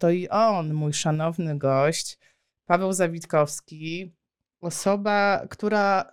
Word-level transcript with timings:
oto 0.00 0.10
i 0.10 0.28
on, 0.28 0.74
mój 0.74 0.92
szanowny 0.92 1.58
gość, 1.58 2.18
Paweł 2.66 2.92
Zawitkowski, 2.92 4.12
osoba, 4.60 5.46
która 5.50 6.12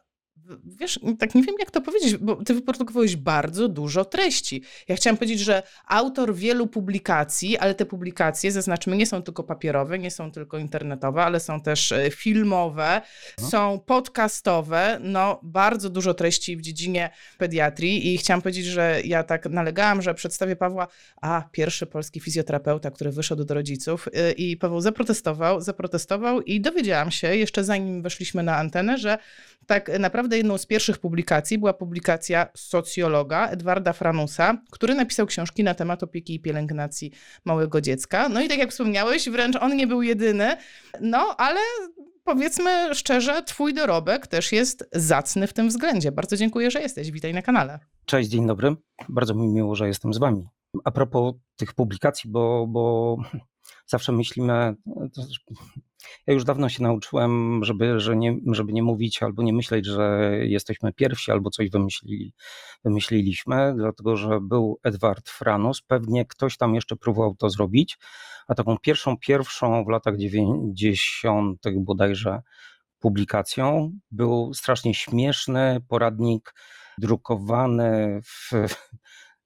wiesz, 0.65 0.99
tak 1.19 1.35
nie 1.35 1.43
wiem 1.43 1.55
jak 1.59 1.71
to 1.71 1.81
powiedzieć, 1.81 2.17
bo 2.17 2.35
ty 2.35 2.53
wyprodukowałeś 2.53 3.15
bardzo 3.15 3.67
dużo 3.67 4.05
treści. 4.05 4.63
Ja 4.87 4.95
chciałam 4.95 5.17
powiedzieć, 5.17 5.39
że 5.39 5.63
autor 5.87 6.35
wielu 6.35 6.67
publikacji, 6.67 7.57
ale 7.57 7.75
te 7.75 7.85
publikacje, 7.85 8.51
zaznaczmy, 8.51 8.97
nie 8.97 9.05
są 9.05 9.21
tylko 9.21 9.43
papierowe, 9.43 9.99
nie 9.99 10.11
są 10.11 10.31
tylko 10.31 10.57
internetowe, 10.57 11.23
ale 11.23 11.39
są 11.39 11.61
też 11.61 11.91
e, 11.91 12.11
filmowe, 12.11 13.01
no. 13.41 13.49
są 13.49 13.79
podcastowe, 13.85 14.99
no 15.03 15.39
bardzo 15.43 15.89
dużo 15.89 16.13
treści 16.13 16.57
w 16.57 16.61
dziedzinie 16.61 17.09
pediatrii 17.37 18.13
i 18.13 18.17
chciałam 18.17 18.41
powiedzieć, 18.41 18.65
że 18.65 19.01
ja 19.05 19.23
tak 19.23 19.45
nalegałam, 19.45 20.01
że 20.01 20.13
przedstawię 20.13 20.55
Pawła, 20.55 20.87
a 21.21 21.43
pierwszy 21.51 21.85
polski 21.85 22.19
fizjoterapeuta, 22.19 22.91
który 22.91 23.11
wyszedł 23.11 23.43
do 23.43 23.53
rodziców 23.53 24.07
e, 24.13 24.31
i 24.31 24.57
Paweł 24.57 24.81
zaprotestował, 24.81 25.61
zaprotestował 25.61 26.41
i 26.41 26.61
dowiedziałam 26.61 27.11
się, 27.11 27.35
jeszcze 27.35 27.63
zanim 27.63 28.01
weszliśmy 28.01 28.43
na 28.43 28.57
antenę, 28.57 28.97
że 28.97 29.17
tak 29.67 29.99
naprawdę 29.99 30.37
jedną 30.37 30.57
z 30.57 30.65
pierwszych 30.65 30.97
publikacji 30.97 31.57
była 31.57 31.73
publikacja 31.73 32.47
socjologa 32.55 33.47
Edwarda 33.47 33.93
Franusa, 33.93 34.61
który 34.71 34.95
napisał 34.95 35.25
książki 35.25 35.63
na 35.63 35.73
temat 35.73 36.03
opieki 36.03 36.35
i 36.35 36.39
pielęgnacji 36.39 37.11
małego 37.45 37.81
dziecka. 37.81 38.29
No 38.29 38.41
i 38.41 38.47
tak 38.47 38.57
jak 38.57 38.71
wspomniałeś, 38.71 39.29
wręcz 39.29 39.55
on 39.55 39.75
nie 39.75 39.87
był 39.87 40.01
jedyny, 40.01 40.57
no 41.01 41.35
ale 41.37 41.59
powiedzmy 42.23 42.95
szczerze, 42.95 43.43
twój 43.43 43.73
dorobek 43.73 44.27
też 44.27 44.51
jest 44.51 44.89
zacny 44.93 45.47
w 45.47 45.53
tym 45.53 45.69
względzie. 45.69 46.11
Bardzo 46.11 46.37
dziękuję, 46.37 46.71
że 46.71 46.81
jesteś. 46.81 47.11
Witaj 47.11 47.33
na 47.33 47.41
kanale. 47.41 47.79
Cześć, 48.05 48.29
dzień 48.29 48.47
dobry. 48.47 48.75
Bardzo 49.09 49.33
mi 49.33 49.47
miło, 49.47 49.75
że 49.75 49.87
jestem 49.87 50.13
z 50.13 50.17
wami. 50.17 50.47
A 50.83 50.91
propos 50.91 51.33
tych 51.55 51.73
publikacji, 51.73 52.29
bo, 52.29 52.67
bo 52.67 53.17
zawsze 53.87 54.11
myślimy, 54.11 54.75
ja 56.27 56.33
już 56.33 56.43
dawno 56.43 56.69
się 56.69 56.83
nauczyłem, 56.83 57.63
żeby, 57.63 57.99
że 57.99 58.15
nie, 58.15 58.37
żeby 58.51 58.73
nie 58.73 58.83
mówić 58.83 59.23
albo 59.23 59.43
nie 59.43 59.53
myśleć, 59.53 59.85
że 59.85 60.31
jesteśmy 60.41 60.93
pierwsi 60.93 61.31
albo 61.31 61.49
coś 61.49 61.69
wymyślili, 61.69 62.33
wymyśliliśmy, 62.85 63.73
dlatego 63.77 64.15
że 64.15 64.39
był 64.41 64.79
Edward 64.83 65.29
Franus, 65.29 65.81
pewnie 65.81 66.25
ktoś 66.25 66.57
tam 66.57 66.75
jeszcze 66.75 66.95
próbował 66.95 67.35
to 67.35 67.49
zrobić, 67.49 67.97
a 68.47 68.55
taką 68.55 68.77
pierwszą, 68.77 69.17
pierwszą 69.17 69.85
w 69.85 69.89
latach 69.89 70.17
90. 70.17 71.61
bodajże 71.79 72.41
publikacją 72.99 73.91
był 74.11 74.53
strasznie 74.53 74.93
śmieszny 74.93 75.79
poradnik 75.87 76.53
drukowany 76.97 78.19
w, 78.23 78.51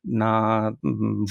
na 0.03 0.71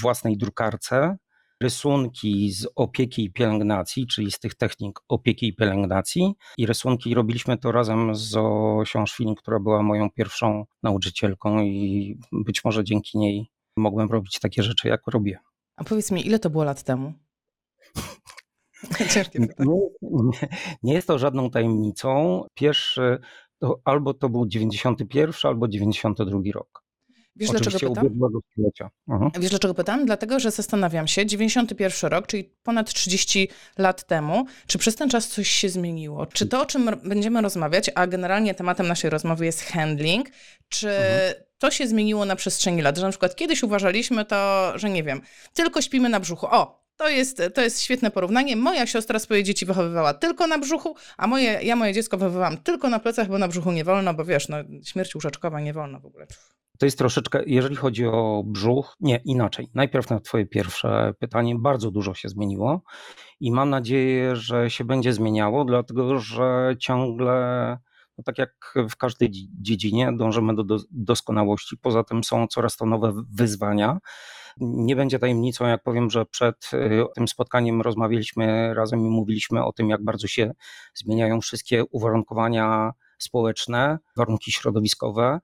własnej 0.01 0.37
drukarce 0.37 1.17
rysunki 1.61 2.51
z 2.51 2.67
opieki 2.75 3.23
i 3.23 3.31
pielęgnacji, 3.31 4.07
czyli 4.07 4.31
z 4.31 4.39
tych 4.39 4.55
technik 4.55 4.99
opieki 5.07 5.47
i 5.47 5.55
pielęgnacji. 5.55 6.33
I 6.57 6.65
rysunki 6.65 7.13
robiliśmy 7.13 7.57
to 7.57 7.71
razem 7.71 8.15
z 8.15 8.35
Osią 8.37 9.05
która 9.37 9.59
była 9.59 9.83
moją 9.83 10.09
pierwszą 10.09 10.65
nauczycielką 10.83 11.61
i 11.61 12.17
być 12.31 12.63
może 12.65 12.83
dzięki 12.83 13.17
niej 13.17 13.51
mogłem 13.77 14.09
robić 14.09 14.39
takie 14.39 14.63
rzeczy, 14.63 14.87
jak 14.87 15.07
robię. 15.07 15.39
A 15.75 15.83
powiedz 15.83 16.11
mi, 16.11 16.27
ile 16.27 16.39
to 16.39 16.49
było 16.49 16.63
lat 16.63 16.83
temu? 16.83 17.13
nie, 20.11 20.49
nie 20.83 20.93
jest 20.93 21.07
to 21.07 21.19
żadną 21.19 21.49
tajemnicą. 21.49 22.43
Pierwszy 22.53 23.19
to 23.59 23.81
albo 23.85 24.13
to 24.13 24.29
był 24.29 24.45
91, 24.47 25.33
albo 25.43 25.67
92 25.67 26.39
rok. 26.53 26.83
Wiesz 27.35 27.49
dlaczego 27.49 27.89
pytam? 27.89 28.09
Mhm. 29.09 29.31
Wiesz 29.39 29.49
dlaczego 29.49 29.73
pytam? 29.73 30.05
Dlatego, 30.05 30.39
że 30.39 30.51
zastanawiam 30.51 31.07
się, 31.07 31.25
91 31.25 32.09
rok, 32.11 32.27
czyli 32.27 32.43
ponad 32.63 32.93
30 32.93 33.49
lat 33.77 34.07
temu, 34.07 34.45
czy 34.67 34.77
przez 34.77 34.95
ten 34.95 35.09
czas 35.09 35.27
coś 35.27 35.49
się 35.49 35.69
zmieniło? 35.69 36.25
Czy 36.25 36.45
to, 36.45 36.61
o 36.61 36.65
czym 36.65 36.89
będziemy 37.03 37.41
rozmawiać, 37.41 37.91
a 37.95 38.07
generalnie 38.07 38.53
tematem 38.53 38.87
naszej 38.87 39.09
rozmowy 39.09 39.45
jest 39.45 39.63
handling, 39.63 40.29
czy 40.69 40.89
mhm. 40.89 41.33
to 41.57 41.71
się 41.71 41.87
zmieniło 41.87 42.25
na 42.25 42.35
przestrzeni 42.35 42.81
lat? 42.81 42.97
Że 42.97 43.03
na 43.03 43.09
przykład 43.09 43.35
kiedyś 43.35 43.63
uważaliśmy 43.63 44.25
to, 44.25 44.71
że 44.75 44.89
nie 44.89 45.03
wiem, 45.03 45.21
tylko 45.53 45.81
śpimy 45.81 46.09
na 46.09 46.19
brzuchu. 46.19 46.47
O, 46.49 46.81
to 47.01 47.09
jest, 47.09 47.41
to 47.53 47.61
jest 47.61 47.81
świetne 47.81 48.11
porównanie. 48.11 48.55
Moja 48.55 48.87
siostra 48.87 49.19
swoje 49.19 49.43
dzieci 49.43 49.65
wychowywała 49.65 50.13
tylko 50.13 50.47
na 50.47 50.57
brzuchu, 50.57 50.95
a 51.17 51.27
moje, 51.27 51.59
ja 51.63 51.75
moje 51.75 51.93
dziecko 51.93 52.17
wychowywałam 52.17 52.57
tylko 52.57 52.89
na 52.89 52.99
plecach, 52.99 53.27
bo 53.27 53.37
na 53.37 53.47
brzuchu 53.47 53.71
nie 53.71 53.83
wolno, 53.83 54.13
bo 54.13 54.25
wiesz, 54.25 54.49
no, 54.49 54.57
śmierć 54.83 55.15
łóżeczkowa 55.15 55.61
nie 55.61 55.73
wolno 55.73 55.99
w 55.99 56.05
ogóle. 56.05 56.27
To 56.79 56.85
jest 56.85 56.97
troszeczkę, 56.97 57.43
jeżeli 57.45 57.75
chodzi 57.75 58.05
o 58.05 58.43
brzuch, 58.45 58.95
nie, 58.99 59.21
inaczej. 59.25 59.69
Najpierw 59.73 60.09
na 60.09 60.19
Twoje 60.19 60.45
pierwsze 60.45 61.13
pytanie. 61.19 61.55
Bardzo 61.59 61.91
dużo 61.91 62.13
się 62.13 62.29
zmieniło 62.29 62.81
i 63.39 63.51
mam 63.51 63.69
nadzieję, 63.69 64.35
że 64.35 64.69
się 64.69 64.83
będzie 64.83 65.13
zmieniało, 65.13 65.65
dlatego 65.65 66.19
że 66.19 66.75
ciągle, 66.79 67.33
no 68.17 68.23
tak 68.23 68.37
jak 68.37 68.73
w 68.89 68.95
każdej 68.95 69.29
dziedzinie, 69.61 70.13
dążymy 70.17 70.55
do, 70.55 70.63
do 70.63 70.79
doskonałości. 70.91 71.77
Poza 71.77 72.03
tym 72.03 72.23
są 72.23 72.47
coraz 72.47 72.77
to 72.77 72.85
nowe 72.85 73.13
wyzwania. 73.31 73.99
Nie 74.57 74.95
będzie 74.95 75.19
tajemnicą, 75.19 75.67
jak 75.67 75.83
powiem, 75.83 76.09
że 76.09 76.25
przed 76.25 76.71
y, 76.73 77.03
tym 77.15 77.27
spotkaniem 77.27 77.81
rozmawialiśmy 77.81 78.73
razem 78.73 78.99
i 78.99 79.09
mówiliśmy 79.09 79.65
o 79.65 79.71
tym, 79.71 79.89
jak 79.89 80.03
bardzo 80.03 80.27
się 80.27 80.51
zmieniają 80.93 81.41
wszystkie 81.41 81.83
uwarunkowania 81.85 82.91
społeczne, 83.17 83.99
warunki 84.17 84.51
środowiskowe 84.51 85.39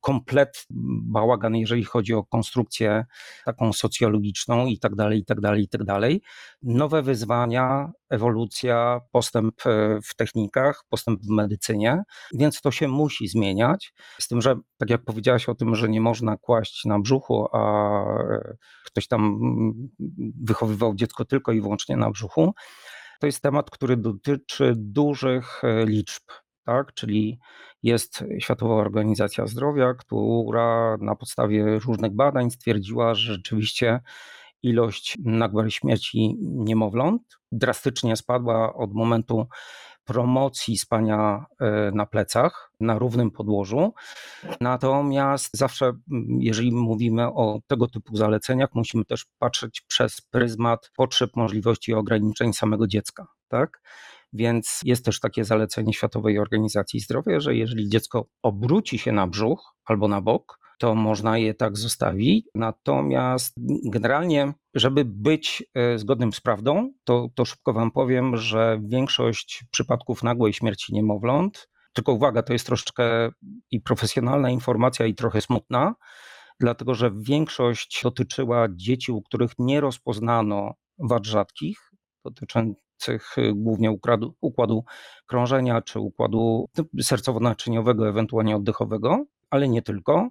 komplet 0.00 0.66
bałagan, 1.02 1.56
jeżeli 1.56 1.84
chodzi 1.84 2.14
o 2.14 2.24
konstrukcję 2.24 3.04
taką 3.44 3.72
socjologiczną 3.72 4.66
i 4.66 4.78
tak 4.78 4.94
dalej, 4.94 5.18
i 5.18 5.24
tak 5.24 5.40
dalej, 5.40 5.62
i 5.62 5.68
tak 5.68 5.84
dalej. 5.84 6.22
Nowe 6.62 7.02
wyzwania, 7.02 7.90
ewolucja, 8.10 9.00
postęp 9.12 9.66
e, 9.66 9.98
w 10.04 10.14
technikach, 10.16 10.84
postęp 10.88 11.20
w 11.22 11.30
medycynie, 11.30 12.02
więc 12.34 12.60
to 12.60 12.70
się 12.70 12.88
musi 12.88 13.28
zmieniać. 13.28 13.92
Z 14.20 14.28
tym, 14.28 14.42
że 14.42 14.56
tak 14.78 14.90
jak 14.90 15.04
powiedziałaś 15.04 15.48
o 15.48 15.54
tym, 15.54 15.74
że 15.74 15.88
nie 15.88 16.00
można 16.00 16.36
kłaść 16.36 16.84
na 16.84 16.98
brzuchu, 16.98 17.46
a 17.52 18.04
ktoś 18.86 19.08
tam 19.08 19.20
mm, 19.20 19.88
wychowywał 20.40 20.94
dziecko 20.94 21.24
tylko 21.24 21.52
i 21.52 21.60
wyłącznie 21.60 21.96
na 21.96 22.10
brzuchu, 22.10 22.54
to 23.20 23.26
jest 23.26 23.42
temat, 23.42 23.70
który 23.70 23.96
dotyczy 23.96 24.72
dużych 24.76 25.64
e, 25.64 25.86
liczb 25.86 26.22
tak? 26.68 26.94
Czyli 26.94 27.38
jest 27.82 28.24
Światowa 28.38 28.74
Organizacja 28.74 29.46
Zdrowia, 29.46 29.94
która 29.94 30.96
na 31.00 31.14
podstawie 31.16 31.78
różnych 31.78 32.12
badań 32.12 32.50
stwierdziła, 32.50 33.14
że 33.14 33.32
rzeczywiście 33.32 34.00
ilość 34.62 35.16
nagłej 35.24 35.70
śmierci 35.70 36.36
niemowląt 36.40 37.22
drastycznie 37.52 38.16
spadła 38.16 38.74
od 38.74 38.94
momentu 38.94 39.46
promocji 40.04 40.78
spania 40.78 41.46
e, 41.60 41.90
na 41.94 42.06
plecach, 42.06 42.70
na 42.80 42.98
równym 42.98 43.30
podłożu. 43.30 43.94
Natomiast 44.60 45.56
zawsze, 45.56 45.92
jeżeli 46.38 46.72
mówimy 46.72 47.26
o 47.26 47.60
tego 47.66 47.88
typu 47.88 48.16
zaleceniach, 48.16 48.68
musimy 48.74 49.04
też 49.04 49.26
patrzeć 49.38 49.80
przez 49.80 50.20
pryzmat 50.20 50.90
potrzeb, 50.96 51.30
możliwości 51.36 51.90
i 51.90 51.94
ograniczeń 51.94 52.52
samego 52.52 52.86
dziecka. 52.86 53.26
Tak? 53.48 53.80
Więc 54.32 54.80
jest 54.84 55.04
też 55.04 55.20
takie 55.20 55.44
zalecenie 55.44 55.92
Światowej 55.92 56.38
Organizacji 56.38 57.00
Zdrowia, 57.00 57.40
że 57.40 57.54
jeżeli 57.54 57.88
dziecko 57.88 58.26
obróci 58.42 58.98
się 58.98 59.12
na 59.12 59.26
brzuch 59.26 59.74
albo 59.84 60.08
na 60.08 60.20
bok, 60.20 60.58
to 60.78 60.94
można 60.94 61.38
je 61.38 61.54
tak 61.54 61.76
zostawić. 61.76 62.46
Natomiast 62.54 63.54
generalnie, 63.84 64.52
żeby 64.74 65.04
być 65.04 65.64
e, 65.74 65.98
zgodnym 65.98 66.32
z 66.32 66.40
prawdą, 66.40 66.92
to, 67.04 67.28
to 67.34 67.44
szybko 67.44 67.72
Wam 67.72 67.90
powiem, 67.90 68.36
że 68.36 68.80
większość 68.84 69.64
przypadków 69.70 70.22
nagłej 70.22 70.52
śmierci 70.52 70.94
niemowląt, 70.94 71.68
tylko 71.92 72.12
uwaga, 72.12 72.42
to 72.42 72.52
jest 72.52 72.66
troszeczkę 72.66 73.30
i 73.70 73.80
profesjonalna 73.80 74.50
informacja, 74.50 75.06
i 75.06 75.14
trochę 75.14 75.40
smutna, 75.40 75.94
dlatego 76.60 76.94
że 76.94 77.10
większość 77.16 78.00
dotyczyła 78.02 78.68
dzieci, 78.70 79.12
u 79.12 79.22
których 79.22 79.50
nie 79.58 79.80
rozpoznano 79.80 80.74
wad 80.98 81.26
rzadkich, 81.26 81.78
y, 83.08 83.52
głównie 83.54 83.90
układu, 83.90 84.34
układu 84.40 84.84
krążenia 85.26 85.82
czy 85.82 86.00
układu 86.00 86.68
sercowo-naczyniowego, 87.02 88.08
ewentualnie 88.08 88.56
oddechowego, 88.56 89.24
ale 89.50 89.68
nie 89.68 89.82
tylko. 89.82 90.30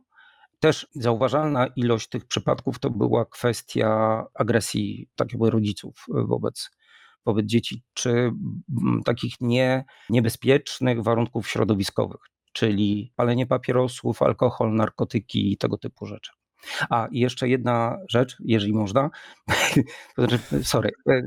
Też 0.60 0.88
zauważalna 0.96 1.68
ilość 1.75 2.10
tych 2.10 2.25
przypadków 2.25 2.80
to 2.80 2.90
była 2.90 3.25
kwestia 3.25 4.24
agresji 4.34 5.10
takiego 5.16 5.50
rodziców 5.50 6.06
y, 6.10 6.24
wobec, 6.28 6.69
wobec 7.25 7.46
dzieci, 7.46 7.84
czy 7.94 8.31
takich 9.06 9.34
nie, 9.42 9.86
niebezpiecznych 10.10 11.04
warunków 11.04 11.48
środowiskowych, 11.50 12.22
czyli 12.54 13.14
palenie 13.16 13.48
papierosów, 13.48 14.22
alkohol, 14.22 14.74
narkotyki 14.74 15.52
i 15.52 15.58
tego 15.58 15.78
typu 15.78 16.06
rzeczy. 16.06 16.37
A 16.89 17.07
i 17.12 17.19
jeszcze 17.19 17.50
jedna 17.50 17.98
rzecz, 18.09 18.38
jeżeli 18.39 18.74
można. 18.74 19.09
Znaczy, 20.18 20.39
sorry, 20.63 20.92
e, 21.09 21.21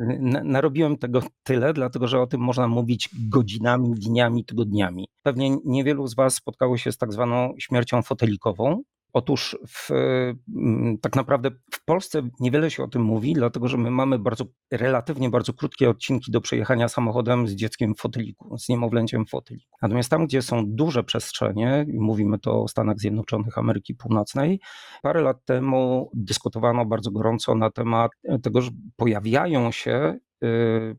narobiłem 0.44 0.99
tego 0.99 1.23
tyle, 1.43 1.73
dlatego 1.73 2.09
że 2.09 2.21
o 2.21 2.27
tym 2.27 2.41
można 2.41 2.69
mówić 2.69 3.09
godzinami, 3.29 3.94
dniami, 3.94 4.44
tygodniami. 4.44 5.09
Pewnie 5.23 5.56
niewielu 5.65 6.06
z 6.06 6.15
Was 6.15 6.35
spotkało 6.35 6.77
się 6.77 6.93
z 6.93 6.99
tak 6.99 7.12
zwaną 7.12 7.55
śmiercią 7.59 8.03
fotelikową. 8.03 8.82
Otóż 9.12 9.59
w, 9.69 9.91
mm, 9.91 10.99
tak 10.99 11.17
naprawdę 11.17 11.51
w 11.73 11.85
Polsce 11.85 12.23
niewiele 12.41 12.71
się 12.71 12.83
o 12.83 12.89
tym 12.89 13.03
mówi, 13.03 13.35
dlatego 13.35 13.69
że 13.69 13.77
my 13.77 13.91
mamy 13.91 14.19
bardzo, 14.19 14.45
relatywnie 14.71 15.31
bardzo 15.31 15.53
krótkie 15.53 15.91
odcinki 15.91 16.33
do 16.33 16.41
przejechania 16.41 16.89
samochodem 16.89 17.49
z 17.49 17.53
dzieckiem 17.53 17.95
w 17.95 17.99
foteliku, 17.99 18.59
z 18.59 18.69
niemowlęciem 18.69 19.27
w 19.27 19.31
foteliku. 19.31 19.77
Natomiast 19.83 20.11
tam, 20.11 20.27
gdzie 20.27 20.43
są 20.43 20.65
duże 20.67 21.05
przestrzenie, 21.05 21.87
mówimy 21.93 22.39
to 22.39 22.62
o 22.62 22.69
Stanach 22.69 22.99
Zjednoczonych 22.99 23.59
Ameryki 23.59 23.95
Północnej, 23.95 24.61
parę 25.03 25.21
lat 25.21 25.45
temu 25.45 26.11
dyskutowano 26.15 26.87
bardzo 26.87 27.11
gorąco 27.11 27.55
na 27.55 27.71
temat 27.71 28.11
tego, 28.43 28.61
że 28.61 28.71
pojawiają 28.97 29.71
się 29.71 30.19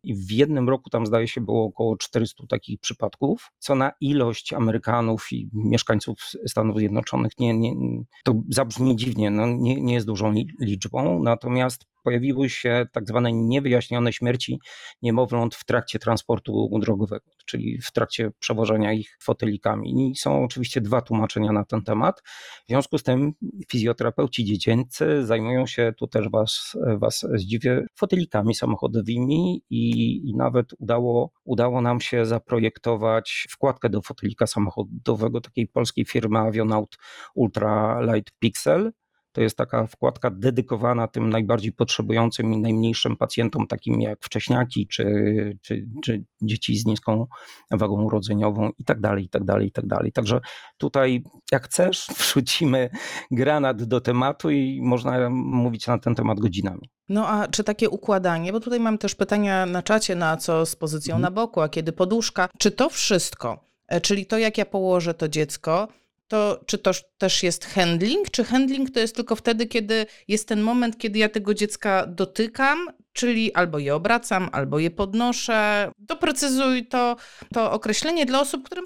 i 0.03 0.15
w 0.15 0.31
jednym 0.31 0.69
roku 0.69 0.89
tam 0.89 1.05
zdaje 1.05 1.27
się 1.27 1.41
było 1.41 1.65
około 1.65 1.97
400 1.97 2.43
takich 2.47 2.79
przypadków, 2.79 3.51
co 3.59 3.75
na 3.75 3.91
ilość 4.01 4.53
Amerykanów 4.53 5.27
i 5.31 5.49
mieszkańców 5.53 6.17
Stanów 6.47 6.77
Zjednoczonych 6.77 7.39
nie, 7.39 7.57
nie, 7.57 7.75
to 8.23 8.33
zabrzmi 8.49 8.95
dziwnie, 8.95 9.31
no 9.31 9.47
nie, 9.47 9.81
nie 9.81 9.93
jest 9.93 10.07
dużą 10.07 10.33
liczbą, 10.59 11.23
natomiast 11.23 11.90
pojawiły 12.03 12.49
się 12.49 12.85
tak 12.91 13.07
zwane 13.07 13.33
niewyjaśnione 13.33 14.13
śmierci 14.13 14.59
niemowląt 15.01 15.55
w 15.55 15.65
trakcie 15.65 15.99
transportu 15.99 16.69
drogowego, 16.81 17.31
czyli 17.45 17.81
w 17.81 17.91
trakcie 17.91 18.31
przewożenia 18.39 18.93
ich 18.93 19.17
fotelikami. 19.21 20.11
I 20.11 20.15
są 20.15 20.43
oczywiście 20.43 20.81
dwa 20.81 21.01
tłumaczenia 21.01 21.51
na 21.51 21.65
ten 21.65 21.83
temat. 21.83 22.21
W 22.65 22.69
związku 22.69 22.97
z 22.97 23.03
tym 23.03 23.33
fizjoterapeuci 23.71 24.45
dziecięcy 24.45 25.25
zajmują 25.25 25.67
się, 25.67 25.93
tu 25.97 26.07
też 26.07 26.29
was, 26.29 26.77
was 26.97 27.25
zdziwię, 27.33 27.85
fotelikami 27.95 28.55
samochodowymi 28.55 29.63
i, 29.69 29.89
i 30.29 30.35
nawet 30.35 30.73
udało, 30.79 31.31
udało 31.43 31.81
nam 31.81 32.01
się 32.01 32.25
zaprojektować 32.25 33.47
wkładkę 33.49 33.89
do 33.89 34.01
fotelika 34.01 34.47
samochodowego 34.47 35.41
takiej 35.41 35.67
polskiej 35.67 36.05
firmy 36.05 36.39
Avionaut 36.39 36.97
Ultra 37.35 38.01
Light 38.01 38.31
Pixel, 38.39 38.91
to 39.31 39.41
jest 39.41 39.57
taka 39.57 39.87
wkładka 39.87 40.31
dedykowana 40.31 41.07
tym 41.07 41.29
najbardziej 41.29 41.71
potrzebującym 41.71 42.53
i 42.53 42.57
najmniejszym 42.57 43.17
pacjentom, 43.17 43.67
takim 43.67 44.01
jak 44.01 44.19
wcześniaki 44.23 44.87
czy, 44.87 45.05
czy, 45.61 45.87
czy 46.03 46.23
dzieci 46.41 46.77
z 46.77 46.85
niską 46.85 47.27
wagą 47.71 48.03
urodzeniową 48.03 48.69
i 48.77 48.83
tak 48.83 48.99
dalej, 48.99 49.25
i 49.25 49.29
tak 49.29 49.43
dalej, 49.43 49.67
i 49.67 49.71
tak 49.71 49.87
dalej. 49.87 50.11
Także 50.11 50.39
tutaj 50.77 51.23
jak 51.51 51.65
chcesz, 51.65 52.07
wrzucimy 52.17 52.89
granat 53.31 53.83
do 53.83 54.01
tematu 54.01 54.49
i 54.49 54.81
można 54.81 55.29
mówić 55.29 55.87
na 55.87 55.97
ten 55.97 56.15
temat 56.15 56.39
godzinami. 56.39 56.89
No 57.09 57.27
a 57.27 57.47
czy 57.47 57.63
takie 57.63 57.89
układanie, 57.89 58.51
bo 58.51 58.59
tutaj 58.59 58.79
mam 58.79 58.97
też 58.97 59.15
pytania 59.15 59.65
na 59.65 59.83
czacie, 59.83 60.15
na 60.15 60.37
co 60.37 60.65
z 60.65 60.75
pozycją 60.75 61.15
mhm. 61.15 61.21
na 61.21 61.41
boku, 61.41 61.61
a 61.61 61.69
kiedy 61.69 61.91
poduszka, 61.91 62.49
czy 62.59 62.71
to 62.71 62.89
wszystko, 62.89 63.65
e, 63.87 64.01
czyli 64.01 64.25
to 64.25 64.37
jak 64.37 64.57
ja 64.57 64.65
położę 64.65 65.13
to 65.13 65.29
dziecko, 65.29 65.87
to 66.31 66.59
czy 66.65 66.77
to 66.77 66.91
też 67.17 67.43
jest 67.43 67.65
handling, 67.65 68.29
czy 68.29 68.43
handling 68.43 68.91
to 68.91 68.99
jest 68.99 69.15
tylko 69.15 69.35
wtedy, 69.35 69.65
kiedy 69.67 70.05
jest 70.27 70.47
ten 70.47 70.61
moment, 70.61 70.97
kiedy 70.97 71.19
ja 71.19 71.29
tego 71.29 71.53
dziecka 71.53 72.07
dotykam, 72.07 72.77
czyli 73.13 73.53
albo 73.53 73.79
je 73.79 73.95
obracam, 73.95 74.49
albo 74.51 74.79
je 74.79 74.91
podnoszę. 74.91 75.91
Doprecyzuj 75.97 76.87
to, 76.87 77.15
to 77.53 77.71
określenie 77.71 78.25
dla 78.25 78.41
osób, 78.41 78.63
które 78.63 78.81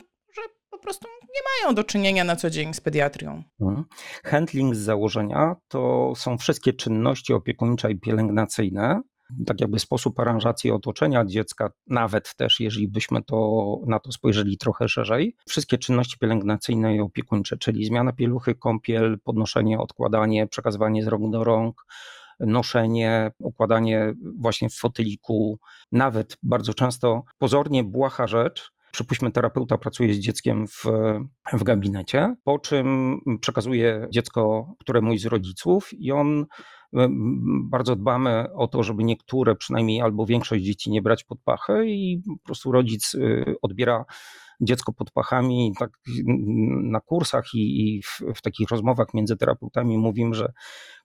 po 0.70 0.80
prostu 0.80 1.08
nie 1.22 1.42
mają 1.52 1.76
do 1.76 1.84
czynienia 1.84 2.24
na 2.24 2.36
co 2.36 2.50
dzień 2.50 2.74
z 2.74 2.82
pediatrią. 2.82 3.44
Mhm. 3.62 3.86
Handling 4.24 4.76
z 4.76 4.80
założenia 4.80 5.56
to 5.68 6.14
są 6.16 6.38
wszystkie 6.38 6.74
czynności 6.74 7.34
opiekuńcze 7.34 7.92
i 7.92 8.00
pielęgnacyjne, 8.00 9.02
tak 9.46 9.62
jakby 9.62 9.80
sposób 9.80 10.20
aranżacji 10.20 10.72
otoczenia 10.72 11.26
dziecka, 11.26 11.72
nawet 11.88 12.36
też 12.36 12.60
jeżeli 12.60 12.88
byśmy 12.88 13.24
to, 13.24 13.78
na 13.88 14.00
to 14.00 14.12
spojrzeli 14.12 14.58
trochę 14.58 14.88
szerzej, 14.88 15.36
wszystkie 15.48 15.78
czynności 15.78 16.18
pielęgnacyjne 16.18 16.96
i 16.96 17.00
opiekuńcze, 17.00 17.58
czyli 17.58 17.86
zmiana 17.86 18.14
pieluchy, 18.14 18.56
kąpiel, 18.56 19.20
podnoszenie, 19.24 19.80
odkładanie, 19.80 20.48
przekazywanie 20.48 21.04
z 21.04 21.08
rąk 21.08 21.32
do 21.32 21.44
rąk, 21.44 21.86
noszenie, 22.40 23.32
układanie 23.40 24.14
właśnie 24.40 24.70
w 24.70 24.76
foteliku, 24.76 25.60
nawet 25.92 26.38
bardzo 26.44 26.74
często 26.74 27.24
pozornie 27.38 27.84
błaha 27.84 28.28
rzecz, 28.28 28.72
przypuśćmy, 28.92 29.32
terapeuta 29.32 29.78
pracuje 29.78 30.14
z 30.14 30.18
dzieckiem 30.18 30.68
w, 30.68 30.84
w 31.54 31.64
gabinecie, 31.64 32.36
po 32.44 32.60
czym 32.60 33.18
przekazuje 33.42 34.08
dziecko 34.12 34.74
któremuś 34.80 35.22
z 35.22 35.26
rodziców 35.26 35.90
i 35.94 36.12
on 36.12 36.46
bardzo 37.64 37.96
dbamy 37.96 38.54
o 38.54 38.68
to, 38.68 38.84
żeby 38.84 39.04
niektóre, 39.04 39.56
przynajmniej 39.56 40.02
albo 40.02 40.26
większość 40.26 40.64
dzieci 40.64 40.92
nie 40.92 41.02
brać 41.02 41.24
pod 41.24 41.42
pachę 41.42 41.86
i 41.86 42.22
po 42.26 42.46
prostu 42.46 42.72
rodzic 42.72 43.16
y, 43.16 43.56
odbiera 43.62 44.06
dziecko 44.62 44.94
pod 44.94 45.12
pachami. 45.12 45.74
Tak 45.80 45.92
na 46.84 47.00
kursach 47.00 47.46
i, 47.54 47.98
i 47.98 48.02
w, 48.04 48.22
w, 48.36 48.42
takich 48.42 48.70
rozmowach 48.70 49.14
między 49.14 49.38
terapeutami 49.38 49.98
mówimy, 49.98 50.36
że 50.36 50.54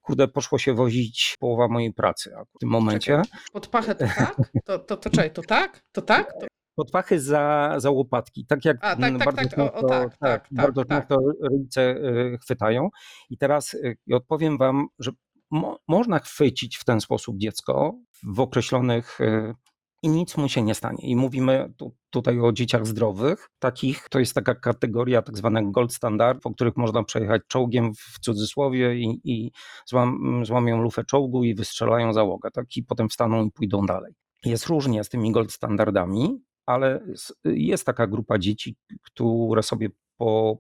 kurde, 0.02 0.28
poszło 0.28 0.58
się 0.58 0.74
wozić 0.74 1.36
połowa 1.40 1.68
mojej 1.68 1.92
pracy 1.92 2.32
w 2.56 2.58
tym 2.58 2.68
momencie. 2.68 3.22
Czekaj, 3.24 3.40
pod 3.52 3.66
pachę 3.66 3.94
to 3.94 4.04
tak? 4.06 4.36
To, 4.64 4.78
to, 4.78 4.96
to 4.96 5.10
czekaj, 5.10 5.32
to 5.32 5.42
tak? 5.42 5.82
To 5.92 6.02
tak? 6.02 6.32
To... 6.32 6.46
Pod 6.74 6.90
pachy 6.90 7.20
za, 7.20 7.74
za 7.76 7.90
łopatki. 7.90 8.46
Tak 8.46 8.64
jak 8.64 8.76
A, 8.80 8.96
tak, 8.96 9.18
tak, 9.18 9.18
bardzo 9.18 9.36
tak, 9.36 9.50
często, 9.50 9.88
tak, 9.88 10.16
tak, 10.18 10.48
bardzo 10.50 10.84
często 10.84 11.16
rodzice 11.40 11.90
y, 11.90 12.38
chwytają. 12.42 12.88
I 13.30 13.38
teraz 13.38 13.74
y, 13.74 13.96
odpowiem 14.12 14.58
wam, 14.58 14.86
że 14.98 15.10
mo 15.50 15.78
można 15.88 16.18
chwycić 16.18 16.76
w 16.76 16.84
ten 16.84 17.00
sposób 17.00 17.36
dziecko 17.38 17.94
w 18.22 18.40
określonych 18.40 19.20
y, 19.20 19.54
i 20.02 20.08
nic 20.08 20.36
mu 20.36 20.48
się 20.48 20.62
nie 20.62 20.74
stanie. 20.74 20.98
I 21.02 21.16
mówimy 21.16 21.72
tu, 21.76 21.96
tutaj 22.10 22.40
o 22.40 22.52
dzieciach 22.52 22.86
zdrowych. 22.86 23.48
Takich 23.58 24.08
to 24.08 24.18
jest 24.18 24.34
taka 24.34 24.54
kategoria 24.54 25.22
tak 25.22 25.36
zwanych 25.36 25.70
gold 25.70 25.94
standard, 25.94 26.42
po 26.42 26.50
których 26.50 26.76
można 26.76 27.04
przejechać 27.04 27.42
czołgiem 27.48 27.94
w 27.94 28.20
cudzysłowie 28.20 28.94
i, 28.94 29.20
i 29.24 29.50
złam, 29.86 30.42
złamią 30.44 30.82
lufę 30.82 31.04
czołgu 31.04 31.44
i 31.44 31.54
wystrzelają 31.54 32.12
załogę. 32.12 32.50
Tak? 32.50 32.76
I 32.76 32.82
potem 32.82 33.08
wstaną 33.08 33.44
i 33.44 33.50
pójdą 33.50 33.86
dalej. 33.86 34.12
Jest 34.44 34.66
różnie 34.66 35.04
z 35.04 35.08
tymi 35.08 35.32
gold 35.32 35.52
standardami, 35.52 36.42
ale 36.66 37.00
jest 37.44 37.86
taka 37.86 38.06
grupa 38.06 38.38
dzieci, 38.38 38.76
które 39.02 39.62
sobie 39.62 39.88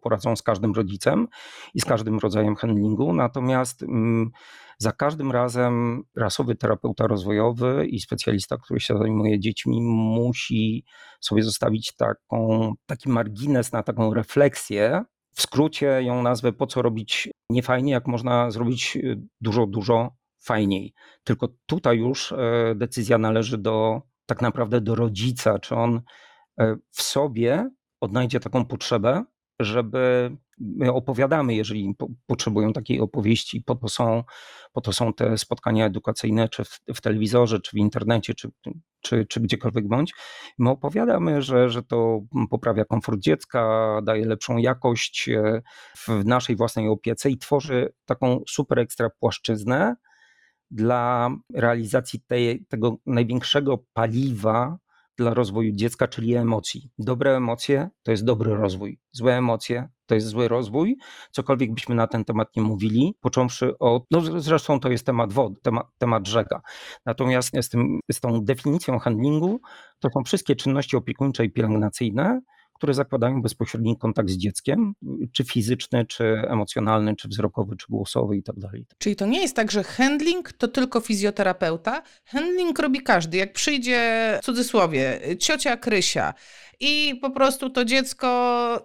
poradzą 0.02 0.36
z 0.36 0.42
każdym 0.42 0.72
rodzicem 0.72 1.28
i 1.74 1.80
z 1.80 1.84
każdym 1.84 2.18
rodzajem 2.18 2.56
handlingu. 2.56 3.12
Natomiast 3.12 3.82
mm, 3.82 4.30
za 4.78 4.92
każdym 4.92 5.32
razem 5.32 6.02
rasowy 6.16 6.56
terapeuta 6.56 7.06
rozwojowy 7.06 7.86
i 7.86 8.00
specjalista, 8.00 8.56
który 8.56 8.80
się 8.80 8.98
zajmuje 8.98 9.40
dziećmi, 9.40 9.82
musi 9.82 10.84
sobie 11.20 11.42
zostawić 11.42 11.92
taką, 11.96 12.72
taki 12.86 13.08
margines 13.08 13.72
na 13.72 13.82
taką 13.82 14.14
refleksję. 14.14 15.04
W 15.34 15.42
skrócie 15.42 16.02
ją 16.02 16.22
nazwę 16.22 16.52
po 16.52 16.66
co 16.66 16.82
robić 16.82 17.28
niefajnie, 17.50 17.92
jak 17.92 18.06
można 18.06 18.50
zrobić 18.50 18.96
y, 18.96 19.22
dużo, 19.40 19.66
dużo 19.66 20.14
fajniej. 20.42 20.94
Tylko 21.24 21.48
tutaj 21.66 21.98
już 21.98 22.32
e, 22.32 22.74
decyzja 22.76 23.18
należy 23.18 23.58
do 23.58 24.02
tak 24.26 24.42
naprawdę 24.42 24.80
do 24.80 24.94
rodzica, 24.94 25.58
czy 25.58 25.74
on 25.74 26.00
e, 26.58 26.76
w 26.90 27.02
sobie 27.02 27.70
odnajdzie 28.00 28.40
taką 28.40 28.64
potrzebę, 28.64 29.24
żeby 29.60 30.36
my 30.58 30.92
opowiadamy, 30.92 31.54
jeżeli 31.54 31.94
potrzebują 32.26 32.72
takiej 32.72 33.00
opowieści, 33.00 33.62
po 33.66 33.74
to 33.74 33.88
są, 33.88 34.24
po 34.72 34.80
to 34.80 34.92
są 34.92 35.12
te 35.12 35.38
spotkania 35.38 35.86
edukacyjne, 35.86 36.48
czy 36.48 36.64
w, 36.64 36.80
w 36.94 37.00
telewizorze, 37.00 37.60
czy 37.60 37.70
w 37.70 37.78
internecie, 37.78 38.34
czy, 38.34 38.50
czy, 39.00 39.26
czy 39.26 39.40
gdziekolwiek 39.40 39.88
bądź. 39.88 40.14
My 40.58 40.70
opowiadamy, 40.70 41.42
że, 41.42 41.70
że 41.70 41.82
to 41.82 42.20
poprawia 42.50 42.84
komfort 42.84 43.20
dziecka, 43.20 44.00
daje 44.02 44.26
lepszą 44.26 44.56
jakość 44.56 45.28
e, 45.28 45.62
w 45.96 46.24
naszej 46.24 46.56
własnej 46.56 46.88
opiece 46.88 47.30
i 47.30 47.38
tworzy 47.38 47.92
taką 48.04 48.42
super 48.48 48.78
ekstra 48.78 49.10
płaszczyznę 49.10 49.96
dla 50.70 51.30
realizacji 51.54 52.20
tej, 52.20 52.64
tego 52.66 52.96
największego 53.06 53.78
paliwa, 53.92 54.78
dla 55.20 55.34
rozwoju 55.34 55.72
dziecka, 55.72 56.08
czyli 56.08 56.34
emocji. 56.34 56.90
Dobre 56.98 57.36
emocje 57.36 57.88
to 58.02 58.10
jest 58.10 58.24
dobry 58.24 58.54
rozwój, 58.54 58.98
złe 59.12 59.36
emocje 59.36 59.88
to 60.06 60.14
jest 60.14 60.26
zły 60.26 60.48
rozwój, 60.48 60.96
cokolwiek 61.30 61.74
byśmy 61.74 61.94
na 61.94 62.06
ten 62.06 62.24
temat 62.24 62.56
nie 62.56 62.62
mówili, 62.62 63.14
począwszy 63.20 63.78
od, 63.78 64.04
no 64.10 64.20
zresztą 64.40 64.80
to 64.80 64.90
jest 64.90 65.06
temat 65.06 65.32
wody, 65.32 65.60
temat, 65.62 65.86
temat 65.98 66.28
rzeka. 66.28 66.62
Natomiast 67.06 67.52
z, 67.62 67.68
tym, 67.68 68.00
z 68.12 68.20
tą 68.20 68.44
definicją 68.44 68.98
handlingu 68.98 69.60
to 69.98 70.08
są 70.14 70.24
wszystkie 70.24 70.56
czynności 70.56 70.96
opiekuńcze 70.96 71.44
i 71.44 71.50
pielęgnacyjne, 71.50 72.40
które 72.80 72.94
zakładają 72.94 73.42
bezpośredni 73.42 73.98
kontakt 73.98 74.30
z 74.30 74.36
dzieckiem, 74.36 74.94
czy 75.32 75.44
fizyczny, 75.44 76.06
czy 76.06 76.24
emocjonalny, 76.24 77.16
czy 77.16 77.28
wzrokowy, 77.28 77.76
czy 77.76 77.86
głosowy 77.88 78.36
i 78.36 78.42
tak 78.42 78.58
dalej. 78.58 78.86
Czyli 78.98 79.16
to 79.16 79.26
nie 79.26 79.40
jest 79.40 79.56
tak, 79.56 79.70
że 79.70 79.82
handling 79.82 80.52
to 80.52 80.68
tylko 80.68 81.00
fizjoterapeuta. 81.00 82.02
Handling 82.24 82.78
robi 82.78 83.00
każdy. 83.02 83.36
Jak 83.36 83.52
przyjdzie, 83.52 84.00
w 84.42 84.44
cudzysłowie, 84.44 85.20
ciocia 85.38 85.76
Krysia 85.76 86.34
i 86.80 87.18
po 87.22 87.30
prostu 87.30 87.70
to 87.70 87.84
dziecko, 87.84 88.26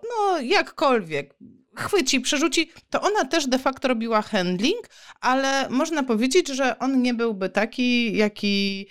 no 0.10 0.40
jakkolwiek, 0.40 1.36
chwyci, 1.76 2.22
przerzuci, 2.22 2.72
to 2.90 3.02
ona 3.02 3.26
też 3.26 3.48
de 3.48 3.60
facto 3.60 3.88
robiła 3.88 4.22
handling, 4.22 4.90
ale 5.22 5.70
można 5.70 6.04
powiedzieć, 6.04 6.48
że 6.48 6.80
on 6.80 7.02
nie 7.02 7.14
byłby 7.14 7.50
taki, 7.50 8.18
jaki 8.18 8.88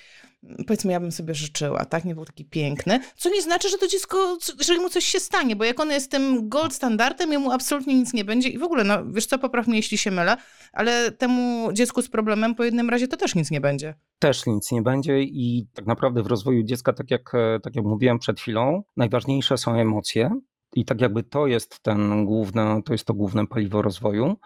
powiedzmy, 0.67 0.93
ja 0.93 1.01
bym 1.01 1.13
sobie 1.13 1.35
życzyła, 1.35 1.85
tak? 1.85 2.05
Nie 2.05 2.15
był 2.15 2.25
taki 2.25 2.45
piękny. 2.45 3.01
Co 3.17 3.31
nie 3.31 3.43
znaczy, 3.43 3.69
że 3.69 3.79
to 3.79 3.87
dziecko, 3.87 4.39
że 4.61 4.79
mu 4.79 4.89
coś 4.89 5.05
się 5.05 5.21
stanie, 5.21 5.57
bo 5.57 5.65
jak 5.65 5.81
on 5.81 5.91
jest 5.91 6.11
tym 6.11 6.49
gold 6.49 6.75
standardem, 6.75 7.33
jemu 7.33 7.51
absolutnie 7.51 7.95
nic 7.95 8.13
nie 8.13 8.25
będzie 8.25 8.49
i 8.49 8.59
w 8.59 8.63
ogóle, 8.63 8.85
no 8.85 8.99
wiesz 9.07 9.27
co, 9.27 9.39
popraw 9.39 9.67
mnie, 9.67 9.77
jeśli 9.77 9.99
się 9.99 10.11
mylę, 10.11 10.37
ale 10.73 11.13
temu 11.13 11.73
dziecku 11.73 12.03
z 12.03 12.09
problemem 12.09 12.55
po 12.55 12.65
jednym 12.65 12.91
razie 12.91 13.09
to 13.09 13.17
też 13.17 13.35
nic 13.35 13.51
nie 13.51 13.61
będzie. 13.61 13.95
Też 14.19 14.47
nic 14.47 14.73
nie 14.73 14.83
będzie 14.83 15.23
i 15.23 15.67
tak 15.75 15.87
naprawdę 15.87 16.23
w 16.23 16.27
rozwoju 16.27 16.63
dziecka, 16.63 16.93
tak 16.93 17.11
jak, 17.11 17.33
tak 17.63 17.77
jak 17.77 17.85
mówiłem 17.85 18.19
przed 18.19 18.41
chwilą, 18.41 18.83
najważniejsze 18.97 19.59
są 19.59 19.75
emocje 19.75 20.31
i 20.75 20.85
tak 20.85 21.01
jakby 21.01 21.23
to 21.23 21.47
jest 21.47 21.81
ten 21.83 22.25
główny, 22.25 22.83
to 22.85 22.93
jest 22.93 23.05
to 23.05 23.15
główne 23.15 23.47
paliwo 23.47 23.83
rozwoju. 23.83 24.37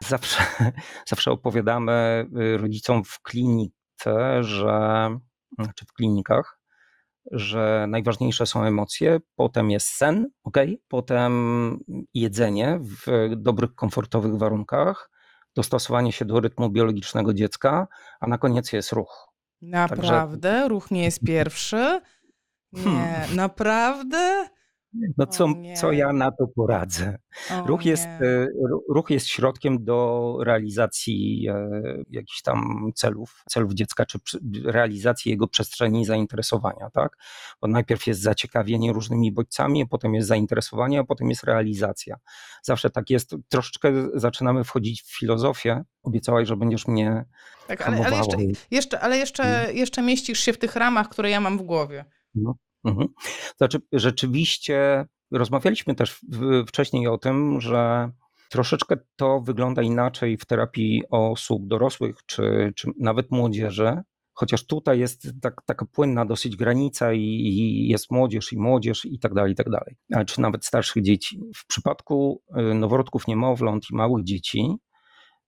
Zawsze, 0.00 0.42
zawsze 1.10 1.30
opowiadamy 1.30 2.26
y, 2.40 2.56
rodzicom 2.56 3.04
w 3.04 3.20
że, 4.40 5.08
czy 5.74 5.84
w 5.86 5.92
klinikach, 5.92 6.60
że 7.32 7.86
najważniejsze 7.88 8.46
są 8.46 8.64
emocje, 8.64 9.20
potem 9.36 9.70
jest 9.70 9.86
sen, 9.88 10.30
okay? 10.44 10.78
potem 10.88 11.78
jedzenie 12.14 12.80
w 12.82 13.30
dobrych, 13.36 13.74
komfortowych 13.74 14.36
warunkach, 14.36 15.10
dostosowanie 15.56 16.12
się 16.12 16.24
do 16.24 16.40
rytmu 16.40 16.70
biologicznego 16.70 17.34
dziecka, 17.34 17.88
a 18.20 18.26
na 18.26 18.38
koniec 18.38 18.72
jest 18.72 18.92
ruch. 18.92 19.28
Naprawdę? 19.62 20.52
Także... 20.52 20.68
Ruch 20.68 20.90
nie 20.90 21.04
jest 21.04 21.20
pierwszy? 21.20 22.00
Nie, 22.72 22.82
hmm. 22.82 23.36
naprawdę? 23.36 24.48
No 25.16 25.26
co, 25.26 25.48
co 25.76 25.92
ja 25.92 26.12
na 26.12 26.30
to 26.30 26.46
poradzę? 26.46 27.18
Ruch 27.66 27.84
jest, 27.84 28.06
e, 28.06 28.46
ruch 28.88 29.10
jest 29.10 29.26
środkiem 29.26 29.84
do 29.84 30.38
realizacji 30.44 31.48
e, 31.48 31.70
jakichś 32.10 32.42
tam 32.42 32.90
celów, 32.94 33.42
celów 33.50 33.74
dziecka, 33.74 34.06
czy 34.06 34.18
realizacji 34.64 35.30
jego 35.30 35.48
przestrzeni 35.48 36.04
zainteresowania, 36.04 36.90
tak? 36.90 37.16
Bo 37.60 37.68
najpierw 37.68 38.06
jest 38.06 38.20
zaciekawienie 38.20 38.92
różnymi 38.92 39.32
bodźcami, 39.32 39.86
potem 39.86 40.14
jest 40.14 40.28
zainteresowanie, 40.28 41.00
a 41.00 41.04
potem 41.04 41.30
jest 41.30 41.44
realizacja. 41.44 42.16
Zawsze 42.62 42.90
tak 42.90 43.10
jest. 43.10 43.36
Troszeczkę 43.48 43.92
zaczynamy 44.14 44.64
wchodzić 44.64 45.02
w 45.02 45.18
filozofię. 45.18 45.84
Obiecałaś, 46.02 46.48
że 46.48 46.56
będziesz 46.56 46.88
mnie 46.88 47.24
Tak, 47.68 47.82
ale, 47.88 48.06
ale 48.06 48.16
jeszcze, 48.16 48.36
jeszcze, 48.70 49.00
ale 49.00 49.18
jeszcze, 49.18 49.42
mhm. 49.42 49.76
jeszcze 49.76 50.02
mieścisz 50.02 50.40
się 50.40 50.52
w 50.52 50.58
tych 50.58 50.76
ramach, 50.76 51.08
które 51.08 51.30
ja 51.30 51.40
mam 51.40 51.58
w 51.58 51.62
głowie. 51.62 52.04
No. 52.34 52.54
Mhm. 52.84 53.08
Znaczy, 53.56 53.78
rzeczywiście 53.92 55.06
rozmawialiśmy 55.30 55.94
też 55.94 56.20
wcześniej 56.66 57.06
o 57.06 57.18
tym, 57.18 57.60
że 57.60 58.10
troszeczkę 58.50 58.96
to 59.16 59.40
wygląda 59.40 59.82
inaczej 59.82 60.36
w 60.36 60.46
terapii 60.46 61.02
osób 61.10 61.68
dorosłych 61.68 62.16
czy, 62.26 62.72
czy 62.76 62.90
nawet 63.00 63.30
młodzieży. 63.30 64.02
Chociaż 64.32 64.66
tutaj 64.66 64.98
jest 64.98 65.28
tak, 65.42 65.54
taka 65.66 65.86
płynna 65.86 66.24
dosyć 66.26 66.56
granica 66.56 67.12
i, 67.12 67.20
i, 67.20 67.88
jest 67.88 68.10
młodzież 68.10 68.52
i 68.52 68.58
młodzież 68.58 69.04
i 69.04 69.18
tak 69.18 69.34
dalej, 69.34 69.52
i 69.52 69.56
tak 69.56 69.70
dalej. 69.70 69.96
Czy 70.26 70.40
nawet 70.40 70.64
starszych 70.64 71.02
dzieci. 71.02 71.40
W 71.56 71.66
przypadku 71.66 72.42
y, 72.58 72.74
noworodków 72.74 73.26
niemowląt 73.26 73.90
i 73.90 73.94
małych 73.94 74.24
dzieci 74.24 74.76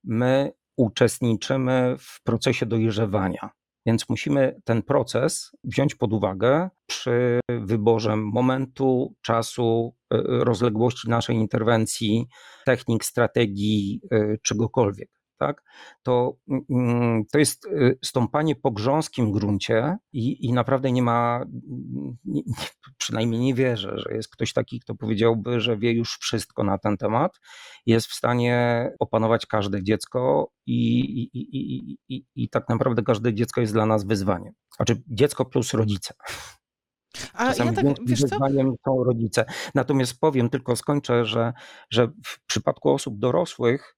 my 0.04 0.52
uczestniczymy 0.76 1.96
w 1.98 2.22
procesie 2.22 2.66
dojrzewania. 2.66 3.50
Więc 3.90 4.08
musimy 4.08 4.60
ten 4.64 4.82
proces 4.82 5.50
wziąć 5.64 5.94
pod 5.94 6.12
uwagę 6.12 6.68
przy 6.86 7.40
wyborze 7.48 8.16
momentu, 8.16 9.14
czasu, 9.22 9.94
e, 10.12 10.16
rozległości 10.22 11.08
naszej 11.08 11.36
interwencji, 11.36 12.26
technik, 12.66 13.04
strategii, 13.04 14.00
e, 14.12 14.38
czegokolwiek 14.42 15.19
tak, 15.40 15.62
to, 16.02 16.36
mm, 16.70 17.24
to 17.32 17.38
jest 17.38 17.66
y, 17.66 17.98
stąpanie 18.04 18.56
po 18.56 18.70
grząskim 18.70 19.32
gruncie 19.32 19.96
i, 20.12 20.46
i 20.46 20.52
naprawdę 20.52 20.92
nie 20.92 21.02
ma, 21.02 21.44
nie, 22.24 22.42
przynajmniej 22.98 23.40
nie 23.40 23.54
wierzę, 23.54 23.98
że 23.98 24.14
jest 24.14 24.28
ktoś 24.28 24.52
taki, 24.52 24.80
kto 24.80 24.94
powiedziałby, 24.94 25.60
że 25.60 25.78
wie 25.78 25.92
już 25.92 26.18
wszystko 26.20 26.64
na 26.64 26.78
ten 26.78 26.96
temat, 26.96 27.40
jest 27.86 28.06
w 28.06 28.14
stanie 28.14 28.90
opanować 28.98 29.46
każde 29.46 29.82
dziecko 29.82 30.50
i, 30.66 31.00
i, 31.32 31.98
i, 32.08 32.24
i, 32.34 32.48
tak 32.48 32.68
naprawdę 32.68 33.02
każde 33.02 33.34
dziecko 33.34 33.60
jest 33.60 33.72
dla 33.72 33.86
nas 33.86 34.04
wyzwaniem. 34.04 34.52
Znaczy 34.76 35.02
dziecko 35.06 35.44
plus 35.44 35.74
rodzice. 35.74 36.14
A 37.34 37.46
Czasami 37.48 37.76
ja 37.76 37.82
tak, 37.82 37.96
wiesz 38.06 38.22
wyzwaniem 38.22 38.74
są 38.84 39.04
rodzice. 39.04 39.44
Natomiast 39.74 40.20
powiem, 40.20 40.50
tylko 40.50 40.76
skończę, 40.76 41.24
że, 41.24 41.52
że 41.90 42.08
w 42.24 42.46
przypadku 42.46 42.90
osób 42.90 43.18
dorosłych 43.18 43.96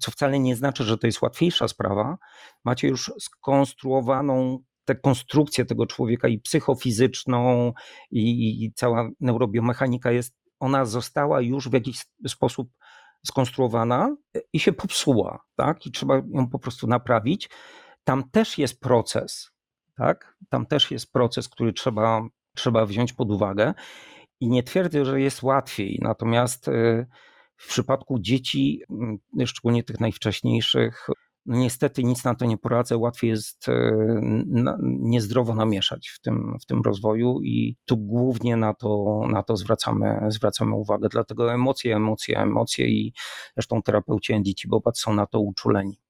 co 0.00 0.10
wcale 0.10 0.38
nie 0.38 0.56
znaczy, 0.56 0.84
że 0.84 0.98
to 0.98 1.06
jest 1.06 1.22
łatwiejsza 1.22 1.68
sprawa, 1.68 2.18
macie 2.64 2.88
już 2.88 3.12
skonstruowaną 3.18 4.58
tę 4.84 4.94
konstrukcję 4.94 5.64
tego 5.64 5.86
człowieka 5.86 6.28
i 6.28 6.38
psychofizyczną, 6.38 7.72
i, 8.10 8.64
i 8.64 8.72
cała 8.72 9.08
neurobiomechanika 9.20 10.12
jest, 10.12 10.36
ona 10.60 10.84
została 10.84 11.40
już 11.40 11.68
w 11.68 11.72
jakiś 11.72 12.04
sposób 12.28 12.70
skonstruowana 13.26 14.16
i 14.52 14.60
się 14.60 14.72
popsuła, 14.72 15.44
tak? 15.56 15.86
I 15.86 15.90
trzeba 15.90 16.16
ją 16.16 16.48
po 16.50 16.58
prostu 16.58 16.86
naprawić. 16.86 17.50
Tam 18.04 18.30
też 18.30 18.58
jest 18.58 18.80
proces, 18.80 19.50
tak? 19.96 20.36
Tam 20.48 20.66
też 20.66 20.90
jest 20.90 21.12
proces, 21.12 21.48
który 21.48 21.72
trzeba, 21.72 22.28
trzeba 22.54 22.86
wziąć 22.86 23.12
pod 23.12 23.30
uwagę. 23.30 23.74
I 24.40 24.48
nie 24.48 24.62
twierdzę, 24.62 25.04
że 25.04 25.20
jest 25.20 25.42
łatwiej, 25.42 25.98
natomiast. 26.02 26.66
Yy, 26.66 27.06
w 27.58 27.68
przypadku 27.68 28.18
dzieci, 28.18 28.82
mm, 28.90 29.18
szczególnie 29.46 29.84
tych 29.84 30.00
najwcześniejszych, 30.00 31.08
no 31.48 31.56
niestety 31.56 32.04
nic 32.04 32.24
na 32.24 32.34
to 32.34 32.44
nie 32.44 32.58
poradzę. 32.58 32.96
Łatwiej 32.96 33.30
jest 33.30 33.68
e, 33.68 33.92
niezdrowo 34.82 35.54
namieszać 35.54 36.08
w 36.08 36.20
tym, 36.20 36.56
w 36.62 36.66
tym 36.66 36.82
rozwoju 36.82 37.40
i 37.42 37.76
tu 37.84 37.96
głównie 37.96 38.56
na 38.56 38.74
to, 38.74 39.20
na 39.30 39.42
to 39.42 39.56
zwracamy, 39.56 40.20
zwracamy 40.28 40.74
uwagę. 40.74 41.08
Dlatego 41.08 41.52
emocje, 41.52 41.96
emocje, 41.96 42.38
emocje 42.38 42.88
i 42.88 43.12
zresztą 43.54 43.82
terapeuci 43.82 44.42
dzieci 44.42 44.68
Bobat 44.68 44.98
są 44.98 45.14
na 45.14 45.26
to 45.26 45.40
uczuleni. 45.40 46.00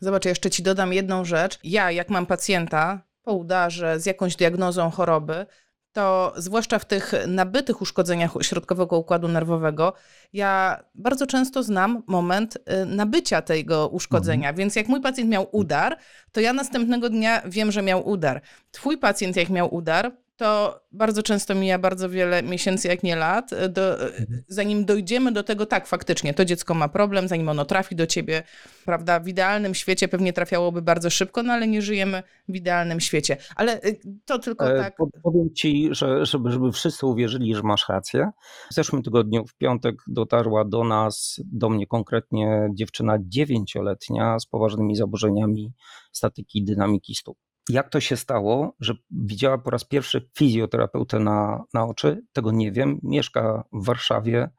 Zobacz, 0.00 0.24
jeszcze 0.24 0.50
ci 0.50 0.62
dodam 0.62 0.92
jedną 0.92 1.24
rzecz. 1.24 1.58
Ja, 1.64 1.90
jak 1.90 2.10
mam 2.10 2.26
pacjenta 2.26 3.02
po 3.22 3.32
udarze 3.32 4.00
z 4.00 4.06
jakąś 4.06 4.36
diagnozą 4.36 4.90
choroby, 4.90 5.46
to 5.92 6.32
zwłaszcza 6.36 6.78
w 6.78 6.84
tych 6.84 7.12
nabytych 7.26 7.82
uszkodzeniach 7.82 8.32
środkowego 8.42 8.98
układu 8.98 9.28
nerwowego, 9.28 9.92
ja 10.32 10.82
bardzo 10.94 11.26
często 11.26 11.62
znam 11.62 12.02
moment 12.06 12.56
y, 12.56 12.86
nabycia 12.86 13.42
tego 13.42 13.88
uszkodzenia. 13.88 14.48
Mhm. 14.48 14.56
Więc 14.56 14.76
jak 14.76 14.88
mój 14.88 15.00
pacjent 15.00 15.30
miał 15.30 15.48
udar, 15.52 15.96
to 16.32 16.40
ja 16.40 16.52
następnego 16.52 17.10
dnia 17.10 17.42
wiem, 17.46 17.72
że 17.72 17.82
miał 17.82 18.08
udar. 18.08 18.40
Twój 18.70 18.98
pacjent, 18.98 19.36
jak 19.36 19.50
miał 19.50 19.74
udar, 19.74 20.12
to 20.42 20.80
bardzo 20.92 21.22
często 21.22 21.54
mija 21.54 21.78
bardzo 21.78 22.10
wiele 22.10 22.42
miesięcy, 22.42 22.88
jak 22.88 23.02
nie 23.02 23.16
lat, 23.16 23.52
e, 23.52 23.68
do, 23.68 24.00
e, 24.00 24.06
mhm. 24.06 24.42
zanim 24.48 24.84
dojdziemy 24.84 25.32
do 25.32 25.42
tego, 25.42 25.66
tak, 25.66 25.86
faktycznie, 25.86 26.34
to 26.34 26.44
dziecko 26.44 26.74
ma 26.74 26.88
problem, 26.88 27.28
zanim 27.28 27.48
ono 27.48 27.64
trafi 27.64 27.96
do 27.96 28.06
ciebie, 28.06 28.42
prawda, 28.84 29.20
w 29.20 29.28
idealnym 29.28 29.74
świecie 29.74 30.08
pewnie 30.08 30.32
trafiałoby 30.32 30.82
bardzo 30.82 31.10
szybko, 31.10 31.42
no 31.42 31.52
ale 31.52 31.68
nie 31.68 31.82
żyjemy 31.82 32.22
w 32.48 32.56
idealnym 32.56 33.00
świecie. 33.00 33.36
Ale 33.56 33.72
e, 33.82 33.92
to 34.24 34.38
tylko 34.38 34.64
tak... 34.64 34.96
Powiem 35.22 35.54
ci, 35.54 35.88
że 35.90 36.26
żeby, 36.26 36.50
żeby 36.50 36.72
wszyscy 36.72 37.06
uwierzyli, 37.06 37.54
że 37.54 37.62
masz 37.62 37.88
rację, 37.88 38.30
w 38.70 38.74
zeszłym 38.74 39.02
tygodniu, 39.02 39.46
w 39.46 39.54
piątek 39.54 39.94
dotarła 40.06 40.64
do 40.64 40.84
nas, 40.84 41.40
do 41.44 41.68
mnie 41.68 41.86
konkretnie 41.86 42.68
dziewczyna 42.74 43.16
dziewięcioletnia 43.20 44.38
z 44.38 44.46
poważnymi 44.46 44.96
zaburzeniami 44.96 45.72
statyki 46.12 46.64
dynamiki 46.64 47.14
stóp. 47.14 47.38
Jak 47.68 47.88
to 47.88 48.00
się 48.00 48.16
stało, 48.16 48.76
że 48.80 48.94
widziała 49.10 49.58
po 49.58 49.70
raz 49.70 49.84
pierwszy 49.84 50.30
fizjoterapeutę 50.38 51.18
na, 51.18 51.64
na 51.74 51.84
oczy? 51.84 52.22
Tego 52.32 52.52
nie 52.52 52.72
wiem. 52.72 53.00
Mieszka 53.02 53.64
w 53.72 53.84
Warszawie 53.84 54.50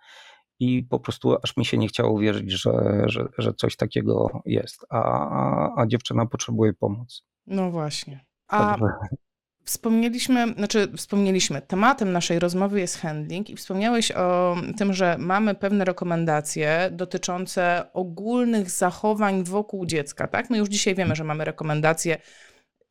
i 0.60 0.84
po 0.84 1.00
prostu 1.00 1.38
aż 1.44 1.58
mi 1.58 1.66
się 1.66 1.78
nie 1.78 1.88
chciało 1.88 2.20
wierzyć, 2.20 2.52
że, 2.52 3.04
że, 3.06 3.28
że 3.38 3.54
coś 3.54 3.76
takiego 3.76 4.42
jest, 4.46 4.86
a, 4.90 5.00
a, 5.30 5.70
a 5.82 5.88
dziewczyna 5.88 6.26
potrzebuje 6.26 6.74
pomocy. 6.74 7.22
No 7.48 7.72
właśnie. 7.72 8.26
A 8.48 8.78
wspomnieliśmy, 9.66 10.54
znaczy 10.54 10.88
wspomnieliśmy, 10.98 11.62
tematem 11.62 12.12
naszej 12.12 12.40
rozmowy 12.40 12.80
jest 12.80 12.98
handling 12.98 13.50
i 13.50 13.56
wspomniałeś 13.56 14.12
o 14.12 14.56
tym, 14.78 14.94
że 14.94 15.16
mamy 15.20 15.56
pewne 15.56 15.86
rekomendacje 15.86 16.90
dotyczące 16.92 17.86
ogólnych 17.94 18.70
zachowań 18.70 19.44
wokół 19.44 19.86
dziecka, 19.86 20.28
tak? 20.28 20.50
My 20.50 20.58
już 20.58 20.70
dzisiaj 20.70 20.96
wiemy, 20.96 21.16
że 21.16 21.24
mamy 21.24 21.46
rekomendacje 21.46 22.18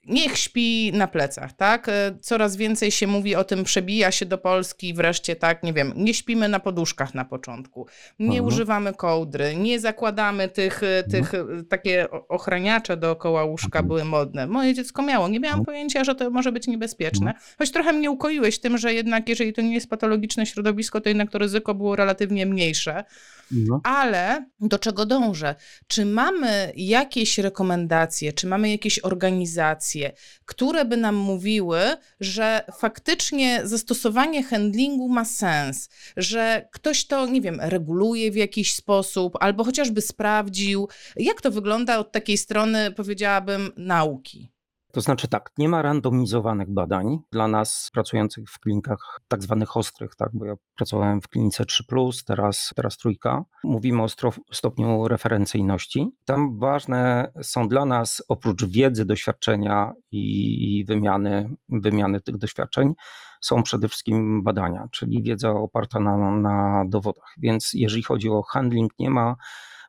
niech 0.07 0.39
śpi 0.39 0.93
na 0.93 1.07
plecach, 1.07 1.53
tak? 1.53 1.89
E, 1.89 2.19
coraz 2.21 2.57
więcej 2.57 2.91
się 2.91 3.07
mówi 3.07 3.35
o 3.35 3.45
tym, 3.45 3.65
przebija 3.65 4.11
się 4.11 4.27
do 4.27 4.39
Polski 4.39 4.95
wreszcie, 4.95 5.37
tak, 5.37 5.63
nie 5.63 5.73
wiem, 5.73 5.93
nie 5.97 6.15
śpimy 6.15 6.49
na 6.49 6.61
poduszkach 6.61 7.15
na 7.15 7.25
początku, 7.25 7.87
nie 8.19 8.27
mhm. 8.27 8.47
używamy 8.47 8.95
kołdry, 8.95 9.57
nie 9.57 9.81
zakładamy 9.81 10.49
tych, 10.49 10.83
e, 10.83 11.03
tych 11.03 11.35
mhm. 11.35 11.59
E, 11.61 11.65
takie 11.65 12.11
ochraniacze 12.29 12.97
dookoła 12.97 13.45
łóżka 13.45 13.79
mhm. 13.79 13.87
były 13.87 14.05
modne. 14.05 14.47
Moje 14.47 14.75
dziecko 14.75 15.03
miało, 15.03 15.29
nie 15.29 15.41
miałam 15.41 15.65
pojęcia, 15.65 16.05
że 16.05 16.15
to 16.15 16.31
może 16.31 16.53
być 16.53 16.67
niebezpieczne, 16.67 17.35
choć 17.59 17.71
trochę 17.71 17.93
mnie 17.93 18.11
ukoiłeś 18.11 18.59
tym, 18.59 18.79
że 18.79 18.95
jednak 18.95 19.29
jeżeli 19.29 19.53
to 19.53 19.63
nie 19.63 19.75
jest 19.75 19.91
patologiczne 19.91 20.47
środowisko, 20.47 21.01
to 21.01 21.09
jednak 21.09 21.31
to 21.31 21.39
ryzyko 21.39 21.75
było 21.75 21.97
relatywnie 21.97 22.47
mniejsze. 22.47 23.05
No. 23.53 23.81
Ale 23.85 24.45
do 24.61 24.79
czego 24.79 25.07
dążę? 25.07 25.55
Czy 25.87 26.05
mamy 26.05 26.73
jakieś 26.77 27.39
rekomendacje, 27.39 28.33
czy 28.33 28.47
mamy 28.47 28.71
jakieś 28.71 28.99
organizacje, 28.99 29.92
indykacje, 29.95 30.13
które 30.45 30.85
by 30.85 30.97
nam 30.97 31.17
mówiły, 31.17 31.81
że 32.21 32.65
faktycznie 32.79 33.61
zastosowanie 33.65 34.43
handlingu 34.43 35.09
ma 35.09 35.25
sens, 35.25 35.89
że 36.17 36.69
ktoś 36.73 37.07
to, 37.07 37.27
nie 37.27 37.41
wiem, 37.41 37.61
reguluje 37.61 38.31
w 38.31 38.37
jakiś 38.37 38.75
sposób, 38.75 39.37
albo 39.41 39.65
chociażby 39.65 40.01
sprawdził, 40.01 40.89
jak 41.17 41.41
to 41.41 41.51
wygląda 41.51 41.99
od 41.99 42.13
takiej 42.13 42.37
strony, 42.37 42.91
powiedziałabym, 42.91 43.73
nauki. 43.77 44.52
To 44.93 45.01
znaczy 45.01 45.29
tak, 45.29 45.51
nie 45.59 45.69
ma 45.69 45.83
randomizowanych 45.83 46.71
badań 46.71 47.19
dla 47.31 47.49
nas 47.49 47.91
pracujących 47.93 48.51
w 48.51 48.59
klinikach 48.59 49.21
tak 49.29 49.43
zwanych 49.43 49.77
ostrych, 49.77 50.17
tak, 50.17 50.31
bo 50.33 50.45
ja 50.45 50.55
pracowałem 50.77 51.21
w 51.21 51.29
klinice 51.29 51.67
3, 51.67 51.85
teraz, 52.27 52.73
teraz 52.77 52.97
trójka. 52.97 53.45
Mówimy 53.65 54.03
o 54.03 54.07
stopniu 54.53 55.09
referencyjności. 55.09 56.11
Tam 56.25 56.59
ważne 56.59 57.33
są 57.43 57.69
dla 57.69 57.85
nas 57.85 58.23
oprócz 58.29 58.65
wiedzy, 58.65 59.05
doświadczenia 59.05 59.93
i 60.11 60.85
wymiany, 60.89 61.57
wymiany 61.69 62.21
tych 62.21 62.37
doświadczeń, 62.37 62.95
są 63.41 63.63
przede 63.63 63.89
wszystkim 63.89 64.43
badania, 64.43 64.89
czyli 64.91 65.23
wiedza 65.23 65.51
oparta 65.51 66.01
na, 66.01 66.31
na 66.31 66.85
dowodach. 66.89 67.35
Więc 67.39 67.71
jeżeli 67.75 68.03
chodzi 68.03 68.29
o 68.29 68.43
handling, 68.43 68.93
nie 68.99 69.11
ma 69.11 69.37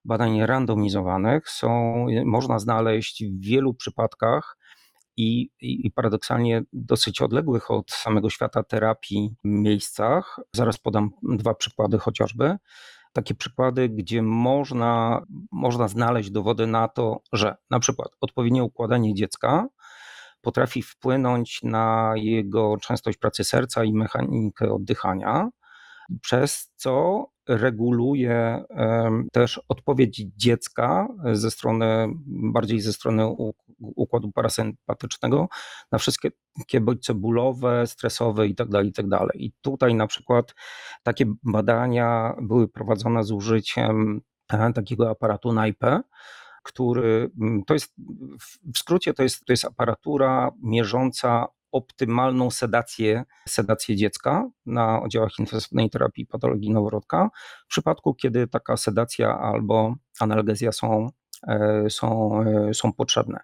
badań 0.06 0.46
randomizowanych. 0.46 1.50
Są, 1.50 1.96
można 2.26 2.60
znaleźć 2.60 3.24
w 3.26 3.40
wielu 3.40 3.74
przypadkach 3.74 4.58
i, 5.18 5.50
i, 5.62 5.92
paradoksalnie 5.92 6.64
dosyć 6.74 7.22
odległych 7.22 7.72
od 7.72 7.92
samego 7.92 8.30
świata 8.30 8.64
terapii 8.64 9.36
miejscach. 9.44 10.40
Zaraz 10.56 10.78
podam 10.78 11.10
dwa 11.24 11.54
przykłady 11.54 11.98
chociażby. 12.00 12.58
Takie 13.14 13.36
przykłady, 13.36 13.90
gdzie 13.90 14.22
można, 14.22 15.22
można 15.52 15.88
znaleźć 15.88 16.32
dowody 16.32 16.68
na 16.68 16.88
to, 16.88 17.22
że 17.34 17.56
na 17.70 17.80
przykład 17.80 18.10
odpowiednie 18.22 18.64
układanie 18.64 19.14
dziecka 19.14 19.68
potrafi 20.42 20.82
wpłynąć 20.82 21.60
na 21.64 22.14
jego 22.16 22.78
częstość 22.78 23.18
pracy 23.18 23.44
serca 23.44 23.84
i 23.84 23.94
mechanikę 23.94 24.74
oddychania, 24.74 25.50
przez 26.22 26.72
co 26.76 27.26
reguluje 27.48 28.64
też 29.32 29.62
odpowiedź 29.68 30.26
dziecka 30.36 31.08
ze 31.34 31.52
strony, 31.52 32.08
bardziej 32.26 32.82
ze 32.82 32.94
strony 32.94 33.28
układu 33.80 34.32
parasympatycznego 34.32 35.48
na 35.92 35.98
wszystkie 35.98 36.32
bodźce 36.82 37.14
bólowe, 37.14 37.88
stresowe 37.88 38.48
itd., 38.48 38.72
tak 38.72 38.86
itd. 38.86 39.18
Tak 39.18 39.36
I 39.36 39.54
tutaj 39.62 39.96
na 39.96 40.08
przykład 40.08 40.56
takie 41.04 41.26
badania 41.44 42.36
były 42.42 42.68
prowadzone 42.68 43.24
z 43.24 43.32
użyciem 43.32 44.22
e, 44.52 44.74
takiego 44.74 45.10
aparatu 45.10 45.54
NAIPE, 45.54 46.02
który 46.64 47.32
to 47.68 47.74
jest 47.74 47.94
w 48.74 48.78
skrócie 48.78 49.14
to 49.14 49.24
jest, 49.24 49.46
to 49.46 49.54
jest 49.54 49.66
aparatura 49.66 50.52
mierząca 50.62 51.48
optymalną 51.74 52.52
sedację, 52.52 53.24
sedację 53.48 53.96
dziecka 53.96 54.50
na 54.66 55.02
oddziałach 55.02 55.40
intensywnej 55.40 55.90
terapii 55.90 56.26
patologii 56.26 56.72
noworodka, 56.72 57.30
w 57.66 57.68
przypadku 57.68 58.14
kiedy 58.14 58.48
taka 58.48 58.78
sedacja 58.78 59.40
albo 59.40 59.96
analgezja 60.20 60.72
są, 60.72 61.10
e, 61.48 61.90
są, 61.90 62.40
e, 62.42 62.74
są 62.74 62.94
potrzebne. 62.94 63.40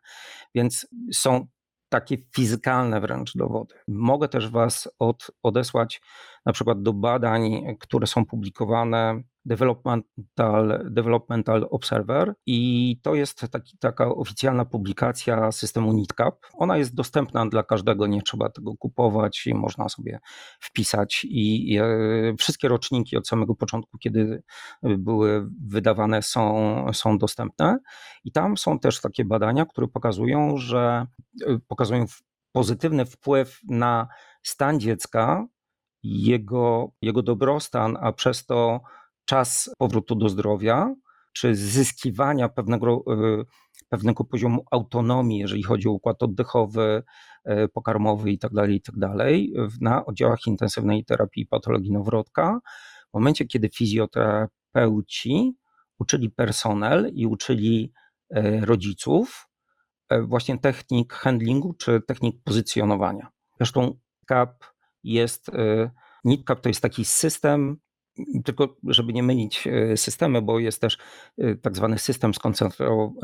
Więc 0.56 0.88
są 1.14 1.48
takie 1.90 2.18
fizykalne 2.36 3.02
wręcz 3.02 3.38
dowody. 3.38 3.76
Mogę 3.88 4.28
też 4.28 4.50
Was 4.50 4.90
od, 5.00 5.32
odesłać 5.44 6.02
na 6.46 6.54
przykład 6.54 6.82
do 6.82 6.94
badań, 6.94 7.76
które 7.80 8.08
są 8.08 8.26
publikowane 8.26 9.24
Developmental, 9.46 10.86
Developmental 10.90 11.68
Observer 11.72 12.34
i 12.46 13.00
to 13.04 13.16
jest 13.16 13.48
taki, 13.52 13.78
taka 13.78 14.06
oficjalna 14.08 14.66
publikacja 14.66 15.52
systemu 15.52 15.94
NITCAP. 15.94 16.36
Ona 16.54 16.78
jest 16.78 16.96
dostępna 16.96 17.46
dla 17.46 17.64
każdego, 17.64 18.08
nie 18.08 18.22
trzeba 18.22 18.50
tego 18.50 18.78
kupować 18.78 19.48
i 19.48 19.54
można 19.54 19.90
sobie 19.90 20.20
wpisać 20.60 21.26
i, 21.26 21.74
i 21.74 21.78
e, 21.78 21.86
wszystkie 22.40 22.68
roczniki 22.68 23.18
od 23.18 23.28
samego 23.28 23.56
początku, 23.56 23.98
kiedy 23.98 24.44
były 24.84 25.48
wydawane 25.68 26.22
są, 26.22 26.86
są 26.94 27.18
dostępne 27.18 27.78
i 28.24 28.32
tam 28.32 28.58
są 28.58 28.80
też 28.80 29.02
takie 29.02 29.26
badania, 29.26 29.66
które 29.66 29.88
pokazują, 29.88 30.58
że 30.58 31.06
e, 31.48 31.60
pokazują 31.68 32.06
pozytywny 32.52 33.06
wpływ 33.06 33.60
na 33.70 34.08
stan 34.44 34.80
dziecka, 34.80 35.48
jego, 36.04 36.92
jego 37.02 37.22
dobrostan, 37.22 37.98
a 38.02 38.14
przez 38.14 38.46
to 38.46 38.82
czas 39.30 39.70
powrotu 39.78 40.16
do 40.16 40.30
zdrowia, 40.30 40.96
czy 41.34 41.56
zyskiwania 41.56 42.50
pewnego, 42.50 43.04
e, 43.08 43.44
pewnego 43.90 44.24
poziomu 44.24 44.66
autonomii, 44.72 45.40
jeżeli 45.40 45.64
chodzi 45.64 45.88
o 45.88 45.92
układ 45.92 46.24
oddechowy, 46.24 47.04
e, 47.46 47.68
pokarmowy 47.68 48.32
itd., 48.32 48.62
tak 48.62 48.70
itd., 48.70 49.08
tak 49.18 49.82
na 49.82 50.06
oddziałach 50.06 50.48
intensywnej 50.48 51.06
terapii 51.06 51.46
patologii 51.46 51.92
noworodka, 51.92 52.60
w 53.12 53.14
momencie, 53.14 53.46
kiedy 53.46 53.70
fizjoterapeuci 53.70 55.56
uczyli 56.00 56.30
personel 56.30 57.12
i 57.14 57.26
uczyli 57.26 57.94
e, 58.30 58.66
rodziców 58.66 59.46
właśnie 60.28 60.58
technik 60.58 61.14
handlingu 61.14 61.74
czy 61.74 62.02
technik 62.08 62.44
pozycjonowania. 62.44 63.28
Zresztą 63.58 64.00
CAP 64.26 64.64
jest, 65.04 65.52
NITCAP 66.26 66.62
to 66.62 66.70
jest 66.70 66.82
taki 66.82 67.06
system 67.06 67.78
tylko 68.46 68.76
żeby 68.84 69.14
nie 69.14 69.24
mylić 69.24 69.68
e, 69.68 69.98
systemy, 69.98 70.42
bo 70.42 70.60
jest 70.60 70.82
też 70.82 70.98
e, 71.38 71.56
tak 71.56 71.76
zwany 71.76 72.00
system 72.00 72.32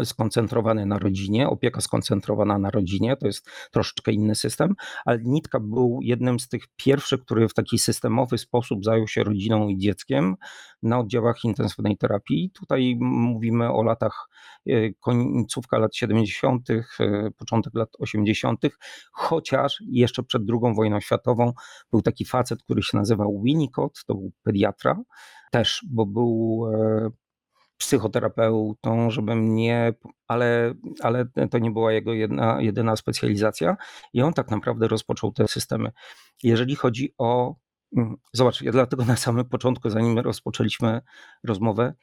skoncentrowany 0.04 0.86
na 0.86 1.00
rodzinie, 1.00 1.50
opieka 1.50 1.82
skoncentrowana 1.82 2.58
na 2.58 2.70
rodzinie, 2.70 3.18
to 3.18 3.28
jest 3.28 3.50
troszeczkę 3.72 4.12
inny 4.12 4.36
system, 4.36 4.76
ale 5.06 5.20
Nitka 5.24 5.60
był 5.60 6.00
jednym 6.02 6.40
z 6.40 6.48
tych 6.48 6.64
pierwszych, 6.76 7.22
który 7.22 7.48
w 7.48 7.54
taki 7.54 7.80
systemowy 7.80 8.38
sposób 8.38 8.86
zajął 8.86 9.08
się 9.08 9.24
rodziną 9.24 9.70
i 9.70 9.78
dzieckiem 9.78 10.36
na 10.84 11.00
oddziałach 11.00 11.44
intensywnej 11.44 11.98
terapii. 11.98 12.52
Tutaj 12.60 12.96
mówimy 13.00 13.72
o 13.72 13.84
latach 13.84 14.28
e, 14.68 14.94
końcówka 14.94 15.78
lat 15.78 15.96
70., 15.96 16.68
początek 17.38 17.74
lat 17.76 17.90
80., 18.00 18.62
chociaż 19.12 19.84
jeszcze 19.88 20.24
przed 20.24 20.42
II 20.50 20.76
wojną 20.76 21.00
światową 21.00 21.54
był 21.92 22.02
taki 22.02 22.26
facet, 22.26 22.64
który 22.64 22.84
się 22.84 22.98
nazywał 22.98 23.42
Winnicott, 23.46 24.04
to 24.06 24.16
był 24.16 24.32
pediatra, 24.44 24.85
też, 25.52 25.86
bo 25.90 26.06
był 26.06 26.66
e, 26.74 27.10
psychoterapeutą, 27.78 29.12
żebym 29.12 29.56
nie, 29.56 29.94
ale, 30.28 30.74
ale 31.02 31.26
to 31.52 31.58
nie 31.60 31.72
była 31.72 31.94
jego 31.94 32.14
jedna, 32.14 32.62
jedyna 32.62 32.96
specjalizacja 32.96 33.78
i 34.14 34.22
on 34.22 34.34
tak 34.34 34.52
naprawdę 34.52 34.88
rozpoczął 34.88 35.32
te 35.32 35.48
systemy. 35.48 35.92
Jeżeli 36.44 36.76
chodzi 36.76 37.14
o, 37.18 37.56
mm, 37.98 38.16
zobacz, 38.34 38.62
ja 38.62 38.72
dlatego 38.72 39.06
na 39.06 39.16
samym 39.16 39.46
początku, 39.46 39.90
zanim 39.90 40.20
rozpoczęliśmy 40.20 41.02
rozmowę, 41.44 41.94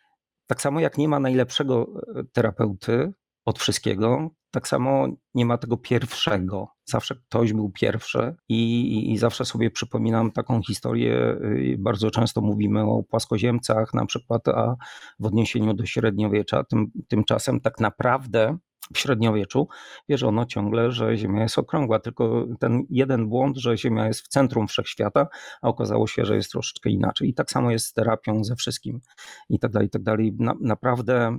tak 0.47 0.61
samo 0.62 0.81
jak 0.81 0.99
nie 0.99 1.09
ma 1.09 1.21
najlepszego 1.21 1.87
e, 2.16 2.25
terapeuty 2.33 3.12
od 3.45 3.59
wszystkiego, 3.59 4.31
tak 4.53 4.69
samo 4.69 5.09
nie 5.35 5.47
ma 5.47 5.59
tego 5.59 5.77
pierwszego. 5.77 6.69
Zawsze 6.85 7.15
ktoś 7.15 7.53
był 7.53 7.71
pierwszy 7.71 8.35
i, 8.49 9.12
i, 9.12 9.19
zawsze 9.19 9.45
sobie 9.45 9.71
przypominam 9.71 10.33
taką 10.33 10.62
historię. 10.62 11.37
Y, 11.45 11.77
bardzo 11.79 12.11
często 12.11 12.41
mówimy 12.41 12.81
o 12.81 13.03
płaskoziemcach, 13.03 13.95
na 13.95 14.07
przykład, 14.07 14.49
a 14.49 14.77
w 15.19 15.27
odniesieniu 15.27 15.75
do 15.75 15.87
średniowiecza, 15.87 16.65
tym, 16.65 16.87
tymczasem 17.09 17.61
tak 17.61 17.81
naprawdę 17.81 18.59
w 18.95 18.99
średniowieczu 18.99 19.69
wierzono 20.09 20.47
ciągle, 20.47 20.93
że 20.93 21.17
Ziemia 21.17 21.43
jest 21.43 21.59
okrągła, 21.59 21.99
tylko 21.99 22.47
ten 22.61 22.83
jeden 22.91 23.29
błąd, 23.29 23.57
że 23.57 23.77
Ziemia 23.77 24.07
jest 24.07 24.21
w 24.21 24.29
centrum 24.29 24.69
wszechświata, 24.69 25.27
a 25.62 25.69
okazało 25.69 26.07
się, 26.07 26.25
że 26.25 26.37
jest 26.37 26.51
troszeczkę 26.51 26.91
inaczej. 26.91 27.29
I 27.29 27.35
tak 27.35 27.51
samo 27.51 27.71
jest 27.71 27.87
z 27.87 27.93
terapią, 27.93 28.45
ze 28.45 28.57
wszystkim 28.57 29.01
i 29.49 29.59
tak 29.59 29.71
dalej, 29.71 29.87
i 29.87 29.91
tak 29.91 30.03
dalej. 30.03 30.37
Na, 30.38 30.55
naprawdę 30.61 31.38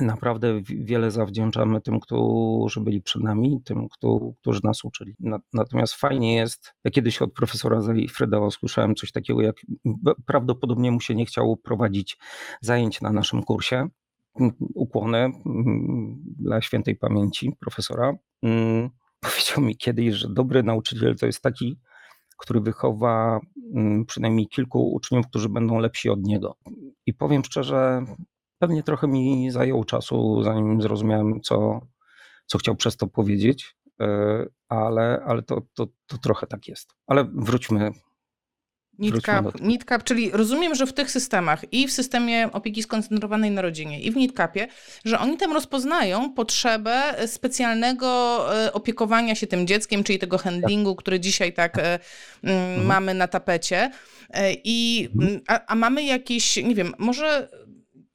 naprawdę 0.00 0.60
wiele 0.64 1.10
zawdzięczamy 1.10 1.80
tym, 1.80 2.00
którzy 2.00 2.80
byli 2.80 3.02
przed 3.02 3.22
nami, 3.22 3.60
tym, 3.64 3.88
którzy 4.40 4.60
nas 4.64 4.84
uczyli. 4.84 5.14
Natomiast 5.52 5.94
fajnie 5.94 6.34
jest, 6.34 6.74
ja 6.84 6.90
kiedyś 6.90 7.22
od 7.22 7.32
profesora 7.32 7.80
Freda 8.14 8.38
usłyszałem 8.38 8.94
coś 8.94 9.12
takiego, 9.12 9.42
jak 9.42 9.56
prawdopodobnie 10.26 10.90
mu 10.90 11.00
się 11.00 11.14
nie 11.14 11.26
chciało 11.26 11.56
prowadzić 11.56 12.18
zajęć 12.60 13.00
na 13.00 13.12
naszym 13.12 13.42
kursie. 13.42 13.88
Ukłony 14.74 15.32
dla 16.38 16.62
świętej 16.62 16.96
pamięci 16.96 17.56
profesora. 17.60 18.12
Mm, 18.42 18.90
powiedział 19.20 19.64
mi 19.64 19.76
kiedyś, 19.76 20.14
że 20.14 20.28
dobry 20.28 20.62
nauczyciel 20.62 21.16
to 21.16 21.26
jest 21.26 21.42
taki, 21.42 21.78
który 22.38 22.60
wychowa 22.60 23.40
przynajmniej 24.06 24.48
kilku 24.48 24.92
uczniów, 24.92 25.26
którzy 25.26 25.48
będą 25.48 25.78
lepsi 25.78 26.10
od 26.10 26.22
niego. 26.22 26.56
I 27.06 27.14
powiem 27.14 27.44
szczerze, 27.44 28.04
Pewnie 28.60 28.82
trochę 28.82 29.08
mi 29.08 29.50
zajęło 29.50 29.84
czasu, 29.84 30.42
zanim 30.42 30.82
zrozumiałem, 30.82 31.40
co, 31.40 31.80
co 32.46 32.58
chciał 32.58 32.76
przez 32.76 32.96
to 32.96 33.06
powiedzieć, 33.06 33.76
e, 34.00 34.46
ale, 34.68 35.22
ale 35.26 35.42
to, 35.42 35.62
to, 35.74 35.86
to 36.06 36.18
trochę 36.18 36.46
tak 36.46 36.68
jest. 36.68 36.94
Ale 37.06 37.24
wróćmy 37.34 37.90
NITCAP, 38.98 39.60
NITCAP, 39.60 40.04
czyli 40.04 40.30
rozumiem, 40.30 40.74
że 40.74 40.86
w 40.86 40.92
tych 40.92 41.10
systemach 41.10 41.72
i 41.72 41.88
w 41.88 41.92
systemie 41.92 42.52
opieki 42.52 42.82
skoncentrowanej 42.82 43.50
na 43.50 43.62
rodzinie 43.62 44.00
i 44.00 44.10
w 44.10 44.16
NITCAPie, 44.16 44.68
że 45.04 45.18
oni 45.18 45.36
tam 45.36 45.52
rozpoznają 45.52 46.34
potrzebę 46.34 47.26
specjalnego 47.26 48.08
e, 48.64 48.72
opiekowania 48.72 49.34
się 49.34 49.46
tym 49.46 49.66
dzieckiem, 49.66 50.04
czyli 50.04 50.18
tego 50.18 50.38
handlingu, 50.38 50.96
który 50.96 51.20
dzisiaj 51.20 51.52
tak 51.52 51.78
e, 51.78 51.98
mhm. 52.42 52.86
mamy 52.86 53.14
na 53.14 53.28
tapecie. 53.28 53.90
I, 54.64 55.08
mhm. 55.14 55.40
a, 55.48 55.66
a 55.66 55.74
mamy 55.74 56.04
jakieś, 56.04 56.56
nie 56.56 56.74
wiem, 56.74 56.94
może 56.98 57.48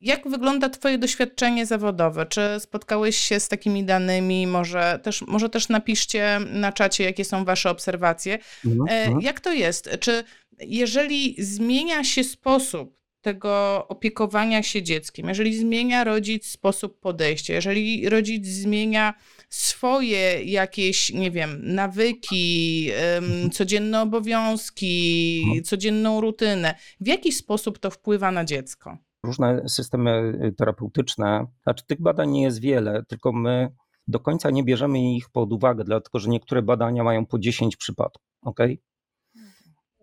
jak 0.05 0.27
wygląda 0.27 0.69
Twoje 0.69 0.97
doświadczenie 0.97 1.65
zawodowe? 1.65 2.25
Czy 2.25 2.41
spotkałeś 2.59 3.17
się 3.17 3.39
z 3.39 3.47
takimi 3.47 3.83
danymi? 3.83 4.47
Może 4.47 4.99
też, 5.03 5.21
może 5.21 5.49
też 5.49 5.69
napiszcie 5.69 6.39
na 6.39 6.71
czacie, 6.71 7.03
jakie 7.03 7.25
są 7.25 7.45
Wasze 7.45 7.69
obserwacje. 7.69 8.39
Mhm. 8.65 9.21
Jak 9.21 9.39
to 9.39 9.53
jest? 9.53 9.89
Czy 9.99 10.23
jeżeli 10.59 11.35
zmienia 11.39 12.03
się 12.03 12.23
sposób 12.23 12.95
tego 13.21 13.85
opiekowania 13.87 14.63
się 14.63 14.83
dzieckiem, 14.83 15.29
jeżeli 15.29 15.57
zmienia 15.57 16.03
rodzic 16.03 16.45
sposób 16.45 16.99
podejścia, 16.99 17.53
jeżeli 17.53 18.09
rodzic 18.09 18.47
zmienia 18.47 19.13
swoje 19.49 20.43
jakieś, 20.43 21.13
nie 21.13 21.31
wiem, 21.31 21.59
nawyki, 21.63 22.89
um, 23.15 23.49
codzienne 23.51 24.01
obowiązki, 24.01 25.41
mhm. 25.45 25.63
codzienną 25.63 26.21
rutynę, 26.21 26.75
w 26.99 27.07
jaki 27.07 27.31
sposób 27.31 27.79
to 27.79 27.91
wpływa 27.91 28.31
na 28.31 28.45
dziecko? 28.45 28.97
Różne 29.25 29.69
systemy 29.69 30.39
y, 30.43 30.51
terapeutyczne, 30.51 31.47
znaczy 31.63 31.85
tych 31.85 32.01
badań 32.01 32.31
nie 32.31 32.43
jest 32.43 32.61
wiele, 32.61 33.03
tylko 33.07 33.33
my 33.33 33.71
do 34.07 34.19
końca 34.19 34.49
nie 34.49 34.63
bierzemy 34.63 35.13
ich 35.15 35.29
pod 35.29 35.53
uwagę, 35.53 35.83
dlatego 35.83 36.19
że 36.19 36.29
niektóre 36.29 36.61
badania 36.61 37.03
mają 37.03 37.25
po 37.25 37.39
10 37.39 37.77
przypadków. 37.77 38.27
Okay? 38.41 38.77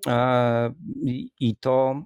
E, 0.07 0.73
I 1.41 1.57
to 1.57 2.03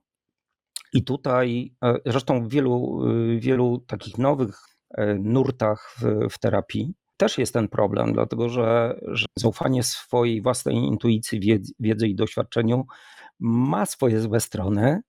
i 0.93 1.05
tutaj 1.05 1.75
e, 1.85 1.95
zresztą 2.07 2.45
w 2.45 2.49
wielu, 2.49 3.03
y, 3.11 3.41
wielu 3.41 3.79
takich 3.79 4.19
nowych 4.19 4.61
e, 4.91 5.15
nurtach 5.15 5.95
w, 5.99 6.29
w 6.31 6.39
terapii 6.39 6.95
też 7.17 7.39
jest 7.39 7.53
ten 7.53 7.69
problem, 7.69 8.13
dlatego 8.13 8.49
że, 8.49 9.01
że 9.07 9.27
zaufanie 9.39 9.83
swojej 9.83 10.43
własnej 10.43 10.77
intuicji, 10.77 11.41
wiedzy, 11.41 11.73
wiedzy 11.81 12.09
i 12.09 12.15
doświadczeniu 12.15 12.87
ma 13.41 13.87
swoje 13.87 14.21
złe 14.21 14.41
strony, 14.41 15.01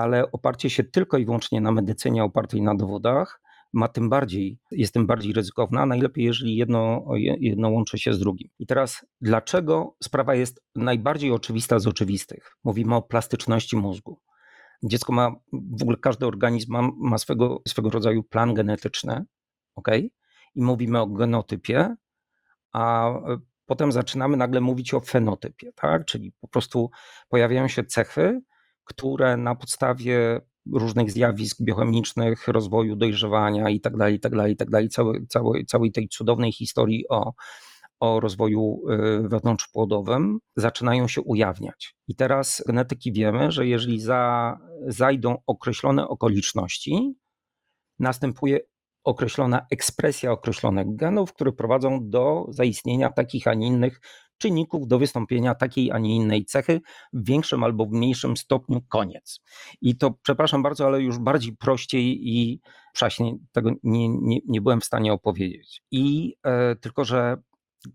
ale 0.00 0.32
oparcie 0.32 0.70
się 0.70 0.84
tylko 0.84 1.18
i 1.18 1.24
wyłącznie 1.24 1.60
na 1.60 1.72
medycynie 1.72 2.24
opartej 2.24 2.62
na 2.62 2.74
dowodach 2.74 3.40
ma 3.72 3.88
tym 3.88 4.08
bardziej, 4.08 4.58
jest 4.70 4.94
tym 4.94 5.06
bardziej 5.06 5.32
ryzykowna, 5.32 5.86
najlepiej 5.86 6.24
jeżeli 6.24 6.56
jedno, 6.56 7.04
jedno 7.40 7.70
łączy 7.70 7.98
się 7.98 8.12
z 8.12 8.18
drugim. 8.18 8.48
I 8.58 8.66
teraz 8.66 9.06
dlaczego 9.20 9.96
sprawa 10.02 10.34
jest 10.34 10.62
najbardziej 10.74 11.30
oczywista 11.30 11.78
z 11.78 11.86
oczywistych? 11.86 12.56
Mówimy 12.64 12.94
o 12.94 13.02
plastyczności 13.02 13.76
mózgu. 13.76 14.20
Dziecko 14.82 15.12
ma, 15.12 15.34
w 15.52 15.82
ogóle 15.82 15.96
każdy 15.96 16.26
organizm 16.26 16.72
ma, 16.72 16.90
ma 16.96 17.18
swego, 17.18 17.62
swego 17.68 17.90
rodzaju 17.90 18.22
plan 18.22 18.54
genetyczny, 18.54 19.24
ok? 19.74 19.88
I 20.54 20.62
mówimy 20.62 21.00
o 21.00 21.06
genotypie, 21.06 21.94
a 22.72 23.12
potem 23.66 23.92
zaczynamy 23.92 24.36
nagle 24.36 24.60
mówić 24.60 24.94
o 24.94 25.00
fenotypie, 25.00 25.72
tak? 25.72 26.04
Czyli 26.04 26.32
po 26.40 26.48
prostu 26.48 26.90
pojawiają 27.28 27.68
się 27.68 27.84
cechy, 27.84 28.40
które 28.84 29.36
na 29.36 29.54
podstawie 29.54 30.40
różnych 30.72 31.10
zjawisk 31.10 31.62
biochemicznych, 31.62 32.48
rozwoju, 32.48 32.96
dojrzewania 32.96 33.70
i 33.70 33.80
tak 33.80 33.96
dalej, 33.96 34.14
i 34.14 34.20
tak 34.20 34.32
dalej, 34.32 34.52
i 34.52 34.56
tak 34.56 34.70
dalej, 34.70 34.88
całej, 34.88 35.26
całej, 35.26 35.66
całej 35.66 35.92
tej 35.92 36.08
cudownej 36.08 36.52
historii 36.52 37.08
o, 37.08 37.32
o 38.00 38.20
rozwoju 38.20 38.82
y, 38.90 39.28
wewnątrzpłodowym 39.28 40.38
zaczynają 40.56 41.08
się 41.08 41.20
ujawniać. 41.20 41.96
I 42.08 42.16
teraz 42.16 42.62
genetyki 42.66 43.12
wiemy, 43.12 43.52
że 43.52 43.66
jeżeli 43.66 44.00
za, 44.00 44.56
zajdą 44.86 45.36
określone 45.46 46.08
okoliczności, 46.08 47.14
następuje 47.98 48.60
określona 49.04 49.66
ekspresja 49.70 50.32
określonych 50.32 50.96
genów, 50.96 51.32
które 51.32 51.52
prowadzą 51.52 52.10
do 52.10 52.46
zaistnienia 52.48 53.12
takich, 53.12 53.46
a 53.46 53.54
nie 53.54 53.66
innych 53.66 54.00
czynników 54.38 54.88
do 54.88 54.98
wystąpienia 54.98 55.54
takiej, 55.54 55.92
a 55.92 55.98
nie 55.98 56.16
innej 56.16 56.44
cechy 56.44 56.80
w 57.12 57.26
większym 57.26 57.64
albo 57.64 57.86
w 57.86 57.90
mniejszym 57.90 58.36
stopniu 58.36 58.82
koniec. 58.88 59.40
I 59.80 59.96
to, 59.96 60.10
przepraszam 60.22 60.62
bardzo, 60.62 60.86
ale 60.86 61.02
już 61.02 61.18
bardziej 61.18 61.56
prościej 61.56 62.28
i 62.28 62.60
przaśnie 62.92 63.36
tego 63.52 63.70
nie, 63.82 64.08
nie, 64.08 64.38
nie 64.46 64.60
byłem 64.60 64.80
w 64.80 64.84
stanie 64.84 65.12
opowiedzieć. 65.12 65.82
I 65.90 66.36
e, 66.42 66.76
tylko, 66.76 67.04
że 67.04 67.36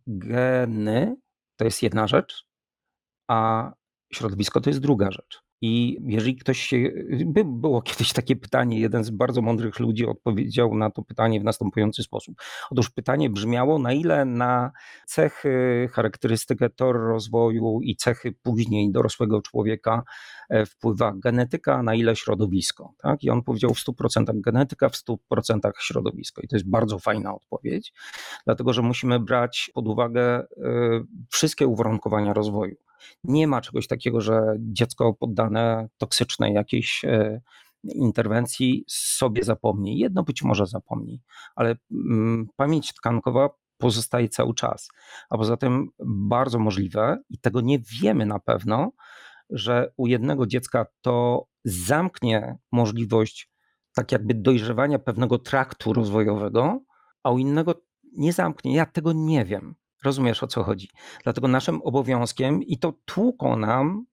geny 0.07 1.15
to 1.55 1.65
jest 1.65 1.83
jedna 1.83 2.07
rzecz, 2.07 2.45
a 3.27 3.71
środowisko 4.13 4.61
to 4.61 4.69
jest 4.69 4.79
druga 4.79 5.11
rzecz. 5.11 5.48
I 5.61 5.97
jeżeli 6.05 6.35
ktoś 6.35 6.59
się. 6.59 6.77
By, 7.25 7.43
było 7.45 7.81
kiedyś 7.81 8.13
takie 8.13 8.35
pytanie, 8.35 8.79
jeden 8.79 9.03
z 9.03 9.09
bardzo 9.09 9.41
mądrych 9.41 9.79
ludzi 9.79 10.05
odpowiedział 10.05 10.75
na 10.75 10.89
to 10.89 11.03
pytanie 11.03 11.39
w 11.39 11.43
następujący 11.43 12.03
sposób. 12.03 12.35
Otóż 12.71 12.89
pytanie 12.89 13.29
brzmiało, 13.29 13.79
na 13.79 13.93
ile 13.93 14.25
na 14.25 14.71
cechy, 15.05 15.89
charakterystykę 15.91 16.69
tor 16.69 16.95
rozwoju 16.95 17.79
i 17.81 17.95
cechy 17.95 18.31
później 18.43 18.91
dorosłego 18.91 19.41
człowieka 19.41 20.03
e, 20.49 20.65
wpływa 20.65 21.13
genetyka, 21.15 21.83
na 21.83 21.95
ile 21.95 22.15
środowisko. 22.15 22.93
Tak? 22.97 23.23
I 23.23 23.29
on 23.29 23.43
powiedział 23.43 23.73
w 23.73 23.79
100% 23.79 24.41
genetyka, 24.41 24.89
w 24.89 24.95
100% 25.31 25.71
środowisko. 25.79 26.41
I 26.41 26.47
to 26.47 26.55
jest 26.55 26.69
bardzo 26.69 26.99
fajna 26.99 27.35
odpowiedź, 27.35 27.93
dlatego 28.45 28.73
że 28.73 28.81
musimy 28.81 29.19
brać 29.19 29.71
pod 29.73 29.87
uwagę 29.87 30.23
e, 30.23 30.45
wszystkie 31.29 31.67
uwarunkowania 31.67 32.33
rozwoju. 32.33 32.75
Nie 33.23 33.47
ma 33.47 33.61
czegoś 33.61 33.87
takiego, 33.87 34.21
że 34.21 34.41
dziecko 34.59 35.13
poddane 35.13 35.89
toksycznej 35.97 36.53
jakiejś 36.53 37.05
e, 37.05 37.41
interwencji 37.83 38.85
sobie 38.87 39.43
zapomni. 39.43 39.99
Jedno 39.99 40.23
być 40.23 40.43
może 40.43 40.65
zapomni, 40.65 41.21
ale 41.55 41.75
mm, 41.91 42.47
pamięć 42.55 42.93
tkankowa 42.93 43.49
pozostaje 43.77 44.29
cały 44.29 44.53
czas. 44.53 44.89
A 45.29 45.37
poza 45.37 45.57
tym 45.57 45.89
bardzo 46.05 46.59
możliwe, 46.59 47.17
i 47.29 47.37
tego 47.37 47.61
nie 47.61 47.79
wiemy 48.01 48.25
na 48.25 48.39
pewno, 48.39 48.91
że 49.49 49.91
u 49.97 50.07
jednego 50.07 50.47
dziecka 50.47 50.85
to 51.01 51.45
zamknie 51.63 52.57
możliwość 52.71 53.51
tak 53.95 54.11
jakby 54.11 54.33
dojrzewania 54.33 54.99
pewnego 54.99 55.39
traktu 55.39 55.93
rozwojowego, 55.93 56.79
a 57.23 57.31
u 57.31 57.37
innego 57.37 57.81
nie 58.17 58.33
zamknie. 58.33 58.75
Ja 58.75 58.85
tego 58.85 59.13
nie 59.13 59.45
wiem. 59.45 59.75
Rozumiesz 60.03 60.43
o 60.43 60.47
co 60.47 60.63
chodzi. 60.63 60.89
Dlatego 61.23 61.47
naszym 61.47 61.81
obowiązkiem, 61.81 62.63
i 62.63 62.77
to 62.77 62.93
tłuką 63.05 63.55
nam 63.55 64.05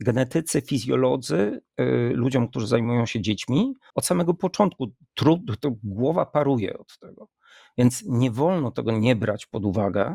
genetycy, 0.00 0.60
fizjolodzy, 0.60 1.60
yy, 1.78 2.12
ludziom, 2.14 2.48
którzy 2.48 2.66
zajmują 2.66 3.06
się 3.06 3.20
dziećmi, 3.20 3.74
od 3.94 4.06
samego 4.06 4.34
początku 4.34 4.92
trud, 5.14 5.40
to 5.60 5.70
głowa 5.82 6.26
paruje 6.26 6.78
od 6.78 6.98
tego. 6.98 7.28
Więc 7.78 8.04
nie 8.06 8.30
wolno 8.30 8.70
tego 8.70 8.92
nie 8.92 9.16
brać 9.16 9.46
pod 9.46 9.64
uwagę. 9.64 10.14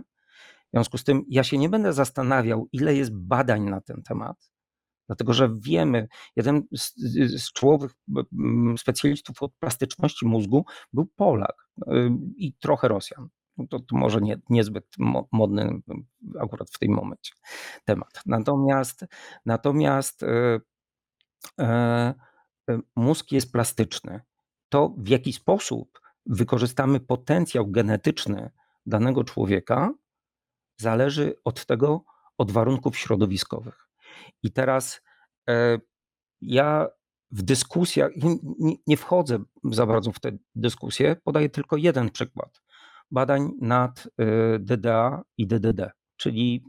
W 0.67 0.71
związku 0.73 0.97
z 0.97 1.03
tym 1.03 1.25
ja 1.29 1.43
się 1.43 1.57
nie 1.57 1.69
będę 1.69 1.93
zastanawiał, 1.93 2.67
ile 2.71 2.95
jest 2.95 3.15
badań 3.15 3.63
na 3.63 3.81
ten 3.81 4.03
temat, 4.03 4.51
dlatego 5.07 5.33
że 5.33 5.55
wiemy, 5.59 6.07
jeden 6.35 6.63
z, 6.77 6.93
z 7.35 7.51
czołowych 7.51 7.91
specjalistów 8.77 9.43
od 9.43 9.53
plastyczności 9.53 10.25
mózgu 10.25 10.65
był 10.93 11.05
Polak 11.05 11.69
yy, 11.87 12.11
i 12.37 12.53
trochę 12.53 12.87
Rosjan. 12.87 13.29
No 13.57 13.67
to, 13.67 13.79
to 13.79 13.97
może 13.97 14.21
nie, 14.21 14.37
niezbyt 14.49 14.85
modny 15.31 15.81
akurat 16.39 16.69
w 16.69 16.79
tym 16.79 16.91
momencie 16.91 17.33
temat. 17.85 18.21
Natomiast, 18.25 19.05
natomiast 19.45 20.23
e, 20.23 20.59
e, 21.59 22.13
mózg 22.95 23.31
jest 23.31 23.51
plastyczny. 23.51 24.21
To 24.69 24.93
w 24.97 25.07
jaki 25.07 25.33
sposób 25.33 25.99
wykorzystamy 26.25 26.99
potencjał 26.99 27.67
genetyczny 27.67 28.51
danego 28.85 29.23
człowieka, 29.23 29.93
zależy 30.77 31.35
od 31.43 31.65
tego, 31.65 32.03
od 32.37 32.51
warunków 32.51 32.97
środowiskowych. 32.97 33.89
I 34.43 34.51
teraz 34.51 35.01
e, 35.49 35.79
ja 36.41 36.87
w 37.31 37.41
dyskusjach, 37.41 38.11
nie, 38.59 38.75
nie 38.87 38.97
wchodzę 38.97 39.39
za 39.63 39.85
bardzo 39.85 40.11
w 40.11 40.19
tę 40.19 40.31
dyskusję, 40.55 41.15
podaję 41.23 41.49
tylko 41.49 41.77
jeden 41.77 42.09
przykład 42.09 42.61
badań 43.11 43.51
nad 43.61 44.07
y, 44.07 44.59
DDA 44.59 45.23
i 45.37 45.47
DDD, 45.47 45.91
czyli 46.17 46.63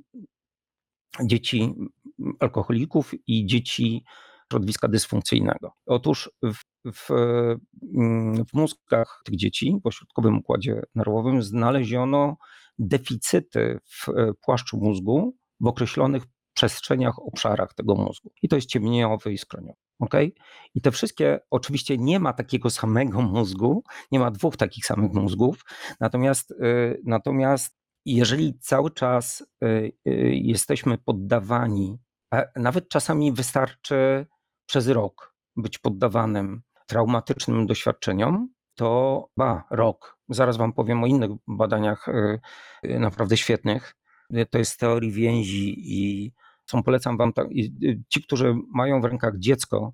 dzieci 1.24 1.74
alkoholików 2.40 3.12
i 3.26 3.46
dzieci 3.46 4.04
środowiska 4.50 4.88
dysfunkcyjnego. 4.88 5.72
Otóż 5.86 6.30
w, 6.42 6.92
w, 6.92 7.10
mm, 7.94 8.44
w 8.44 8.54
mózgach 8.54 9.22
tych 9.24 9.36
dzieci, 9.36 9.80
w 9.84 9.86
ośrodkowym 9.86 10.38
układzie 10.38 10.82
nerwowym, 10.94 11.42
znaleziono 11.42 12.36
deficyty 12.78 13.78
w 13.84 14.08
e, 14.08 14.32
płaszczu 14.40 14.76
mózgu 14.76 15.36
w 15.60 15.66
określonych 15.66 16.22
przestrzeniach, 16.54 17.18
obszarach 17.18 17.74
tego 17.74 17.94
mózgu. 17.94 18.30
I 18.42 18.48
to 18.48 18.56
jest 18.56 18.68
ciemniowy 18.68 19.32
i 19.32 19.38
skroniowy. 19.38 19.85
Okay? 19.98 20.32
I 20.74 20.80
te 20.80 20.90
wszystkie, 20.90 21.40
oczywiście 21.50 21.98
nie 21.98 22.20
ma 22.20 22.32
takiego 22.32 22.70
samego 22.70 23.22
mózgu, 23.22 23.84
nie 24.12 24.18
ma 24.18 24.30
dwóch 24.30 24.56
takich 24.56 24.86
samych 24.86 25.12
mózgów, 25.12 25.64
natomiast, 26.00 26.50
y, 26.50 27.00
natomiast 27.04 27.76
jeżeli 28.04 28.58
cały 28.58 28.90
czas 28.90 29.40
y, 29.40 29.66
y, 29.66 29.92
jesteśmy 30.34 30.98
poddawani 30.98 31.98
Nawet 32.56 32.88
czasami 32.88 33.32
wystarczy 33.32 34.26
przez 34.66 34.88
rok 34.88 35.34
być 35.56 35.78
poddawanym 35.78 36.62
traumatycznym 36.86 37.66
doświadczeniom, 37.66 38.48
to 38.74 39.28
ba, 39.36 39.64
rok. 39.70 40.18
Zaraz 40.28 40.56
Wam 40.56 40.72
powiem 40.72 41.04
o 41.04 41.06
innych 41.06 41.30
badaniach 41.48 42.06
naprawdę 42.82 43.36
świetnych. 43.36 43.96
To 44.50 44.58
jest 44.58 44.80
teorii 44.80 45.12
więzi 45.12 45.74
i 45.78 46.32
są, 46.66 46.82
polecam 46.82 47.16
Wam, 47.16 47.32
y, 47.82 48.02
ci, 48.08 48.22
którzy 48.22 48.54
mają 48.74 49.00
w 49.00 49.04
rękach 49.04 49.38
dziecko, 49.38 49.92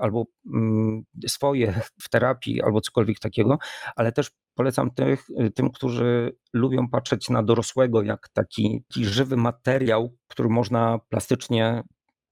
albo 0.00 0.24
mm, 0.54 1.02
swoje 1.26 1.80
w 2.02 2.08
terapii, 2.08 2.62
albo 2.62 2.80
cokolwiek 2.80 3.18
takiego, 3.18 3.58
ale 3.96 4.12
też 4.12 4.30
polecam 4.54 4.90
tych, 4.90 5.26
tym, 5.54 5.70
którzy 5.70 6.36
lubią 6.52 6.88
patrzeć 6.88 7.30
na 7.30 7.42
dorosłego 7.42 8.02
jak 8.02 8.28
taki, 8.28 8.84
taki 8.88 9.04
żywy 9.04 9.36
materiał, 9.36 10.16
który 10.28 10.48
można 10.48 10.98
plastycznie 11.08 11.82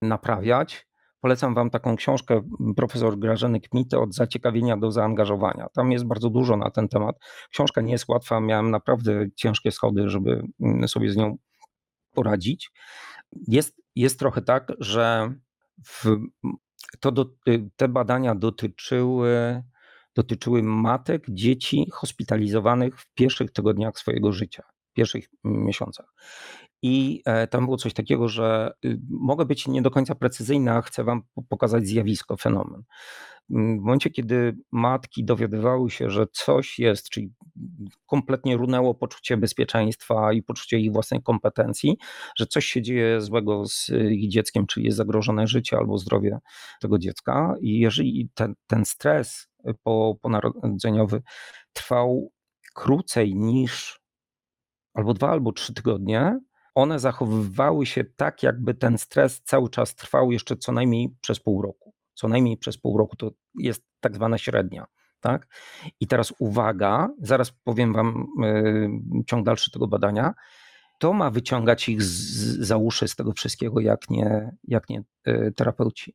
naprawiać 0.03 0.88
Polecam 1.21 1.55
Wam 1.55 1.71
taką 1.71 1.97
książkę 1.97 2.42
profesor 2.77 3.18
Grażyny 3.18 3.61
Kmity 3.61 3.99
od 3.99 4.14
zaciekawienia 4.14 4.77
do 4.77 4.90
zaangażowania. 4.90 5.66
Tam 5.75 5.92
jest 5.92 6.05
bardzo 6.05 6.31
dużo 6.31 6.57
na 6.57 6.71
ten 6.71 6.88
temat. 6.88 7.16
Książka 7.51 7.81
nie 7.81 7.92
jest 7.92 8.09
łatwa, 8.09 8.40
miałem 8.40 8.71
naprawdę 8.71 9.27
ciężkie 9.35 9.71
schody, 9.71 10.09
żeby 10.09 10.42
mm, 10.61 10.88
sobie 10.88 11.11
z 11.11 11.16
nią 11.16 11.37
poradzić. 12.14 12.71
Jest, 13.32 13.82
jest 13.96 14.18
trochę 14.18 14.42
tak, 14.42 14.72
że 14.78 15.34
w, 15.84 16.16
to 17.00 17.12
do, 17.12 17.26
te 17.76 17.88
badania 17.88 18.34
dotyczyły, 18.34 19.62
dotyczyły 20.14 20.62
matek, 20.62 21.24
dzieci 21.28 21.86
hospitalizowanych 21.92 23.00
w 23.00 23.14
pierwszych 23.14 23.52
tygodniach 23.52 23.98
swojego 23.98 24.32
życia, 24.32 24.62
w 24.90 24.92
pierwszych 24.92 25.28
miesiącach. 25.44 26.14
I 26.82 27.22
e, 27.24 27.46
tam 27.46 27.64
było 27.64 27.76
coś 27.76 27.94
takiego, 27.94 28.28
że 28.28 28.72
y, 28.84 29.00
mogę 29.10 29.44
być 29.44 29.68
nie 29.68 29.82
do 29.82 29.90
końca 29.90 30.14
precyzyjna, 30.14 30.82
chcę 30.82 31.04
Wam 31.04 31.22
pokazać 31.48 31.86
zjawisko, 31.86 32.36
fenomen. 32.36 32.82
Mm, 33.50 33.78
w 33.78 33.82
momencie, 33.82 34.10
kiedy 34.10 34.56
matki 34.72 35.24
dowiadywały 35.24 35.90
się, 35.90 36.10
że 36.10 36.26
coś 36.32 36.78
jest, 36.78 37.08
czyli 37.10 37.32
kompletnie 38.06 38.56
runęło 38.56 38.94
poczucie 38.94 39.36
bezpieczeństwa 39.36 40.32
i 40.32 40.42
poczucie 40.42 40.78
ich 40.78 40.92
własnej 40.92 41.22
kompetencji, 41.22 41.96
że 42.36 42.46
coś 42.46 42.66
się 42.66 42.82
dzieje 42.82 43.20
złego 43.20 43.66
z 43.66 43.90
ich 44.10 44.30
dzieckiem, 44.30 44.66
czyli 44.66 44.86
jest 44.86 44.96
zagrożone 44.98 45.46
życie 45.46 45.76
albo 45.76 45.98
zdrowie 45.98 46.38
tego 46.80 46.98
dziecka, 46.98 47.54
i 47.60 47.78
jeżeli 47.78 48.30
ten, 48.34 48.54
ten 48.66 48.84
stres 48.84 49.48
po, 49.82 50.16
ponarodzeniowy 50.22 51.22
trwał 51.72 52.32
krócej 52.74 53.34
niż 53.34 54.00
albo 54.94 55.14
dwa, 55.14 55.30
albo 55.30 55.52
trzy 55.52 55.74
tygodnie, 55.74 56.38
one 56.78 56.98
zachowywały 56.98 57.86
się 57.86 58.04
tak, 58.04 58.42
jakby 58.42 58.74
ten 58.74 58.98
stres 58.98 59.42
cały 59.44 59.70
czas 59.70 59.94
trwał 59.94 60.32
jeszcze 60.32 60.56
co 60.56 60.72
najmniej 60.72 61.16
przez 61.20 61.40
pół 61.40 61.62
roku. 61.62 61.94
Co 62.14 62.28
najmniej 62.28 62.56
przez 62.56 62.78
pół 62.78 62.98
roku 62.98 63.16
to 63.16 63.30
jest 63.54 63.84
tak 64.00 64.14
zwana 64.14 64.38
średnia. 64.38 64.86
Tak? 65.20 65.46
I 66.00 66.06
teraz 66.06 66.34
uwaga, 66.38 67.08
zaraz 67.22 67.52
powiem 67.64 67.92
Wam 67.92 68.26
yy, 68.42 69.24
ciąg 69.26 69.46
dalszy 69.46 69.70
tego 69.70 69.88
badania. 69.88 70.34
To 70.98 71.12
ma 71.12 71.30
wyciągać 71.30 71.88
ich 71.88 72.02
z, 72.02 72.58
za 72.66 72.76
uszy 72.76 73.08
z 73.08 73.16
tego 73.16 73.32
wszystkiego, 73.32 73.80
jak 73.80 74.10
nie, 74.10 74.56
jak 74.64 74.88
nie 74.88 75.02
yy, 75.26 75.52
terapeuci, 75.52 76.14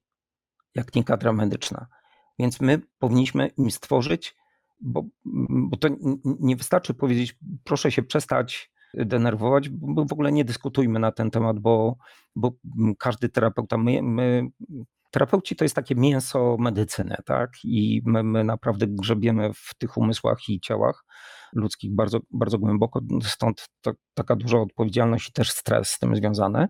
jak 0.76 0.96
nie 0.96 1.04
kadra 1.04 1.34
medyczna. 1.34 1.88
Więc 2.40 2.62
my 2.62 2.82
powinniśmy 3.00 3.48
im 3.48 3.72
stworzyć, 3.72 4.36
bo, 4.82 5.04
bo 5.50 5.78
to 5.78 5.90
nie 6.24 6.56
wystarczy 6.56 6.94
powiedzieć, 6.94 7.40
proszę 7.64 7.92
się 7.92 8.04
przestać 8.04 8.73
denerwować, 8.94 9.70
bo 9.70 10.06
w 10.06 10.14
ogóle 10.14 10.32
nie 10.32 10.46
dyskutujmy 10.46 11.00
na 11.00 11.12
ten 11.12 11.32
temat, 11.32 11.60
bo, 11.60 11.96
bo 12.36 12.52
każdy 13.00 13.30
terapeuta, 13.30 13.78
my, 13.78 14.02
my 14.02 14.48
terapeuci 15.12 15.56
to 15.56 15.66
jest 15.66 15.76
takie 15.76 15.96
mięso 15.96 16.58
medycyny, 16.60 17.16
tak? 17.26 17.50
I 17.64 18.02
my, 18.06 18.24
my 18.24 18.44
naprawdę 18.44 18.88
grzebiemy 18.88 19.54
w 19.54 19.76
tych 19.78 19.98
umysłach 19.98 20.50
i 20.50 20.60
ciałach 20.60 21.06
ludzkich 21.56 21.96
bardzo, 21.96 22.20
bardzo 22.32 22.60
głęboko, 22.60 23.02
stąd 23.24 23.68
to, 23.82 23.92
taka 24.14 24.36
duża 24.36 24.60
odpowiedzialność 24.60 25.30
i 25.30 25.34
też 25.34 25.52
stres 25.52 25.90
z 25.90 26.00
tym 26.00 26.16
związany. 26.16 26.68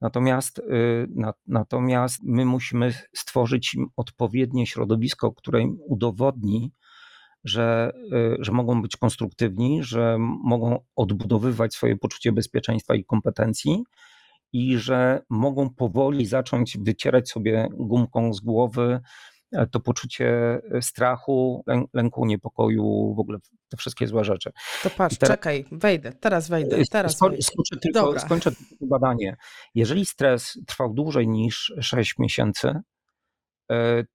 Natomiast, 0.00 0.58
y, 0.58 1.06
na, 1.14 1.32
natomiast 1.46 2.20
my 2.22 2.44
musimy 2.44 2.94
stworzyć 3.16 3.74
im 3.74 3.86
odpowiednie 3.96 4.66
środowisko, 4.66 5.32
które 5.32 5.62
im 5.62 5.78
udowodni, 5.88 6.72
że, 7.44 7.92
y, 8.12 8.36
że 8.38 8.52
mogą 8.52 8.82
być 8.82 8.96
konstruktywni, 8.96 9.82
że 9.82 10.16
mogą 10.44 10.78
odbudowywać 10.96 11.74
swoje 11.74 11.96
poczucie 11.96 12.32
bezpieczeństwa 12.32 12.94
i 12.94 13.04
kompetencji 13.04 13.84
i 14.52 14.78
że 14.78 15.22
mogą 15.28 15.70
powoli 15.70 16.26
zacząć 16.26 16.78
wycierać 16.78 17.30
sobie 17.30 17.68
gumką 17.72 18.32
z 18.32 18.40
głowy 18.40 19.00
e, 19.52 19.66
to 19.66 19.80
poczucie 19.80 20.60
strachu, 20.80 21.64
lęku, 21.94 22.26
niepokoju, 22.26 23.14
w 23.14 23.18
ogóle 23.18 23.38
te 23.68 23.76
wszystkie 23.76 24.06
złe 24.06 24.24
rzeczy. 24.24 24.50
To 24.82 24.90
patrz, 24.90 25.18
teraz, 25.18 25.36
czekaj, 25.36 25.64
wejdę, 25.72 26.12
teraz 26.12 26.48
wejdę, 26.48 26.82
teraz 26.90 27.12
sko, 27.12 27.30
skończę, 27.40 27.76
tylko, 27.82 28.20
skończę 28.20 28.50
tylko 28.52 28.86
badanie. 28.86 29.36
Jeżeli 29.74 30.06
stres 30.06 30.58
trwał 30.66 30.94
dłużej 30.94 31.28
niż 31.28 31.72
6 31.80 32.18
miesięcy, 32.18 32.68
E, 32.68 32.93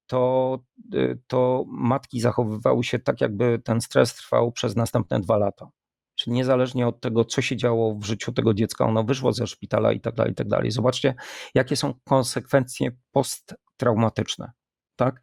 to, 0.08 0.60
e, 0.94 1.16
to 1.28 1.66
matki 1.68 2.20
zachowywały 2.20 2.84
się 2.84 3.00
tak, 3.00 3.22
jakby 3.22 3.60
ten 3.60 3.82
stres 3.82 4.16
trwał 4.16 4.52
przez 4.52 4.76
następne 4.76 5.20
dwa 5.20 5.38
lata. 5.38 5.70
Czyli 6.16 6.34
niezależnie 6.34 6.88
od 6.88 7.02
tego, 7.02 7.26
co 7.26 7.42
się 7.42 7.58
działo 7.58 7.96
w 7.96 8.04
życiu 8.04 8.32
tego 8.32 8.54
dziecka, 8.54 8.86
ono 8.86 9.04
wyszło 9.04 9.34
ze 9.34 9.48
szpitala 9.48 9.92
i 9.92 10.00
tak 10.00 10.16
dalej, 10.16 10.32
i 10.32 10.36
tak 10.36 10.48
dalej. 10.48 10.72
Zobaczcie, 10.72 11.16
jakie 11.56 11.76
są 11.76 11.94
konsekwencje 12.04 12.92
posttraumatyczne. 13.12 14.52
Tak? 14.96 15.22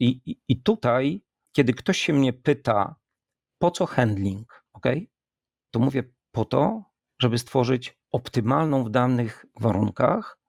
I, 0.00 0.20
i, 0.26 0.40
I 0.48 0.62
tutaj, 0.62 1.22
kiedy 1.52 1.72
ktoś 1.72 1.98
się 1.98 2.12
mnie 2.12 2.32
pyta, 2.32 2.96
po 3.58 3.70
co 3.70 3.86
handling, 3.86 4.64
ok? 4.72 4.86
To 5.70 5.80
mówię 5.80 6.02
po 6.32 6.44
to, 6.44 6.82
żeby 7.22 7.38
stworzyć 7.38 7.98
optymalną 8.12 8.84
w 8.84 8.90
danych 8.90 9.46
warunkach 9.60 10.39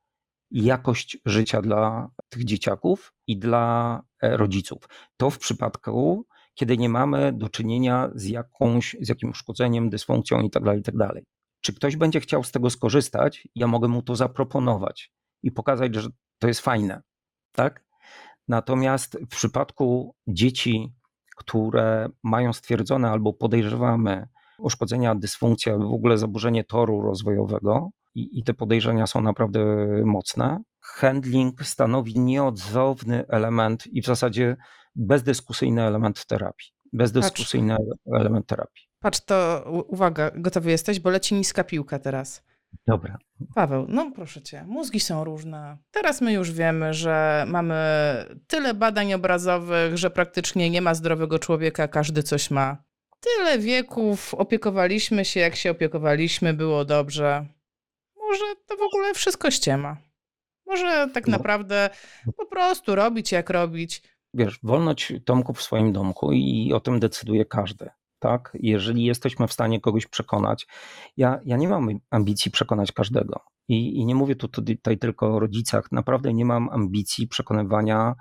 jakość 0.51 1.17
życia 1.25 1.61
dla 1.61 2.09
tych 2.29 2.45
dzieciaków 2.45 3.13
i 3.27 3.37
dla 3.37 4.01
e, 4.21 4.37
rodziców. 4.37 4.89
To 5.17 5.29
w 5.29 5.39
przypadku, 5.39 6.25
kiedy 6.53 6.77
nie 6.77 6.89
mamy 6.89 7.33
do 7.33 7.49
czynienia 7.49 8.09
z, 8.15 8.25
jakąś, 8.25 8.95
z 9.01 9.09
jakimś 9.09 9.31
uszkodzeniem, 9.31 9.89
dysfunkcją 9.89 10.41
itd., 10.41 10.65
tak 10.65 10.77
itd. 10.77 11.07
Tak 11.13 11.23
Czy 11.61 11.73
ktoś 11.73 11.95
będzie 11.95 12.19
chciał 12.19 12.43
z 12.43 12.51
tego 12.51 12.69
skorzystać, 12.69 13.47
ja 13.55 13.67
mogę 13.67 13.87
mu 13.87 14.01
to 14.01 14.15
zaproponować 14.15 15.11
i 15.43 15.51
pokazać, 15.51 15.95
że 15.95 16.09
to 16.39 16.47
jest 16.47 16.61
fajne. 16.61 17.01
Tak? 17.51 17.83
Natomiast 18.47 19.17
w 19.21 19.27
przypadku 19.27 20.15
dzieci, 20.27 20.93
które 21.35 22.09
mają 22.23 22.53
stwierdzone 22.53 23.09
albo 23.09 23.33
podejrzewamy 23.33 24.27
uszkodzenia, 24.59 25.15
dysfunkcję, 25.15 25.77
w 25.77 25.93
ogóle 25.93 26.17
zaburzenie 26.17 26.63
toru 26.63 27.01
rozwojowego, 27.01 27.89
i, 28.15 28.39
i 28.39 28.43
te 28.43 28.53
podejrzenia 28.53 29.07
są 29.07 29.21
naprawdę 29.21 29.59
mocne. 30.05 30.63
Handling 30.79 31.63
stanowi 31.63 32.19
nieodzowny 32.19 33.27
element 33.27 33.87
i 33.87 34.01
w 34.01 34.05
zasadzie 34.05 34.57
bezdyskusyjny 34.95 35.81
element 35.81 36.25
terapii. 36.25 36.67
Bezdyskusyjny 36.93 37.75
Patrz. 37.77 38.19
element 38.21 38.47
terapii. 38.47 38.83
Patrz, 38.99 39.19
to 39.25 39.65
uwaga, 39.87 40.31
gotowy 40.35 40.71
jesteś, 40.71 40.99
bo 40.99 41.09
leci 41.09 41.35
niska 41.35 41.63
piłka 41.63 41.99
teraz. 41.99 42.43
Dobra. 42.87 43.17
Paweł, 43.55 43.85
no 43.89 44.11
proszę 44.15 44.41
cię, 44.41 44.63
mózgi 44.67 44.99
są 44.99 45.23
różne. 45.23 45.77
Teraz 45.91 46.21
my 46.21 46.33
już 46.33 46.51
wiemy, 46.51 46.93
że 46.93 47.45
mamy 47.47 47.75
tyle 48.47 48.73
badań 48.73 49.13
obrazowych, 49.13 49.97
że 49.97 50.09
praktycznie 50.09 50.69
nie 50.69 50.81
ma 50.81 50.93
zdrowego 50.93 51.39
człowieka, 51.39 51.87
każdy 51.87 52.23
coś 52.23 52.51
ma. 52.51 52.83
Tyle 53.19 53.59
wieków 53.59 54.33
opiekowaliśmy 54.33 55.25
się, 55.25 55.39
jak 55.39 55.55
się 55.55 55.71
opiekowaliśmy, 55.71 56.53
było 56.53 56.85
dobrze 56.85 57.45
może 58.31 58.55
to 58.67 58.77
w 58.77 58.81
ogóle 58.81 59.13
wszystko 59.13 59.51
ściema. 59.51 59.97
Może 60.65 61.09
tak 61.13 61.27
no. 61.27 61.31
naprawdę 61.31 61.89
po 62.37 62.45
prostu 62.45 62.95
robić 62.95 63.31
jak 63.31 63.49
robić. 63.49 64.03
Wiesz, 64.33 64.59
wolność 64.63 65.13
Tomku 65.25 65.53
w 65.53 65.61
swoim 65.61 65.93
domku 65.93 66.31
i 66.31 66.73
o 66.73 66.79
tym 66.79 66.99
decyduje 66.99 67.45
każdy. 67.45 67.89
Tak? 68.19 68.57
Jeżeli 68.59 69.03
jesteśmy 69.03 69.47
w 69.47 69.53
stanie 69.53 69.81
kogoś 69.81 70.07
przekonać, 70.07 70.67
ja, 71.17 71.39
ja 71.45 71.57
nie 71.57 71.67
mam 71.67 71.89
ambicji 72.09 72.51
przekonać 72.51 72.91
każdego. 72.91 73.39
I, 73.67 73.97
I 73.97 74.05
nie 74.05 74.15
mówię 74.15 74.35
tu 74.35 74.47
tutaj 74.47 74.97
tylko 74.97 75.35
o 75.35 75.39
rodzicach. 75.39 75.91
Naprawdę 75.91 76.33
nie 76.33 76.45
mam 76.45 76.69
ambicji 76.69 77.27
przekonywania 77.27 78.15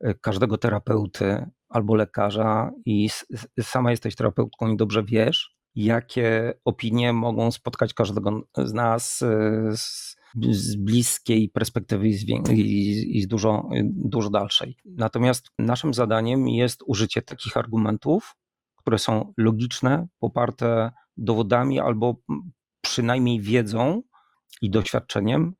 e, 0.00 0.14
każdego 0.14 0.58
terapeuty 0.58 1.46
albo 1.68 1.94
lekarza 1.94 2.70
i 2.84 3.08
sama 3.60 3.90
jesteś 3.90 4.16
terapeutką 4.16 4.68
i 4.68 4.76
dobrze 4.76 5.02
wiesz, 5.04 5.57
jakie 5.84 6.54
opinie 6.64 7.12
mogą 7.12 7.50
spotkać 7.50 7.94
każdego 7.94 8.42
z 8.56 8.72
nas 8.72 9.22
e, 9.22 9.76
z, 9.76 10.16
z 10.50 10.76
bliskiej 10.76 11.48
perspektywy 11.48 12.08
i 12.08 12.14
z, 12.14 12.28
i, 12.50 13.18
i 13.18 13.22
z 13.22 13.28
dużo, 13.28 13.68
dużo 13.84 14.30
dalszej. 14.30 14.76
Natomiast 14.84 15.46
naszym 15.58 15.94
zadaniem 15.94 16.48
jest 16.48 16.82
użycie 16.86 17.22
takich 17.22 17.56
argumentów, 17.56 18.36
które 18.76 18.98
są 18.98 19.32
logiczne, 19.36 20.08
poparte 20.18 20.92
dowodami 21.16 21.80
albo 21.80 22.16
przynajmniej 22.80 23.40
wiedzą 23.40 24.02
i 24.62 24.70
doświadczeniem, 24.70 25.54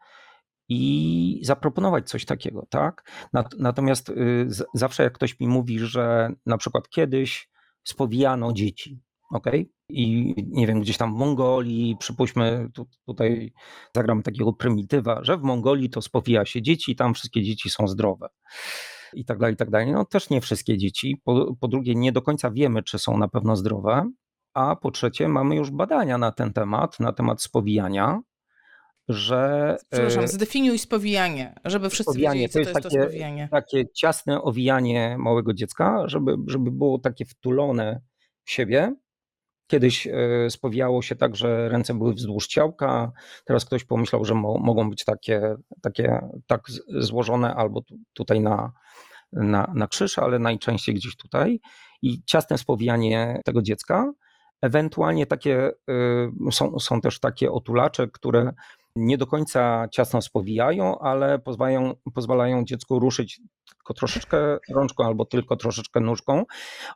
i 0.68 1.40
zaproponować 1.42 2.08
coś 2.08 2.24
takiego, 2.24 2.66
tak? 2.70 3.10
Natomiast 3.58 4.08
y, 4.08 4.48
zawsze 4.74 5.02
jak 5.02 5.12
ktoś 5.12 5.40
mi 5.40 5.48
mówi, 5.48 5.78
że 5.78 6.32
na 6.46 6.58
przykład 6.58 6.88
kiedyś 6.88 7.50
spowijano 7.84 8.52
dzieci, 8.52 9.00
ok? 9.30 9.46
I 9.88 10.34
nie 10.48 10.66
wiem, 10.66 10.80
gdzieś 10.80 10.96
tam 10.96 11.14
w 11.14 11.18
Mongolii, 11.18 11.96
przypuśćmy, 11.98 12.68
tu, 12.74 12.86
tutaj 13.06 13.52
zagram 13.94 14.22
takiego 14.22 14.52
prymitywa, 14.52 15.24
że 15.24 15.36
w 15.36 15.42
Mongolii 15.42 15.90
to 15.90 16.02
spowija 16.02 16.44
się 16.44 16.62
dzieci, 16.62 16.96
tam 16.96 17.14
wszystkie 17.14 17.42
dzieci 17.42 17.70
są 17.70 17.88
zdrowe 17.88 18.28
i 19.12 19.24
tak 19.24 19.38
dalej, 19.38 19.54
i 19.54 19.56
tak 19.56 19.70
dalej. 19.70 19.92
No 19.92 20.04
też 20.04 20.30
nie 20.30 20.40
wszystkie 20.40 20.78
dzieci. 20.78 21.20
Po, 21.24 21.54
po 21.60 21.68
drugie, 21.68 21.94
nie 21.94 22.12
do 22.12 22.22
końca 22.22 22.50
wiemy, 22.50 22.82
czy 22.82 22.98
są 22.98 23.18
na 23.18 23.28
pewno 23.28 23.56
zdrowe, 23.56 24.10
a 24.54 24.76
po 24.76 24.90
trzecie, 24.90 25.28
mamy 25.28 25.56
już 25.56 25.70
badania 25.70 26.18
na 26.18 26.32
ten 26.32 26.52
temat, 26.52 27.00
na 27.00 27.12
temat 27.12 27.42
spowijania, 27.42 28.20
że... 29.08 29.76
Przepraszam, 29.90 30.24
e, 30.24 30.28
zdefiniuj 30.28 30.78
spowijanie, 30.78 31.54
żeby 31.64 31.90
wszyscy 31.90 32.12
spowijanie, 32.12 32.40
wiedzieli, 32.40 32.66
co 32.66 32.72
to 32.72 32.78
jest, 32.78 32.82
to, 32.82 32.88
jest 32.88 32.88
takie, 32.88 32.98
to 32.98 33.04
spowijanie. 33.04 33.48
Takie 33.50 33.84
ciasne 33.92 34.42
owijanie 34.42 35.16
małego 35.18 35.54
dziecka, 35.54 36.02
żeby, 36.06 36.36
żeby 36.46 36.70
było 36.70 36.98
takie 36.98 37.24
wtulone 37.24 38.00
w 38.44 38.50
siebie. 38.50 38.94
Kiedyś 39.68 40.06
e, 40.06 40.50
spowijało 40.50 41.02
się 41.02 41.16
tak, 41.16 41.36
że 41.36 41.68
ręce 41.68 41.94
były 41.94 42.14
wzdłuż 42.14 42.46
ciałka, 42.46 43.12
teraz 43.44 43.64
ktoś 43.64 43.84
pomyślał, 43.84 44.24
że 44.24 44.34
mo 44.34 44.58
mogą 44.58 44.90
być 44.90 45.04
takie, 45.04 45.56
takie 45.82 46.28
tak 46.46 46.60
złożone 46.88 47.54
albo 47.54 47.82
tutaj 48.12 48.40
na, 48.40 48.72
na, 49.32 49.72
na 49.74 49.86
krzyż, 49.86 50.18
ale 50.18 50.38
najczęściej 50.38 50.94
gdzieś 50.94 51.16
tutaj. 51.16 51.60
I 52.02 52.22
ciasne 52.24 52.58
spowijanie 52.58 53.40
tego 53.44 53.62
dziecka. 53.62 54.12
Ewentualnie 54.62 55.26
takie 55.26 55.70
y, 56.48 56.52
są, 56.52 56.78
są 56.78 57.00
też 57.00 57.20
takie 57.20 57.52
otulacze, 57.52 58.08
które 58.08 58.52
nie 58.98 59.18
do 59.18 59.26
końca 59.26 59.88
ciasno 59.92 60.22
spowijają, 60.22 60.98
ale 60.98 61.38
pozwalają, 61.38 61.94
pozwalają 62.14 62.64
dziecku 62.64 62.98
ruszyć 62.98 63.40
tylko 63.88 63.94
troszeczkę 63.94 64.58
rączką 64.70 65.04
albo 65.04 65.24
tylko 65.24 65.56
troszeczkę 65.56 66.00
nóżką. 66.00 66.44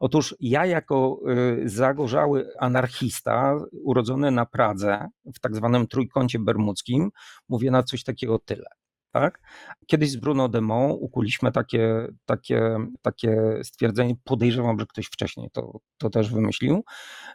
Otóż 0.01 0.37
ja 0.41 0.67
jako 0.67 1.21
y, 1.65 1.69
zagorzały 1.69 2.49
anarchista, 2.59 3.57
urodzony 3.85 4.31
na 4.31 4.47
Pradze, 4.47 5.09
w 5.35 5.41
tak 5.41 5.57
zwanym 5.57 5.87
trójkącie 5.87 6.39
bermudzkim, 6.39 7.11
mówię 7.49 7.71
na 7.71 7.83
coś 7.83 8.05
takiego 8.05 8.39
tyle. 8.39 8.67
Tak? 9.13 9.41
Kiedyś 9.87 10.11
z 10.11 10.17
Bruno 10.17 10.49
Demont 10.49 10.99
ukuliśmy 11.01 11.53
takie, 11.53 12.09
takie, 12.25 12.79
takie 13.03 13.61
stwierdzenie, 13.63 14.15
podejrzewam, 14.25 14.79
że 14.81 14.87
ktoś 14.87 15.07
wcześniej 15.07 15.51
to, 15.53 15.79
to 15.99 16.11
też 16.11 16.31
wymyślił, 16.31 16.85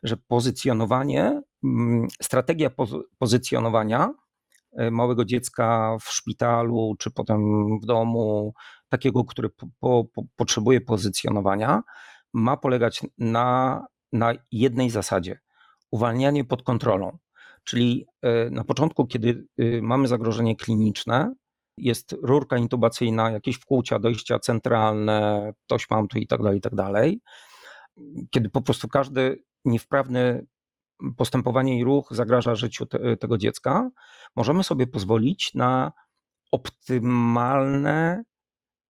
że 0.03 0.17
pozycjonowanie, 0.27 1.41
mm, 1.63 2.07
strategia 2.21 2.69
pozycjonowania 3.19 4.13
małego 4.91 5.25
dziecka 5.25 5.97
w 6.01 6.09
szpitalu, 6.09 6.95
czy 6.99 7.11
potem 7.11 7.39
w 7.79 7.85
domu, 7.85 8.53
takiego, 8.89 9.23
który 9.23 9.49
po, 9.49 9.67
po, 9.79 10.23
potrzebuje 10.35 10.81
pozycjonowania, 10.81 11.81
ma 12.33 12.57
polegać 12.57 13.01
na, 13.17 13.85
na 14.13 14.33
jednej 14.51 14.89
zasadzie: 14.89 15.39
uwalnianie 15.91 16.45
pod 16.45 16.63
kontrolą. 16.63 17.17
Czyli 17.63 18.05
e, 18.21 18.49
na 18.49 18.63
początku, 18.63 19.07
kiedy 19.07 19.47
e, 19.57 19.81
mamy 19.81 20.07
zagrożenie 20.07 20.55
kliniczne, 20.55 21.33
jest 21.77 22.15
rurka 22.21 22.57
intubacyjna, 22.57 23.31
jakieś 23.31 23.55
wkłucia, 23.55 23.99
dojścia 23.99 24.39
centralne, 24.39 25.53
mam 25.91 26.07
tu 26.07 26.19
i 26.19 26.27
tak 26.27 26.43
dalej, 26.43 26.57
i 26.57 26.61
tak 26.61 26.75
dalej. 26.75 27.21
Kiedy 28.29 28.49
po 28.49 28.61
prostu 28.61 28.87
każdy 28.87 29.43
niewprawny 29.65 30.45
postępowanie 31.17 31.79
i 31.79 31.83
ruch 31.83 32.07
zagraża 32.11 32.55
życiu 32.55 32.85
te, 32.85 33.17
tego 33.17 33.37
dziecka, 33.37 33.89
możemy 34.35 34.63
sobie 34.63 34.87
pozwolić 34.87 35.53
na 35.53 35.91
optymalne 36.51 38.23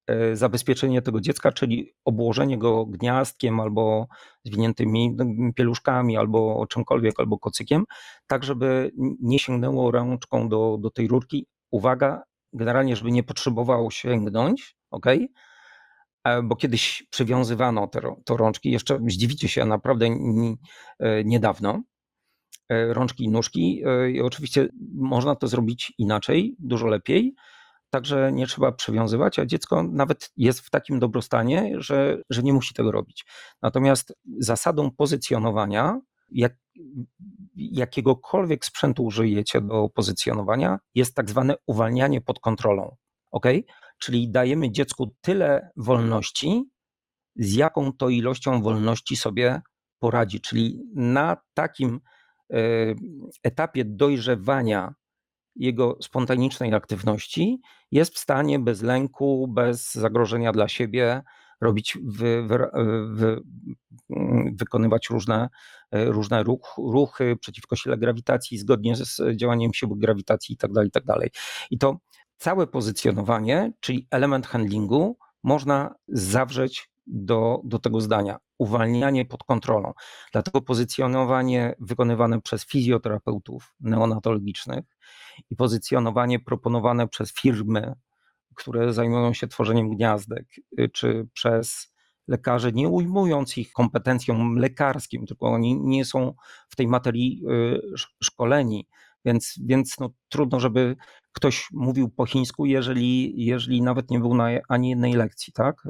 e, 0.08 0.36
zabezpieczenie 0.36 1.02
tego 1.02 1.22
dziecka, 1.22 1.52
czyli 1.52 1.94
obłożenie 2.06 2.58
go 2.58 2.86
gniazdkiem 2.86 3.60
albo 3.60 4.08
zwiniętymi 4.44 5.16
pieluszkami, 5.56 6.18
albo 6.18 6.66
czymkolwiek, 6.70 7.20
albo 7.20 7.40
kocykiem, 7.40 7.84
tak 8.28 8.44
żeby 8.44 8.92
nie 9.20 9.40
sięgnęło 9.40 9.92
rączką 9.92 10.50
do, 10.50 10.78
do 10.80 10.90
tej 10.90 11.08
rurki. 11.08 11.48
Uwaga, 11.72 12.24
generalnie, 12.54 12.96
żeby 12.96 13.12
nie 13.12 13.24
potrzebowało 13.24 13.92
sięgnąć, 13.92 14.76
ok? 14.92 15.06
E, 16.24 16.42
bo 16.44 16.56
kiedyś 16.56 17.08
przywiązywano 17.10 17.88
te, 17.88 18.02
te 18.26 18.38
rączki, 18.38 18.72
jeszcze 18.72 19.00
zdziwicie 19.08 19.48
się, 19.48 19.66
naprawdę 19.66 20.06
e, 21.00 21.24
niedawno, 21.24 21.82
rączki 22.70 23.24
i 23.24 23.30
nóżki. 23.30 23.82
E, 23.86 24.12
I 24.12 24.22
oczywiście 24.22 24.70
można 24.94 25.36
to 25.36 25.48
zrobić 25.48 25.94
inaczej, 25.98 26.56
dużo 26.60 26.88
lepiej. 26.88 27.36
Także 27.90 28.32
nie 28.34 28.48
trzeba 28.48 28.72
przywiązywać, 28.72 29.40
a 29.40 29.46
dziecko 29.46 29.84
nawet 29.84 30.32
jest 30.38 30.60
w 30.60 30.70
takim 30.70 31.00
dobrostanie, 31.00 31.74
że, 31.78 32.22
że 32.30 32.44
nie 32.44 32.54
musi 32.54 32.74
tego 32.74 32.92
robić. 32.92 33.26
Natomiast 33.62 34.14
zasadą 34.40 34.92
pozycjonowania, 34.92 36.00
jak, 36.30 36.56
jakiegokolwiek 37.56 38.66
sprzętu 38.66 39.04
użyjecie 39.04 39.62
do 39.62 39.90
pozycjonowania, 39.90 40.80
jest 40.96 41.16
tak 41.16 41.30
zwane 41.30 41.56
uwalnianie 41.66 42.22
pod 42.22 42.40
kontrolą. 42.40 42.96
Ok? 43.32 43.46
Czyli 44.00 44.32
dajemy 44.32 44.72
dziecku 44.72 45.16
tyle 45.22 45.70
wolności, 45.78 46.64
z 47.36 47.54
jaką 47.54 47.94
to 47.94 48.10
ilością 48.10 48.62
wolności 48.62 49.16
sobie 49.16 49.62
poradzi. 50.00 50.42
Czyli 50.42 50.84
na 50.96 51.38
takim 51.54 52.00
E, 52.00 52.17
etapie 53.44 53.86
dojrzewania 53.86 54.94
jego 55.56 55.98
spontanicznej 56.02 56.74
aktywności 56.74 57.62
jest 57.92 58.16
w 58.16 58.20
stanie 58.20 58.60
bez 58.60 58.82
lęku, 58.82 59.48
bez 59.48 59.94
zagrożenia 59.94 60.52
dla 60.52 60.68
siebie 60.68 61.22
robić, 61.62 61.98
wy, 62.04 62.48
wy, 62.48 62.58
wy, 63.12 63.42
mm, 64.10 64.56
wykonywać 64.56 65.10
różne, 65.10 65.50
e, 65.92 66.06
różne 66.06 66.44
ruch, 66.44 66.76
ruchy 66.78 67.36
przeciwko 67.42 67.76
sile 67.76 67.98
grawitacji, 67.98 68.58
zgodnie 68.58 68.96
z 68.96 69.22
działaniem 69.36 69.74
siły 69.74 69.98
grawitacji 69.98 70.54
itd. 70.54 70.74
Tak 70.74 70.86
itd. 70.86 71.14
Tak 71.20 71.30
I 71.72 71.78
to 71.78 71.98
całe 72.38 72.68
pozycjonowanie, 72.68 73.72
czyli 73.80 74.08
element 74.12 74.48
handlingu, 74.48 75.18
można 75.44 75.96
zawrzeć 76.08 76.90
do, 77.08 77.62
do 77.64 77.80
tego 77.80 78.02
zdania. 78.02 78.38
Uwalnianie 78.58 79.26
pod 79.26 79.44
kontrolą. 79.44 79.94
Dlatego 80.32 80.62
pozycjonowanie 80.62 81.76
wykonywane 81.80 82.42
przez 82.42 82.66
fizjoterapeutów 82.66 83.74
neonatologicznych 83.80 84.86
i 85.50 85.56
pozycjonowanie 85.56 86.40
proponowane 86.40 87.08
przez 87.08 87.34
firmy, 87.34 87.94
które 88.56 88.94
zajmują 88.94 89.34
się 89.34 89.48
tworzeniem 89.48 89.90
gniazdek, 89.90 90.46
y, 90.80 90.90
czy 90.90 91.28
przez 91.34 91.94
lekarzy, 92.28 92.74
nie 92.74 92.88
ujmując 92.90 93.58
ich 93.58 93.72
kompetencjom 93.72 94.56
lekarskim, 94.56 95.26
tylko 95.26 95.48
oni 95.48 95.82
nie 95.82 96.06
są 96.06 96.34
w 96.70 96.76
tej 96.76 96.88
materii 96.88 97.42
y, 97.50 97.98
szkoleni, 98.24 98.88
więc, 99.26 99.60
więc 99.66 100.00
no, 100.00 100.10
trudno, 100.30 100.60
żeby 100.60 100.96
ktoś 101.32 101.68
mówił 101.72 102.10
po 102.10 102.26
chińsku, 102.26 102.66
jeżeli, 102.66 103.46
jeżeli 103.46 103.82
nawet 103.82 104.12
nie 104.12 104.20
był 104.20 104.34
na 104.34 104.48
ani 104.70 104.90
jednej 104.90 105.14
lekcji, 105.14 105.54
tak? 105.54 105.88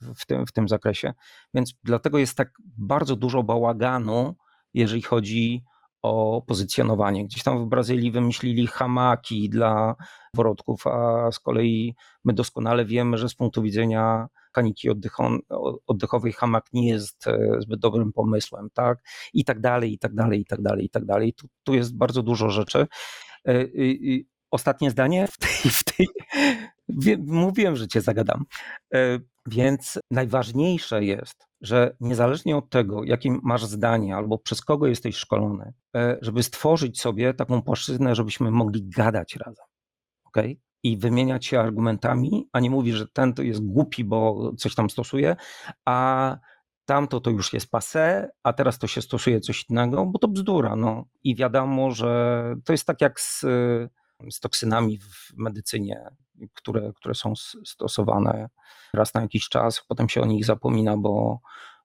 W 0.00 0.26
tym, 0.26 0.46
w 0.46 0.52
tym 0.52 0.68
zakresie. 0.68 1.14
Więc 1.54 1.74
dlatego 1.84 2.18
jest 2.18 2.36
tak 2.36 2.50
bardzo 2.78 3.16
dużo 3.16 3.42
bałaganu, 3.42 4.34
jeżeli 4.74 5.02
chodzi 5.02 5.64
o 6.02 6.42
pozycjonowanie. 6.46 7.24
Gdzieś 7.24 7.42
tam 7.42 7.64
w 7.64 7.68
Brazylii 7.68 8.10
wymyślili 8.10 8.66
hamaki 8.66 9.48
dla 9.48 9.94
wrodków, 10.34 10.86
a 10.86 11.32
z 11.32 11.38
kolei 11.38 11.94
my 12.24 12.32
doskonale 12.32 12.84
wiemy, 12.84 13.18
że 13.18 13.28
z 13.28 13.34
punktu 13.34 13.62
widzenia 13.62 14.28
kaniki 14.52 14.88
oddechowej 15.86 16.32
hamak 16.32 16.64
nie 16.72 16.88
jest 16.88 17.26
e, 17.26 17.56
zbyt 17.58 17.80
dobrym 17.80 18.12
pomysłem, 18.12 18.68
tak? 18.74 18.98
I 19.32 19.44
tak 19.44 19.60
dalej, 19.60 19.92
i 19.92 19.98
tak 19.98 20.14
dalej, 20.14 20.40
i 20.40 20.44
tak 20.44 20.62
dalej, 20.62 20.84
i 20.84 20.90
tak 20.90 21.04
dalej. 21.04 21.32
Tu, 21.32 21.48
tu 21.64 21.74
jest 21.74 21.96
bardzo 21.96 22.22
dużo 22.22 22.50
rzeczy. 22.50 22.86
E, 23.48 23.64
ostatnie 24.50 24.90
zdanie 24.90 25.26
w 25.26 25.38
tej, 25.38 25.70
w 25.70 25.84
tej 25.84 26.06
mówiłem, 27.26 27.76
że 27.76 27.88
cię 27.88 28.00
zagadam. 28.00 28.44
E, 28.94 29.18
więc 29.46 29.98
najważniejsze 30.10 31.04
jest, 31.04 31.46
że 31.60 31.96
niezależnie 32.00 32.56
od 32.56 32.70
tego, 32.70 33.04
jakim 33.04 33.40
masz 33.42 33.64
zdanie 33.64 34.16
albo 34.16 34.38
przez 34.38 34.60
kogo 34.60 34.86
jesteś 34.86 35.16
szkolony, 35.16 35.72
e, 35.96 36.18
żeby 36.22 36.42
stworzyć 36.42 37.00
sobie 37.00 37.34
taką 37.34 37.62
płaszczyznę, 37.62 38.14
żebyśmy 38.14 38.50
mogli 38.50 38.88
gadać 38.88 39.36
razem. 39.36 39.66
Okay? 40.24 40.56
I 40.82 40.96
wymieniać 40.96 41.46
się 41.46 41.60
argumentami, 41.60 42.48
a 42.52 42.60
nie 42.60 42.70
mówić, 42.70 42.94
że 42.94 43.06
ten 43.08 43.34
to 43.34 43.42
jest 43.42 43.66
głupi, 43.66 44.04
bo 44.04 44.52
coś 44.58 44.74
tam 44.74 44.90
stosuje, 44.90 45.36
a 45.84 46.38
tamto 46.84 47.20
to 47.20 47.30
już 47.30 47.52
jest 47.52 47.70
passe, 47.70 48.30
a 48.42 48.52
teraz 48.52 48.78
to 48.78 48.86
się 48.86 49.02
stosuje 49.02 49.40
coś 49.40 49.70
innego, 49.70 50.06
bo 50.06 50.18
to 50.18 50.28
bzdura. 50.28 50.76
No. 50.76 51.04
I 51.24 51.36
wiadomo, 51.36 51.90
że 51.90 52.40
to 52.64 52.72
jest 52.72 52.86
tak 52.86 53.00
jak 53.00 53.20
z, 53.20 53.40
z 54.30 54.40
toksynami 54.40 54.98
w 54.98 55.32
medycynie 55.36 56.10
które, 56.54 56.92
które 56.96 57.14
są 57.14 57.32
stosowane 57.64 58.48
raz 58.92 59.14
na 59.14 59.20
jakiś 59.20 59.48
czas, 59.48 59.84
potem 59.88 60.08
się 60.08 60.22
o 60.22 60.26
nich 60.26 60.44
zapomina, 60.44 60.96
bo, 60.96 61.40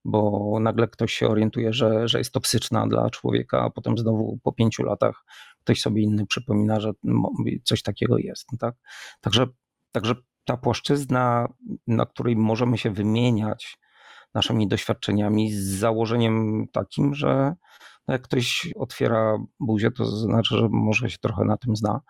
bo 0.05 0.57
nagle 0.59 0.87
ktoś 0.87 1.13
się 1.13 1.27
orientuje, 1.27 1.73
że, 1.73 2.07
że 2.07 2.17
jest 2.17 2.33
toksyczna 2.33 2.87
dla 2.87 3.09
człowieka, 3.09 3.61
a 3.61 3.69
potem 3.69 3.97
znowu 3.97 4.39
po 4.43 4.53
pięciu 4.53 4.83
latach 4.83 5.25
ktoś 5.59 5.81
sobie 5.81 6.01
inny 6.01 6.25
przypomina, 6.25 6.79
że 6.79 6.91
coś 7.63 7.81
takiego 7.81 8.17
jest. 8.17 8.47
Tak? 8.59 8.75
Także, 9.21 9.47
także 9.91 10.15
ta 10.45 10.57
płaszczyzna, 10.57 11.47
na 11.87 12.05
której 12.05 12.35
możemy 12.35 12.77
się 12.77 12.91
wymieniać 12.91 13.77
naszymi 14.33 14.67
doświadczeniami, 14.67 15.53
z 15.53 15.79
założeniem 15.79 16.67
takim, 16.71 17.15
że 17.15 17.55
jak 18.07 18.21
ktoś 18.21 18.73
otwiera 18.75 19.37
buzię, 19.59 19.91
to 19.91 20.05
znaczy, 20.05 20.57
że 20.57 20.67
może 20.71 21.09
się 21.09 21.17
trochę 21.17 21.45
na 21.45 21.57
tym 21.57 21.75
zna, 21.75 22.01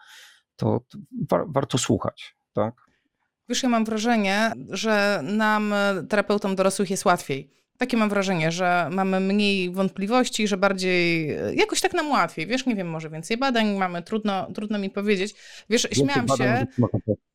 to 0.55 0.81
wa 1.29 1.45
warto 1.47 1.77
słuchać. 1.77 2.35
Tak? 2.53 2.73
Wiesz, 3.49 3.63
ja 3.63 3.69
mam 3.69 3.85
wrażenie, 3.85 4.51
że 4.69 5.21
nam, 5.23 5.73
terapeutom 6.09 6.55
dorosłych, 6.55 6.89
jest 6.89 7.05
łatwiej 7.05 7.61
takie 7.81 7.97
mam 7.97 8.09
wrażenie, 8.09 8.51
że 8.51 8.89
mamy 8.91 9.19
mniej 9.19 9.69
wątpliwości, 9.69 10.47
że 10.47 10.57
bardziej, 10.57 11.27
jakoś 11.53 11.81
tak 11.81 11.93
nam 11.93 12.11
łatwiej. 12.11 12.47
Wiesz, 12.47 12.65
nie 12.65 12.75
wiem, 12.75 12.89
może 12.89 13.09
więcej 13.09 13.37
badań 13.37 13.77
mamy, 13.77 14.01
trudno, 14.01 14.51
trudno 14.51 14.79
mi 14.79 14.89
powiedzieć. 14.89 15.35
Wiesz, 15.69 15.83
więcej 15.83 16.05
śmiałam 16.05 16.37
się. 16.37 16.67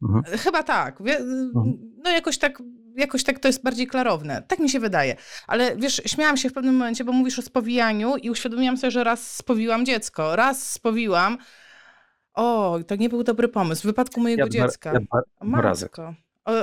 Mhm. 0.03 0.39
Chyba 0.39 0.63
tak. 0.63 1.01
Mhm. 1.01 1.79
No 2.05 2.11
jakoś 2.11 2.39
tak 2.39 2.63
jakoś 2.97 3.25
tak 3.25 3.39
to 3.39 3.49
jest 3.49 3.63
bardziej 3.63 3.87
klarowne. 3.87 4.43
Tak 4.49 4.59
mi 4.59 4.71
się 4.71 4.81
wydaje. 4.81 5.17
Ale 5.47 5.77
wiesz, 5.77 6.03
śmiałam 6.07 6.37
się 6.37 6.51
w 6.51 6.53
pewnym 6.53 6.75
momencie, 6.75 7.05
bo 7.05 7.13
mówisz 7.13 7.39
o 7.39 7.43
spowijaniu 7.43 8.17
i 8.17 8.31
uświadomiłam 8.31 8.77
sobie, 8.77 8.91
że 8.91 9.05
raz 9.05 9.37
spowiłam 9.37 9.87
dziecko. 9.87 10.37
Raz 10.37 10.73
spowiłam. 10.73 11.39
O, 12.37 12.79
to 12.87 12.97
nie 12.97 13.09
był 13.09 13.23
dobry 13.23 13.49
pomysł. 13.49 13.83
W 13.83 13.87
wypadku 13.87 14.21
mojego 14.21 14.43
ja 14.43 14.49
dziecka. 14.49 14.93
Ja 14.93 15.01
Matko 15.41 16.15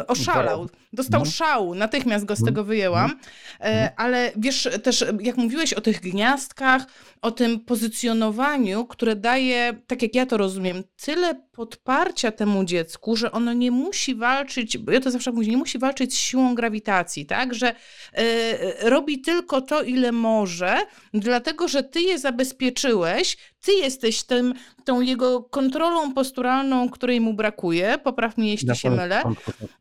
oszalał. 0.07 0.69
Dostał 0.93 1.19
no. 1.19 1.25
szału, 1.25 1.75
natychmiast 1.75 2.25
go 2.25 2.35
z 2.35 2.43
tego 2.43 2.63
wyjęłam. 2.63 3.19
E, 3.59 3.91
ale 3.97 4.31
wiesz, 4.35 4.69
też 4.83 5.05
jak 5.21 5.37
mówiłeś 5.37 5.73
o 5.73 5.81
tych 5.81 5.99
gniazdkach, 5.99 6.85
o 7.21 7.31
tym 7.31 7.59
pozycjonowaniu, 7.59 8.85
które 8.85 9.15
daje, 9.15 9.73
tak 9.87 10.01
jak 10.01 10.15
ja 10.15 10.25
to 10.25 10.37
rozumiem, 10.37 10.83
tyle 11.05 11.35
podparcia 11.51 12.31
temu 12.31 12.63
dziecku, 12.63 13.15
że 13.15 13.31
ono 13.31 13.53
nie 13.53 13.71
musi 13.71 14.15
walczyć, 14.15 14.77
bo 14.77 14.91
ja 14.91 14.99
to 14.99 15.11
zawsze 15.11 15.31
mówię, 15.31 15.47
nie 15.47 15.57
musi 15.57 15.79
walczyć 15.79 16.13
z 16.13 16.17
siłą 16.17 16.55
grawitacji, 16.55 17.25
tak? 17.25 17.53
Że 17.53 17.71
y, 17.71 18.89
robi 18.89 19.21
tylko 19.21 19.61
to, 19.61 19.83
ile 19.83 20.11
może, 20.11 20.77
dlatego 21.13 21.67
że 21.67 21.83
ty 21.83 22.01
je 22.01 22.19
zabezpieczyłeś, 22.19 23.37
ty 23.63 23.71
jesteś 23.71 24.23
tym, 24.23 24.53
tą 24.83 25.01
jego 25.01 25.43
kontrolą 25.43 26.13
posturalną, 26.13 26.89
której 26.89 27.21
mu 27.21 27.33
brakuje. 27.33 27.97
Popraw 28.03 28.37
mnie, 28.37 28.51
jeśli 28.51 28.75
się 28.75 28.89
mylę. 28.89 29.21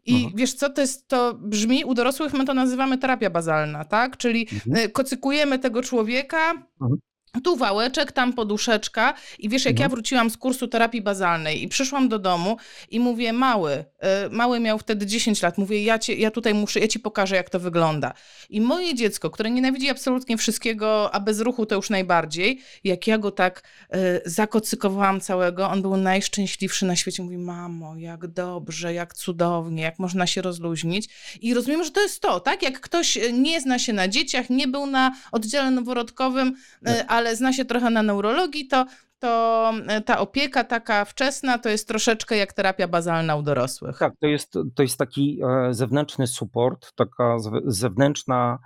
I 0.06 0.14
mhm. 0.14 0.32
wiesz 0.36 0.54
co, 0.54 0.70
to 0.70 0.80
jest, 0.80 1.08
to 1.08 1.34
brzmi, 1.34 1.84
u 1.84 1.94
dorosłych 1.94 2.32
my 2.32 2.44
to 2.44 2.54
nazywamy 2.54 2.98
terapia 2.98 3.30
bazalna, 3.30 3.84
tak? 3.84 4.16
Czyli 4.16 4.48
mhm. 4.52 4.76
Y, 4.86 4.88
kocykujemy 4.88 5.58
tego 5.58 5.82
człowieka, 5.82 6.52
mhm 6.80 6.98
tu 7.40 7.56
wałeczek, 7.56 8.12
tam 8.12 8.32
poduszeczka 8.32 9.14
i 9.38 9.48
wiesz, 9.48 9.64
jak 9.64 9.76
no. 9.76 9.82
ja 9.82 9.88
wróciłam 9.88 10.30
z 10.30 10.36
kursu 10.36 10.68
terapii 10.68 11.02
bazalnej 11.02 11.62
i 11.62 11.68
przyszłam 11.68 12.08
do 12.08 12.18
domu 12.18 12.56
i 12.90 13.00
mówię, 13.00 13.32
mały, 13.32 13.72
y, 13.72 13.84
mały 14.30 14.60
miał 14.60 14.78
wtedy 14.78 15.06
10 15.06 15.42
lat, 15.42 15.58
mówię, 15.58 15.82
ja, 15.82 15.98
cię, 15.98 16.14
ja 16.14 16.30
tutaj 16.30 16.54
muszę, 16.54 16.80
ja 16.80 16.88
ci 16.88 17.00
pokażę, 17.00 17.36
jak 17.36 17.50
to 17.50 17.60
wygląda. 17.60 18.12
I 18.50 18.60
moje 18.60 18.94
dziecko, 18.94 19.30
które 19.30 19.50
nienawidzi 19.50 19.88
absolutnie 19.88 20.36
wszystkiego, 20.36 21.14
a 21.14 21.20
bez 21.20 21.40
ruchu 21.40 21.66
to 21.66 21.74
już 21.74 21.90
najbardziej, 21.90 22.60
jak 22.84 23.06
ja 23.06 23.18
go 23.18 23.30
tak 23.30 23.62
y, 23.94 23.98
zakocykowałam 24.24 25.20
całego, 25.20 25.68
on 25.68 25.82
był 25.82 25.96
najszczęśliwszy 25.96 26.86
na 26.86 26.96
świecie. 26.96 27.22
Mówi, 27.22 27.38
mamo, 27.38 27.96
jak 27.96 28.26
dobrze, 28.26 28.94
jak 28.94 29.14
cudownie, 29.14 29.82
jak 29.82 29.98
można 29.98 30.26
się 30.26 30.42
rozluźnić. 30.42 31.08
I 31.40 31.54
rozumiem, 31.54 31.84
że 31.84 31.90
to 31.90 32.00
jest 32.00 32.20
to, 32.20 32.40
tak? 32.40 32.62
Jak 32.62 32.80
ktoś 32.80 33.18
nie 33.32 33.60
zna 33.60 33.78
się 33.78 33.92
na 33.92 34.08
dzieciach, 34.08 34.50
nie 34.50 34.68
był 34.68 34.86
na 34.86 35.14
oddziale 35.32 35.70
noworodkowym, 35.70 36.56
y, 36.88 37.06
ale 37.06 37.21
ale 37.22 37.36
zna 37.36 37.52
się 37.52 37.64
trochę 37.64 37.90
na 37.90 38.02
neurologii, 38.02 38.68
to, 38.68 38.86
to 39.18 39.72
e, 39.88 40.00
ta 40.00 40.18
opieka 40.18 40.64
taka 40.64 41.04
wczesna 41.04 41.58
to 41.58 41.68
jest 41.68 41.88
troszeczkę 41.88 42.36
jak 42.36 42.52
terapia 42.52 42.88
bazalna 42.88 43.36
u 43.36 43.42
dorosłych. 43.42 43.98
Tak, 43.98 44.12
to 44.20 44.26
jest, 44.26 44.52
to 44.74 44.82
jest 44.82 44.98
taki 44.98 45.40
e, 45.42 45.74
zewnętrzny 45.74 46.26
support, 46.26 46.92
taka 46.94 47.36
zewnętrzna, 47.64 48.58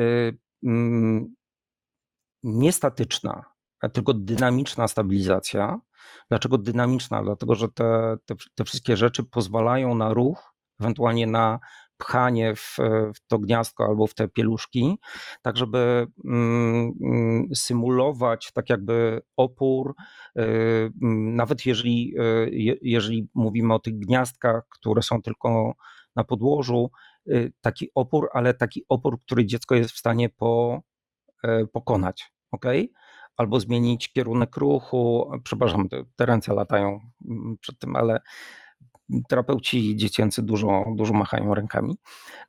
y, 0.00 0.38
mm, 0.64 1.34
niestatyczna, 2.42 3.44
tylko 3.92 4.14
dynamiczna 4.14 4.88
stabilizacja. 4.88 5.80
Dlaczego 6.28 6.58
dynamiczna? 6.58 7.22
Dlatego, 7.22 7.54
że 7.54 7.68
te, 7.68 8.16
te, 8.26 8.34
te 8.54 8.64
wszystkie 8.64 8.96
rzeczy 8.96 9.24
pozwalają 9.24 9.94
na 9.94 10.14
ruch, 10.14 10.54
ewentualnie 10.80 11.26
na 11.26 11.58
pchanie 12.02 12.54
w, 12.56 12.76
w 13.14 13.26
to 13.26 13.38
gniazdko 13.38 13.84
albo 13.84 14.06
w 14.06 14.14
te 14.14 14.28
pieluszki, 14.28 14.98
tak 15.42 15.56
żeby 15.56 16.06
mm, 16.24 16.92
mm, 17.02 17.54
symulować 17.54 18.52
tak 18.52 18.70
jakby 18.70 19.22
opór, 19.36 19.94
y, 20.38 20.42
mm, 21.02 21.36
nawet 21.36 21.66
jeżeli, 21.66 22.14
y, 22.20 22.78
jeżeli 22.82 23.28
mówimy 23.34 23.74
o 23.74 23.78
tych 23.78 23.98
gniazdkach, 23.98 24.68
które 24.68 25.02
są 25.02 25.22
tylko 25.22 25.74
na 26.16 26.24
podłożu, 26.24 26.90
y, 27.26 27.52
taki 27.60 27.88
opór, 27.94 28.28
ale 28.32 28.54
taki 28.54 28.84
opór, 28.88 29.20
który 29.20 29.46
dziecko 29.46 29.74
jest 29.74 29.90
w 29.90 29.98
stanie 29.98 30.28
po, 30.28 30.80
pokonać. 31.72 32.32
ok? 32.50 32.66
Albo 33.36 33.60
zmienić 33.60 34.12
kierunek 34.12 34.56
ruchu. 34.56 35.30
Przepraszam, 35.44 35.88
te 36.16 36.26
ręce 36.26 36.54
latają 36.54 37.00
przed 37.60 37.78
tym, 37.78 37.96
ale 37.96 38.20
terapeuci 39.28 39.96
dziecięcy 39.96 40.42
dużo, 40.42 40.84
dużo 40.96 41.14
machają 41.14 41.54
rękami. 41.54 41.96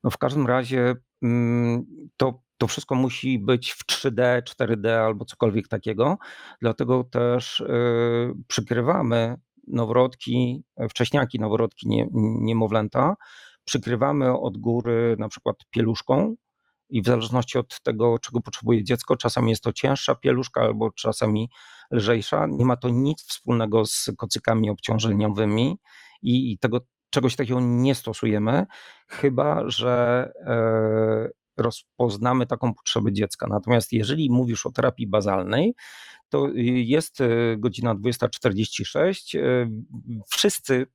No 0.04 0.10
w 0.10 0.18
każdym 0.18 0.48
razie 0.48 0.96
mm, 1.22 1.86
to, 2.18 2.42
to 2.58 2.68
wszystko 2.68 2.96
musi 2.96 3.40
być 3.40 3.72
w 3.72 3.86
3D, 3.86 4.42
4D 4.42 4.88
albo 4.88 5.26
cokolwiek 5.26 5.68
takiego. 5.68 6.18
Dlatego 6.62 7.04
też 7.04 7.60
y, 7.60 7.66
przykrywamy 8.48 9.36
noworodki, 9.68 10.64
wcześniaki, 10.90 11.40
noworodki, 11.40 11.88
nie, 11.90 12.08
niemowlęta, 12.42 13.16
przykrywamy 13.66 14.40
od 14.40 14.58
góry 14.58 15.16
na 15.20 15.30
przykład 15.30 15.56
pieluszką, 15.70 16.36
i 16.90 17.02
w 17.02 17.06
zależności 17.06 17.58
od 17.58 17.82
tego, 17.82 18.20
czego 18.20 18.42
potrzebuje 18.42 18.84
dziecko, 18.84 19.18
czasami 19.18 19.50
jest 19.50 19.64
to 19.64 19.74
cięższa 19.74 20.16
pieluszka 20.16 20.62
albo 20.62 20.92
czasami 20.92 21.50
lżejsza. 21.92 22.48
Nie 22.50 22.66
ma 22.66 22.78
to 22.78 22.90
nic 22.90 23.24
wspólnego 23.24 23.86
z 23.86 24.10
kocykami 24.18 24.70
obciążeniowymi 24.70 25.78
i, 26.22 26.52
i 26.52 26.58
tego 26.58 26.80
czegoś 27.10 27.36
takiego 27.36 27.60
nie 27.62 27.96
stosujemy, 27.96 28.66
chyba 29.08 29.70
że 29.70 30.32
e, 30.46 31.30
rozpoznamy 31.58 32.46
taką 32.46 32.74
potrzebę 32.74 33.14
dziecka. 33.14 33.48
Natomiast 33.48 33.94
jeżeli 33.94 34.30
mówisz 34.30 34.66
o 34.66 34.72
terapii 34.72 35.08
bazalnej, 35.08 35.76
to 36.30 36.48
jest 36.66 37.22
e, 37.22 37.28
godzina 37.58 37.96
20.46. 37.96 39.40
E, 39.40 39.70
wszyscy 40.30 40.86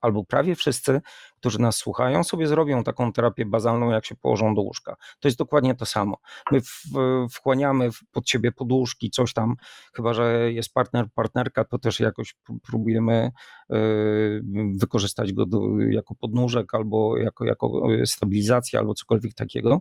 albo 0.00 0.24
prawie 0.24 0.54
wszyscy, 0.54 1.00
którzy 1.36 1.60
nas 1.60 1.76
słuchają, 1.76 2.24
sobie 2.24 2.46
zrobią 2.46 2.84
taką 2.84 3.12
terapię 3.12 3.46
bazalną, 3.46 3.90
jak 3.90 4.06
się 4.06 4.14
położą 4.14 4.54
do 4.54 4.62
łóżka. 4.62 4.96
To 5.20 5.28
jest 5.28 5.38
dokładnie 5.38 5.74
to 5.74 5.86
samo. 5.86 6.16
My 6.52 6.60
w, 6.60 6.82
wchłaniamy 7.30 7.90
pod 8.12 8.28
siebie 8.28 8.52
poduszki, 8.52 9.10
coś 9.10 9.32
tam, 9.32 9.56
chyba 9.94 10.14
że 10.14 10.52
jest 10.52 10.74
partner, 10.74 11.06
partnerka, 11.14 11.64
to 11.64 11.78
też 11.78 12.00
jakoś 12.00 12.34
próbujemy 12.62 13.30
y, 13.72 14.42
wykorzystać 14.74 15.32
go 15.32 15.46
do, 15.46 15.60
jako 15.90 16.14
podnóżek 16.14 16.74
albo 16.74 17.16
jako, 17.16 17.44
jako 17.44 17.82
stabilizacja 18.04 18.80
albo 18.80 18.94
cokolwiek 18.94 19.34
takiego. 19.34 19.80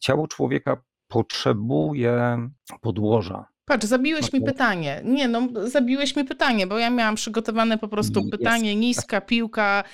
Ciało 0.00 0.28
człowieka 0.28 0.82
potrzebuje 1.08 2.38
podłoża. 2.80 3.57
Patrz, 3.68 3.86
zabiłeś 3.86 4.32
mi 4.32 4.40
pytanie. 4.40 5.00
Nie, 5.04 5.28
no, 5.28 5.48
zabiłeś 5.64 6.16
mi 6.16 6.24
pytanie, 6.24 6.66
bo 6.66 6.78
ja 6.78 6.90
miałam 6.90 7.14
przygotowane 7.14 7.78
po 7.78 7.88
prostu 7.88 8.20
Jest. 8.20 8.30
pytanie, 8.30 8.76
niska 8.76 9.20
piłka, 9.20 9.84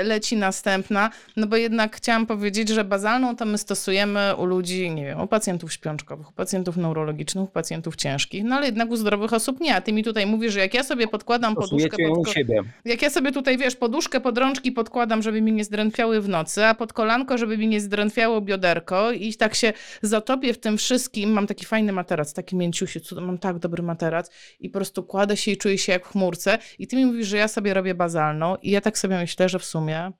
y, 0.00 0.04
leci 0.04 0.36
następna, 0.36 1.10
no 1.36 1.46
bo 1.46 1.56
jednak 1.56 1.96
chciałam 1.96 2.26
powiedzieć, 2.26 2.68
że 2.68 2.84
bazalną 2.84 3.36
to 3.36 3.44
my 3.44 3.58
stosujemy 3.58 4.36
u 4.36 4.44
ludzi, 4.44 4.90
nie 4.90 5.04
wiem, 5.04 5.20
u 5.20 5.26
pacjentów 5.26 5.72
śpiączkowych, 5.72 6.30
u 6.30 6.32
pacjentów 6.32 6.76
neurologicznych, 6.76 7.44
u 7.44 7.46
pacjentów 7.46 7.96
ciężkich, 7.96 8.44
no 8.44 8.56
ale 8.56 8.66
jednak 8.66 8.90
u 8.90 8.96
zdrowych 8.96 9.32
osób 9.32 9.60
nie, 9.60 9.76
a 9.76 9.80
ty 9.80 9.92
mi 9.92 10.04
tutaj 10.04 10.26
mówisz, 10.26 10.52
że 10.52 10.60
jak 10.60 10.74
ja 10.74 10.84
sobie 10.84 11.08
podkładam 11.08 11.54
poduszkę 11.54 11.96
pod 12.08 12.30
siebie. 12.30 12.62
Jak 12.84 13.02
ja 13.02 13.10
sobie 13.10 13.32
tutaj, 13.32 13.58
wiesz, 13.58 13.76
poduszkę 13.76 14.20
pod 14.20 14.38
rączki 14.38 14.72
podkładam, 14.72 15.22
żeby 15.22 15.40
mi 15.40 15.52
nie 15.52 15.64
zdrętwiały 15.64 16.20
w 16.20 16.28
nocy, 16.28 16.64
a 16.64 16.74
pod 16.74 16.92
kolanko, 16.92 17.38
żeby 17.38 17.58
mi 17.58 17.68
nie 17.68 17.80
zdrętwiało 17.80 18.40
bioderko 18.40 19.12
i 19.12 19.34
tak 19.34 19.54
się 19.54 19.72
zatopię 20.02 20.54
w 20.54 20.58
tym 20.58 20.78
wszystkim, 20.78 21.32
mam 21.32 21.46
taki 21.46 21.66
fajny 21.66 21.92
materac, 21.92 22.32
taki 22.32 22.56
mięciusi, 22.56 22.99
cud, 23.00 23.18
mam 23.18 23.38
tak 23.38 23.58
dobry 23.58 23.82
materac 23.82 24.30
i 24.60 24.70
po 24.70 24.78
prostu 24.78 25.02
kładę 25.02 25.36
się 25.36 25.50
i 25.50 25.56
czuję 25.56 25.78
się 25.78 25.92
jak 25.92 26.06
w 26.06 26.08
chmurce 26.08 26.58
i 26.78 26.86
ty 26.86 26.96
mi 26.96 27.06
mówisz, 27.06 27.26
że 27.26 27.36
ja 27.36 27.48
sobie 27.48 27.74
robię 27.74 27.94
bazalną 27.94 28.56
i 28.56 28.70
ja 28.70 28.80
tak 28.80 28.98
sobie 28.98 29.16
myślę, 29.16 29.48
że 29.48 29.58
w 29.58 29.64
sumie, 29.64 30.12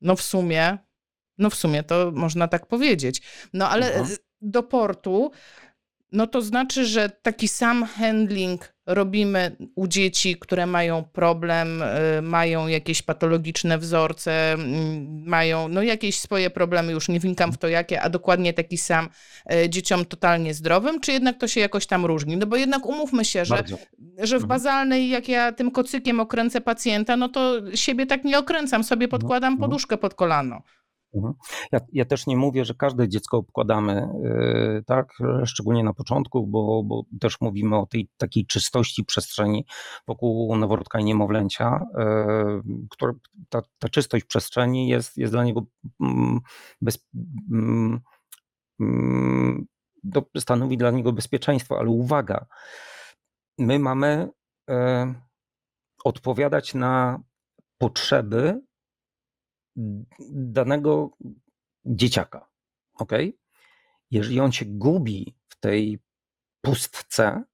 no 0.00 0.16
w 0.16 0.22
sumie, 0.22 0.78
no 1.38 1.50
w 1.50 1.54
sumie 1.54 1.82
to 1.82 2.12
można 2.14 2.48
tak 2.48 2.66
powiedzieć. 2.66 3.22
No 3.52 3.68
ale 3.68 3.94
mhm. 3.94 4.16
do 4.40 4.62
portu 4.62 5.30
No 6.12 6.26
to 6.26 6.42
znaczy, 6.42 6.86
że 6.86 7.10
taki 7.22 7.48
sam 7.48 7.84
handling 7.84 8.74
robimy 8.86 9.56
u 9.74 9.86
dzieci, 9.86 10.36
które 10.36 10.66
mają 10.66 11.04
problem, 11.04 11.82
y, 12.18 12.22
mają 12.22 12.66
jakieś 12.66 13.02
patologiczne 13.02 13.78
wzorce, 13.78 14.52
mm, 14.52 15.22
mają 15.26 15.68
no 15.68 15.82
jakieś 15.82 16.20
swoje 16.20 16.50
problemy, 16.50 16.92
już 16.92 17.08
nie 17.08 17.20
wnikam 17.20 17.52
w 17.52 17.58
to 17.58 17.68
jakie, 17.68 18.00
a 18.02 18.10
dokładnie 18.10 18.52
taki 18.52 18.78
sam 18.78 19.08
y, 19.52 19.70
dzieciom 19.70 20.04
totalnie 20.04 20.54
zdrowym, 20.54 21.00
czy 21.00 21.12
jednak 21.12 21.38
to 21.38 21.48
się 21.48 21.60
jakoś 21.60 21.86
tam 21.86 22.06
różni? 22.06 22.36
No 22.36 22.46
bo 22.46 22.56
jednak 22.56 22.86
umówmy 22.86 23.24
się, 23.24 23.44
że, 23.44 23.54
Bardzo. 23.54 23.76
że 24.18 24.38
w 24.38 24.42
Mhm. 24.42 24.48
bazalnej, 24.48 25.08
jak 25.08 25.28
ja 25.28 25.52
tym 25.52 25.70
kocykiem 25.70 26.20
okręcę 26.20 26.60
pacjenta, 26.60 27.16
no 27.16 27.28
to 27.28 27.60
siebie 27.74 28.06
tak 28.06 28.24
nie 28.24 28.38
okręcam, 28.38 28.84
sobie 28.84 29.08
podkładam 29.08 29.52
mhm. 29.52 29.70
poduszkę 29.70 29.96
pod 29.96 30.14
kolano. 30.14 30.62
Mhm. 31.16 31.34
Ja, 31.72 31.80
ja 31.92 32.04
też 32.04 32.26
nie 32.26 32.36
mówię, 32.36 32.64
że 32.64 32.74
każde 32.74 33.08
dziecko 33.08 33.36
obkładamy, 33.36 34.08
yy, 34.22 34.82
tak, 34.86 35.12
szczególnie 35.44 35.84
na 35.84 35.92
początku, 35.92 36.46
bo, 36.46 36.82
bo 36.84 37.02
też 37.20 37.40
mówimy 37.40 37.76
o 37.76 37.86
tej 37.86 38.08
takiej 38.16 38.46
czystości 38.46 39.04
przestrzeni 39.04 39.66
wokół 40.08 40.56
noworodka 40.56 41.00
i 41.00 41.04
niemowlęcia, 41.04 41.80
yy, 41.98 42.62
która, 42.90 43.12
ta, 43.48 43.62
ta 43.78 43.88
czystość 43.88 44.24
przestrzeni 44.24 44.88
jest, 44.88 45.16
jest 45.16 45.32
dla 45.32 45.44
niego 45.44 45.62
mm, 46.00 46.40
bez, 46.80 47.06
mm, 47.52 48.00
mm, 48.80 49.66
to 50.12 50.26
stanowi 50.38 50.76
dla 50.76 50.90
niego 50.90 51.12
bezpieczeństwo, 51.12 51.78
ale 51.78 51.88
uwaga, 51.88 52.46
my 53.58 53.78
mamy 53.78 54.28
yy, 54.68 54.74
odpowiadać 56.04 56.74
na 56.74 57.20
potrzeby 57.78 58.65
danego 60.30 61.10
dzieciaka. 61.84 62.48
Ok? 62.94 63.12
Jeżeli 64.10 64.40
on 64.40 64.52
się 64.52 64.64
gubi 64.64 65.36
w 65.48 65.60
tej 65.60 65.98
pustce, 66.60 67.44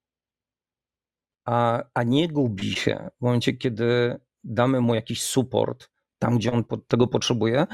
a, 1.45 1.83
a 1.95 2.03
nie 2.03 2.29
gubi 2.29 2.73
się 2.73 3.11
w 3.19 3.21
momencie, 3.21 3.53
kiedy 3.53 4.21
damy 4.45 4.81
mu 4.81 4.95
jakiś 4.95 5.23
support 5.23 5.93
tam, 6.19 6.39
gdzie 6.39 6.53
on 6.53 6.65
tego 6.89 7.07
potrzebuje, 7.07 7.67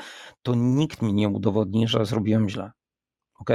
to 0.42 0.54
nikt 0.54 1.02
mi 1.02 1.14
nie 1.14 1.28
udowodni, 1.28 1.88
że 1.88 2.06
zrobiłem 2.06 2.48
źle. 2.48 2.72
Ok? 3.38 3.50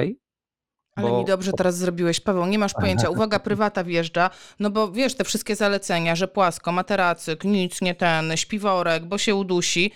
Ale 0.96 1.10
Bo- 1.10 1.20
mi 1.20 1.26
dobrze 1.26 1.52
teraz 1.52 1.78
zrobiłeś, 1.78 2.20
Paweł, 2.20 2.46
nie 2.46 2.60
masz 2.60 2.74
pojęcia. 2.74 3.10
Uwaga, 3.16 3.40
prywata 3.40 3.84
wjeżdża, 3.84 4.30
no 4.60 4.70
bo 4.70 4.92
wiesz, 4.92 5.16
te 5.16 5.24
wszystkie 5.24 5.56
zalecenia, 5.56 6.16
że 6.16 6.28
płasko, 6.28 6.72
materacyk, 6.72 7.44
nic 7.44 7.82
nie 7.82 7.96
ten, 7.96 8.38
śpiworek, 8.38 9.06
bo 9.06 9.18
się 9.18 9.36
udusi, 9.36 9.92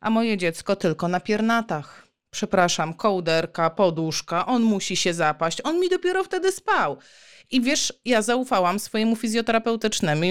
a 0.00 0.10
moje 0.10 0.36
dziecko 0.36 0.76
tylko 0.76 1.08
na 1.08 1.20
piernatach. 1.20 2.06
Przepraszam, 2.30 2.94
kołderka, 2.94 3.70
poduszka, 3.70 4.46
on 4.46 4.62
musi 4.62 4.96
się 4.96 5.14
zapaść, 5.14 5.60
on 5.64 5.80
mi 5.80 5.88
dopiero 5.88 6.24
wtedy 6.24 6.52
spał. 6.52 6.96
I 7.50 7.60
wiesz, 7.60 7.92
ja 8.04 8.22
zaufałam 8.22 8.78
swojemu 8.78 9.16
fizjoterapeutycznemu, 9.16 10.22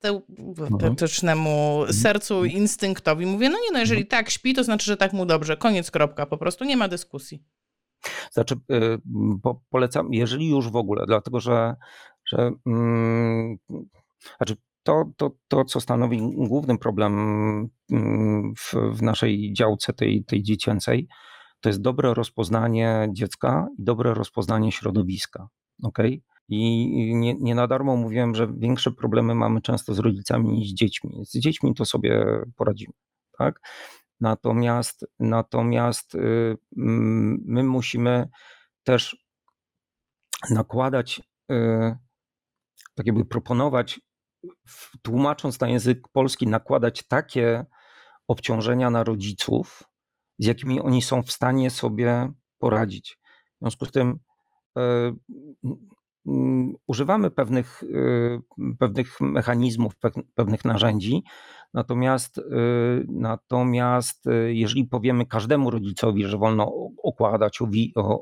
terapeutycznemu 0.00 1.84
sercu, 1.90 2.44
instynktowi. 2.44 3.26
Mówię, 3.26 3.48
no 3.48 3.58
nie 3.58 3.72
no, 3.72 3.78
jeżeli 3.78 4.06
tak 4.06 4.30
śpi, 4.30 4.54
to 4.54 4.64
znaczy, 4.64 4.86
że 4.86 4.96
tak 4.96 5.12
mu 5.12 5.26
dobrze, 5.26 5.56
koniec, 5.56 5.90
kropka, 5.90 6.26
po 6.26 6.38
prostu 6.38 6.64
nie 6.64 6.76
ma 6.76 6.88
dyskusji. 6.88 7.42
Znaczy, 8.32 8.54
y, 8.72 8.98
po, 9.42 9.62
polecam, 9.70 10.14
jeżeli 10.14 10.50
już 10.50 10.70
w 10.70 10.76
ogóle, 10.76 11.06
dlatego 11.06 11.40
że, 11.40 11.74
że 12.24 12.50
mm, 12.66 13.58
znaczy 14.36 14.56
to, 14.88 15.04
to, 15.16 15.30
to, 15.48 15.64
co 15.64 15.80
stanowi 15.80 16.20
główny 16.36 16.78
problem 16.78 17.12
mm, 17.90 18.54
w, 18.56 18.74
w 18.92 19.02
naszej 19.02 19.52
działce 19.52 19.92
tej, 19.92 20.24
tej 20.24 20.42
dziecięcej, 20.42 21.08
to 21.60 21.68
jest 21.68 21.80
dobre 21.80 22.14
rozpoznanie 22.14 23.08
dziecka 23.12 23.68
i 23.78 23.84
dobre 23.84 24.14
rozpoznanie 24.14 24.72
środowiska. 24.72 25.48
Okay? 25.82 26.20
I 26.48 27.12
nie, 27.14 27.34
nie 27.34 27.54
na 27.54 27.66
darmo 27.66 27.96
mówiłem, 27.96 28.34
że 28.34 28.48
większe 28.58 28.90
problemy 28.90 29.34
mamy 29.34 29.60
często 29.60 29.94
z 29.94 29.98
rodzicami 29.98 30.48
niż 30.48 30.70
z 30.70 30.74
dziećmi. 30.74 31.24
Z 31.24 31.38
dziećmi 31.38 31.74
to 31.74 31.84
sobie 31.84 32.26
poradzimy. 32.56 32.94
Tak? 33.38 33.60
Natomiast, 34.20 35.06
natomiast 35.18 36.14
y, 36.14 36.56
mm, 36.76 37.44
my 37.46 37.62
musimy 37.62 38.28
też 38.84 39.16
nakładać, 40.50 41.22
y, 41.52 41.96
tak 42.94 43.06
jakby 43.06 43.24
proponować, 43.24 44.00
tłumacząc 45.02 45.60
na 45.60 45.68
język 45.68 46.08
polski, 46.08 46.46
nakładać 46.46 47.02
takie 47.08 47.66
obciążenia 48.28 48.90
na 48.90 49.04
rodziców, 49.04 49.82
z 50.38 50.46
jakimi 50.46 50.80
oni 50.80 51.02
są 51.02 51.22
w 51.22 51.32
stanie 51.32 51.70
sobie 51.70 52.32
poradzić. 52.58 53.18
W 53.56 53.58
związku 53.60 53.86
z 53.86 53.90
tym 53.90 54.18
mm, 54.76 55.18
używamy 56.86 57.30
pewnych, 57.30 57.82
y, 57.82 58.40
pewnych 58.78 59.20
mechanizmów, 59.20 59.92
pe- 60.04 60.22
pewnych 60.34 60.64
narzędzi, 60.64 61.22
natomiast, 61.74 62.38
y, 62.38 62.42
natomiast 63.08 64.26
y, 64.26 64.54
jeżeli 64.54 64.84
powiemy 64.84 65.26
każdemu 65.26 65.70
rodzicowi, 65.70 66.24
że 66.24 66.38
wolno 66.38 66.72
okładać, 67.02 67.58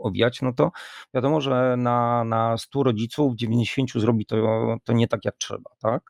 owijać, 0.03 0.43
no 0.43 0.53
to 0.53 0.71
wiadomo, 1.15 1.41
że 1.41 1.75
na, 1.79 2.25
na 2.25 2.59
100 2.59 2.83
rodziców 2.83 3.37
90 3.37 3.91
zrobi 3.93 4.27
to, 4.27 4.37
to 4.85 4.93
nie 4.93 5.09
tak 5.09 5.25
jak 5.25 5.37
trzeba, 5.37 5.71
tak? 5.81 6.03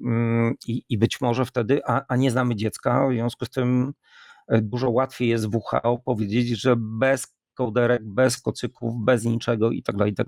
Mm, 0.00 0.54
I, 0.66 0.82
I 0.88 0.98
być 0.98 1.20
może 1.20 1.44
wtedy, 1.44 1.80
a, 1.86 2.02
a 2.08 2.16
nie 2.16 2.30
znamy 2.30 2.56
dziecka, 2.56 3.08
w 3.08 3.12
związku 3.12 3.44
z 3.44 3.50
tym 3.50 3.92
dużo 4.48 4.90
łatwiej 4.90 5.28
jest 5.28 5.46
WHO 5.54 5.98
powiedzieć, 6.04 6.48
że 6.48 6.74
bez 6.78 7.35
kołderek, 7.56 8.02
bez 8.04 8.40
kocyków, 8.40 8.94
bez 9.04 9.24
niczego 9.24 9.70
i 9.70 9.82
tak 9.82 9.96
dalej, 9.96 10.12
i 10.12 10.14
tak. 10.14 10.26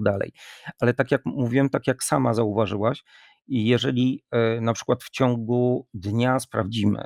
Ale 0.80 0.94
tak 0.94 1.10
jak 1.10 1.26
mówiłem, 1.26 1.68
tak 1.68 1.86
jak 1.86 2.04
sama 2.04 2.34
zauważyłaś, 2.34 3.04
jeżeli 3.48 4.24
e, 4.30 4.60
na 4.60 4.72
przykład 4.72 5.04
w 5.04 5.10
ciągu 5.10 5.86
dnia 5.94 6.40
sprawdzimy, 6.40 7.04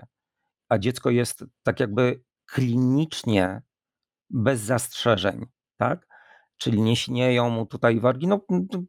a 0.68 0.78
dziecko 0.78 1.10
jest 1.10 1.44
tak 1.62 1.80
jakby 1.80 2.22
klinicznie 2.46 3.62
bez 4.30 4.60
zastrzeżeń, 4.60 5.46
tak? 5.76 6.06
Czyli 6.56 6.82
nie 6.82 6.96
śnieją 6.96 7.50
mu 7.50 7.66
tutaj 7.66 8.00
wargi. 8.00 8.26
No, 8.26 8.40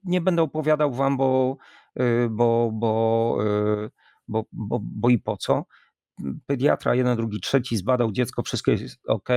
nie 0.03 0.21
będę 0.21 0.41
opowiadał 0.41 0.93
wam, 0.93 1.17
bo, 1.17 1.57
y, 1.99 2.27
bo, 2.29 2.71
bo, 2.73 3.37
y, 3.85 3.89
bo, 4.27 4.43
bo, 4.51 4.79
bo 4.83 5.09
i 5.09 5.19
po 5.19 5.37
co. 5.37 5.65
Pediatra, 6.45 6.95
jeden, 6.95 7.17
drugi, 7.17 7.39
trzeci 7.39 7.77
zbadał 7.77 8.11
dziecko, 8.11 8.43
wszystko 8.43 8.71
jest 8.71 8.99
ok, 9.07 9.29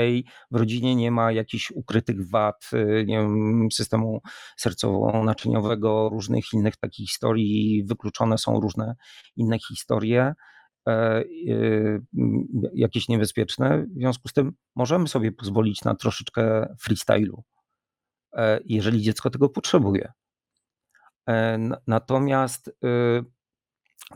w 0.51 0.57
rodzinie 0.57 0.97
nie 0.97 1.11
ma 1.11 1.33
jakichś 1.33 1.71
ukrytych 1.71 2.31
wad, 2.31 2.71
y, 2.73 3.05
nie 3.07 3.19
wiem, 3.19 3.69
systemu 3.73 4.21
sercowo-naczyniowego, 4.61 6.09
różnych 6.09 6.53
innych 6.53 6.77
takich 6.77 7.09
historii, 7.09 7.85
wykluczone 7.85 8.39
są 8.39 8.61
różne 8.61 8.95
inne 9.37 9.59
historie 9.59 10.35
e, 10.89 11.21
y, 11.23 12.03
m, 12.19 12.47
jakieś 12.75 13.09
niebezpieczne. 13.09 13.87
W 13.97 13.99
związku 13.99 14.29
z 14.29 14.33
tym 14.33 14.53
możemy 14.75 15.09
sobie 15.09 15.33
pozwolić 15.33 15.85
na 15.85 15.95
troszeczkę 15.95 16.75
freestylu, 16.81 17.45
e, 18.33 18.61
jeżeli 18.65 19.03
dziecko 19.03 19.31
tego 19.31 19.49
potrzebuje. 19.49 20.13
E, 21.29 21.59
Natomiast 21.87 22.69
y, 22.69 22.73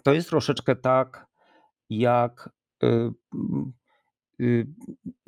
to 0.03 0.13
jest 0.13 0.29
troszeczkę 0.29 0.77
tak, 0.77 1.30
jak 1.91 2.51
y, 2.83 2.87
m, 3.35 3.73
y, 4.41 4.67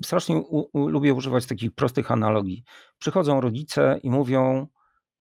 strasznie 0.04 0.36
u, 0.36 0.88
lubię 0.88 1.14
używać 1.14 1.46
takich 1.46 1.72
prostych 1.72 2.10
analogii. 2.10 2.64
Przychodzą 2.98 3.40
rodzice 3.40 4.00
i 4.02 4.10
mówią: 4.10 4.66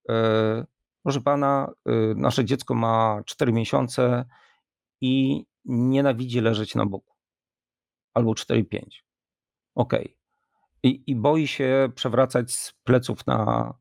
e, 0.09 0.65
Proszę 1.03 1.21
pana, 1.21 1.71
y, 1.89 2.15
nasze 2.15 2.45
dziecko 2.45 2.75
ma 2.75 3.21
4 3.25 3.53
miesiące 3.53 4.25
i 5.01 5.45
nienawidzi 5.65 6.41
leżeć 6.41 6.75
na 6.75 6.85
boku. 6.85 7.15
Albo 8.13 8.31
4-5. 8.31 9.03
Ok. 9.75 9.93
I, 10.83 11.03
I 11.07 11.15
boi 11.15 11.47
się 11.47 11.89
przewracać 11.95 12.51
z 12.51 12.73
pleców 12.83 13.27
na, 13.27 13.73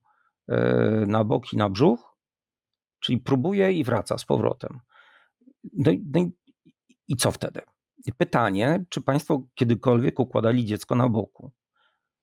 e, 0.49 1.05
na 1.07 1.25
bok 1.25 1.53
i 1.53 1.57
na 1.57 1.71
brzuch, 1.71 2.17
czyli 3.01 3.19
próbuje 3.19 3.73
i 3.73 3.85
wraca 3.85 4.19
z 4.19 4.25
powrotem. 4.25 4.81
No, 5.73 5.93
no 6.05 6.21
i, 6.21 6.33
i 7.11 7.17
co 7.17 7.31
wtedy? 7.31 7.61
Pytanie, 8.19 8.85
czy 8.89 9.01
Państwo 9.01 9.43
kiedykolwiek 9.55 10.21
układali 10.21 10.65
dziecko 10.65 10.95
na 10.95 11.09
boku? 11.09 11.53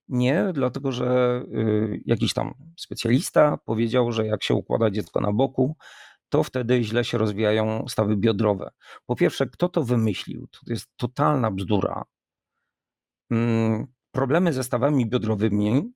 Nie, 0.08 0.50
dlatego 0.52 0.92
że 0.92 1.42
y, 1.54 2.02
jakiś 2.06 2.34
tam 2.34 2.54
specjalista 2.76 3.56
powiedział, 3.64 4.12
że 4.12 4.26
jak 4.26 4.42
się 4.42 4.54
układa 4.54 4.90
dziecko 4.90 5.20
na 5.20 5.32
boku, 5.32 5.76
to 6.28 6.42
wtedy 6.42 6.84
źle 6.84 7.04
się 7.04 7.18
rozwijają 7.18 7.84
stawy 7.88 8.16
biodrowe. 8.16 8.70
Po 9.06 9.16
pierwsze, 9.16 9.46
kto 9.46 9.68
to 9.68 9.84
wymyślił? 9.84 10.46
To 10.46 10.58
jest 10.66 10.86
totalna 10.96 11.50
bzdura. 11.50 12.04
Mm, 13.30 13.86
Problemy 14.12 14.52
ze 14.52 14.64
stawami 14.64 15.06
biodrowymi, 15.06 15.92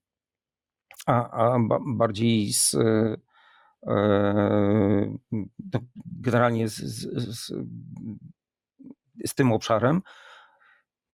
a, 1.07 1.31
a 1.31 1.59
ba- 1.59 1.81
bardziej 1.87 2.53
z, 2.53 2.75
y, 2.75 3.21
e, 3.87 5.17
to 5.73 5.79
generalnie 6.07 6.69
z, 6.69 6.75
z, 6.77 7.29
z, 7.39 7.53
z 9.27 9.35
tym 9.35 9.53
obszarem, 9.53 10.03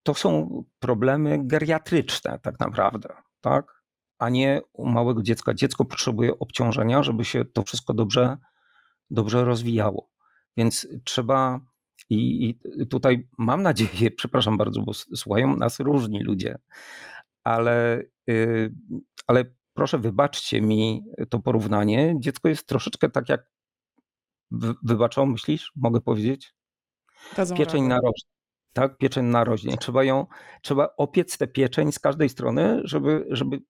to 0.02 0.14
są 0.14 0.64
problemy 0.78 1.38
geriatryczne 1.42 2.38
tak 2.42 2.60
naprawdę, 2.60 3.08
tak? 3.40 3.78
a 4.18 4.28
nie 4.28 4.60
u 4.72 4.88
małego 4.88 5.22
dziecka. 5.22 5.54
Dziecko 5.54 5.84
potrzebuje 5.84 6.38
obciążenia, 6.38 7.02
żeby 7.02 7.24
się 7.24 7.44
to 7.44 7.62
wszystko 7.62 7.94
dobrze, 7.94 8.36
dobrze 9.10 9.44
rozwijało. 9.44 10.10
Więc 10.56 10.88
trzeba, 11.04 11.60
i, 12.10 12.48
i 12.48 12.86
tutaj 12.86 13.28
mam 13.38 13.62
nadzieję, 13.62 14.10
przepraszam 14.16 14.56
bardzo, 14.56 14.80
bo 14.82 14.94
słuchają 14.94 15.56
nas 15.56 15.80
różni 15.80 16.22
ludzie, 16.22 16.58
ale, 17.44 18.02
yy, 18.26 18.74
ale 19.26 19.44
proszę 19.74 19.98
wybaczcie 19.98 20.60
mi 20.60 21.04
to 21.30 21.38
porównanie. 21.38 22.14
Dziecko 22.18 22.48
jest 22.48 22.66
troszeczkę 22.66 23.10
tak 23.10 23.28
jak, 23.28 23.50
wybaczą, 24.82 25.26
myślisz? 25.26 25.72
Mogę 25.76 26.00
powiedzieć? 26.00 26.54
Pieczeń 27.56 27.82
na 27.82 27.96
rożnie 27.96 28.38
tak, 28.78 28.98
pieczeń 28.98 29.26
naroźnie. 29.26 29.76
Trzeba 29.76 30.04
ją, 30.04 30.26
trzeba 30.62 30.88
opiec 30.96 31.38
tę 31.38 31.46
pieczeń 31.46 31.92
z 31.92 31.98
każdej 31.98 32.28
strony, 32.28 32.80
żeby, 32.84 33.26
żeby 33.30 33.60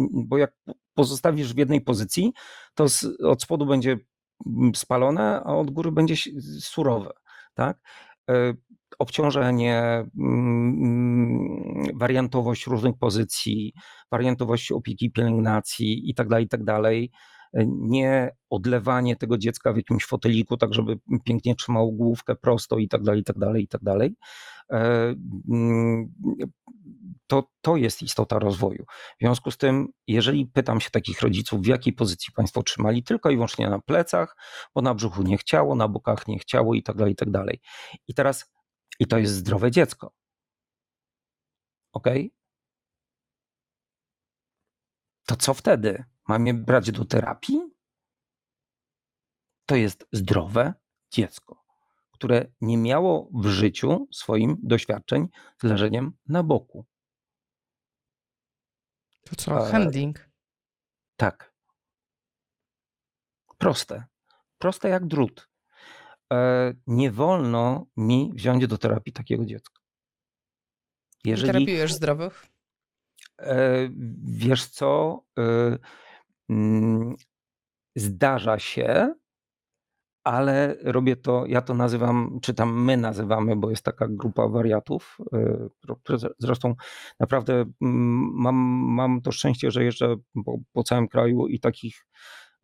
bo 0.00 0.38
jak 0.38 0.52
pozostawisz 0.94 1.54
w 1.54 1.58
jednej 1.58 1.80
pozycji, 1.80 2.32
to 2.74 2.88
z, 2.88 3.06
od 3.24 3.42
spodu 3.42 3.66
będzie 3.66 3.98
spalone, 4.74 5.42
a 5.44 5.54
od 5.54 5.70
góry 5.70 5.92
będzie 5.92 6.14
surowe, 6.60 7.10
tak? 7.54 7.78
E, 8.30 8.54
obciążenie, 8.98 10.04
wariantowość 11.94 12.66
różnych 12.66 12.98
pozycji, 12.98 13.72
wariantowość 14.10 14.72
opieki, 14.72 15.12
pielęgnacji 15.12 16.08
itd., 16.08 16.30
tak 16.30 16.40
itd., 16.40 16.64
tak 16.64 16.92
nie 17.66 18.36
odlewanie 18.50 19.16
tego 19.16 19.38
dziecka 19.38 19.72
w 19.72 19.76
jakimś 19.76 20.06
foteliku, 20.06 20.56
tak 20.56 20.74
żeby 20.74 20.98
pięknie 21.24 21.54
trzymało 21.54 21.92
główkę 21.92 22.36
prosto 22.36 22.78
i 22.78 22.88
tak 22.88 23.02
dalej, 23.02 23.20
i 23.20 23.24
tak 23.24 23.38
dalej, 23.38 23.62
i 23.64 23.68
tak 23.68 23.82
dalej. 23.82 24.16
E, 24.72 25.14
mm, 25.48 26.12
to, 27.26 27.50
to 27.60 27.76
jest 27.76 28.02
istota 28.02 28.38
rozwoju. 28.38 28.84
W 28.88 29.20
związku 29.20 29.50
z 29.50 29.56
tym, 29.56 29.88
jeżeli 30.06 30.46
pytam 30.46 30.80
się 30.80 30.90
takich 30.90 31.20
rodziców, 31.20 31.62
w 31.62 31.66
jakiej 31.66 31.92
pozycji 31.92 32.32
państwo 32.32 32.62
trzymali, 32.62 33.02
tylko 33.02 33.30
i 33.30 33.34
wyłącznie 33.34 33.70
na 33.70 33.78
plecach, 33.78 34.36
bo 34.74 34.82
na 34.82 34.94
brzuchu 34.94 35.22
nie 35.22 35.38
chciało, 35.38 35.74
na 35.74 35.88
bokach 35.88 36.28
nie 36.28 36.38
chciało 36.38 36.74
i 36.74 36.82
tak 36.82 36.96
dalej, 36.96 37.12
i 37.12 37.16
tak 37.16 37.30
dalej. 37.30 37.60
I 38.08 38.14
teraz, 38.14 38.52
i 39.00 39.06
to 39.06 39.18
jest 39.18 39.34
zdrowe 39.34 39.70
dziecko. 39.70 40.12
Ok? 41.92 42.06
To 45.26 45.36
co 45.36 45.54
wtedy? 45.54 46.04
Mam 46.30 46.46
je 46.46 46.54
brać 46.54 46.90
do 46.90 47.04
terapii? 47.04 47.60
To 49.66 49.76
jest 49.76 50.06
zdrowe 50.12 50.74
dziecko, 51.10 51.64
które 52.12 52.46
nie 52.60 52.78
miało 52.78 53.30
w 53.34 53.46
życiu 53.46 54.08
swoim 54.12 54.56
doświadczeń 54.62 55.28
z 55.60 55.64
leżeniem 55.64 56.12
na 56.26 56.42
boku. 56.42 56.86
To 59.24 59.36
co, 59.36 59.68
e, 59.68 59.70
handling? 59.70 60.30
Tak. 61.16 61.54
Proste. 63.58 64.04
Proste 64.58 64.88
jak 64.88 65.06
drut. 65.06 65.48
E, 66.32 66.72
nie 66.86 67.10
wolno 67.10 67.86
mi 67.96 68.32
wziąć 68.34 68.66
do 68.66 68.78
terapii 68.78 69.12
takiego 69.12 69.44
dziecka. 69.44 69.80
Jeżeli, 71.24 71.52
Terapiujesz 71.52 71.92
zdrowych? 71.92 72.46
E, 73.38 73.88
wiesz 74.22 74.66
co? 74.66 75.22
Mm, 76.50 77.16
zdarza 77.96 78.58
się, 78.58 79.14
ale 80.24 80.76
robię 80.82 81.16
to, 81.16 81.46
ja 81.46 81.62
to 81.62 81.74
nazywam, 81.74 82.38
czy 82.42 82.54
tam 82.54 82.84
my 82.84 82.96
nazywamy, 82.96 83.56
bo 83.56 83.70
jest 83.70 83.84
taka 83.84 84.08
grupa 84.08 84.48
wariatów, 84.48 85.18
y, 85.34 86.32
zresztą 86.38 86.74
naprawdę 87.20 87.54
mm, 87.54 88.30
mam, 88.34 88.56
mam 88.86 89.20
to 89.20 89.32
szczęście, 89.32 89.70
że 89.70 89.84
jeżdżę 89.84 90.16
po, 90.44 90.58
po 90.72 90.82
całym 90.84 91.08
kraju 91.08 91.46
i 91.46 91.60
takich 91.60 92.06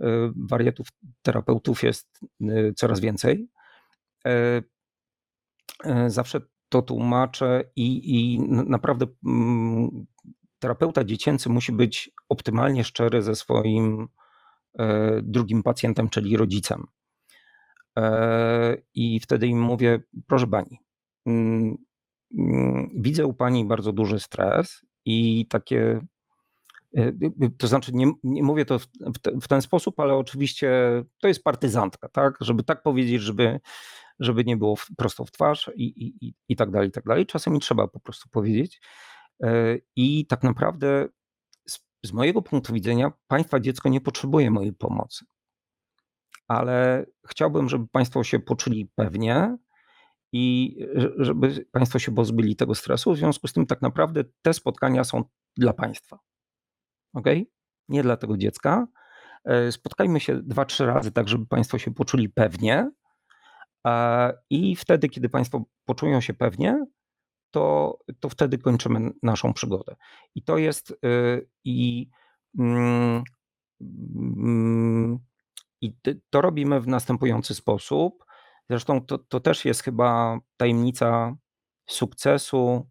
y, 0.01 0.05
wariatów, 0.37 0.89
terapeutów 1.23 1.83
jest 1.83 2.21
y, 2.41 2.73
coraz 2.77 3.01
więcej. 3.01 3.49
Zawsze 6.07 6.41
to 6.69 6.83
tłumaczę 6.83 7.65
i, 7.77 8.17
i 8.17 8.41
naprawdę 8.49 9.07
mm, 9.27 10.07
terapeuta 10.59 11.05
dziecięcy 11.05 11.49
musi 11.49 11.73
być 11.73 12.11
optymalnie 12.29 12.85
szczery 12.85 13.23
ze 13.23 13.35
swoim 13.35 14.09
e, 14.79 15.21
drugim 15.23 15.63
pacjentem, 15.63 16.09
czyli 16.09 16.37
rodzicem. 16.37 16.87
E, 17.99 18.77
I 18.95 19.21
wtedy 19.21 19.47
im 19.47 19.61
mówię, 19.61 20.01
proszę 20.27 20.47
pani, 20.47 20.79
mm, 21.27 21.77
mm, 22.39 22.91
widzę 22.95 23.27
u 23.27 23.35
pani 23.35 23.65
bardzo 23.65 23.93
duży 23.93 24.21
stres 24.21 24.83
i 25.05 25.47
takie, 25.47 26.01
e, 26.97 27.13
to 27.59 27.67
znaczy 27.67 27.93
nie, 27.95 28.13
nie 28.23 28.43
mówię 28.43 28.65
to 28.65 28.79
w, 28.79 28.87
w, 29.43 29.49
ten 29.49 29.63
sposób, 29.63 30.01
ale 30.01 30.15
oczywiście 30.15 30.71
to 31.21 31.29
jest 31.29 31.43
partyzantka, 31.43 32.09
tak? 32.09 32.35
Żeby 32.41 32.63
tak 32.63 32.83
powiedzieć, 32.83 33.23
żeby, 33.23 33.61
żeby 34.21 34.45
nie 34.45 34.57
było 34.57 34.77
w, 34.77 34.87
prosto 34.97 35.25
w 35.25 35.31
twarz 35.31 35.71
i, 35.77 35.85
i, 36.21 36.35
i, 36.49 36.57
tak 36.57 36.71
dalej, 36.71 36.89
i 36.89 36.93
tak 36.93 37.05
dalej. 37.05 37.27
Czasem 37.27 37.61
trzeba 37.61 37.89
po 37.89 38.01
prostu 38.01 38.29
powiedzieć. 38.29 38.81
E, 39.43 39.79
I 39.97 40.27
tak 40.27 40.43
naprawdę 40.43 41.09
z, 41.69 41.79
z 42.05 42.13
mojego 42.13 42.43
punktu 42.43 42.73
widzenia 42.73 43.13
państwa 43.29 43.61
dziecko 43.61 43.89
nie 43.89 44.01
potrzebuje 44.01 44.51
mojej 44.51 44.73
pomocy. 44.73 45.25
Ale 46.49 47.07
chciałbym, 47.29 47.69
żeby 47.69 47.89
państwo 47.89 48.25
się 48.25 48.39
poczuli 48.39 48.91
pewnie 48.95 49.57
i 50.33 50.77
żeby 51.19 51.67
państwo 51.73 51.99
się 51.99 52.15
pozbyli 52.15 52.57
tego 52.57 52.75
stresu. 52.75 53.13
W 53.13 53.17
związku 53.17 53.49
z 53.49 53.53
tym 53.53 53.67
tak 53.67 53.83
naprawdę 53.83 54.25
te 54.43 54.55
spotkania 54.55 55.05
są 55.05 55.25
dla 55.57 55.73
państwa. 55.73 56.19
Ok? 57.15 57.27
Nie 57.89 58.03
dla 58.03 58.17
tego 58.17 58.37
dziecka. 58.37 58.87
E, 59.45 59.73
spotkajmy 59.73 60.21
się 60.21 60.43
dwa, 60.43 60.65
trzy 60.65 60.87
razy, 60.87 61.13
tak 61.13 61.29
żeby 61.29 61.47
państwo 61.47 61.79
się 61.79 61.95
poczuli 61.95 62.29
pewnie. 62.29 62.91
I 64.51 64.77
wtedy, 64.77 65.09
kiedy 65.09 65.29
państwo 65.29 65.65
poczują 65.85 66.21
się 66.21 66.35
pewnie, 66.35 66.87
to, 67.57 67.99
to 68.21 68.29
wtedy 68.29 68.59
kończymy 68.59 69.11
naszą 69.23 69.53
przygodę. 69.55 69.97
I 70.35 70.43
to 70.43 70.59
jest 70.59 70.91
y, 70.91 71.49
i, 71.65 72.09
mm, 72.59 73.23
mm, 73.81 75.19
to 76.31 76.41
robimy 76.41 76.81
w 76.81 76.87
następujący 76.87 77.55
sposób. 77.55 78.25
Zresztą 78.71 79.01
to, 79.01 79.19
to 79.19 79.41
też 79.41 79.65
jest 79.65 79.83
chyba 79.83 80.39
tajemnica 80.57 81.37
sukcesu, 81.89 82.87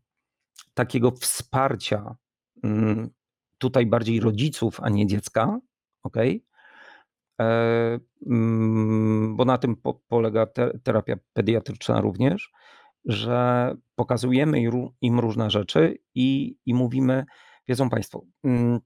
takiego 0.73 1.11
wsparcia 1.11 2.15
mm, 2.63 3.09
tutaj 3.57 3.85
bardziej 3.85 4.19
rodziców, 4.19 4.79
a 4.79 4.89
nie 4.89 5.07
dziecka. 5.07 5.59
ok? 6.03 6.17
E, 7.41 7.99
bo 9.35 9.45
na 9.45 9.57
tym 9.57 9.75
polega 10.07 10.47
terapia 10.83 11.15
pediatryczna 11.33 12.01
również 12.01 12.51
że 13.05 13.71
pokazujemy 13.95 14.61
im 15.01 15.19
różne 15.19 15.49
rzeczy 15.49 15.97
i, 16.15 16.57
i 16.65 16.73
mówimy, 16.73 17.25
wiedzą 17.67 17.89
Państwo, 17.89 18.21
mm, 18.43 18.79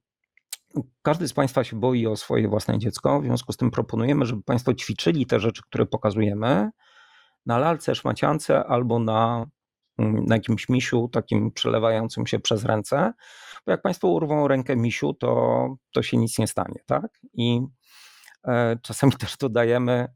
każdy 1.01 1.27
z 1.27 1.33
Państwa 1.33 1.63
się 1.63 1.79
boi 1.79 2.07
o 2.07 2.15
swoje 2.15 2.47
własne 2.47 2.79
dziecko, 2.79 3.21
w 3.21 3.23
związku 3.23 3.53
z 3.53 3.57
tym 3.57 3.71
proponujemy, 3.71 4.25
żeby 4.25 4.43
Państwo 4.43 4.73
ćwiczyli 4.73 5.25
te 5.25 5.39
rzeczy, 5.39 5.61
które 5.65 5.85
pokazujemy 5.85 6.69
na 7.45 7.57
lalce, 7.57 7.95
szmaciance 7.95 8.65
albo 8.65 8.99
na, 8.99 9.45
mm, 9.97 10.25
na 10.25 10.35
jakimś 10.35 10.69
misiu 10.69 11.09
takim 11.11 11.51
przelewającym 11.51 12.27
się 12.27 12.39
przez 12.39 12.65
ręce, 12.65 13.13
bo 13.65 13.71
jak 13.71 13.81
Państwo 13.81 14.07
urwą 14.07 14.47
rękę 14.47 14.75
misiu, 14.75 15.13
to, 15.13 15.75
to 15.91 16.03
się 16.03 16.17
nic 16.17 16.39
nie 16.39 16.47
stanie, 16.47 16.79
tak? 16.85 17.19
I 17.33 17.61
e, 18.47 18.77
czasami 18.83 19.13
też 19.21 19.37
dodajemy 19.37 20.07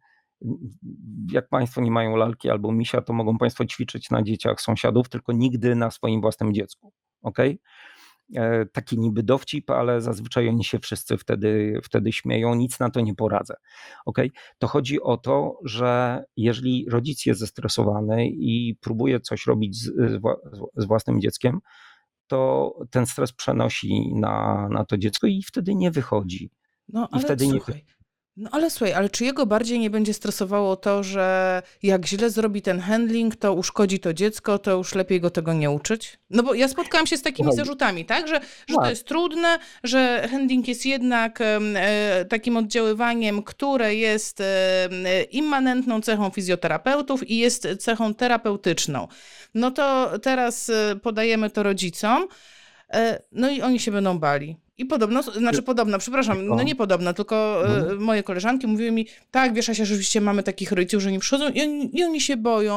jak 1.32 1.50
Państwo 1.50 1.82
nie 1.82 1.91
mają 1.91 2.16
lalki 2.16 2.50
albo 2.50 2.72
misia, 2.72 3.02
to 3.02 3.14
mogą 3.14 3.38
Państwo 3.38 3.66
ćwiczyć 3.66 4.10
na 4.10 4.24
dzieciach 4.24 4.62
sąsiadów, 4.62 5.10
tylko 5.10 5.34
nigdy 5.34 5.76
na 5.76 5.91
swoim 5.91 6.22
własnym 6.22 6.54
dziecku. 6.54 6.94
Ok? 7.22 7.38
E, 8.36 8.66
taki 8.66 9.00
niby 9.00 9.24
dowcip, 9.24 9.70
ale 9.70 10.02
zazwyczaj 10.02 10.50
oni 10.50 10.64
się 10.64 10.80
wszyscy 10.80 11.18
wtedy, 11.18 11.80
wtedy 11.84 12.12
śmieją, 12.12 12.56
nic 12.56 12.80
na 12.80 12.89
to 12.89 13.02
nie 13.02 13.16
poradzę. 13.16 13.56
Ok? 14.06 14.18
To 14.58 14.68
chodzi 14.68 15.02
o 15.02 15.18
to, 15.18 15.60
że 15.64 16.24
jeżeli 16.38 16.86
rodzic 16.89 17.26
jest 17.26 17.39
zestresowany 17.39 18.28
i 18.28 18.78
próbuje 18.82 19.20
coś 19.20 19.48
robić 19.48 19.78
z, 19.78 19.91
z 20.76 20.86
własnym 20.86 21.22
dzieckiem, 21.22 21.60
to 22.28 22.74
ten 22.89 23.06
stres 23.06 23.34
przenosi 23.34 24.16
na, 24.16 24.68
na 24.72 24.86
to 24.86 24.98
dziecko 24.98 25.28
i 25.28 25.44
wtedy 25.44 25.76
nie 25.76 25.91
wychodzi. 25.91 26.52
No, 26.89 27.08
ale 27.12 27.22
I 27.22 27.26
wtedy 27.26 27.46
słuchaj, 27.46 27.76
nie... 27.76 28.03
No 28.38 28.49
ale 28.53 28.69
słuchaj, 28.69 28.93
ale 28.93 29.09
czy 29.09 29.25
jego 29.25 29.45
bardziej 29.45 29.79
nie 29.79 29.89
będzie 29.89 30.13
stresowało 30.13 30.75
to, 30.75 31.03
że 31.03 31.61
jak 31.84 32.05
źle 32.05 32.29
zrobi 32.29 32.61
ten 32.61 32.79
handling, 32.79 33.36
to 33.36 33.53
uszkodzi 33.53 33.99
to 33.99 34.13
dziecko, 34.13 34.59
to 34.59 34.71
już 34.71 34.95
lepiej 34.95 35.21
go 35.21 35.29
tego 35.29 35.53
nie 35.53 35.71
uczyć? 35.71 36.19
No 36.29 36.43
bo 36.43 36.53
ja 36.53 36.67
spotkałam 36.67 37.07
się 37.07 37.17
z 37.17 37.21
takimi 37.21 37.55
zarzutami, 37.55 38.05
tak? 38.05 38.27
Że, 38.27 38.41
że 38.67 38.75
to 38.75 38.81
tak. 38.81 38.89
jest 38.89 39.07
trudne, 39.07 39.59
że 39.84 40.27
handling 40.31 40.67
jest 40.67 40.86
jednak 40.86 41.39
e, 41.41 42.25
takim 42.29 42.57
oddziaływaniem, 42.57 43.43
które 43.43 43.95
jest 43.95 44.41
e, 44.41 45.23
immanentną 45.31 46.01
cechą 46.01 46.29
fizjoterapeutów 46.29 47.29
i 47.29 47.38
jest 47.38 47.67
cechą 47.79 48.13
terapeutyczną. 48.13 49.07
No 49.53 49.71
to 49.71 50.11
teraz 50.19 50.69
e, 50.69 50.95
podajemy 51.01 51.49
to 51.49 51.63
rodzicom, 51.63 52.27
e, 52.93 53.21
no 53.31 53.49
i 53.49 53.61
oni 53.61 53.79
się 53.79 53.91
będą 53.91 54.19
bali 54.19 54.62
I 54.78 54.86
podobno, 54.86 55.21
znaczy 55.24 55.61
podobno, 55.63 55.99
przepraszam, 55.99 56.45
no 56.45 56.63
nie 56.63 56.76
podobno, 56.76 57.13
tylko 57.13 57.63
No. 57.89 57.95
moje 57.99 58.24
koleżanki 58.24 58.67
mówiły 58.67 58.91
mi, 58.91 59.07
tak, 59.32 59.53
wiesz, 59.53 59.69
Asia, 59.69 59.86
rzeczywiście 59.86 60.21
mamy 60.21 60.43
takich 60.43 60.71
rodziców, 60.71 61.01
że 61.01 61.11
nie 61.11 61.19
przychodzą 61.19 61.49
i 61.49 61.61
oni, 61.61 61.99
i 61.99 62.03
oni 62.03 62.21
się 62.21 62.38
boją, 62.38 62.76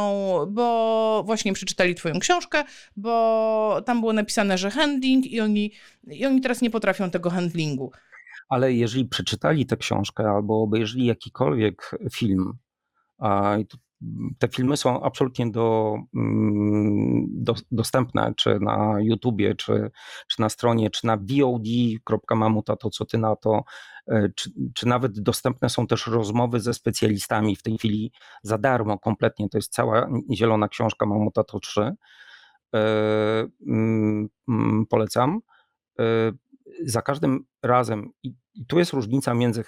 bo 0.49 1.23
właśnie 1.27 1.53
przeczytali 1.53 1.95
twoją 1.95 2.19
książkę, 2.19 2.65
bo 2.97 3.83
tam 3.87 4.01
było 4.01 4.13
napisane, 4.13 4.59
że 4.59 4.71
handling 4.71 5.27
i 5.27 5.41
oni, 5.41 5.73
i 6.11 6.27
oni 6.27 6.41
teraz 6.41 6.63
nie 6.63 6.71
potrafią 6.71 7.11
tego 7.11 7.31
handlingu. 7.31 7.93
Ale 8.49 8.73
jeżeli 8.73 9.05
przeczytali 9.05 9.67
tę 9.67 9.77
książkę 9.77 10.25
albo 10.31 10.63
obejrzeli 10.63 11.07
jakikolwiek 11.07 11.91
film, 12.13 12.53
a 13.19 13.57
i 13.61 13.67
tu- 13.67 13.79
te 14.39 14.49
filmy 14.49 14.77
są 14.77 15.03
absolutnie 15.03 15.51
do, 15.51 15.97
mm, 16.15 17.27
do, 17.31 17.55
dostępne, 17.71 18.35
czy 18.37 18.61
na 18.61 18.97
YouTubie, 19.01 19.55
czy, 19.55 19.91
czy 20.29 20.41
na 20.41 20.49
stronie, 20.49 20.91
czy 20.91 21.07
na 21.07 21.17
VOD.mamuta, 21.17 22.77
to 22.77 22.91
co 22.91 23.05
ty 23.05 23.19
na 23.19 23.37
to, 23.37 23.65
e, 24.09 24.29
czy, 24.37 24.51
czy 24.75 24.87
nawet 24.87 25.21
dostępne 25.21 25.69
są 25.69 25.87
też 25.87 26.07
rozmowy 26.07 26.61
ze 26.61 26.75
specjalistami 26.75 27.57
w 27.57 27.63
tej 27.63 27.79
chwili 27.79 28.13
za 28.43 28.59
darmo 28.59 28.99
kompletnie, 28.99 29.49
to 29.49 29.59
jest 29.59 29.73
cała 29.73 30.09
zielona 30.35 30.69
książka 30.69 31.07
Mamuta 31.07 31.45
to 31.45 31.61
3. 31.61 31.81
E, 31.81 31.97
mm, 33.67 34.29
mm, 34.49 34.87
Polecam. 34.87 35.41
E, 35.99 36.03
Za 36.85 37.03
każdym 37.03 37.45
razem, 37.63 38.11
i 38.23 38.35
tu 38.69 38.79
jest 38.79 38.93
różnica 38.93 39.35
między 39.35 39.65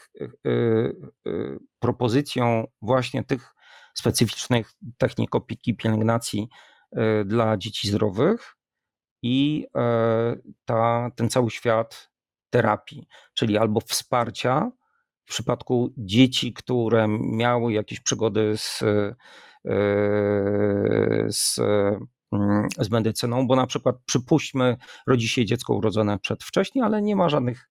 propozycją 1.81 2.67
właśnie 2.83 3.25
tych 3.25 3.55
specyficznych 3.99 4.73
technik 4.99 5.35
opieki, 5.35 5.77
pielęgnacji 5.77 6.49
e, 6.93 7.25
dla 7.25 7.57
dzieci 7.57 7.89
zdrowych 7.89 8.57
i 9.23 9.67
e, 9.77 10.37
ta, 10.65 11.11
ten 11.17 11.31
cały 11.31 11.51
świat 11.51 12.11
terapii, 12.51 13.09
czyli 13.35 13.59
albo 13.59 13.81
wsparcia 13.81 14.71
w 15.25 15.31
przypadku 15.31 15.93
dzieci, 15.97 16.53
które 16.53 17.07
miały 17.21 17.73
jakieś 17.73 18.01
przygody 18.01 18.57
z, 18.57 18.83
e, 18.83 19.15
z, 21.29 21.59
mm, 22.33 22.69
z 22.79 22.91
medycyną, 22.91 23.47
bo 23.47 23.57
na 23.57 23.67
przykład 23.67 23.97
przypuśćmy, 24.07 24.77
rodzi 25.07 25.29
się 25.29 25.45
dziecko 25.45 25.75
urodzone 25.75 26.19
przedwcześnie, 26.19 26.85
ale 26.85 27.03
nie 27.03 27.17
ma 27.17 27.29
żadnych, 27.29 27.71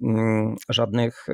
mm, 0.00 0.56
żadnych 0.68 1.26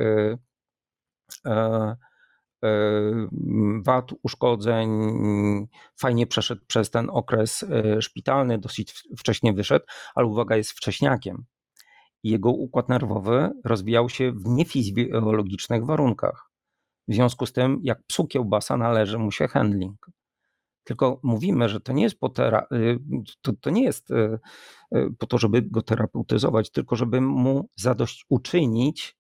wad, 3.84 4.10
uszkodzeń, 4.22 4.90
fajnie 5.96 6.26
przeszedł 6.26 6.62
przez 6.66 6.90
ten 6.90 7.10
okres 7.10 7.62
e, 7.62 8.02
szpitalny, 8.02 8.58
dosyć 8.58 9.04
wcześnie 9.18 9.52
wyszedł, 9.52 9.84
ale 10.14 10.26
uwaga, 10.26 10.56
jest 10.56 10.70
wcześniakiem. 10.70 11.44
Jego 12.22 12.50
układ 12.50 12.88
nerwowy 12.88 13.50
rozwijał 13.64 14.08
się 14.08 14.32
w 14.32 14.48
niefizjologicznych 14.48 15.84
warunkach. 15.84 16.50
W 17.08 17.14
związku 17.14 17.46
z 17.46 17.52
tym, 17.52 17.80
jak 17.82 18.02
psu 18.06 18.26
kiełbasa, 18.26 18.76
należy 18.76 19.18
mu 19.18 19.32
się 19.32 19.48
handling. 19.48 20.06
Tylko 20.84 21.20
mówimy, 21.22 21.68
że 21.68 21.80
to 21.80 21.92
nie 21.92 22.02
jest 22.02 22.18
po, 22.18 22.28
tera- 22.28 22.66
y, 22.72 22.98
to, 23.42 23.52
to 23.60 23.70
nie 23.70 23.84
jest 23.84 24.10
y, 24.10 24.38
po 25.18 25.26
to, 25.26 25.38
żeby 25.38 25.62
go 25.62 25.82
terapeutyzować, 25.82 26.70
tylko 26.70 26.96
żeby 26.96 27.20
mu 27.20 27.68
zadośćuczynić 27.76 29.16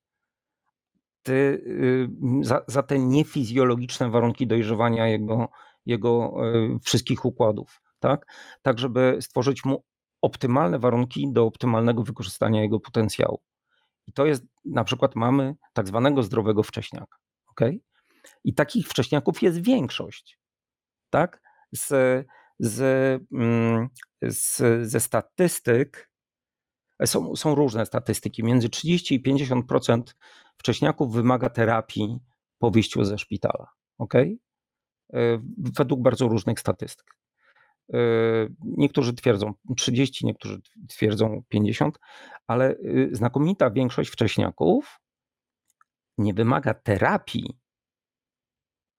y, 1.30 2.08
za, 2.40 2.64
za 2.66 2.82
te 2.82 2.98
niefizjologiczne 2.98 4.10
warunki 4.10 4.46
dojrzewania 4.46 5.08
jego, 5.08 5.48
jego 5.86 6.34
y, 6.54 6.78
wszystkich 6.82 7.24
układów. 7.24 7.82
Tak? 8.00 8.26
tak, 8.62 8.78
żeby 8.78 9.18
stworzyć 9.20 9.64
mu 9.64 9.84
optymalne 10.22 10.78
warunki 10.78 11.32
do 11.32 11.44
optymalnego 11.44 12.02
wykorzystania 12.02 12.62
jego 12.62 12.80
potencjału. 12.80 13.40
I 14.06 14.12
to 14.12 14.26
jest, 14.26 14.44
na 14.64 14.84
przykład 14.84 15.16
mamy 15.16 15.54
tak 15.72 15.88
zwanego 15.88 16.22
zdrowego 16.22 16.62
wcześniaka. 16.62 17.16
Okay? 17.46 17.80
I 18.44 18.54
takich 18.54 18.88
wcześniaków 18.88 19.42
jest 19.42 19.62
większość. 19.62 20.38
Tak? 21.10 21.42
Z, 21.72 21.88
z, 22.58 22.80
mm, 23.32 23.88
z, 24.22 24.62
ze 24.88 25.00
statystyk 25.00 26.10
są, 27.06 27.36
są 27.36 27.54
różne 27.54 27.86
statystyki. 27.86 28.44
Między 28.44 28.68
30 28.68 29.14
i 29.14 29.22
50% 29.22 30.02
wcześniaków 30.56 31.12
wymaga 31.12 31.50
terapii 31.50 32.18
po 32.58 32.70
wyjściu 32.70 33.04
ze 33.04 33.18
szpitala. 33.18 33.66
Okay? 33.98 34.38
Według 35.56 36.02
bardzo 36.02 36.28
różnych 36.28 36.60
statystyk. 36.60 37.16
E, 37.92 37.98
Niektórzy 38.64 39.14
twierdzą 39.14 39.54
30, 39.76 40.26
niektórzy 40.26 40.60
twierdzą 40.88 41.42
50, 41.48 41.98
ale 42.46 42.70
y, 42.70 43.08
znakomita 43.12 43.70
większość 43.70 44.10
wcześniaków 44.10 45.00
nie 46.18 46.34
wymaga 46.34 46.74
terapii, 46.74 47.58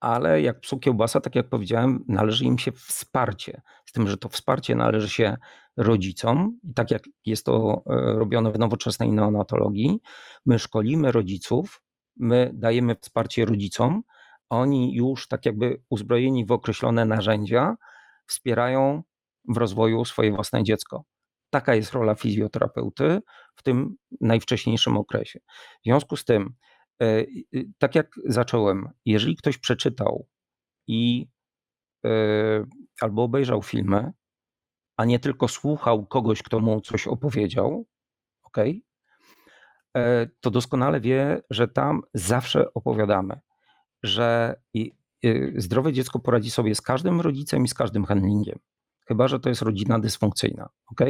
ale 0.04 0.42
jak 0.42 0.60
psu 0.60 0.78
kiełbasa, 0.78 1.20
tak 1.20 1.34
jak 1.34 1.48
powiedziałem, 1.48 2.04
należy 2.08 2.44
im 2.44 2.58
się 2.58 2.72
wsparcie. 2.72 3.62
Z 3.86 3.92
tym, 3.92 4.08
że 4.08 4.16
to 4.16 4.28
wsparcie 4.28 4.74
należy 4.74 5.08
się 5.08 5.36
rodzicom 5.76 6.58
i 6.62 6.74
tak 6.74 6.90
jak 6.90 7.02
jest 7.26 7.46
to 7.46 7.82
e, 7.86 7.94
robione 8.18 8.52
w 8.52 8.58
nowoczesnej 8.58 9.12
neonatologii, 9.12 10.00
my 10.46 10.58
szkolimy 10.58 11.12
rodziców, 11.12 11.82
my 12.16 12.50
dajemy 12.54 12.96
wsparcie 13.00 13.44
rodzicom, 13.44 14.02
oni 14.48 14.94
już 14.94 15.28
tak 15.28 15.46
jakby 15.46 15.82
uzbrojeni 15.90 16.46
w 16.46 16.52
określone 16.52 17.04
narzędzia 17.04 17.76
wspierają 18.26 19.02
w 19.48 19.56
rozwoju 19.56 20.04
swoje 20.04 20.32
własne 20.32 20.62
dziecko. 20.62 21.04
Taka 21.50 21.74
jest 21.74 21.92
rola 21.92 22.14
fizjoterapeuty 22.14 23.20
w 23.54 23.62
tym 23.62 23.96
najwcześniejszym 24.20 24.96
okresie. 24.96 25.40
W 25.80 25.84
związku 25.84 26.16
z 26.16 26.24
tym, 26.24 26.54
tak 27.78 27.94
jak 27.94 28.14
zacząłem, 28.24 28.88
jeżeli 29.04 29.36
ktoś 29.36 29.58
przeczytał 29.58 30.26
i 30.86 31.26
e, 32.04 32.10
albo 33.00 33.22
obejrzał 33.22 33.62
filmy, 33.62 34.12
a 34.96 35.04
nie 35.04 35.18
tylko 35.18 35.48
słuchał 35.48 36.06
kogoś, 36.06 36.42
kto 36.42 36.60
mu 36.60 36.80
coś 36.80 37.06
opowiedział, 37.06 37.86
ok, 38.42 38.56
to 40.40 40.50
doskonale 40.50 41.00
wie, 41.00 41.42
że 41.50 41.68
tam 41.68 42.02
zawsze 42.14 42.74
opowiadamy, 42.74 43.40
że 44.02 44.56
y, 45.24 45.52
zdrowe 45.56 45.92
dziecko 45.92 46.18
poradzi 46.18 46.50
sobie 46.50 46.74
z 46.74 46.80
każdym 46.80 47.20
rodzicem 47.20 47.64
i 47.64 47.68
z 47.68 47.74
każdym 47.74 48.04
handlingiem. 48.04 48.58
Chyba, 49.08 49.28
że 49.28 49.40
to 49.40 49.48
jest 49.48 49.62
rodzina 49.62 49.98
dysfunkcyjna, 49.98 50.68
ok? 50.86 51.00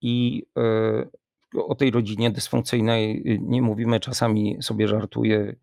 I 0.00 0.46
y, 0.58 1.10
o 1.54 1.74
tej 1.74 1.90
rodzinie 1.90 2.30
dysfunkcyjnej 2.30 3.22
y, 3.34 3.38
nie 3.42 3.62
mówimy, 3.62 4.00
czasami 4.00 4.62
sobie 4.62 4.88
żartuję 4.88 5.56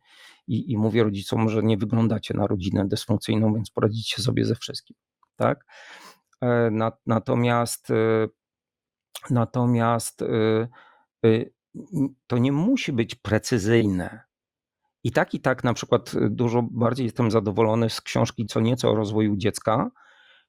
i, 0.48 0.72
i 0.72 0.78
mówię 0.78 1.04
rodzicom, 1.04 1.50
że 1.50 1.64
nie 1.64 1.78
wyglądacie 1.78 2.34
na 2.34 2.48
rodzinę 2.48 2.88
dysfunkcyjną, 2.88 3.54
więc 3.54 3.72
poradzicie 3.72 4.22
sobie 4.22 4.46
ze 4.46 4.56
wszystkim, 4.56 4.98
tak? 5.36 5.66
E, 6.42 6.72
na- 6.72 6.98
Natomiast, 7.06 7.90
y, 7.90 8.30
natomiast 9.30 10.22
y, 10.22 10.68
to 12.28 12.38
nie 12.38 12.52
musi 12.52 12.94
być 12.94 13.16
precyzyjne. 13.16 14.24
I 15.04 15.12
tak, 15.12 15.34
i 15.34 15.40
tak 15.40 15.64
na 15.64 15.74
przykład 15.74 16.12
dużo 16.30 16.64
bardziej 16.72 17.04
jestem 17.06 17.32
zadowolony 17.32 17.90
z 17.90 18.02
książki 18.02 18.46
Co 18.46 18.60
nieco 18.60 18.92
o 18.92 18.96
rozwoju 18.96 19.36
dziecka, 19.38 19.92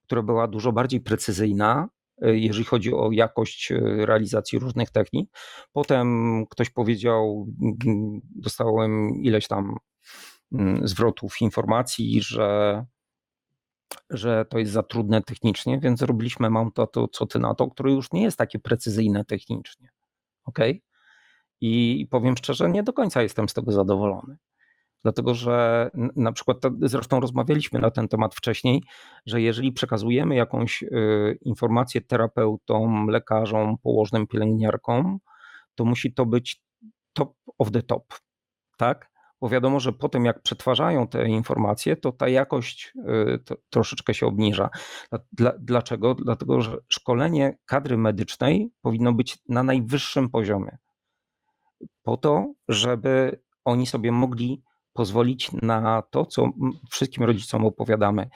która 0.03 0.23
była 0.23 0.49
dużo 0.49 0.73
bardziej 0.73 1.01
precyzyjna, 1.01 1.89
jeżeli 2.21 2.65
chodzi 2.65 2.95
o 2.95 3.11
jakość 3.13 3.73
y, 3.73 4.07
realizacji 4.07 4.59
różnych 4.59 4.91
technik. 4.91 5.31
Potem 5.73 6.47
ktoś 6.51 6.71
powiedział, 6.71 7.47
dostałem 8.35 9.11
ileś 9.23 9.49
tam 9.49 9.77
mm, 10.53 10.89
zwrotów 10.89 11.41
informacji, 11.41 12.23
że, 12.23 12.85
że 14.11 14.45
to 14.45 14.59
jest 14.59 14.73
za 14.73 14.83
trudne 14.83 15.23
technicznie, 15.23 15.79
więc 15.81 15.99
zrobiliśmy 15.99 16.49
to, 16.75 16.87
to 16.87 17.09
co 17.09 17.27
ty 17.27 17.39
na 17.39 17.55
to, 17.55 17.69
które 17.69 17.93
już 17.93 18.13
nie 18.13 18.23
jest 18.23 18.39
takie 18.39 18.59
precyzyjne 18.59 19.25
technicznie. 19.25 19.89
ok? 20.45 20.59
I 21.61 22.07
powiem 22.11 22.37
szczerze, 22.37 22.71
nie 22.71 22.83
do 22.83 22.93
końca 22.93 23.23
jestem 23.23 23.49
z 23.49 23.55
tego 23.55 23.73
zadowolony. 23.73 24.37
Dlatego, 25.03 25.35
że 25.35 25.91
na 26.17 26.33
przykład, 26.33 26.59
zresztą 26.81 27.21
rozmawialiśmy 27.21 27.81
na 27.81 27.91
ten 27.91 28.09
temat 28.09 28.35
wcześniej, 28.35 28.83
że 29.27 29.41
jeżeli 29.41 29.73
przekazujemy 29.73 30.35
jakąś 30.35 30.83
y, 30.83 31.39
informację 31.43 32.01
terapeutom, 32.01 33.07
lekarzom, 33.09 33.79
położnym, 33.83 34.27
pielęgniarkom, 34.27 35.19
to 35.75 35.85
musi 35.85 36.15
to 36.15 36.27
być 36.27 36.63
top 37.13 37.35
of 37.59 37.71
the 37.71 37.83
top, 37.83 38.05
tak? 38.77 39.11
Bo 39.41 39.49
wiadomo, 39.49 39.81
że 39.81 39.93
potem 39.93 40.25
jak 40.25 40.43
przetwarzają 40.43 41.09
te 41.09 41.29
informacje, 41.29 41.97
to 41.97 42.13
ta 42.13 42.29
jakość 42.29 42.93
y, 43.49 43.57
troszeczkę 43.71 44.15
się 44.15 44.27
obniża. 44.27 44.71
Dla- 45.11 45.21
Dla, 45.33 45.53
dlaczego? 45.59 46.15
Dlatego, 46.15 46.61
że 46.61 46.77
szkolenie 46.89 47.59
kadry 47.67 47.97
medycznej 47.97 48.71
powinno 48.83 49.13
być 49.13 49.39
na 49.49 49.63
najwyższym 49.63 50.31
poziomie 50.31 50.79
po 52.03 52.17
to, 52.17 52.53
żeby 52.69 53.41
oni 53.65 53.87
sobie 53.87 54.13
mogli 54.13 54.63
pozwolić 54.99 55.53
na 55.53 56.03
to, 56.03 56.27
co 56.27 56.51
wszystkim 56.91 57.25
rodzicom 57.25 57.67
opowiadamy. 57.67 58.29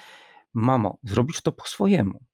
Mamo, 0.55 0.99
zrobisz 1.03 1.41
to 1.41 1.53
po 1.53 1.65
swojemu. 1.65 2.25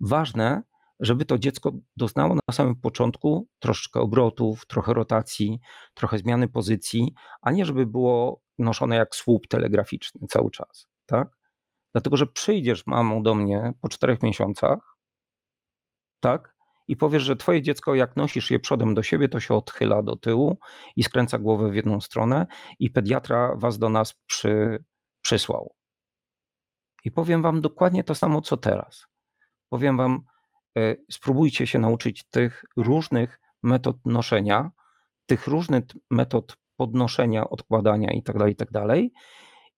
Ważne, 0.00 0.62
żeby 1.00 1.24
to 1.24 1.38
dziecko 1.38 1.72
doznało 1.96 2.34
na 2.34 2.54
samym 2.54 2.76
początku 2.76 3.48
troszeczkę 3.58 4.00
obrotów, 4.00 4.66
trochę 4.66 4.94
rotacji, 4.94 5.60
trochę 5.94 6.18
zmiany 6.18 6.48
pozycji, 6.48 7.14
a 7.40 7.50
nie 7.50 7.64
żeby 7.64 7.86
było 7.86 8.40
noszone 8.58 8.96
jak 8.96 9.14
słup 9.14 9.46
telegraficzny 9.48 10.26
cały 10.28 10.50
czas, 10.50 10.86
tak? 11.06 11.28
Dlatego, 11.94 12.16
że 12.16 12.26
przyjdziesz 12.26 12.86
mamą 12.86 13.22
do 13.22 13.34
mnie 13.34 13.72
po 13.80 13.88
czterech 13.88 14.22
miesiącach, 14.22 14.96
tak? 16.20 16.57
I 16.88 16.96
powiesz, 16.96 17.22
że 17.22 17.36
twoje 17.36 17.62
dziecko, 17.62 17.94
jak 17.94 18.16
nosisz 18.16 18.50
je 18.50 18.58
przodem 18.60 18.94
do 18.94 19.02
siebie, 19.02 19.28
to 19.28 19.40
się 19.40 19.54
odchyla 19.54 20.02
do 20.02 20.16
tyłu 20.16 20.58
i 20.96 21.02
skręca 21.02 21.38
głowę 21.38 21.70
w 21.70 21.74
jedną 21.74 22.00
stronę, 22.00 22.46
i 22.78 22.90
pediatra 22.90 23.54
was 23.56 23.78
do 23.78 23.88
nas 23.88 24.14
przy, 24.26 24.84
przysłał. 25.20 25.74
I 27.04 27.10
powiem 27.10 27.42
wam 27.42 27.60
dokładnie 27.60 28.04
to 28.04 28.14
samo, 28.14 28.40
co 28.40 28.56
teraz. 28.56 29.06
Powiem 29.68 29.96
wam, 29.96 30.20
e, 30.78 30.96
spróbujcie 31.10 31.66
się 31.66 31.78
nauczyć 31.78 32.24
tych 32.28 32.64
różnych 32.76 33.40
metod 33.62 33.96
noszenia, 34.04 34.70
tych 35.26 35.46
różnych 35.46 35.84
metod 36.10 36.56
podnoszenia, 36.76 37.50
odkładania 37.50 38.12
itd., 38.12 38.38
tak 38.38 38.48
itd. 38.48 39.08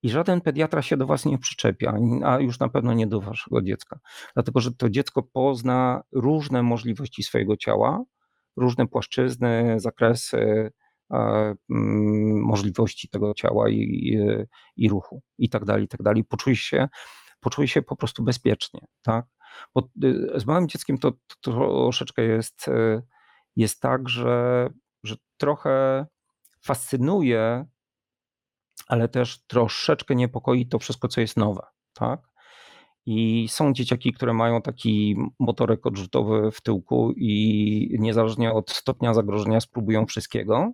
I 0.03 0.11
żaden 0.11 0.40
pediatra 0.40 0.82
się 0.82 0.96
do 0.96 1.07
was 1.07 1.24
nie 1.24 1.38
przyczepia, 1.38 1.94
a 2.24 2.40
już 2.40 2.59
na 2.59 2.68
pewno 2.68 2.92
nie 2.92 3.07
do 3.07 3.20
waszego 3.20 3.62
dziecka. 3.62 3.98
Dlatego, 4.34 4.61
że 4.61 4.72
to 4.72 4.90
dziecko 4.90 5.22
pozna 5.22 6.03
różne 6.12 6.62
możliwości 6.62 7.22
swojego 7.22 7.57
ciała, 7.57 8.05
różne 8.57 8.86
płaszczyzny, 8.86 9.74
zakresy, 9.76 10.72
mm, 11.11 11.57
możliwości 12.42 13.09
tego 13.09 13.34
ciała 13.34 13.68
i, 13.68 13.74
i, 13.76 14.18
i 14.76 14.88
ruchu 14.88 15.22
i 15.38 15.48
tak 15.48 15.64
dalej, 15.64 15.84
i 15.84 15.88
tak 15.88 16.03
dalej. 16.03 16.24
Poczuje 16.24 16.57
się, 16.57 16.88
poczuje 17.40 17.68
się 17.68 17.82
po 17.82 17.96
prostu 17.96 18.22
bezpiecznie, 18.22 18.80
tak? 19.03 19.26
Bo 19.74 19.88
y, 20.05 20.40
z 20.40 20.46
małym 20.46 20.68
dzieckiem 20.68 20.98
to, 20.98 21.12
to 21.12 21.53
troszeczkę 21.53 22.22
jest, 22.22 22.68
y, 22.68 23.03
jest 23.57 23.80
tak, 23.80 24.09
że, 24.09 24.68
że 25.05 25.16
trochę 25.36 26.07
fascynuje, 26.64 27.66
ale 28.91 29.09
też 29.09 29.38
troszeczkę 29.47 30.14
niepokoi 30.14 30.66
to 30.66 30.78
wszystko, 30.78 31.09
co 31.09 31.20
jest 31.20 31.36
nowe, 31.36 31.62
tak? 31.93 32.20
I 33.07 33.47
są 33.49 33.72
dzieciaki, 33.72 34.12
które 34.12 34.32
mają 34.32 34.62
taki 34.62 35.16
motorek 35.38 35.86
odrzutowy 35.86 36.51
w 36.51 36.61
tyłku 36.61 37.12
i 37.16 37.97
niezależnie 37.99 38.53
od 38.53 38.70
stopnia 38.70 39.14
zagrożenia 39.14 39.61
spróbują 39.61 40.07
wszystkiego. 40.07 40.72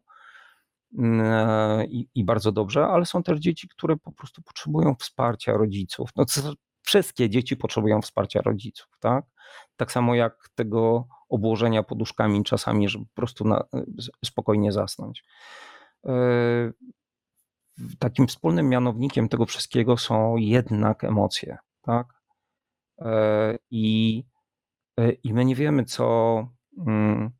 Mm, 0.98 1.86
I, 1.90 2.08
I, 2.14 2.24
bardzo 2.24 2.52
dobrze, 2.52 2.86
ale 2.86 3.06
są 3.06 3.22
też 3.22 3.38
dzieci, 3.38 3.68
które 3.68 3.96
po 3.96 4.12
prostu 4.12 4.42
potrzebują 4.42 4.94
wsparcia 4.94 5.52
rodziców. 5.52 6.10
No, 6.16 6.24
wszystkie 6.82 7.30
dzieci 7.30 7.56
potrzebują 7.56 8.02
wsparcia 8.02 8.40
rodziców, 8.42 8.88
tak? 9.00 9.24
Tak 9.76 9.92
samo 9.92 10.14
jak 10.14 10.48
tego 10.54 11.08
obłożenia 11.28 11.82
poduszkami 11.82 12.44
czasami, 12.44 12.88
żeby 12.88 13.04
po 13.04 13.14
prostu 13.14 13.48
na, 13.48 13.64
spokojnie 14.24 14.72
zasnąć. 14.72 15.24
E, 17.78 17.82
takim 17.98 18.26
wspólnym 18.26 18.68
mianownikiem 18.68 19.28
tego 19.28 19.46
wszystkiego 19.46 19.96
są 19.96 20.36
jednak 20.36 21.04
emocje, 21.04 21.58
tak? 21.82 22.06
E, 22.98 23.58
I, 23.70 24.24
e, 25.00 25.12
i 25.12 25.34
my 25.34 25.44
nie 25.44 25.54
wiemy, 25.54 25.84
co, 25.84 26.48
mm, 26.86 27.30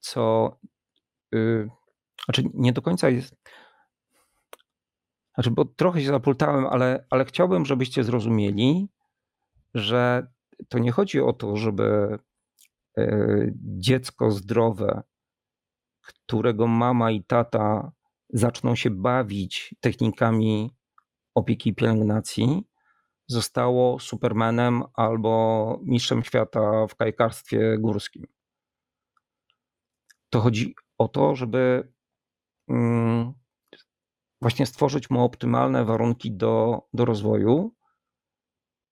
co, 0.00 0.56
y, 1.34 1.68
znaczy 2.24 2.42
nie 2.54 2.72
do 2.72 2.82
końca 2.82 3.08
jest, 3.08 3.36
znaczy, 5.34 5.50
bo 5.50 5.64
trochę 5.64 6.00
się 6.00 6.06
zapultałem, 6.06 6.66
ale, 6.66 7.06
ale 7.10 7.24
chciałbym, 7.24 7.66
żebyście 7.66 8.04
zrozumieli, 8.04 8.88
że 9.74 10.26
to 10.68 10.78
nie 10.78 10.92
chodzi 10.92 11.20
o 11.20 11.32
to, 11.32 11.56
żeby 11.56 12.18
dziecko 13.58 14.30
zdrowe, 14.30 15.02
którego 16.00 16.66
mama 16.66 17.10
i 17.10 17.24
tata 17.24 17.92
zaczną 18.28 18.74
się 18.74 18.90
bawić 18.90 19.74
technikami 19.80 20.70
opieki 21.34 21.70
i 21.70 21.74
pielęgnacji, 21.74 22.62
zostało 23.26 23.98
supermanem 23.98 24.82
albo 24.94 25.80
mistrzem 25.82 26.24
świata 26.24 26.86
w 26.86 26.96
kajkarstwie 26.96 27.78
górskim. 27.78 28.26
To 30.30 30.40
chodzi 30.40 30.74
o 30.98 31.08
to, 31.08 31.34
żeby 31.34 31.92
mm, 32.68 33.32
właśnie 34.40 34.66
stworzyć 34.66 35.10
mu 35.10 35.24
optymalne 35.24 35.84
warunki 35.84 36.32
do, 36.32 36.82
do 36.92 37.04
rozwoju 37.04 37.74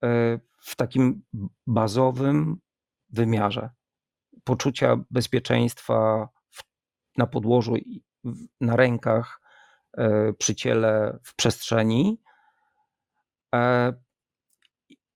e, 0.04 0.40
w 0.60 0.76
takim 0.76 1.22
bazowym 1.66 2.56
wymiarze 3.08 3.70
poczucia 4.44 5.04
bezpieczeństwa 5.10 6.28
na 7.16 7.26
podłożu, 7.26 7.74
na 8.60 8.76
rękach, 8.76 9.40
e, 9.96 10.32
przy 10.32 10.54
ciele, 10.54 11.18
w 11.22 11.36
przestrzeni. 11.36 12.20
E, 13.54 13.92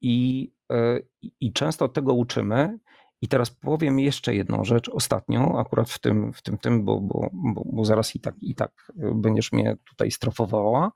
I, 0.01 0.51
e, 0.73 1.01
I 1.41 1.53
często 1.53 1.89
tego 1.89 2.15
uczymy. 2.15 2.79
I 3.21 3.29
teraz 3.29 3.51
powiem 3.51 3.99
jeszcze 3.99 4.35
jedną 4.35 4.65
rzecz, 4.65 4.89
ostatnią, 4.89 5.59
akurat 5.59 5.91
w 5.91 5.99
tym, 5.99 6.33
w 6.33 6.43
tym, 6.43 6.59
tym 6.59 6.85
bo, 6.85 7.01
bo, 7.01 7.31
bo, 7.33 7.63
bo 7.65 7.85
zaraz 7.85 8.17
i 8.17 8.21
tak, 8.21 8.35
i 8.41 8.55
tak 8.55 8.93
będziesz 9.15 9.53
mnie 9.53 9.77
tutaj 9.85 10.11
strofowała, 10.11 10.93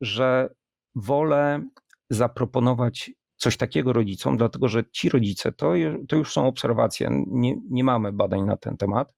że 0.00 0.54
wolę 0.94 1.62
zaproponować 2.10 3.10
coś 3.36 3.56
takiego 3.56 3.92
rodzicom, 3.92 4.36
dlatego 4.36 4.68
że 4.68 4.84
ci 4.90 5.08
rodzice, 5.08 5.52
to, 5.52 5.72
to 6.08 6.16
już 6.16 6.32
są 6.32 6.46
obserwacje, 6.46 7.24
nie, 7.26 7.56
nie 7.70 7.84
mamy 7.84 8.12
badań 8.12 8.42
na 8.42 8.56
ten 8.56 8.76
temat, 8.76 9.14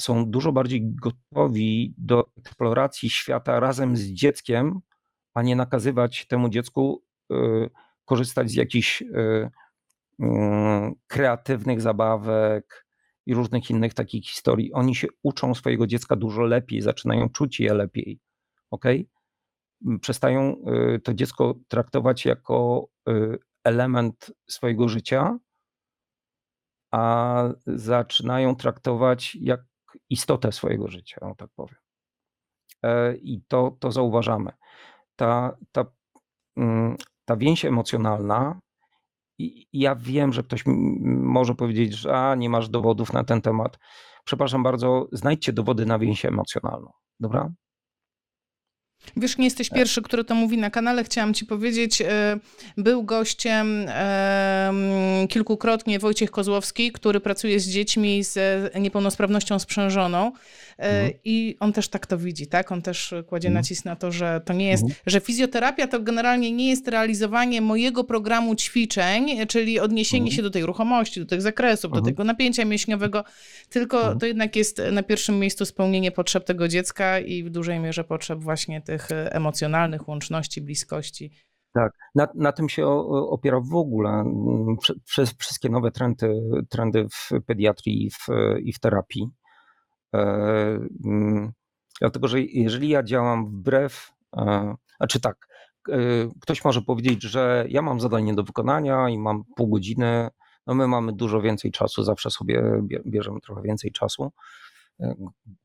są 0.00 0.30
dużo 0.30 0.52
bardziej 0.52 0.94
gotowi 0.94 1.94
do 1.98 2.30
eksploracji 2.38 3.10
świata 3.10 3.60
razem 3.60 3.96
z 3.96 4.02
dzieckiem, 4.02 4.80
a 5.34 5.42
nie 5.42 5.56
nakazywać 5.56 6.26
temu 6.26 6.48
dziecku 6.48 7.02
y, 7.32 7.70
korzystać 8.04 8.50
z 8.50 8.54
jakichś 8.54 9.02
y, 9.02 9.06
y, 10.20 10.26
kreatywnych 11.06 11.80
zabawek 11.80 12.86
i 13.26 13.34
różnych 13.34 13.70
innych 13.70 13.94
takich 13.94 14.26
historii. 14.26 14.72
Oni 14.72 14.94
się 14.94 15.08
uczą 15.22 15.54
swojego 15.54 15.86
dziecka 15.86 16.16
dużo 16.16 16.42
lepiej, 16.42 16.80
zaczynają 16.80 17.28
czuć 17.28 17.60
je 17.60 17.74
lepiej. 17.74 18.20
ok? 18.70 18.84
Przestają 20.00 20.56
to 21.04 21.14
dziecko 21.14 21.54
traktować 21.68 22.24
jako 22.24 22.88
element 23.64 24.32
swojego 24.48 24.88
życia, 24.88 25.38
a 26.90 27.44
zaczynają 27.66 28.56
traktować 28.56 29.34
jak 29.40 29.60
istotę 30.10 30.52
swojego 30.52 30.88
życia, 30.88 31.20
o 31.20 31.34
tak 31.34 31.50
powiem. 31.56 31.76
E, 32.82 33.16
I 33.16 33.42
to, 33.48 33.76
to 33.80 33.92
zauważamy. 33.92 34.52
Ta, 35.16 35.56
ta, 35.72 35.84
mm, 36.56 36.96
ta 37.24 37.36
więź 37.36 37.64
emocjonalna, 37.64 38.60
ja 39.72 39.94
wiem, 39.94 40.32
że 40.32 40.42
ktoś 40.42 40.64
może 41.06 41.54
powiedzieć, 41.54 41.92
że 41.92 42.16
a, 42.16 42.34
nie 42.34 42.50
masz 42.50 42.68
dowodów 42.68 43.12
na 43.12 43.24
ten 43.24 43.42
temat. 43.42 43.78
Przepraszam 44.24 44.62
bardzo, 44.62 45.08
znajdźcie 45.12 45.52
dowody 45.52 45.86
na 45.86 45.98
więź 45.98 46.24
emocjonalną. 46.24 46.92
Dobra? 47.20 47.52
Wiesz, 49.16 49.38
nie 49.38 49.44
jesteś 49.44 49.70
pierwszy, 49.70 50.02
który 50.02 50.24
to 50.24 50.34
mówi 50.34 50.58
na 50.58 50.70
kanale. 50.70 51.04
Chciałam 51.04 51.34
ci 51.34 51.46
powiedzieć, 51.46 52.02
e, 52.02 52.38
był 52.76 53.02
gościem 53.02 53.86
kilkukrotnie 55.28 55.98
Wojciech 55.98 56.30
Kozłowski, 56.30 56.92
który 56.92 57.20
pracuje 57.20 57.60
z 57.60 57.68
dziećmi 57.68 58.24
z 58.24 58.38
niepełnosprawnością 58.80 59.58
sprzężoną 59.58 60.26
e, 60.26 60.32
mhm. 60.80 61.12
i 61.24 61.56
on 61.60 61.72
też 61.72 61.88
tak 61.88 62.06
to 62.06 62.18
widzi, 62.18 62.46
tak? 62.46 62.72
On 62.72 62.82
też 62.82 63.14
kładzie 63.26 63.48
mhm. 63.48 63.60
nacisk 63.60 63.84
na 63.84 63.96
to, 63.96 64.12
że 64.12 64.40
to 64.44 64.52
nie 64.52 64.68
jest, 64.68 64.82
mhm. 64.82 65.00
że 65.06 65.20
fizjoterapia 65.20 65.86
to 65.86 66.00
generalnie 66.00 66.52
nie 66.52 66.68
jest 66.68 66.88
realizowanie 66.88 67.60
mojego 67.60 68.04
programu 68.04 68.54
ćwiczeń, 68.54 69.46
czyli 69.46 69.80
odniesienie 69.80 70.22
mhm. 70.22 70.36
się 70.36 70.42
do 70.42 70.50
tej 70.50 70.66
ruchomości, 70.66 71.20
do 71.20 71.26
tych 71.26 71.42
zakresów, 71.42 71.90
do 71.90 71.98
mhm. 71.98 72.14
tego 72.14 72.24
napięcia 72.24 72.64
mięśniowego, 72.64 73.24
tylko 73.68 74.14
to 74.16 74.26
jednak 74.26 74.56
jest 74.56 74.82
na 74.92 75.02
pierwszym 75.02 75.38
miejscu 75.38 75.64
spełnienie 75.64 76.10
potrzeb 76.10 76.44
tego 76.44 76.68
dziecka 76.68 77.18
i 77.18 77.44
w 77.44 77.50
dużej 77.50 77.80
mierze 77.80 78.04
potrzeb 78.04 78.38
właśnie 78.38 78.80
tych 78.80 79.12
e, 79.12 79.32
emocjonalnych 79.32 80.08
łączności, 80.08 80.60
bliskości. 80.60 81.30
Tak, 81.72 81.92
na, 82.14 82.28
na 82.34 82.52
tym 82.52 82.68
się 82.68 82.86
opiera 83.30 83.60
w 83.60 83.74
ogóle 83.74 84.24
przez 85.04 85.34
wszystkie 85.38 85.68
nowe 85.68 85.90
trendy, 85.90 86.40
trendy 86.68 87.06
w 87.08 87.30
pediatrii 87.46 88.06
i 88.06 88.10
w, 88.10 88.26
i 88.64 88.72
w 88.72 88.78
terapii. 88.78 89.30
E, 90.14 90.78
dlatego, 92.00 92.28
że 92.28 92.40
jeżeli 92.40 92.88
ja 92.88 93.02
działam 93.02 93.46
wbrew, 93.46 94.12
e, 94.36 94.74
znaczy 94.96 95.20
tak, 95.20 95.48
e, 95.88 95.96
ktoś 96.40 96.64
może 96.64 96.82
powiedzieć, 96.82 97.22
że 97.22 97.66
ja 97.68 97.82
mam 97.82 98.00
zadanie 98.00 98.34
do 98.34 98.42
wykonania 98.42 99.08
i 99.08 99.18
mam 99.18 99.44
pół 99.56 99.68
godziny, 99.68 100.28
no 100.66 100.74
my 100.74 100.88
mamy 100.88 101.12
dużo 101.12 101.40
więcej 101.40 101.70
czasu, 101.70 102.04
zawsze 102.04 102.30
sobie 102.30 102.82
bierzemy 103.06 103.40
trochę 103.40 103.62
więcej 103.62 103.92
czasu 103.92 104.32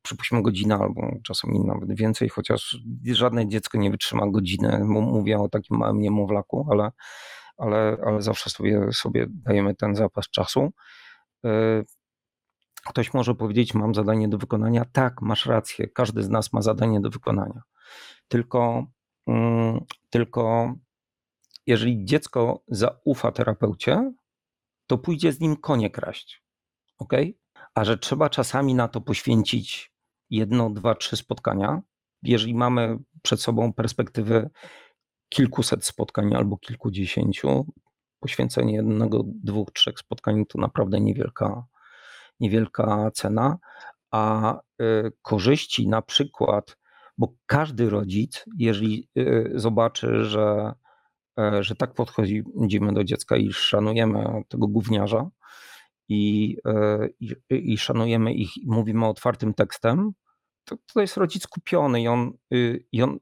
przypuśćmy 0.01 0.41
godzinę 0.41 0.75
albo 0.75 1.11
czasami 1.23 1.59
nawet 1.59 1.97
więcej, 1.97 2.29
chociaż 2.29 2.77
żadne 3.05 3.47
dziecko 3.47 3.77
nie 3.77 3.91
wytrzyma 3.91 4.27
godziny. 4.27 4.79
Mówię 4.83 5.39
o 5.39 5.49
takim 5.49 5.77
małym 5.77 6.01
niemowlaku, 6.01 6.67
ale, 6.71 6.91
ale, 7.57 7.97
ale 8.05 8.21
zawsze 8.21 8.49
sobie, 8.49 8.87
sobie 8.91 9.25
dajemy 9.29 9.75
ten 9.75 9.95
zapas 9.95 10.29
czasu. 10.29 10.73
Ktoś 12.89 13.13
może 13.13 13.35
powiedzieć, 13.35 13.73
mam 13.73 13.95
zadanie 13.95 14.27
do 14.27 14.37
wykonania. 14.37 14.85
Tak, 14.91 15.21
masz 15.21 15.45
rację, 15.45 15.87
każdy 15.87 16.23
z 16.23 16.29
nas 16.29 16.53
ma 16.53 16.61
zadanie 16.61 17.01
do 17.01 17.09
wykonania. 17.09 17.61
Tylko, 18.27 18.85
mm, 19.27 19.79
tylko 20.09 20.73
jeżeli 21.67 22.05
dziecko 22.05 22.63
zaufa 22.67 23.31
terapeucie, 23.31 24.13
to 24.87 24.97
pójdzie 24.97 25.31
z 25.31 25.39
nim 25.39 25.57
konie 25.57 25.89
kraść. 25.89 26.43
Ok? 26.97 27.13
A 27.73 27.85
że 27.85 27.97
trzeba 27.97 28.29
czasami 28.29 28.73
na 28.73 28.87
to 28.87 29.01
poświęcić 29.01 29.93
jedno, 30.29 30.69
dwa, 30.69 30.95
trzy 30.95 31.17
spotkania, 31.17 31.81
jeżeli 32.23 32.55
mamy 32.55 32.97
przed 33.21 33.41
sobą 33.41 33.73
perspektywę 33.73 34.49
kilkuset 35.29 35.85
spotkań 35.85 36.35
albo 36.35 36.57
kilkudziesięciu, 36.57 37.65
poświęcenie 38.19 38.73
jednego, 38.73 39.21
dwóch, 39.25 39.71
trzech 39.73 39.99
spotkań 39.99 40.45
to 40.45 40.59
naprawdę 40.59 41.01
niewielka, 41.01 41.65
niewielka 42.39 43.11
cena, 43.13 43.57
a 44.11 44.55
y, 44.81 45.11
korzyści 45.21 45.87
na 45.87 46.01
przykład, 46.01 46.77
bo 47.17 47.33
każdy 47.45 47.89
rodzic, 47.89 48.45
jeżeli 48.57 49.09
y, 49.17 49.51
zobaczy, 49.55 50.23
że, 50.25 50.73
e, 51.39 51.63
że 51.63 51.75
tak 51.75 51.93
podchodzimy 51.93 52.93
do 52.93 53.03
dziecka 53.03 53.37
i 53.37 53.53
szanujemy 53.53 54.43
tego 54.47 54.67
gówniarza 54.67 55.29
i, 56.09 56.57
e, 56.65 57.07
i, 57.19 57.35
i 57.49 57.77
szanujemy 57.77 58.33
ich 58.33 58.57
i 58.57 58.67
mówimy 58.67 59.05
otwartym 59.05 59.53
tekstem, 59.53 60.11
to, 60.65 60.75
to 60.93 61.01
jest 61.01 61.17
rodzic 61.17 61.47
kupiony 61.47 62.01
i 62.01 62.07
on, 62.07 62.31
y, 62.53 62.85
i 62.91 63.01
on, 63.01 63.19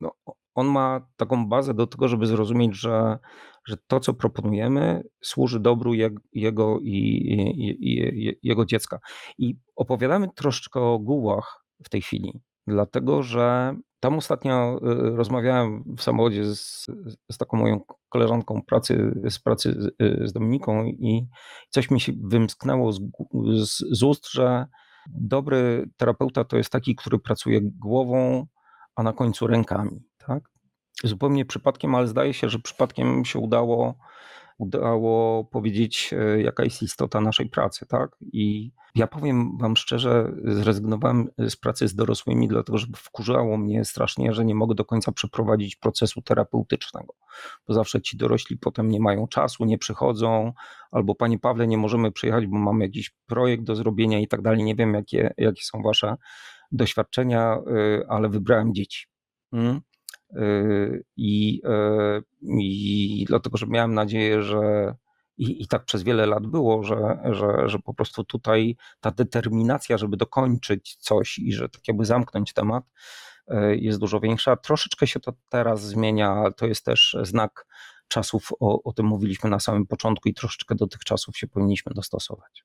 no, 0.00 0.12
on 0.54 0.66
ma 0.66 1.06
taką 1.16 1.48
bazę 1.48 1.74
do 1.74 1.86
tego, 1.86 2.08
żeby 2.08 2.26
zrozumieć, 2.26 2.76
że 2.76 3.18
że 3.66 3.76
to, 3.86 4.00
co 4.00 4.14
proponujemy, 4.14 5.02
służy 5.22 5.60
dobru 5.60 5.94
jego 6.32 6.80
i, 6.80 6.90
i, 6.90 7.88
i, 7.88 8.38
jego 8.42 8.64
dziecka. 8.64 8.98
I 9.38 9.54
opowiadamy 9.76 10.28
troszeczkę 10.34 10.80
o 10.80 10.98
gułach 10.98 11.64
w 11.84 11.88
tej 11.88 12.02
chwili, 12.02 12.40
dlatego 12.66 13.22
że 13.22 13.74
tam 14.00 14.18
ostatnio 14.18 14.76
y, 14.76 15.16
rozmawiałem 15.16 15.84
w 15.98 16.02
samochodzie 16.02 16.54
z, 16.54 16.86
z 17.32 17.38
taką 17.38 17.56
moją 17.56 17.80
koleżanką 18.08 18.62
pracy, 18.62 19.20
z 19.30 19.38
pracy 19.38 19.72
z, 19.78 19.86
y, 20.02 20.28
z 20.28 20.32
Dominiką 20.32 20.84
i 20.84 21.28
coś 21.70 21.90
mi 21.90 22.00
się 22.00 22.12
wymsknęło 22.24 22.92
z, 22.92 23.00
z, 23.54 23.78
z 23.90 24.02
ust, 24.02 24.30
że 24.30 24.66
dobry 25.06 25.90
terapeuta 25.96 26.44
to 26.44 26.56
jest 26.56 26.70
taki, 26.70 26.96
który 26.96 27.18
pracuje 27.18 27.60
głową, 27.62 28.46
a 28.96 29.02
na 29.02 29.12
końcu 29.12 29.46
rękami. 29.46 30.02
Tak? 30.26 30.51
Zupełnie 31.04 31.44
przypadkiem, 31.44 31.94
ale 31.94 32.06
zdaje 32.06 32.34
się, 32.34 32.48
że 32.48 32.58
przypadkiem 32.58 33.24
się 33.24 33.38
udało, 33.38 33.94
udało 34.58 35.44
powiedzieć, 35.44 36.14
e, 36.18 36.42
jaka 36.42 36.64
jest 36.64 36.82
istota 36.82 37.20
naszej 37.20 37.48
pracy, 37.48 37.86
tak? 37.86 38.16
I 38.32 38.72
ja 38.94 39.06
powiem 39.06 39.58
Wam 39.58 39.76
szczerze, 39.76 40.32
zrezygnowałem 40.44 41.28
z 41.38 41.56
pracy 41.56 41.88
z 41.88 41.94
dorosłymi, 41.94 42.48
dlatego 42.48 42.78
że 42.78 42.86
wkurzało 42.96 43.58
mnie 43.58 43.84
strasznie, 43.84 44.32
że 44.32 44.44
nie 44.44 44.54
mogę 44.54 44.74
do 44.74 44.84
końca 44.84 45.12
przeprowadzić 45.12 45.76
procesu 45.76 46.22
terapeutycznego, 46.22 47.14
bo 47.68 47.74
zawsze 47.74 48.02
ci 48.02 48.16
dorośli 48.16 48.58
potem 48.58 48.88
nie 48.88 49.00
mają 49.00 49.28
czasu, 49.28 49.64
nie 49.64 49.78
przychodzą, 49.78 50.52
albo 50.90 51.14
Panie 51.14 51.38
Pawle, 51.38 51.66
nie 51.66 51.78
możemy 51.78 52.12
przyjechać, 52.12 52.46
bo 52.46 52.58
mamy 52.58 52.84
jakiś 52.84 53.10
projekt 53.26 53.64
do 53.64 53.76
zrobienia 53.76 54.20
i 54.20 54.28
tak 54.28 54.42
dalej. 54.42 54.64
Nie 54.64 54.74
wiem, 54.74 54.94
jakie, 54.94 55.34
jakie 55.38 55.62
są 55.62 55.82
Wasze 55.82 56.16
doświadczenia, 56.72 57.54
e, 57.54 57.60
ale 58.08 58.28
wybrałem 58.28 58.74
dzieci. 58.74 59.06
Hmm? 59.50 59.80
Yy, 60.32 61.04
I, 61.16 61.60
yy, 61.64 62.24
I 62.60 63.24
dlatego, 63.28 63.58
że 63.58 63.66
miałem 63.66 63.94
nadzieję, 63.94 64.42
że 64.42 64.94
i, 65.36 65.62
i 65.62 65.68
tak 65.68 65.84
przez 65.84 66.02
wiele 66.02 66.26
lat 66.26 66.46
było, 66.46 66.82
że, 66.82 67.18
że, 67.30 67.68
że 67.68 67.78
po 67.78 67.94
prostu 67.94 68.24
tutaj 68.24 68.76
ta 69.00 69.10
determinacja, 69.10 69.98
żeby 69.98 70.16
dokończyć 70.16 70.96
coś 70.96 71.38
i 71.38 71.52
że 71.52 71.68
tak 71.68 71.88
jakby 71.88 72.04
zamknąć 72.04 72.52
temat, 72.52 72.84
yy, 73.48 73.76
jest 73.76 73.98
dużo 73.98 74.20
większa. 74.20 74.56
Troszeczkę 74.56 75.06
się 75.06 75.20
to 75.20 75.32
teraz 75.48 75.82
zmienia, 75.82 76.44
to 76.56 76.66
jest 76.66 76.84
też 76.84 77.16
znak 77.22 77.66
czasów, 78.08 78.48
o, 78.60 78.82
o 78.82 78.92
tym 78.92 79.06
mówiliśmy 79.06 79.50
na 79.50 79.60
samym 79.60 79.86
początku 79.86 80.28
i 80.28 80.34
troszeczkę 80.34 80.74
do 80.74 80.86
tych 80.86 81.04
czasów 81.04 81.38
się 81.38 81.46
powinniśmy 81.48 81.92
dostosować. 81.94 82.64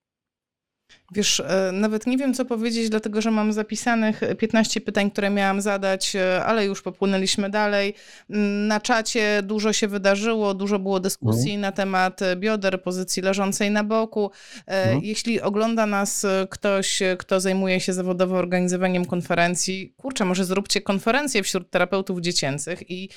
Wiesz, 1.12 1.39
e, 1.39 1.72
nawet 1.74 2.08
nie 2.08 2.18
wiem, 2.18 2.34
co 2.34 2.45
powiedzieć, 2.45 2.89
dlatego 2.89 3.22
że 3.22 3.32
mam 3.32 3.53
zapisanych 3.53 4.22
15 4.38 4.82
pytań, 4.82 5.12
które 5.12 5.30
miałam 5.30 5.62
zadać, 5.62 6.16
e, 6.16 6.45
ale 6.45 6.66
już 6.66 6.82
popłynęliśmy 6.82 7.49
dalej. 7.49 7.93
Mm, 8.30 8.68
na 8.68 8.80
czacie 8.80 9.41
dużo 9.43 9.74
się 9.74 9.88
wydarzyło, 9.88 10.53
dużo 10.53 10.80
było 10.80 10.99
dyskusji 10.99 11.51
mhm. 11.51 11.62
na 11.62 11.72
temat 11.72 12.20
bioder, 12.36 12.84
pozycji 12.84 13.22
leżącej 13.22 13.72
na 13.72 13.84
boku. 13.84 14.32
Mhm. 14.66 15.03
Jeśli 15.03 15.41
ogląda 15.41 15.86
nas 15.86 16.26
ktoś, 16.49 16.99
kto 17.18 17.39
zajmuje 17.39 17.80
się 17.80 17.93
zawodowo 17.93 18.36
organizowaniem 18.36 19.05
konferencji, 19.05 19.93
kurczę, 19.97 20.26
może 20.26 20.45
zróbcie 20.45 20.82
konferencję 20.82 21.43
wśród 21.43 21.70
terapeutów 21.70 22.22
dziecięcych 22.22 22.91
i 22.91 23.10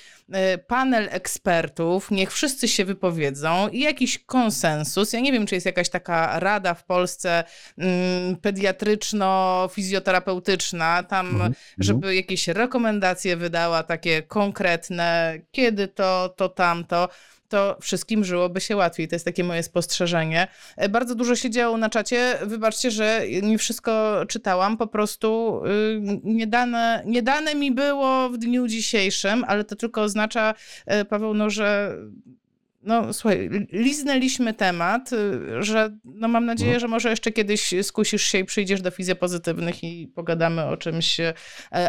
panel 0.66 1.08
ekspertów, 1.10 2.10
niech 2.10 2.32
wszyscy 2.32 2.68
się 2.68 2.84
wypowiedzą 2.84 3.68
i 3.68 3.80
jakiś 3.80 4.18
konsensus. 4.18 5.12
Ja 5.12 5.20
nie 5.20 5.32
wiem, 5.32 5.46
czy 5.46 5.54
jest 5.54 5.66
jakaś 5.66 5.88
taka 5.88 6.40
rada 6.40 6.74
w 6.74 6.84
Polsce, 6.84 7.44
pediatryczno-fizjoterapeutyczna, 8.42 11.02
tam, 11.02 11.26
mhm, 11.26 11.46
mhm. 11.46 11.54
żeby 11.78 12.14
jakieś 12.14 12.48
rekomendacje 12.48 13.36
wydała, 13.36 13.82
takie 13.82 14.22
konkretne, 14.22 15.38
kiedy 15.50 15.88
to, 15.88 16.34
to 16.36 16.48
tamto 16.48 17.08
to 17.50 17.76
wszystkim 17.80 18.24
żyłoby 18.24 18.60
się 18.60 18.76
łatwiej. 18.76 19.08
To 19.08 19.14
jest 19.14 19.24
takie 19.24 19.44
moje 19.44 19.62
spostrzeżenie. 19.62 20.48
E, 20.76 20.88
bardzo 20.88 21.14
dużo 21.14 21.36
się 21.36 21.50
działo 21.50 21.76
na 21.76 21.90
czacie. 21.90 22.38
Wybaczcie, 22.42 22.90
że 22.90 23.22
nie 23.42 23.58
wszystko 23.58 24.22
czytałam. 24.28 24.76
Po 24.76 24.86
prostu 24.86 25.62
y, 25.66 26.00
nie 26.24 26.46
dane, 26.46 27.02
nie 27.06 27.22
dane 27.22 27.54
mi 27.54 27.72
było 27.72 28.30
w 28.30 28.38
dniu 28.38 28.68
dzisiejszym, 28.68 29.44
ale 29.48 29.64
to 29.64 29.76
tylko 29.76 30.02
oznacza, 30.02 30.54
e, 30.86 31.04
Paweł, 31.04 31.34
no, 31.34 31.50
że 31.50 31.96
no 32.82 33.12
słuchaj, 33.12 33.50
liznęliśmy 33.72 34.54
temat, 34.54 35.12
y, 35.12 35.62
że 35.62 35.90
no 36.04 36.28
mam 36.28 36.46
nadzieję, 36.46 36.72
no. 36.74 36.80
że 36.80 36.88
może 36.88 37.10
jeszcze 37.10 37.32
kiedyś 37.32 37.74
skusisz 37.82 38.22
się 38.22 38.38
i 38.38 38.44
przyjdziesz 38.44 38.82
do 38.82 38.90
fizjopozytywnych 38.90 39.84
i 39.84 40.08
pogadamy 40.14 40.64
o 40.64 40.76
czymś, 40.76 41.20
e, 41.20 41.34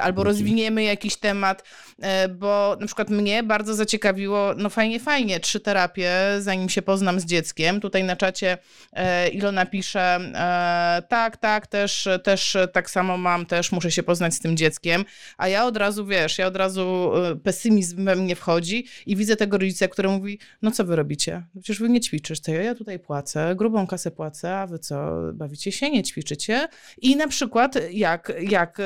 albo 0.02 0.24
rozwiniemy 0.24 0.84
jakiś 0.84 1.16
temat, 1.16 1.64
e, 2.02 2.28
bo 2.28 2.78
na 2.80 2.86
przykład 2.86 3.10
mnie 3.10 3.44
bardzo 3.44 3.74
zaciekawiło, 3.74 4.54
no 4.58 4.70
fajnie, 4.70 5.00
fajnie, 5.00 5.40
trzy 5.40 5.60
terapie, 5.60 6.12
zanim 6.40 6.70
się 6.70 6.82
poznam 6.82 7.20
z 7.20 7.26
dzieckiem. 7.26 7.80
Tutaj 7.80 8.04
na 8.04 8.16
czacie 8.16 8.58
e, 8.94 9.30
Ilona 9.30 9.66
pisze, 9.66 10.20
tak, 11.10 11.38
tak, 11.38 11.68
też, 11.68 12.08
też 12.24 12.58
tak 12.74 12.90
samo 12.90 13.18
mam, 13.18 13.46
też 13.46 13.72
muszę 13.72 13.92
się 13.92 14.04
poznać 14.04 14.34
z 14.34 14.40
tym 14.40 14.58
dzieckiem, 14.58 15.06
a 15.38 15.48
ja 15.48 15.66
od 15.66 15.78
razu, 15.78 16.06
wiesz, 16.06 16.38
ja 16.38 16.48
od 16.48 16.56
razu 16.56 17.12
pesymizm 17.44 18.06
we 18.06 18.16
mnie 18.16 18.36
wchodzi 18.36 18.86
i 19.06 19.16
widzę 19.16 19.36
tego 19.36 19.58
rodzica, 19.58 19.88
który 19.88 20.10
mówi, 20.10 20.40
no 20.62 20.72
co 20.72 20.81
co 20.82 20.86
wy 20.86 20.96
robicie? 20.96 21.44
Przecież 21.54 21.80
wy 21.80 21.90
nie 21.90 22.02
ćwiczycie, 22.02 22.64
ja 22.64 22.76
tutaj 22.76 23.00
płacę, 23.00 23.56
grubą 23.56 23.88
kasę 23.88 24.12
płacę, 24.12 24.58
a 24.58 24.68
wy 24.68 24.80
co, 24.80 25.18
bawicie 25.34 25.72
się, 25.72 25.90
nie 25.92 26.04
ćwiczycie? 26.04 26.68
I 27.02 27.16
na 27.16 27.28
przykład 27.28 27.78
jak, 27.92 28.34
jak 28.42 28.80
e, 28.80 28.84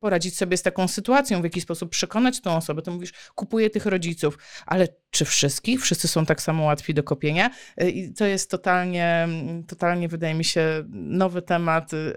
poradzić 0.00 0.36
sobie 0.36 0.56
z 0.56 0.62
taką 0.62 0.88
sytuacją, 0.88 1.40
w 1.40 1.44
jaki 1.44 1.60
sposób 1.60 1.90
przekonać 1.90 2.40
tą 2.40 2.56
osobę, 2.56 2.82
to 2.82 2.90
mówisz, 2.90 3.12
kupuję 3.34 3.70
tych 3.70 3.86
rodziców, 3.86 4.38
ale 4.66 4.88
czy 5.10 5.24
wszystkich? 5.24 5.80
Wszyscy 5.80 6.08
są 6.08 6.26
tak 6.26 6.42
samo 6.42 6.64
łatwi 6.64 6.94
do 6.94 7.02
kopienia? 7.02 7.50
E, 7.76 7.90
I 7.90 8.12
to 8.12 8.26
jest 8.26 8.50
totalnie, 8.50 9.28
totalnie 9.68 10.08
wydaje 10.08 10.34
mi 10.34 10.44
się, 10.44 10.84
nowy 10.92 11.42
temat, 11.42 11.94
e, 11.94 12.12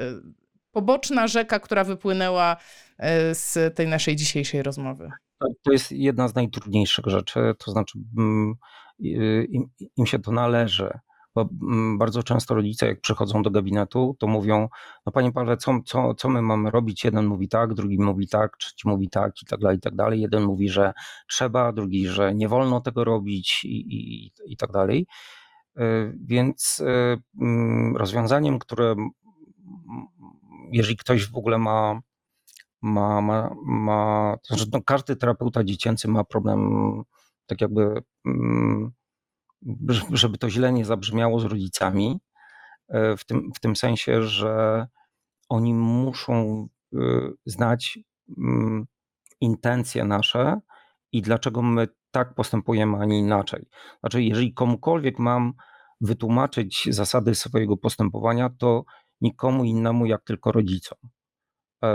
poboczna 0.71 1.27
rzeka, 1.27 1.59
która 1.59 1.83
wypłynęła 1.83 2.57
z 3.33 3.75
tej 3.75 3.87
naszej 3.87 4.15
dzisiejszej 4.15 4.63
rozmowy. 4.63 5.11
To 5.63 5.71
jest 5.71 5.91
jedna 5.91 6.27
z 6.27 6.35
najtrudniejszych 6.35 7.05
rzeczy, 7.05 7.55
to 7.57 7.71
znaczy 7.71 7.99
mm, 8.17 8.53
im, 8.99 9.69
im 9.97 10.05
się 10.05 10.19
to 10.19 10.31
należy. 10.31 10.99
Bo 11.35 11.49
mm, 11.71 11.97
bardzo 11.97 12.23
często 12.23 12.55
rodzice, 12.55 12.87
jak 12.87 13.01
przychodzą 13.01 13.43
do 13.43 13.51
gabinetu, 13.51 14.15
to 14.19 14.27
mówią: 14.27 14.67
No, 15.05 15.11
panie 15.11 15.31
Pawle, 15.31 15.57
co, 15.57 15.79
co, 15.85 16.13
co 16.13 16.29
my 16.29 16.41
mamy 16.41 16.71
robić? 16.71 17.03
Jeden 17.03 17.25
mówi 17.25 17.49
tak, 17.49 17.73
drugi 17.73 17.99
mówi 17.99 18.27
tak, 18.27 18.57
trzeci 18.57 18.87
mówi 18.87 19.09
tak 19.09 19.33
i 19.41 19.45
tak 19.45 19.59
dalej, 19.59 19.77
i 19.77 19.81
tak 19.81 19.95
dalej. 19.95 20.21
Jeden 20.21 20.43
mówi, 20.43 20.69
że 20.69 20.93
trzeba, 21.29 21.71
drugi, 21.73 22.07
że 22.07 22.35
nie 22.35 22.47
wolno 22.47 22.81
tego 22.81 23.03
robić 23.03 23.61
i, 23.63 23.95
i, 23.95 24.31
i 24.45 24.57
tak 24.57 24.71
dalej. 24.71 25.07
Y, 25.79 26.17
więc 26.25 26.79
y, 26.79 27.21
mm, 27.41 27.97
rozwiązaniem, 27.97 28.59
które 28.59 28.95
jeżeli 30.71 30.97
ktoś 30.97 31.31
w 31.31 31.35
ogóle 31.35 31.57
ma 31.57 31.99
ma, 32.81 33.21
ma, 33.21 33.55
ma 33.65 34.35
znaczy, 34.47 34.65
no, 34.73 34.81
każdy 34.81 35.15
terapeuta 35.15 35.63
dziecięcy 35.63 36.07
ma 36.07 36.23
problem, 36.23 36.69
tak 37.45 37.61
jakby, 37.61 38.03
mm, 38.25 38.91
żeby 40.11 40.37
to 40.37 40.49
źle 40.49 40.73
nie 40.73 40.85
zabrzmiało 40.85 41.39
z 41.39 41.45
rodzicami, 41.45 42.19
e, 42.87 43.17
w 43.17 43.25
tym, 43.25 43.51
w 43.55 43.59
tym 43.59 43.75
sensie, 43.75 44.23
że 44.23 44.87
oni 45.51 45.73
muszą 45.73 46.67
y, 46.93 46.97
znać 47.45 47.99
mm, 48.37 48.87
intencje 49.41 50.03
nasze 50.05 50.59
i 51.11 51.21
dlaczego 51.21 51.61
my 51.61 51.87
tak 52.11 52.35
postępujemy, 52.35 52.97
a 52.97 53.05
nie 53.05 53.19
inaczej. 53.19 53.65
Znaczy, 53.99 54.23
jeżeli 54.23 54.53
komukolwiek 54.53 55.19
mam 55.19 55.53
wytłumaczyć 56.01 56.87
zasady 56.89 57.35
swojego 57.35 57.77
postępowania, 57.77 58.49
to 58.49 58.83
nikomu 59.21 59.63
innemu 59.63 60.05
jak 60.05 60.23
tylko 60.23 60.51
rodzicom, 60.51 60.97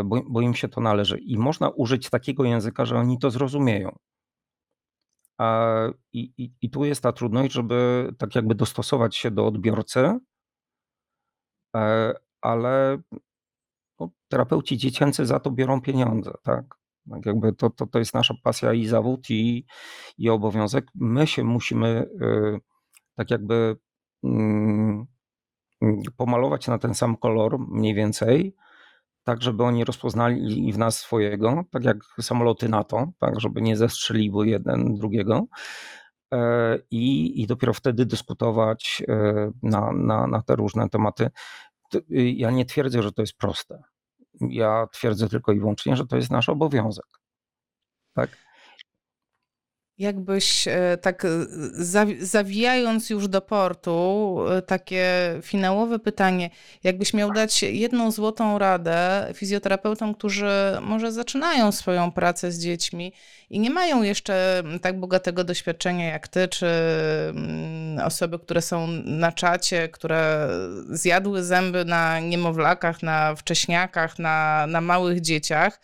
bo, 0.05 0.23
bo 0.29 0.41
im 0.41 0.55
się 0.55 0.69
to 0.69 0.81
należy. 0.81 1.19
I 1.19 1.39
można 1.39 1.69
użyć 1.69 2.11
takiego 2.11 2.45
języka, 2.45 2.85
że 2.85 2.97
oni 2.99 3.19
to 3.19 3.31
zrozumieją. 3.31 3.97
I, 6.13 6.33
i, 6.39 6.53
I 6.63 6.71
tu 6.71 6.85
jest 6.85 7.03
ta 7.03 7.13
trudność, 7.13 7.53
żeby 7.53 8.11
tak 8.19 8.35
jakby 8.35 8.55
dostosować 8.55 9.17
się 9.17 9.31
do 9.31 9.47
odbiorcy, 9.47 10.19
e, 11.77 12.15
ale 12.41 12.99
no, 14.01 14.11
terapeuci 14.29 14.77
dziecięcy 14.77 15.27
za 15.27 15.41
to 15.41 15.51
biorą 15.51 15.81
pieniądze, 15.81 16.33
tak? 16.43 16.65
tak 17.11 17.27
jakby 17.27 17.53
to, 17.53 17.71
to, 17.71 17.87
to 17.87 17.99
jest 17.99 18.15
nasza 18.15 18.35
pasja 18.43 18.73
i 18.73 18.87
zawód, 18.87 19.31
i, 19.31 19.67
i 20.19 20.31
obowiązek. 20.31 20.87
My 20.95 21.27
się 21.27 21.45
musimy 21.45 22.07
y, 22.23 22.61
tak 23.17 23.31
jakby 23.31 23.77
mm, 24.25 25.07
pomalować 26.17 26.69
na 26.69 26.79
ten 26.79 26.95
sam 26.95 27.17
kolor 27.17 27.59
mniej 27.59 27.95
więcej, 27.95 28.57
tak 29.27 29.43
żeby 29.43 29.65
oni 29.65 29.85
rozpoznali 29.85 30.73
w 30.73 30.79
nas 30.79 30.99
swojego, 30.99 31.65
tak 31.71 31.85
jak 31.85 31.97
samoloty 32.21 32.69
NATO, 32.69 33.13
tak 33.19 33.41
żeby 33.41 33.63
nie 33.63 33.77
zestrzeliły 33.77 34.49
jeden 34.49 34.95
drugiego. 34.95 35.47
E, 36.35 36.79
I, 36.91 37.43
i 37.43 37.47
dopiero 37.47 37.73
wtedy 37.75 38.07
dyskutować 38.07 39.03
e, 39.09 39.51
na, 39.63 39.93
na, 39.93 40.27
na 40.27 40.43
te 40.43 40.57
różne 40.57 40.89
tematy. 40.89 41.31
Y, 41.95 42.01
ja 42.31 42.51
nie 42.51 42.65
twierdzę, 42.65 43.03
że 43.03 43.13
to 43.13 43.23
jest 43.23 43.37
proste. 43.37 43.83
Ja 44.41 44.87
twierdzę 44.93 45.29
tylko 45.29 45.53
i 45.53 45.59
wyłącznie, 45.61 45.97
że 45.97 46.07
to 46.07 46.17
jest 46.17 46.31
nasz 46.31 46.49
obowiązek. 46.49 47.07
Tak? 48.15 48.46
Jakbyś 49.99 50.69
e, 50.69 50.97
tak 51.01 51.25
e, 51.25 51.29
zawijając 52.21 53.11
już 53.11 53.29
do 53.29 53.41
portu, 53.41 54.37
e, 54.51 54.63
takie 54.63 55.07
finałowe 55.43 55.99
pytanie, 55.99 56.51
jakbyś 56.85 57.15
miał 57.15 57.33
dać 57.33 57.63
jedną 57.63 58.11
złotą 58.11 58.59
radę 58.59 59.29
fizjoterapeutom, 59.35 60.15
którzy 60.15 60.51
może 60.81 61.13
zaczynają 61.13 61.73
swoją 61.73 62.13
pracę 62.13 62.53
z 62.53 62.59
dziećmi 62.59 63.13
i 63.51 63.61
nie 63.61 63.71
mają 63.71 64.03
jeszcze 64.03 64.63
tak 64.83 65.01
bogatego 65.01 65.45
doświadczenia 65.45 66.07
jak 66.07 66.29
ty, 66.29 66.49
czy 66.49 66.67
osoby, 68.05 68.39
które 68.39 68.63
są 68.63 68.87
na 69.05 69.33
czacie, 69.33 69.89
które 69.89 70.49
zjadły 70.91 71.43
zęby 71.45 71.85
na 71.85 72.21
niemowlakach, 72.21 73.03
na 73.03 73.35
wcześniakach, 73.35 74.19
na, 74.19 74.67
na 74.67 74.81
małych 74.81 75.21
dzieciach 75.21 75.81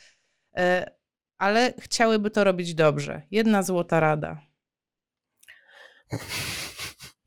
ale 1.43 1.73
chciałyby 1.79 2.31
to 2.31 2.45
robić 2.45 2.75
dobrze. 2.75 3.23
Jedna 3.31 3.63
złota 3.63 4.01
rada. 4.01 4.41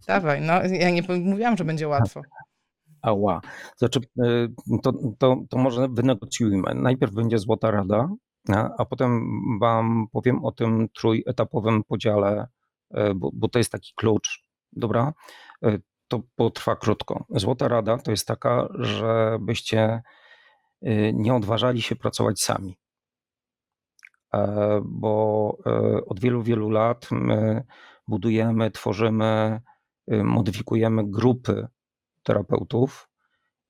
Dawaj, 0.08 0.42
no 0.42 0.54
ja 0.64 0.90
nie 0.90 1.02
mówiłam, 1.02 1.58
że 1.58 1.66
będzie 1.66 1.88
łatwo. 1.88 2.22
Ała. 3.02 3.42
Znaczy, 3.78 4.00
y, 4.00 4.54
to, 4.84 4.94
to, 5.20 5.38
to 5.50 5.58
może 5.58 5.88
wynegocjujmy. 5.88 6.76
Najpierw 6.76 7.14
będzie 7.14 7.40
złota 7.40 7.72
rada, 7.72 8.10
a 8.78 8.86
potem 8.86 9.22
wam 9.62 10.08
powiem 10.12 10.46
o 10.46 10.52
tym 10.52 10.88
trójetapowym 10.90 11.84
podziale, 11.84 12.48
y, 12.98 13.16
bo, 13.16 13.30
bo 13.34 13.48
to 13.48 13.60
jest 13.60 13.72
taki 13.72 13.94
klucz, 13.96 14.44
dobra? 14.72 15.14
Y, 15.66 15.82
to 16.08 16.22
potrwa 16.36 16.76
krótko. 16.76 17.26
Złota 17.30 17.68
rada 17.68 17.98
to 17.98 18.12
jest 18.12 18.28
taka, 18.28 18.68
żebyście 18.80 20.02
nie 21.14 21.34
odważali 21.36 21.82
się 21.82 21.96
pracować 21.96 22.40
sami. 22.40 22.78
E, 24.34 24.82
bo 24.86 25.58
e, 25.66 26.06
od 26.06 26.20
wielu, 26.20 26.44
wielu 26.44 26.70
lat 26.70 27.08
my 27.12 27.64
budujemy, 28.08 28.72
tworzymy, 28.72 29.62
y, 30.12 30.24
modyfikujemy 30.24 31.04
grupy 31.06 31.68
terapeutów 32.24 33.10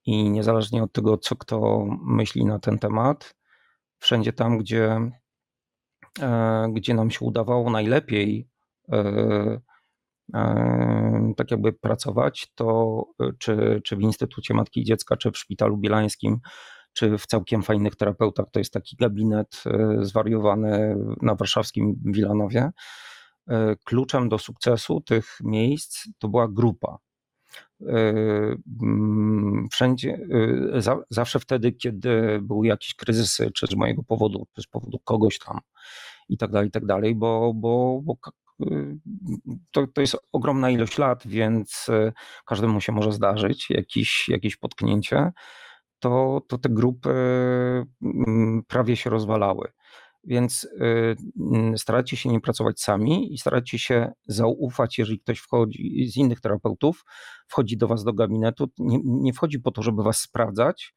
i 0.06 0.30
niezależnie 0.30 0.84
od 0.84 0.91
tego, 0.91 1.18
co 1.18 1.36
kto 1.36 1.86
myśli 2.01 2.45
na 2.45 2.60
ten 2.60 2.80
temat, 2.80 3.36
wszędzie 3.99 4.34
tam, 4.34 4.58
gdzie, 4.58 5.12
e, 6.22 6.68
gdzie 6.74 6.93
nam 6.93 7.12
się 7.12 7.26
udawało 7.26 7.70
najlepiej 7.70 8.49
tak 11.38 11.51
jakby 11.51 11.74
pracować, 11.74 12.51
to 12.56 13.06
czy, 13.39 13.82
czy 13.84 13.95
w 13.95 14.01
Instytucie 14.01 14.53
Matki 14.53 14.82
i 14.82 14.84
Dziecka, 14.84 15.18
czy 15.18 15.32
w 15.32 15.38
Szpitalu 15.38 15.78
Bielańskim, 15.78 16.39
czy 16.95 17.17
w 17.17 17.25
całkiem 17.25 17.63
fajnych 17.63 17.95
terapeutach. 17.95 18.45
To 18.51 18.59
jest 18.59 18.73
taki 18.73 18.95
gabinet 18.95 19.63
e, 19.65 20.05
zwariowany 20.05 20.95
na 21.21 21.35
warszawskim 21.35 21.95
Wilanowie. 22.05 22.71
E, 23.47 23.75
kluczem 23.83 24.29
do 24.29 24.37
sukcesu 24.37 25.01
tych 25.01 25.37
miejsc 25.43 26.07
to 26.19 26.27
była 26.27 26.47
grupa. 26.47 26.97
E, 27.81 27.93
mm, 28.81 29.67
wszędzie, 29.71 30.19
zawsze 31.09 31.39
wtedy, 31.39 31.71
kiedy 31.71 32.39
były 32.41 32.67
jakieś 32.67 32.93
kryzysy, 32.93 33.51
czy 33.51 33.67
z 33.67 33.75
mojego 33.75 34.03
powodu, 34.03 34.47
czy 34.55 34.61
z 34.61 34.67
powodu 34.67 34.99
kogoś 34.99 35.39
tam 35.39 35.59
i 36.29 36.37
tak 36.37 36.51
dalej, 36.51 36.67
i 36.67 36.71
tak 36.71 36.85
dalej, 36.85 37.15
bo, 37.15 37.53
bo, 37.55 38.01
bo 38.03 38.15
to, 39.71 39.87
to 39.87 40.01
jest 40.01 40.17
ogromna 40.31 40.69
ilość 40.69 40.97
lat, 40.97 41.27
więc 41.27 41.87
każdemu 42.45 42.81
się 42.81 42.91
może 42.91 43.11
zdarzyć 43.11 43.69
jakieś, 43.69 44.29
jakieś 44.29 44.55
potknięcie 44.55 45.31
to, 45.99 46.41
to 46.47 46.57
te 46.57 46.69
grupy 46.69 47.09
mm, 48.01 48.63
prawie 48.67 48.95
się 48.95 49.09
rozwalały. 49.09 49.71
Więc 50.23 50.63
y, 50.63 51.77
starajcie 51.77 52.17
się 52.17 52.29
nie 52.29 52.41
pracować 52.41 52.79
sami 52.79 53.33
i 53.33 53.37
starajcie 53.37 53.79
się 53.79 54.11
zaufać, 54.25 54.97
jeżeli 54.97 55.19
ktoś 55.19 55.39
wchodzi 55.39 56.07
z 56.09 56.17
innych 56.17 56.41
terapeutów, 56.41 57.05
wchodzi 57.47 57.77
do 57.77 57.87
Was 57.87 58.03
do 58.03 58.13
gabinetu. 58.13 58.67
Nie, 58.77 58.99
nie 59.03 59.33
wchodzi 59.33 59.59
po 59.59 59.71
to, 59.71 59.83
żeby 59.83 60.03
Was 60.03 60.19
sprawdzać, 60.19 60.95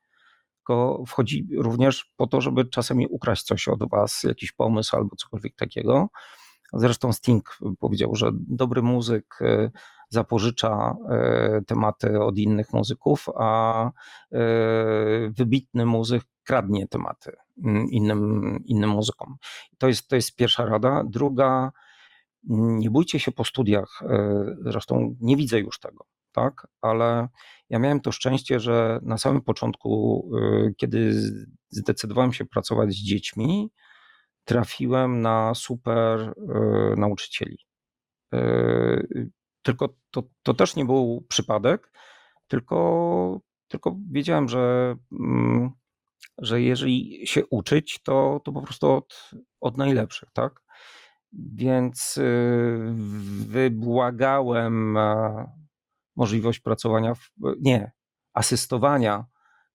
tylko 0.57 1.05
wchodzi 1.07 1.49
również 1.57 2.13
po 2.17 2.27
to, 2.27 2.41
żeby 2.41 2.65
czasami 2.65 3.07
ukraść 3.07 3.43
coś 3.43 3.69
od 3.69 3.91
Was, 3.91 4.23
jakiś 4.23 4.53
pomysł 4.53 4.97
albo 4.97 5.17
cokolwiek 5.17 5.55
takiego. 5.57 6.09
Zresztą 6.73 7.13
Sting 7.13 7.59
powiedział, 7.79 8.15
że 8.15 8.31
dobry 8.35 8.83
muzyk 8.83 9.39
y, 9.41 9.71
zapożycza 10.09 10.97
e, 11.11 11.63
tematy 11.67 12.21
od 12.21 12.39
innych 12.39 12.73
muzyków, 12.73 13.27
a 13.35 13.85
e, 13.87 13.91
wybitny 15.31 15.87
muzyk 15.87 16.23
kradnie 16.45 16.89
tematy 16.89 17.33
mm, 17.65 17.91
innym, 17.91 18.59
innym 18.65 18.91
muzykom. 18.91 19.37
To 19.79 19.89
jest, 19.89 20.09
to 20.09 20.17
jest 20.17 20.37
pierwsza 20.37 20.65
rada. 20.65 21.05
Druga, 21.07 21.73
nie 22.49 22.91
bójcie 22.91 23.21
się 23.21 23.33
po 23.33 23.45
studiach, 23.45 24.03
e, 24.03 24.45
zresztą 24.61 25.17
nie 25.21 25.37
widzę 25.37 25.61
już 25.61 25.81
tego, 25.81 26.05
tak, 26.33 26.67
ale 26.81 27.29
ja 27.71 27.79
miałem 27.79 28.01
to 28.01 28.13
szczęście, 28.13 28.61
że 28.61 29.01
na 29.03 29.19
samym 29.19 29.43
początku, 29.43 30.31
kiedy 30.77 31.23
zdecydowałem 31.69 32.33
się 32.33 32.45
pracować 32.45 32.91
z 32.91 33.05
dziećmi, 33.05 33.71
trafiłem 34.49 35.21
na 35.21 35.55
super 35.55 36.33
nauczycieli. 36.97 37.59
Tylko 39.63 39.89
to, 40.11 40.23
to 40.43 40.55
też 40.55 40.77
nie 40.77 40.85
był 40.85 41.27
przypadek, 41.29 41.93
tylko, 42.49 43.41
tylko 43.69 43.97
wiedziałem, 44.11 44.49
że, 44.49 44.97
mm, 45.13 45.71
że 46.39 46.63
jeżeli 46.63 47.27
się 47.27 47.47
uczyć, 47.47 48.03
to, 48.03 48.41
to 48.45 48.53
po 48.53 48.63
prostu 48.63 48.91
od, 48.91 49.31
od 49.61 49.77
najlepszych, 49.77 50.31
tak? 50.33 50.63
Więc 51.33 52.17
y, 52.17 52.93
wybłagałem 53.47 54.97
e, 54.97 55.47
możliwość 56.17 56.61
pracowania, 56.61 57.15
w, 57.15 57.31
nie, 57.61 57.93
asystowania 58.35 59.25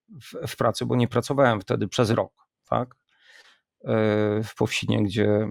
w, 0.08 0.48
w 0.48 0.56
pracy, 0.56 0.86
bo 0.86 0.96
nie 0.96 1.08
pracowałem 1.08 1.60
wtedy 1.60 1.88
przez 1.88 2.10
rok, 2.10 2.32
tak? 2.68 3.03
E, 3.84 4.42
w 4.42 4.54
Powsinie, 4.54 5.02
gdzie 5.02 5.50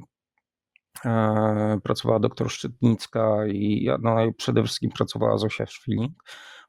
E, 1.05 1.80
pracowała 1.84 2.19
doktor 2.19 2.51
Szczytnicka 2.51 3.47
i 3.47 3.89
no, 4.01 4.15
przede 4.38 4.64
wszystkim 4.64 4.91
pracowała 4.91 5.38
Zosia 5.38 5.65
Szwiling. 5.65 6.14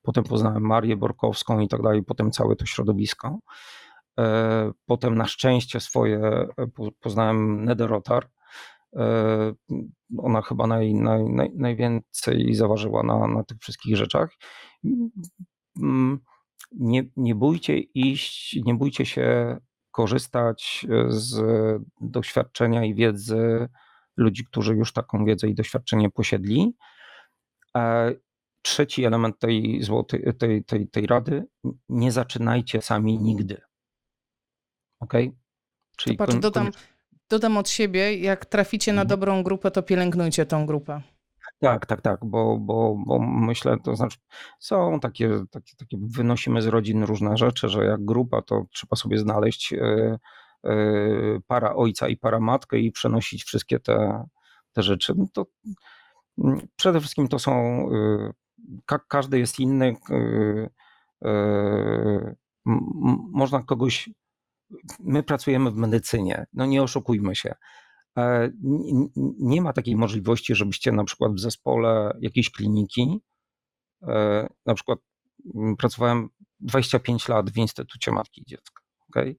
Potem 0.02 0.24
poznałem 0.24 0.62
Marię 0.62 0.96
Borkowską 0.96 1.60
i 1.60 1.68
tak 1.68 1.82
dalej, 1.82 2.02
potem 2.02 2.30
całe 2.30 2.56
to 2.56 2.66
środowisko. 2.66 3.38
E, 4.20 4.70
potem 4.86 5.14
na 5.14 5.26
szczęście 5.26 5.80
swoje 5.80 6.46
poznałem 7.00 7.64
Nederotar. 7.64 8.30
Ona 10.18 10.42
chyba 10.42 10.66
naj, 10.66 10.94
naj, 10.94 11.24
naj, 11.24 11.50
najwięcej 11.54 12.54
zaważyła 12.54 13.02
na, 13.02 13.26
na 13.28 13.44
tych 13.44 13.58
wszystkich 13.58 13.96
rzeczach. 13.96 14.30
Mm, 15.82 16.18
nie, 16.72 17.04
nie 17.16 17.34
bójcie 17.34 17.78
iść, 17.78 18.60
nie 18.64 18.74
bójcie 18.74 19.06
się 19.06 19.56
korzystać 19.94 20.86
z 21.08 21.42
doświadczenia 22.00 22.84
i 22.84 22.94
wiedzy 22.94 23.68
ludzi, 24.16 24.44
którzy 24.44 24.74
już 24.74 24.92
taką 24.92 25.24
wiedzę 25.24 25.48
i 25.48 25.54
doświadczenie 25.54 26.10
posiedli. 26.10 26.76
Trzeci 28.62 29.04
element 29.04 29.38
tej, 29.38 29.82
złotej, 29.82 30.24
tej, 30.38 30.64
tej, 30.64 30.88
tej 30.88 31.06
rady, 31.06 31.44
nie 31.88 32.12
zaczynajcie 32.12 32.82
sami 32.82 33.18
nigdy. 33.18 33.60
Ok? 35.00 35.12
Czyli 35.96 36.16
patrz, 36.16 36.34
dodam, 36.34 36.70
dodam 37.28 37.56
od 37.56 37.68
siebie, 37.68 38.18
jak 38.18 38.46
traficie 38.46 38.92
na 38.92 39.02
Mhm. 39.02 39.08
dobrą 39.08 39.42
grupę, 39.42 39.70
to 39.70 39.82
pielęgnujcie 39.82 40.46
tą 40.46 40.66
grupę. 40.66 41.02
Tak, 41.64 41.86
tak, 41.86 42.02
tak, 42.02 42.20
bo, 42.24 42.58
bo, 42.58 42.96
bo 43.06 43.18
myślę, 43.18 43.76
to 43.84 43.96
znaczy 43.96 44.18
są 44.58 45.00
takie, 45.00 45.30
takie, 45.50 45.76
takie, 45.76 45.96
wynosimy 46.00 46.62
z 46.62 46.66
rodzin 46.66 47.04
różne 47.04 47.36
rzeczy, 47.36 47.68
że 47.68 47.84
jak 47.84 48.04
grupa, 48.04 48.42
to 48.42 48.64
trzeba 48.72 48.96
sobie 48.96 49.18
znaleźć 49.18 49.72
e, 49.72 50.18
e, 50.64 50.70
para 51.46 51.74
ojca 51.74 52.08
i 52.08 52.16
para 52.16 52.40
matkę 52.40 52.78
i 52.78 52.92
przenosić 52.92 53.44
wszystkie 53.44 53.80
te, 53.80 54.24
te 54.72 54.82
rzeczy. 54.82 55.14
No 55.16 55.26
to 55.32 55.46
mm, 56.38 56.66
przede 56.76 57.00
wszystkim 57.00 57.28
to 57.28 57.38
są, 57.38 57.52
e, 57.92 58.32
ka, 58.86 58.98
każdy 59.08 59.38
jest 59.38 59.60
inny, 59.60 59.96
można 63.32 63.62
kogoś, 63.62 64.10
my 65.00 65.22
pracujemy 65.22 65.70
w 65.70 65.76
medycynie, 65.76 66.46
no 66.52 66.66
nie 66.66 66.82
oszukujmy 66.82 67.34
się. 67.34 67.54
E, 68.18 68.50
Nie 69.38 69.62
ma 69.62 69.72
takiej 69.72 69.96
możliwości, 69.96 70.54
żebyście 70.54 70.92
na 70.92 71.04
przykład 71.04 71.32
w 71.32 71.40
zespole 71.40 72.16
jakiejś 72.20 72.50
kliniki, 72.50 73.20
e, 74.02 74.48
na 74.66 74.74
przykład 74.74 74.98
mm, 75.54 75.76
pracowałem 75.76 76.28
25 76.60 77.28
lat 77.28 77.50
w 77.50 77.56
Instytucie 77.56 78.12
Matki 78.12 78.42
i 78.42 78.44
Dziecka, 78.44 78.82
okej? 79.08 79.38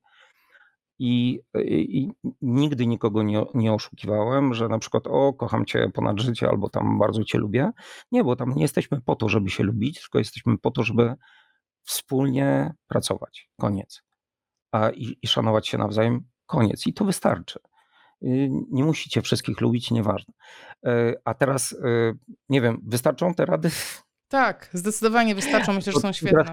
I, 0.99 1.39
i, 1.55 1.97
I 1.99 2.11
nigdy 2.41 2.87
nikogo 2.87 3.23
nie, 3.23 3.45
nie 3.53 3.73
oszukiwałem, 3.73 4.53
że 4.53 4.67
na 4.67 4.79
przykład 4.79 5.03
o, 5.07 5.33
kocham 5.33 5.65
cię 5.65 5.89
ponad 5.93 6.19
życie, 6.19 6.49
albo 6.49 6.69
tam 6.69 6.99
bardzo 6.99 7.23
cię 7.23 7.37
lubię. 7.37 7.71
Nie, 8.11 8.23
bo 8.23 8.35
tam 8.35 8.55
nie 8.55 8.61
jesteśmy 8.61 9.01
po 9.01 9.15
to, 9.15 9.29
żeby 9.29 9.49
się 9.49 9.63
lubić, 9.63 10.01
tylko 10.01 10.19
jesteśmy 10.19 10.57
po 10.57 10.71
to, 10.71 10.83
żeby 10.83 11.15
wspólnie 11.83 12.73
pracować. 12.87 13.49
Koniec. 13.59 14.01
A, 14.71 14.89
i, 14.89 15.17
I 15.21 15.27
szanować 15.27 15.67
się 15.67 15.77
nawzajem. 15.77 16.27
Koniec. 16.45 16.87
I 16.87 16.93
to 16.93 17.05
wystarczy. 17.05 17.59
Y, 18.25 18.49
Nie 18.71 18.83
musicie 18.83 19.21
wszystkich 19.21 19.61
lubić, 19.61 19.91
nieważne. 19.91 20.33
Y, 20.87 21.15
A 21.25 21.33
teraz, 21.33 21.71
y, 21.71 21.77
nie 22.49 22.61
wiem, 22.61 22.81
wystarczą 22.87 23.33
te 23.33 23.45
rady? 23.45 23.69
Tak, 24.27 24.69
zdecydowanie 24.73 25.35
wystarczą, 25.35 25.73
myślę, 25.73 25.93
że 25.93 25.99
są 25.99 26.13
świetne. 26.13 26.43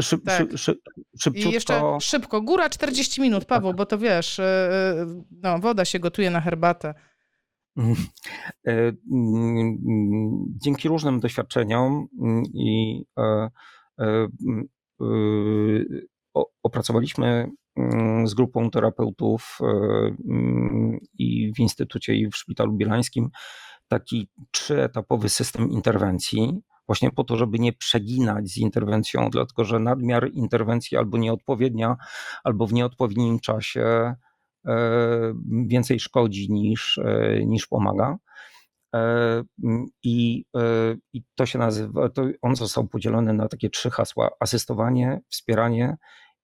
szy- 0.00 0.18
szy- 0.56 0.58
szy- 0.58 1.32
Tak. 1.32 1.34
I 1.34 1.50
jeszcze 1.50 1.82
szybko, 2.00 2.42
góra 2.42 2.68
40 2.70 3.20
minut, 3.20 3.44
Paweł, 3.44 3.74
bo 3.74 3.86
to 3.86 3.98
wiesz, 3.98 4.38
e, 4.38 5.06
no, 5.30 5.58
woda 5.58 5.84
się 5.84 5.98
gotuje 5.98 6.30
na 6.30 6.40
herbatę. 6.40 6.94
E, 7.78 7.82
mm, 7.82 8.96
mm, 9.12 10.44
Dzięki 10.62 10.88
różnym 10.88 11.20
doświadczeniom 11.20 12.06
mm, 12.22 12.42
i 12.54 13.04
e, 13.18 13.22
e, 13.22 14.28
mm, 14.46 14.68
y, 15.02 16.06
opracowaliśmy 16.62 17.26
mm, 17.26 17.56
z 18.24 18.34
grupą 18.34 18.70
terapeutów 18.70 19.58
e, 19.60 19.66
mm, 20.28 20.98
i 21.18 21.52
w 21.56 21.58
Instytucie 21.58 22.14
i 22.14 22.30
w 22.30 22.36
Szpitalu 22.36 22.72
Bielańskim 22.72 23.30
taki 23.88 24.28
trzyetapowy 24.50 25.28
system 25.28 25.70
interwencji, 25.70 26.60
właśnie 26.86 27.10
po 27.10 27.24
to, 27.24 27.36
żeby 27.36 27.58
nie 27.58 27.72
przeginać 27.72 28.48
z 28.48 28.56
interwencją, 28.56 29.30
dlatego 29.30 29.64
że 29.64 29.78
nadmiar 29.78 30.30
interwencji 30.32 30.98
albo 30.98 31.18
nieodpowiednia, 31.18 31.96
albo 32.44 32.66
w 32.66 32.72
nieodpowiednim 32.72 33.40
czasie 33.40 34.14
e, 34.66 35.34
więcej 35.66 36.00
szkodzi 36.00 36.52
niż, 36.52 36.98
e, 36.98 37.40
niż 37.46 37.66
pomaga. 37.66 38.16
E, 38.94 38.98
m, 39.64 39.86
I, 40.02 40.44
I 41.12 41.22
to 41.34 41.46
się 41.46 41.58
nazywa, 41.58 42.08
to 42.08 42.22
on 42.42 42.56
został 42.56 42.88
podzielony 42.88 43.32
na 43.32 43.48
takie 43.48 43.70
trzy 43.70 43.90
hasła: 43.90 44.30
asystowanie, 44.40 45.20
wspieranie 45.28 45.96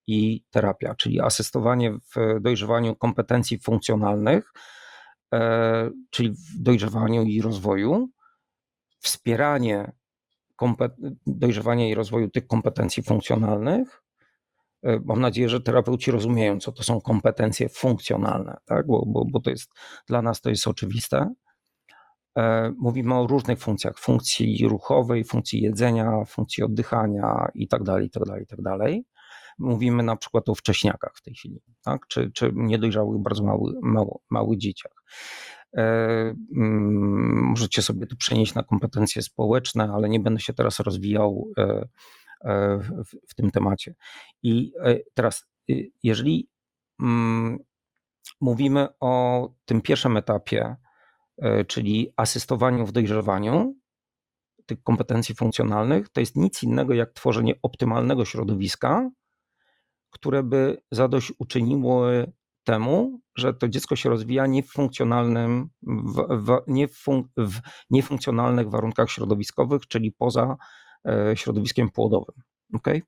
i 0.09 0.43
terapia, 0.49 0.95
czyli 0.95 1.21
asystowanie 1.21 1.93
w 1.93 2.41
dojrzewaniu 2.41 2.95
kompetencji 2.95 3.59
funkcjonalnych, 3.59 4.53
e, 5.33 5.89
czyli 6.09 6.31
w 6.31 6.61
dojrzewaniu 6.61 7.23
i 7.23 7.41
rozwoju, 7.41 8.09
wspieranie 8.99 9.91
dojrzewania 11.27 11.89
i 11.89 11.93
rozwoju 11.93 12.29
tych 12.29 12.47
kompetencji 12.47 13.03
funkcjonalnych. 13.03 14.03
E, 14.83 14.99
Mam 15.05 15.21
nadzieję, 15.21 15.49
że 15.49 15.61
terapeuci 15.61 16.11
rozumieją, 16.11 16.59
co 16.59 16.71
to 16.71 16.83
są 16.83 17.01
kompetencje 17.01 17.69
funkcjonalne, 17.69 18.57
tak? 18.65 18.87
bo, 18.87 19.05
bo, 19.05 19.25
bo 19.25 19.39
to 19.39 19.49
jest 19.49 19.71
dla 20.07 20.21
nas 20.21 20.41
to 20.41 20.49
jest 20.49 20.67
oczywiste. 20.67 21.33
E, 22.37 22.73
Mówimy 22.77 23.15
o 23.15 23.27
różnych 23.27 23.59
funkcjach, 23.59 23.99
funkcji 23.99 24.67
ruchowej, 24.67 25.23
funkcji 25.23 25.61
jedzenia, 25.61 26.25
funkcji 26.25 26.63
oddychania 26.63 27.51
i 27.53 27.67
tak 27.67 27.83
dalej, 28.63 29.17
Mówimy 29.59 30.03
na 30.03 30.15
przykład 30.15 30.49
o 30.49 30.55
wcześniakach 30.55 31.11
w 31.15 31.21
tej 31.21 31.33
chwili, 31.33 31.61
tak? 31.83 32.07
czy, 32.07 32.31
czy 32.31 32.51
niedojrzałych, 32.53 33.21
bardzo 33.21 33.43
mały, 33.43 33.73
mało, 33.81 34.21
małych 34.29 34.57
dzieciach. 34.59 35.03
E, 35.77 35.81
mm, 36.55 37.49
Możecie 37.49 37.81
sobie 37.81 38.07
to 38.07 38.15
przenieść 38.15 38.53
na 38.53 38.63
kompetencje 38.63 39.21
społeczne, 39.21 39.91
ale 39.93 40.09
nie 40.09 40.19
będę 40.19 40.39
się 40.39 40.53
teraz 40.53 40.79
rozwijał 40.79 41.51
e, 41.57 41.87
e, 42.41 42.77
w, 42.77 43.29
w 43.29 43.35
tym 43.35 43.51
temacie. 43.51 43.95
I 44.43 44.73
teraz, 45.13 45.45
y, 45.69 45.91
jeżeli 46.03 46.49
mm, 47.01 47.59
mówimy 48.41 48.87
o 48.99 49.53
tym 49.65 49.81
pierwszym 49.81 50.17
etapie, 50.17 50.75
czyli 51.67 52.13
asystowaniu 52.17 52.85
w 52.85 52.91
dojrzewaniu 52.91 53.75
tych 54.65 54.83
kompetencji 54.83 55.35
funkcjonalnych, 55.35 56.09
to 56.09 56.19
jest 56.19 56.35
nic 56.35 56.63
innego 56.63 56.93
jak 56.93 57.13
tworzenie 57.13 57.53
optymalnego 57.61 58.25
środowiska, 58.25 59.09
które 60.09 60.43
by 60.43 60.81
zadośćuczyniło 60.91 62.07
temu, 62.63 63.21
że 63.35 63.53
to 63.53 63.67
dziecko 63.67 63.95
się 63.95 64.09
rozwija 64.09 64.47
nie 64.47 64.63
w 64.63 64.71
funkcjonalnym, 64.71 65.69
w, 65.83 66.45
w, 66.45 66.61
nie 66.67 66.87
fun, 66.87 67.23
w 67.37 67.59
niefunkcjonalnych 67.89 68.69
warunkach 68.69 69.09
środowiskowych, 69.11 69.87
czyli 69.87 70.11
poza 70.11 70.57
e, 71.07 71.37
środowiskiem 71.37 71.89
płodowym. 71.89 72.35
Okay? 72.73 73.01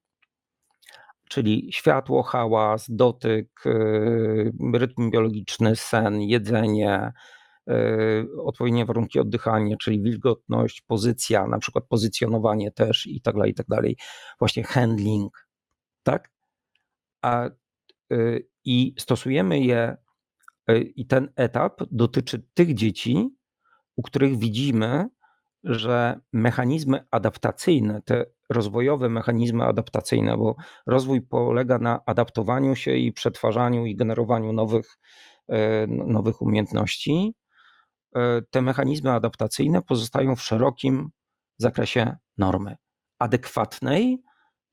Czyli 1.29 1.69
światło, 1.71 2.23
hałas, 2.23 2.85
dotyk, 2.89 3.49
e, 3.65 4.77
rytm 4.77 5.11
biologiczny, 5.11 5.75
sen, 5.75 6.21
jedzenie, 6.21 7.11
e, 7.69 8.25
odpowiednie 8.37 8.85
warunki 8.85 9.19
oddychania, 9.19 9.75
czyli 9.77 10.01
wilgotność, 10.01 10.81
pozycja, 10.81 11.47
na 11.47 11.59
przykład 11.59 11.85
pozycjonowanie 11.89 12.71
też 12.71 13.07
i 13.07 13.21
tak 13.21 13.35
dalej, 13.35 13.51
i 13.51 13.55
tak 13.55 13.67
dalej. 13.67 13.97
Właśnie 14.39 14.63
handling, 14.63 15.47
tak? 16.03 16.30
A, 17.21 17.49
y, 18.13 18.47
I 18.65 18.95
stosujemy 18.99 19.59
je, 19.59 19.97
y, 20.71 20.79
i 20.95 21.05
ten 21.07 21.31
etap 21.35 21.81
dotyczy 21.91 22.43
tych 22.53 22.73
dzieci, 22.73 23.29
u 23.95 24.01
których 24.01 24.37
widzimy, 24.37 25.07
że 25.63 26.19
mechanizmy 26.33 27.05
adaptacyjne, 27.11 28.01
te 28.01 28.25
rozwojowe 28.49 29.09
mechanizmy 29.09 29.63
adaptacyjne, 29.63 30.37
bo 30.37 30.55
rozwój 30.87 31.21
polega 31.21 31.77
na 31.77 31.99
adaptowaniu 32.05 32.75
się 32.75 32.95
i 32.95 33.11
przetwarzaniu 33.13 33.85
i 33.85 33.95
generowaniu 33.95 34.53
nowych, 34.53 34.97
y, 35.49 35.87
nowych 35.87 36.41
umiejętności, 36.41 37.33
te 38.49 38.61
mechanizmy 38.61 39.11
adaptacyjne 39.11 39.81
pozostają 39.81 40.35
w 40.35 40.41
szerokim 40.41 41.09
zakresie 41.57 42.15
normy, 42.37 42.75
adekwatnej 43.19 44.23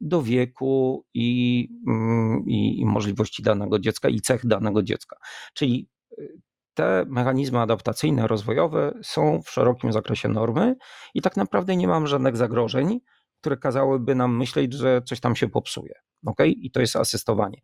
do 0.00 0.22
wieku 0.22 1.04
i, 1.14 1.68
mm, 1.86 2.44
i, 2.46 2.80
i 2.80 2.86
możliwości 2.86 3.42
danego 3.42 3.78
dziecka 3.78 4.08
i 4.08 4.20
cech 4.20 4.46
danego 4.46 4.82
dziecka. 4.82 5.16
Czyli 5.54 5.88
y, 6.18 6.40
te 6.74 7.04
mechanizmy 7.08 7.60
adaptacyjne, 7.60 8.26
rozwojowe 8.26 8.98
są 9.02 9.42
w 9.42 9.50
szerokim 9.50 9.92
zakresie 9.92 10.28
normy 10.28 10.76
i 11.14 11.22
tak 11.22 11.36
naprawdę 11.36 11.76
nie 11.76 11.88
mam 11.88 12.06
żadnych 12.06 12.36
zagrożeń, 12.36 13.00
które 13.40 13.56
kazałyby 13.56 14.14
nam 14.14 14.36
myśleć, 14.36 14.72
że 14.72 15.02
coś 15.02 15.20
tam 15.20 15.36
się 15.36 15.48
popsuje. 15.48 15.94
ok? 16.26 16.40
I 16.46 16.70
to 16.70 16.80
jest 16.80 16.96
asystowanie. 16.96 17.60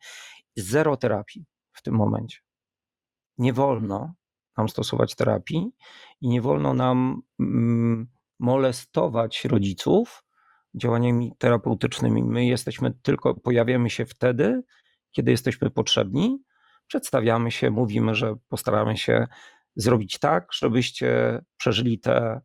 Zero 0.57 0.97
terapii 0.97 1.47
w 1.73 1.83
tym 1.83 1.95
momencie. 1.95 2.39
Nie 3.39 3.53
wolno 3.53 4.15
nam 4.57 4.69
stosować 4.69 5.15
terapii 5.15 5.71
i 6.21 6.29
nie 6.29 6.43
wolno 6.43 6.75
nam 6.75 7.23
mm, 7.41 8.07
molestować 8.41 9.45
rodziców 9.45 10.24
działaniami 10.75 11.33
terapeutycznymi. 11.39 12.25
My 12.25 12.47
jesteśmy 12.47 12.93
tylko, 13.03 13.35
pojawiamy 13.35 13.91
się 13.91 14.07
wtedy, 14.07 14.63
kiedy 15.13 15.31
jesteśmy 15.31 15.71
potrzebni, 15.71 16.43
przedstawiamy 16.87 17.51
się, 17.51 17.71
mówimy, 17.71 18.15
że 18.15 18.35
postaramy 18.49 18.97
się 18.97 19.27
zrobić 19.77 20.19
tak, 20.19 20.49
żebyście 20.53 21.41
przeżyli 21.57 21.99
te, 21.99 22.41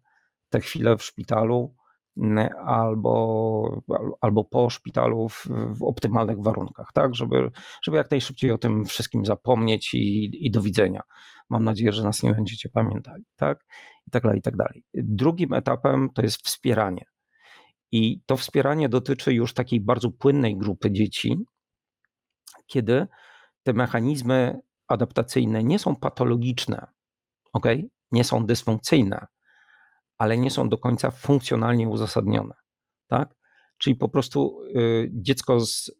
te 0.49 0.59
chwile 0.59 0.97
w 0.97 1.03
szpitalu 1.03 1.75
mm, 2.17 2.49
albo, 2.65 3.81
albo 4.21 4.43
po 4.43 4.69
szpitalu 4.69 5.29
w, 5.29 5.47
w 5.71 5.83
optymalnych 5.83 6.41
warunkach, 6.41 6.87
tak, 6.93 7.15
żeby, 7.15 7.51
żeby 7.83 7.97
jak 7.97 8.11
najszybciej 8.11 8.51
o 8.51 8.57
tym 8.57 8.85
wszystkim 8.85 9.25
zapomnieć 9.25 9.93
i, 9.93 10.45
i 10.45 10.51
do 10.51 10.61
widzenia. 10.61 11.01
Mam 11.49 11.63
nadzieję, 11.63 11.91
że 11.91 12.03
nas 12.03 12.23
nie 12.23 12.33
będziecie 12.33 12.69
pamiętali, 12.69 13.23
tak, 13.35 13.65
i 14.07 14.11
tak 14.11 14.23
dalej, 14.23 14.39
i 14.39 14.41
tak 14.41 14.55
dalej. 14.55 14.83
Drugim 14.93 15.53
etapem 15.53 16.09
to 16.13 16.21
jest 16.21 16.45
wspieranie. 16.45 17.05
I 17.91 18.21
to 18.25 18.37
wspieranie 18.37 18.89
dotyczy 18.89 19.33
już 19.33 19.53
takiej 19.53 19.81
bardzo 19.81 20.11
płynnej 20.11 20.57
grupy 20.57 20.91
dzieci, 20.91 21.37
kiedy 22.67 23.07
te 23.63 23.73
mechanizmy 23.73 24.59
adaptacyjne 24.87 25.63
nie 25.63 25.79
są 25.79 25.95
patologiczne, 25.95 26.87
ok? 27.53 27.65
Nie 28.11 28.23
są 28.23 28.45
dysfunkcyjne, 28.45 29.27
ale 30.17 30.37
nie 30.37 30.51
są 30.51 30.69
do 30.69 30.77
końca 30.77 31.11
funkcjonalnie 31.11 31.89
uzasadnione, 31.89 32.55
tak? 33.07 33.35
Czyli 33.77 33.95
po 33.95 34.09
prostu 34.09 34.61
y, 34.75 35.09
dziecko 35.13 35.59
z 35.59 35.91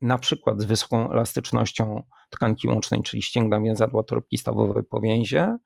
na 0.00 0.18
przykład 0.18 0.60
z 0.60 0.64
wysoką 0.64 1.10
elastycznością 1.10 2.02
tkanki 2.30 2.68
łącznej, 2.68 3.02
czyli 3.02 3.22
ścięgna 3.22 3.60
więzadła 3.60 4.02
torebki 4.02 4.38
stawowej 4.38 4.84
po 4.84 5.00
więzie, 5.00 5.56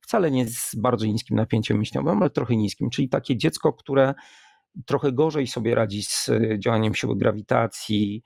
wcale 0.00 0.30
nie 0.30 0.48
z 0.48 0.74
bardzo 0.74 1.06
niskim 1.06 1.36
napięciem 1.36 1.76
mięśniowym, 1.76 2.22
ale 2.22 2.30
trochę 2.30 2.56
niskim, 2.56 2.90
czyli 2.90 3.08
takie 3.08 3.36
dziecko, 3.36 3.72
które 3.72 4.14
trochę 4.86 5.12
gorzej 5.12 5.46
sobie 5.46 5.74
radzi 5.74 6.02
z 6.02 6.30
działaniem 6.58 6.94
siły 6.94 7.16
grawitacji, 7.16 8.22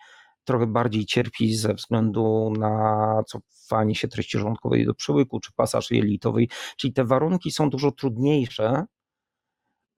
trochę 0.49 0.67
bardziej 0.67 1.07
cierpi 1.07 1.55
ze 1.57 1.75
względu 1.75 2.53
na 2.59 3.23
cofanie 3.27 3.95
się 3.95 4.09
treści 4.09 4.39
żołądkowej 4.39 4.87
do 4.87 4.95
przełyku 4.95 5.41
czy 5.41 5.53
pasaż 5.53 5.91
jelitowej, 5.91 6.49
czyli 6.77 6.93
te 6.93 7.05
warunki 7.05 7.51
są 7.51 7.71
dużo 7.71 7.93
trudniejsze. 7.93 8.85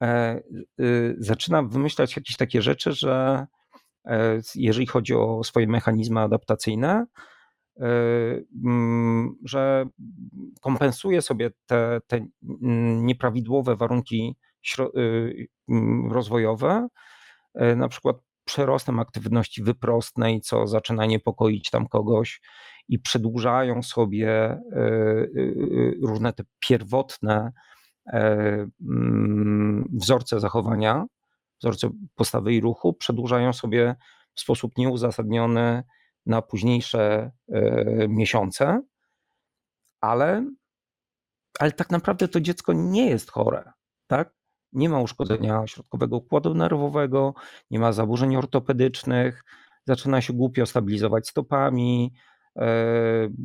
E, 0.03 0.41
y, 0.81 1.17
zaczynam 1.19 1.69
wymyślać 1.69 2.17
jakieś 2.17 2.37
takie 2.37 2.63
rzeczy, 2.63 2.93
że 2.93 3.47
e, 4.05 4.41
jeżeli 4.55 4.87
chodzi 4.87 5.15
o 5.15 5.45
swoje 5.45 5.67
mechanizmy 5.67 6.21
adaptacyjne, 6.21 7.07
e, 7.81 7.87
mm, 8.65 9.37
że 9.45 9.87
kompensuje 10.61 11.23
sobie 11.23 11.51
te, 11.67 12.01
te 12.07 12.27
nieprawidłowe 13.03 13.77
warunki 13.77 14.37
rozwojowe, 16.11 16.89
na 17.77 17.89
przykład 17.89 18.17
przerostem 18.51 18.99
aktywności 18.99 19.63
wyprostnej, 19.63 20.41
co 20.41 20.67
zaczyna 20.67 21.07
niepokoić 21.07 21.71
tam 21.71 21.87
kogoś 21.89 22.41
i 22.89 22.99
przedłużają 22.99 23.83
sobie 23.83 24.31
e, 24.31 24.57
e, 24.57 25.29
różne 26.03 26.33
te 26.33 26.45
pierwotne 26.61 27.53
e, 28.07 28.67
wzorce 29.93 30.41
zachowania, 30.41 31.05
wzorce 31.61 31.91
postawy 32.15 32.55
i 32.55 32.61
ruchu, 32.61 32.93
przedłużają 32.93 33.53
sobie 33.53 33.97
w 34.35 34.41
sposób 34.41 34.79
nieuzasadniony 34.79 35.83
na 36.27 36.43
późniejsze 36.43 37.31
miesiące, 38.09 38.83
ale, 40.01 40.47
ale 41.59 41.73
tak 41.73 41.91
naprawdę 41.91 42.29
to 42.29 42.41
dziecko 42.41 42.73
nie 42.73 43.11
jest 43.11 43.31
chore, 43.31 43.73
tak? 44.07 44.40
Nie 44.73 44.89
ma 44.89 45.01
uszkodzenia 45.01 45.67
środkowego 45.67 46.17
układu 46.17 46.55
nerwowego, 46.55 47.35
nie 47.71 47.79
ma 47.79 47.93
zaburzeń 47.93 48.37
ortopedycznych, 48.37 49.45
zaczyna 49.87 50.21
się 50.21 50.33
głupio 50.33 50.67
stabilizować 50.67 51.29
stopami, 51.29 52.13
e, 52.57 52.61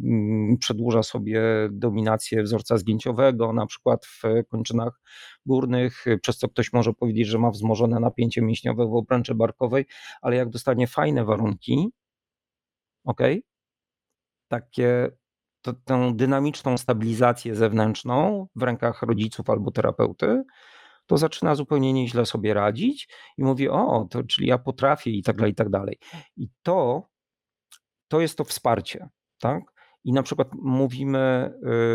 mm, 0.04 0.58
przedłuża 0.58 1.04
sobie 1.04 1.42
dominację 1.72 2.44
wzorca 2.44 2.78
zgięciowego, 2.78 3.54
na 3.54 3.66
przykład 3.66 4.06
w 4.06 4.22
kończynach 4.50 5.02
górnych, 5.46 6.06
przez 6.22 6.38
co 6.38 6.50
ktoś 6.50 6.74
może 6.74 6.94
powiedzieć, 6.94 7.28
że 7.28 7.40
ma 7.40 7.52
wzmożone 7.52 8.00
napięcie 8.00 8.42
mięśniowe 8.42 8.88
w 8.88 8.94
obręczy 8.96 9.36
barkowej, 9.36 9.86
ale 10.22 10.36
jak 10.36 10.50
dostanie 10.50 10.88
fajne 10.88 11.26
warunki, 11.26 11.92
ok, 13.06 13.22
takie 14.48 15.12
to, 15.62 15.74
tę 15.74 16.12
dynamiczną 16.16 16.78
stabilizację 16.78 17.56
zewnętrzną 17.56 18.48
w 18.56 18.64
rękach 18.64 19.02
rodziców 19.02 19.50
albo 19.50 19.72
terapeuty, 19.72 20.44
to 21.06 21.18
zaczyna 21.18 21.56
zupełnie 21.56 21.94
nieźle 21.94 22.26
sobie 22.26 22.54
radzić 22.54 23.08
i 23.38 23.44
mówi, 23.44 23.70
o, 23.70 24.08
to 24.10 24.24
czyli 24.24 24.48
ja 24.48 24.58
potrafię 24.58 25.12
i 25.12 25.24
tak 25.24 25.36
dalej, 25.38 25.52
i 25.52 25.56
tak 25.56 25.70
dalej. 25.70 25.98
I 26.38 26.48
to, 26.64 27.10
to 28.08 28.22
jest 28.22 28.38
to 28.38 28.44
wsparcie, 28.44 29.10
tak? 29.40 29.76
I 30.04 30.14
na 30.14 30.24
przykład 30.24 30.48
mówimy 30.54 31.54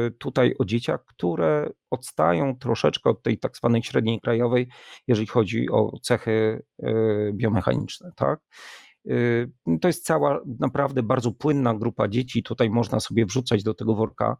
y, 0.08 0.10
tutaj 0.10 0.54
o 0.58 0.64
dzieciach, 0.64 1.04
które 1.04 1.70
odstają 1.90 2.58
troszeczkę 2.58 3.10
od 3.10 3.22
tej 3.22 3.38
tak 3.38 3.56
zwanej 3.56 3.82
średniej 3.82 4.20
krajowej, 4.20 4.68
jeżeli 5.06 5.26
chodzi 5.26 5.70
o 5.70 5.98
cechy 6.02 6.62
y, 6.82 7.32
biomechaniczne, 7.34 8.12
tak? 8.16 8.40
Y, 9.10 9.52
to 9.80 9.88
jest 9.88 10.04
cała 10.04 10.40
naprawdę 10.60 11.02
bardzo 11.02 11.32
płynna 11.32 11.74
grupa 11.74 12.08
dzieci. 12.08 12.42
Tutaj 12.42 12.70
można 12.70 13.00
sobie 13.00 13.26
wrzucać 13.26 13.62
do 13.62 13.74
tego 13.74 13.94
worka 13.94 14.36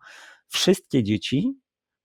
wszystkie 0.48 1.02
dzieci, 1.02 1.54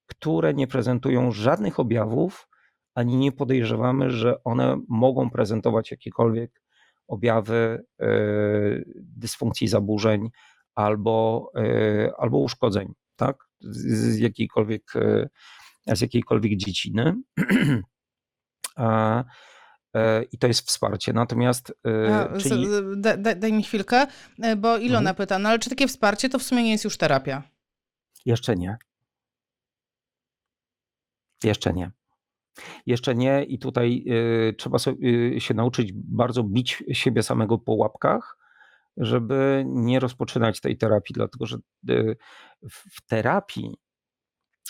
które 0.05 0.53
nie 0.53 0.67
prezentują 0.67 1.31
żadnych 1.31 1.79
objawów 1.79 2.47
ani 2.95 3.15
nie 3.15 3.31
podejrzewamy, 3.31 4.11
że 4.11 4.43
one 4.43 4.77
mogą 4.87 5.29
prezentować 5.29 5.91
jakiekolwiek 5.91 6.61
objawy 7.07 7.85
e, 7.99 8.07
dysfunkcji 8.95 9.67
zaburzeń 9.67 10.29
albo, 10.75 11.51
e, 11.55 12.11
albo 12.17 12.37
uszkodzeń, 12.37 12.93
tak? 13.15 13.37
Z 13.61 14.19
jakiejkolwiek, 14.19 14.83
e, 14.95 15.95
z 15.95 16.01
jakiejkolwiek 16.01 16.57
dziedziny. 16.57 17.15
I 20.31 20.37
to 20.37 20.47
jest 20.47 20.67
wsparcie. 20.67 21.13
Natomiast. 21.13 21.73
A, 22.11 22.37
czyli... 22.37 22.67
daj, 22.97 23.39
daj 23.39 23.53
mi 23.53 23.63
chwilkę, 23.63 24.07
bo 24.57 24.77
Ilona 24.77 24.99
mhm. 25.09 25.15
pyta, 25.15 25.39
no 25.39 25.49
ale 25.49 25.59
czy 25.59 25.69
takie 25.69 25.87
wsparcie 25.87 26.29
to 26.29 26.39
w 26.39 26.43
sumie 26.43 26.63
nie 26.63 26.71
jest 26.71 26.83
już 26.83 26.97
terapia? 26.97 27.43
Jeszcze 28.25 28.55
nie. 28.55 28.77
Jeszcze 31.43 31.73
nie. 31.73 31.91
Jeszcze 32.85 33.15
nie 33.15 33.43
i 33.43 33.59
tutaj 33.59 34.03
y, 34.49 34.53
trzeba 34.57 34.79
sobie, 34.79 35.09
y, 35.35 35.39
się 35.39 35.53
nauczyć 35.53 35.91
bardzo 35.93 36.43
bić 36.43 36.83
siebie 36.91 37.23
samego 37.23 37.57
po 37.57 37.73
łapkach, 37.73 38.37
żeby 38.97 39.63
nie 39.67 39.99
rozpoczynać 39.99 40.61
tej 40.61 40.77
terapii, 40.77 41.13
dlatego 41.13 41.45
że 41.45 41.57
y, 41.89 42.17
w 42.71 43.05
terapii 43.07 43.77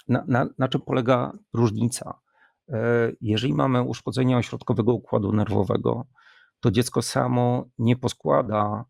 na, 0.08 0.24
na, 0.28 0.48
na 0.58 0.68
czym 0.68 0.82
polega 0.82 1.32
różnica? 1.54 2.20
Jeżeli 3.22 3.54
mamy 3.54 3.82
uszkodzenie 3.82 4.38
ośrodkowego 4.38 4.94
układu 4.94 5.34
nerwowego, 5.34 6.06
to 6.60 6.72
dziecko 6.72 7.02
samo 7.02 7.66
nie 7.78 7.96
poskłada 7.96 8.86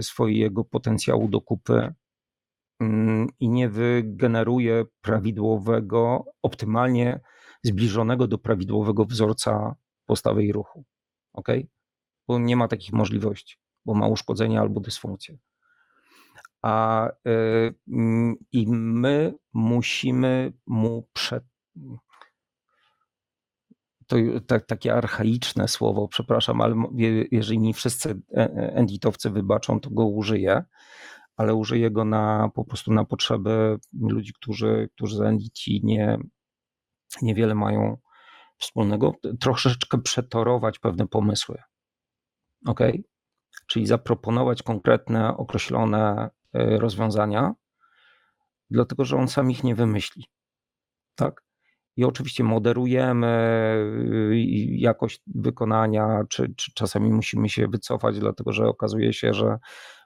swojego 0.00 0.64
potencjału 0.64 1.28
do 1.28 1.40
kupy 1.40 1.94
mm, 2.80 3.28
i 3.40 3.48
nie 3.48 3.68
wygeneruje 3.68 4.84
prawidłowego, 5.00 6.24
optymalnie 6.42 7.20
zbliżonego 7.62 8.26
do 8.26 8.38
prawidłowego 8.38 9.04
wzorca 9.04 9.74
postawy 10.06 10.44
i 10.44 10.52
ruchu. 10.52 10.84
Ok? 11.32 11.48
Bo 12.28 12.38
nie 12.38 12.56
ma 12.56 12.68
takich 12.68 12.92
możliwości, 12.92 13.56
bo 13.84 13.94
ma 13.94 14.08
uszkodzenie 14.08 14.60
albo 14.60 14.80
dysfunkcję. 14.80 15.38
A 16.62 17.08
yy, 17.24 17.74
i 18.52 18.66
my 18.72 19.34
musimy 19.52 20.52
mu 20.66 21.08
przed. 21.12 21.44
To 24.06 24.16
tak, 24.46 24.66
takie 24.66 24.94
archaiczne 24.94 25.68
słowo, 25.68 26.08
przepraszam, 26.08 26.60
ale 26.60 26.74
jeżeli 27.30 27.58
mi 27.58 27.74
wszyscy 27.74 28.10
e, 28.10 28.36
e, 28.36 28.74
enditowcy 28.74 29.30
wybaczą, 29.30 29.80
to 29.80 29.90
go 29.90 30.06
użyję, 30.06 30.64
ale 31.36 31.54
użyję 31.54 31.90
go 31.90 32.04
na, 32.04 32.50
po 32.54 32.64
prostu 32.64 32.92
na 32.92 33.04
potrzeby 33.04 33.78
ludzi, 34.00 34.32
którzy, 34.32 34.88
którzy 34.94 35.16
z 35.16 35.20
endici 35.20 35.80
nie, 35.84 36.18
niewiele 37.22 37.54
mają 37.54 37.96
wspólnego, 38.58 39.14
troszeczkę 39.40 39.98
przetorować 39.98 40.78
pewne 40.78 41.08
pomysły. 41.08 41.62
Ok? 42.66 42.80
Czyli 43.66 43.86
zaproponować 43.86 44.62
konkretne, 44.62 45.36
określone 45.36 46.30
e, 46.52 46.78
rozwiązania, 46.78 47.54
dlatego 48.70 49.04
że 49.04 49.16
on 49.16 49.28
sam 49.28 49.50
ich 49.50 49.64
nie 49.64 49.74
wymyśli. 49.74 50.24
Tak? 51.14 51.42
I 51.96 52.04
oczywiście 52.04 52.44
moderujemy 52.44 53.26
y, 54.32 54.36
jakość 54.68 55.22
wykonania, 55.26 56.24
czy, 56.28 56.54
czy 56.56 56.72
czasami 56.74 57.12
musimy 57.12 57.48
się 57.48 57.68
wycofać, 57.68 58.18
dlatego 58.18 58.52
że 58.52 58.68
okazuje 58.68 59.12
się, 59.12 59.34
że, 59.34 59.58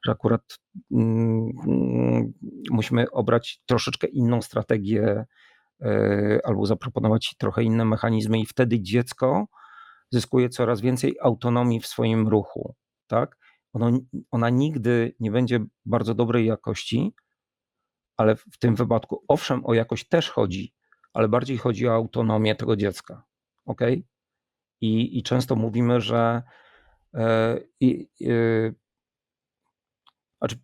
że 0.05 0.13
akurat 0.13 0.59
mm, 0.93 1.49
mm 1.67 2.33
musimy 2.71 3.11
obrać 3.11 3.63
troszeczkę 3.67 4.07
inną 4.07 4.43
strategię 4.43 5.25
albo 6.45 6.67
zaproponować 6.67 7.35
trochę 7.39 7.63
inne 7.63 7.85
mechanizmy, 7.85 8.41
i 8.41 8.47
wtedy 8.47 8.81
dziecko 8.81 9.47
zyskuje 10.11 10.49
coraz 10.49 10.81
więcej 10.81 11.17
autonomii 11.23 11.81
w 11.81 11.87
swoim 11.87 12.29
ruchu. 12.29 12.75
Tak? 13.07 13.37
Ono, 13.73 13.99
ona 14.31 14.51
nigdy 14.51 15.15
nie 15.21 15.31
będzie 15.31 15.61
bardzo 15.85 16.15
dobrej 16.15 16.47
jakości, 16.47 17.15
ale 18.17 18.37
w 18.37 18.59
tym 18.59 18.75
wypadku, 18.75 19.25
owszem, 19.29 19.67
o 19.67 19.75
jakość 19.75 20.09
też 20.09 20.31
chodzi, 20.31 20.75
ale 21.13 21.29
bardziej 21.29 21.59
chodzi 21.59 21.89
o 21.89 21.95
autonomię 21.95 22.55
tego 22.55 22.77
dziecka. 22.77 23.25
ok? 23.65 23.81
I, 24.81 25.19
i 25.19 25.23
często 25.23 25.57
mówimy, 25.57 26.01
że 26.01 26.43
e, 27.15 27.59
e, 27.83 28.73
znaczy, 30.39 30.57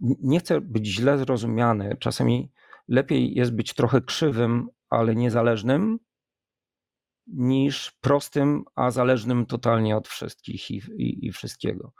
nie 0.00 0.40
chcę 0.40 0.60
być 0.60 0.86
źle 0.86 1.18
zrozumiany. 1.18 1.96
Czasami 2.00 2.52
lepiej 2.88 3.34
jest 3.34 3.54
być 3.54 3.74
trochę 3.74 4.00
krzywym, 4.00 4.68
ale 4.90 5.14
niezależnym, 5.14 5.98
niż 7.26 7.92
prostym, 8.00 8.64
a 8.74 8.90
zależnym 8.90 9.46
totalnie 9.46 9.96
od 9.96 10.08
wszystkich 10.08 10.70
i, 10.70 10.76
i, 10.76 11.26
i 11.26 11.32
wszystkiego. 11.32 11.92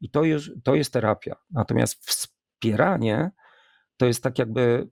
I 0.00 0.10
to 0.10 0.24
jest, 0.24 0.48
to 0.64 0.74
jest 0.74 0.92
terapia. 0.92 1.36
Natomiast 1.50 2.06
wspieranie 2.06 3.30
to 3.96 4.06
jest 4.06 4.22
tak 4.22 4.38
jakby 4.38 4.88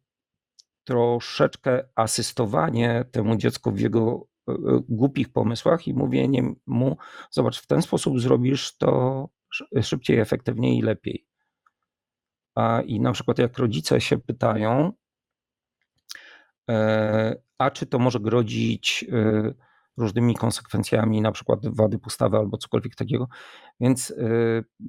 troszeczkę 0.85 1.89
asystowanie 1.95 3.05
temu 3.13 3.37
dziecku 3.37 3.73
w 3.73 3.81
jego 3.81 4.27
e, 4.49 4.53
e, 4.53 4.57
głupich 4.89 5.33
pomysłach 5.33 5.89
i 5.89 5.95
mówienie 5.95 6.55
mu, 6.67 6.97
zobacz, 7.31 7.61
w 7.61 7.67
ten 7.67 7.83
sposób 7.83 8.21
zrobisz 8.21 8.77
to 8.77 9.29
szybciej, 9.83 10.19
efektywniej 10.19 10.79
i 10.79 10.83
lepiej. 10.83 11.27
A, 12.55 12.81
I 12.81 13.01
na 13.01 13.13
przykład 13.13 13.39
jak 13.39 13.59
rodzice 13.59 14.01
się 14.01 14.19
pytają, 14.19 14.93
a 17.59 17.71
czy 17.71 17.87
to 17.87 17.99
może 17.99 18.21
grozić 18.21 19.05
różnymi 19.97 20.35
konsekwencjami, 20.35 21.21
na 21.21 21.33
przykład 21.33 21.77
wady 21.77 21.99
postawy 21.99 22.37
albo 22.37 22.57
cokolwiek 22.57 22.95
takiego. 22.95 23.29
Więc 23.81 24.15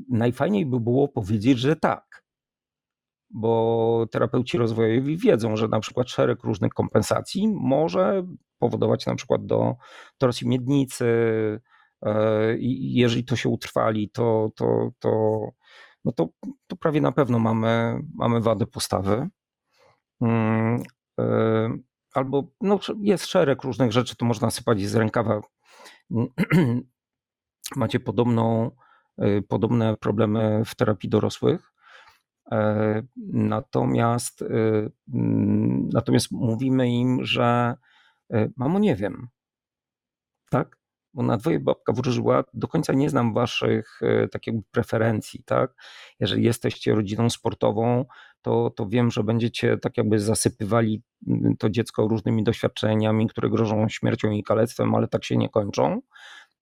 najfajniej 0.10 0.66
by 0.66 0.80
było 0.80 1.08
powiedzieć, 1.08 1.60
że 1.60 1.76
tak 1.76 2.26
bo 3.30 4.06
terapeuci 4.12 4.58
rozwojowi 4.58 5.18
wiedzą, 5.18 5.58
że 5.58 5.68
na 5.68 5.80
przykład 5.80 6.10
szereg 6.10 6.44
różnych 6.44 6.74
kompensacji 6.74 7.48
może 7.48 8.24
powodować 8.60 9.06
na 9.06 9.16
przykład 9.16 9.46
do 9.46 9.76
torsji 10.18 10.48
miednicy 10.48 11.06
e, 12.02 12.58
i 12.58 12.94
jeżeli 12.94 13.26
to 13.26 13.36
się 13.36 13.50
utrwali, 13.50 14.10
to, 14.10 14.52
to, 14.56 14.92
to, 15.00 15.40
no 16.06 16.12
to, 16.12 16.30
to 16.68 16.76
prawie 16.76 17.02
na 17.02 17.12
pewno 17.12 17.40
mamy, 17.40 18.00
mamy 18.14 18.42
wady 18.42 18.68
postawy. 18.68 19.28
Albo 22.14 22.52
no, 22.62 22.80
jest 23.02 23.26
szereg 23.26 23.64
różnych 23.64 23.92
rzeczy, 23.92 24.16
to 24.16 24.26
można 24.26 24.52
sypać 24.52 24.82
z 24.82 24.96
rękawa. 24.96 25.42
Macie 27.76 28.00
podobną, 28.00 28.72
e, 29.18 29.42
podobne 29.42 29.98
problemy 29.98 30.62
w 30.66 30.76
terapii 30.76 31.10
dorosłych. 31.10 31.72
E, 32.52 33.02
natomiast, 33.34 34.42
e, 34.42 34.46
mm, 35.14 35.90
natomiast 35.94 36.32
mówimy 36.32 36.90
im, 36.90 37.26
że 37.26 37.76
e, 38.34 38.50
mamo, 38.58 38.80
nie 38.80 38.96
wiem. 38.96 39.28
Tak? 40.50 40.78
Bo 41.14 41.24
na 41.24 41.38
dwoje 41.38 41.60
babka 41.60 41.94
wróżyła, 41.94 42.44
do 42.54 42.68
końca 42.68 42.94
nie 42.94 43.10
znam 43.10 43.34
waszych 43.34 44.00
takich 44.32 44.54
preferencji, 44.72 45.44
tak? 45.44 45.74
Jeżeli 46.20 46.44
jesteście 46.44 46.96
rodziną 46.96 47.30
sportową, 47.30 48.06
to, 48.46 48.70
to 48.70 48.88
wiem, 48.88 49.12
że 49.12 49.24
będziecie 49.24 49.78
tak 49.78 49.98
jakby 49.98 50.20
zasypywali 50.20 51.04
mm, 51.28 51.58
to 51.58 51.70
dziecko 51.70 52.08
różnymi 52.08 52.44
doświadczeniami, 52.44 53.28
które 53.28 53.50
grożą 53.50 53.90
śmiercią 53.90 54.32
i 54.32 54.44
kalectwem, 54.44 54.96
ale 54.96 55.08
tak 55.08 55.26
się 55.26 55.38
nie 55.38 55.50
kończą 55.50 56.02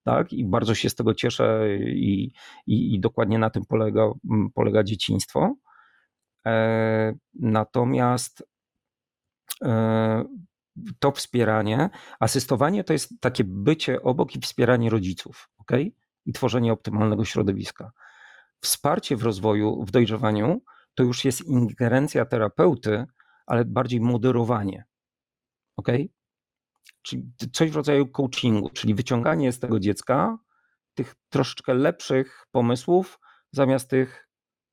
tak? 0.03 0.33
I 0.33 0.45
bardzo 0.45 0.75
się 0.75 0.89
z 0.89 0.95
tego 0.95 1.13
cieszę 1.13 1.67
i, 1.79 2.31
i, 2.67 2.95
i 2.95 2.99
dokładnie 2.99 3.39
na 3.39 3.49
tym 3.49 3.65
polega, 3.65 4.11
polega 4.53 4.83
dzieciństwo. 4.83 5.55
E, 6.45 7.13
natomiast 7.33 8.43
e, 9.61 10.25
to 10.99 11.11
wspieranie, 11.11 11.89
asystowanie 12.19 12.83
to 12.83 12.93
jest 12.93 13.13
takie 13.19 13.43
bycie 13.43 14.01
obok 14.01 14.35
i 14.35 14.39
wspieranie 14.39 14.89
rodziców, 14.89 15.49
ok? 15.57 15.71
I 16.25 16.33
tworzenie 16.33 16.73
optymalnego 16.73 17.25
środowiska. 17.25 17.91
Wsparcie 18.61 19.15
w 19.17 19.23
rozwoju, 19.23 19.85
w 19.85 19.91
dojrzewaniu 19.91 20.61
to 20.95 21.03
już 21.03 21.25
jest 21.25 21.41
ingerencja 21.41 22.25
terapeuty, 22.25 23.05
ale 23.45 23.65
bardziej 23.65 24.01
moderowanie, 24.01 24.85
ok? 25.77 25.87
Czyli 27.01 27.31
coś 27.53 27.71
w 27.71 27.75
rodzaju 27.75 28.07
coachingu, 28.07 28.69
czyli 28.69 28.95
wyciąganie 28.95 29.51
z 29.51 29.59
tego 29.59 29.79
dziecka 29.79 30.37
tych 30.93 31.15
troszeczkę 31.29 31.73
lepszych 31.73 32.45
pomysłów 32.51 33.19
zamiast 33.51 33.89
tych, 33.89 34.29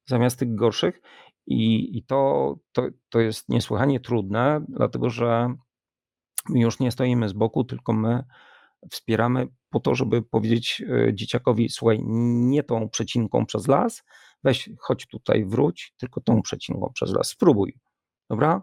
zamiast 0.07 0.39
tych 0.39 0.55
gorszych 0.55 1.01
i, 1.47 1.99
i 1.99 2.05
to, 2.05 2.55
to, 2.73 2.89
to 3.09 3.21
jest 3.21 3.49
niesłychanie 3.49 4.01
trudne, 4.01 4.65
dlatego 4.69 5.11
że 5.11 5.55
my 6.49 6.61
już 6.61 6.81
nie 6.81 6.91
stoimy 6.91 7.29
z 7.29 7.33
boku, 7.33 7.65
tylko 7.65 7.93
my 7.93 8.25
wspieramy 8.91 9.49
po 9.71 9.81
to, 9.81 9.95
żeby 9.95 10.23
powiedzieć 10.23 10.83
e, 11.09 11.15
dzieciakowi: 11.15 11.69
Słuchaj, 11.69 11.99
nie 12.05 12.63
tą 12.63 12.89
przecinką 12.89 13.47
przez 13.47 13.69
las, 13.69 14.03
weź, 14.45 14.71
chodź 14.79 15.07
tutaj, 15.07 15.45
wróć, 15.45 15.95
tylko 15.97 16.21
tą 16.21 16.43
przecinką 16.43 16.91
przez 16.95 17.13
las, 17.13 17.29
spróbuj. 17.29 17.79
Dobra? 18.31 18.63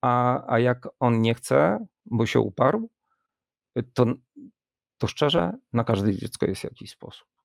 A, 0.00 0.44
a 0.52 0.58
jak 0.58 0.88
on 1.00 1.20
nie 1.20 1.34
chce, 1.34 1.86
bo 2.06 2.26
się 2.26 2.40
uparł, 2.40 2.90
to, 3.94 4.06
to 4.98 5.06
szczerze, 5.06 5.52
na 5.72 5.84
każde 5.84 6.14
dziecko 6.14 6.46
jest 6.46 6.64
jakiś 6.64 6.90
sposób. 6.90 7.37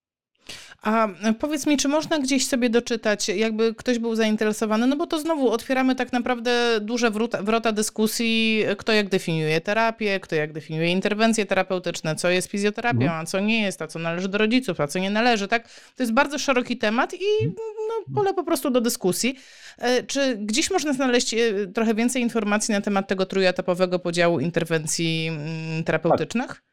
A 0.84 1.08
powiedz 1.40 1.68
mi, 1.68 1.78
czy 1.78 1.88
można 1.88 2.20
gdzieś 2.20 2.48
sobie 2.48 2.70
doczytać, 2.70 3.30
jakby 3.30 3.76
ktoś 3.76 4.00
był 4.00 4.16
zainteresowany, 4.16 4.88
no 4.88 4.96
bo 4.96 5.08
to 5.08 5.20
znowu 5.20 5.50
otwieramy 5.50 5.96
tak 5.96 6.14
naprawdę 6.14 6.80
duże 6.82 7.12
wrota, 7.42 7.72
dyskusji, 7.72 8.64
kto 8.78 8.92
jak 8.92 9.10
definiuje 9.10 9.62
terapię, 9.62 10.20
kto 10.20 10.36
jak 10.36 10.54
definiuje 10.54 10.92
interwencje 10.92 11.46
terapeutyczne, 11.46 12.16
co 12.16 12.30
jest 12.30 12.48
fizjoterapią, 12.48 13.02
mhm. 13.02 13.22
a 13.22 13.26
co 13.26 13.40
nie 13.40 13.62
jest, 13.62 13.82
a 13.82 13.88
co 13.88 14.00
należy 14.00 14.28
do 14.28 14.38
rodziców, 14.38 14.80
a 14.80 14.88
co 14.88 15.00
nie 15.00 15.10
należy, 15.10 15.48
tak? 15.48 15.68
To 15.96 16.04
jest 16.04 16.14
bardzo 16.14 16.40
szeroki 16.40 16.78
temat 16.78 17.14
i 17.14 17.46
mhm. 17.46 17.56
no, 17.88 18.16
pole 18.16 18.34
po 18.34 18.44
prostu 18.44 18.70
do 18.70 18.82
dyskusji. 18.82 19.40
E, 19.78 20.04
czy 20.04 20.38
gdzieś 20.38 20.72
można 20.72 20.94
znaleźć 20.94 21.34
e, 21.34 21.38
trochę 21.74 21.94
więcej 21.94 22.22
informacji 22.22 22.72
na 22.72 22.82
temat 22.82 23.08
tego 23.08 23.26
trójetapowego 23.26 24.00
podziału 24.00 24.40
interwencji 24.40 25.28
mm, 25.28 25.84
terapeutycznych? 25.84 26.48
Tak. 26.48 26.73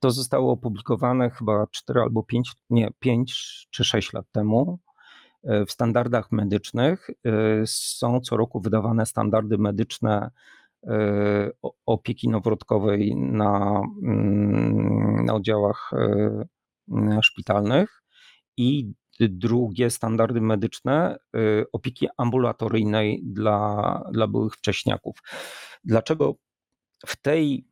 To 0.00 0.10
zostało 0.10 0.52
opublikowane 0.52 1.30
chyba 1.30 1.66
4 1.70 2.00
albo 2.00 2.22
5, 2.22 2.52
nie, 2.70 2.90
5 2.98 3.66
czy 3.70 3.84
6 3.84 4.12
lat 4.12 4.26
temu. 4.32 4.78
E, 5.46 5.66
w 5.66 5.72
standardach 5.72 6.32
medycznych 6.32 7.10
e, 7.10 7.32
są 7.66 8.20
co 8.20 8.36
roku 8.36 8.60
wydawane 8.60 9.06
standardy 9.06 9.58
medyczne 9.58 10.30
e, 10.86 11.50
opieki 11.86 12.28
noworodkowej 12.28 13.16
na, 13.16 13.82
mm, 14.02 15.24
na 15.24 15.34
oddziałach 15.34 15.90
szpitalnych 17.22 18.02
i 18.56 18.92
drugie 19.20 19.90
standardy 19.90 20.40
medyczne 20.40 21.18
opieki 21.72 22.08
ambulatoryjnej 22.16 23.22
dla, 23.24 24.02
dla 24.12 24.26
byłych 24.26 24.54
wcześniaków. 24.54 25.16
Dlaczego 25.84 26.34
w 27.06 27.16
tej 27.16 27.66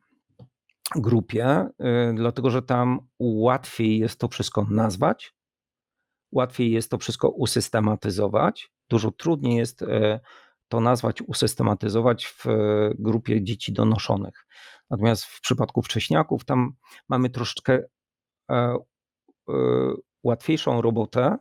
grupie, 0.95 1.67
y, 2.09 2.13
dlatego 2.15 2.49
że 2.49 2.61
tam 2.61 2.99
łatwiej 3.19 3.99
jest 3.99 4.19
to 4.19 4.27
wszystko 4.27 4.65
nazwać, 4.69 5.35
łatwiej 6.31 6.71
jest 6.71 6.91
to 6.91 6.97
wszystko 6.97 7.29
usystematyzować. 7.29 8.71
Dużo 8.89 9.11
trudniej 9.11 9.57
jest 9.57 9.81
y, 9.81 10.19
to 10.67 10.79
nazwać, 10.79 11.21
usystematyzować 11.21 12.25
w 12.25 12.45
grupie 12.99 13.43
dzieci 13.43 13.73
donoszonych. 13.73 14.45
Natomiast 14.89 15.25
w 15.25 15.41
przypadku 15.41 15.81
wcześniaków 15.81 16.45
tam 16.45 16.73
mamy 17.09 17.29
troszeczkę 17.29 17.83
e, 18.51 18.77
łatwiejszą 20.23 20.81
robotę 20.81 21.37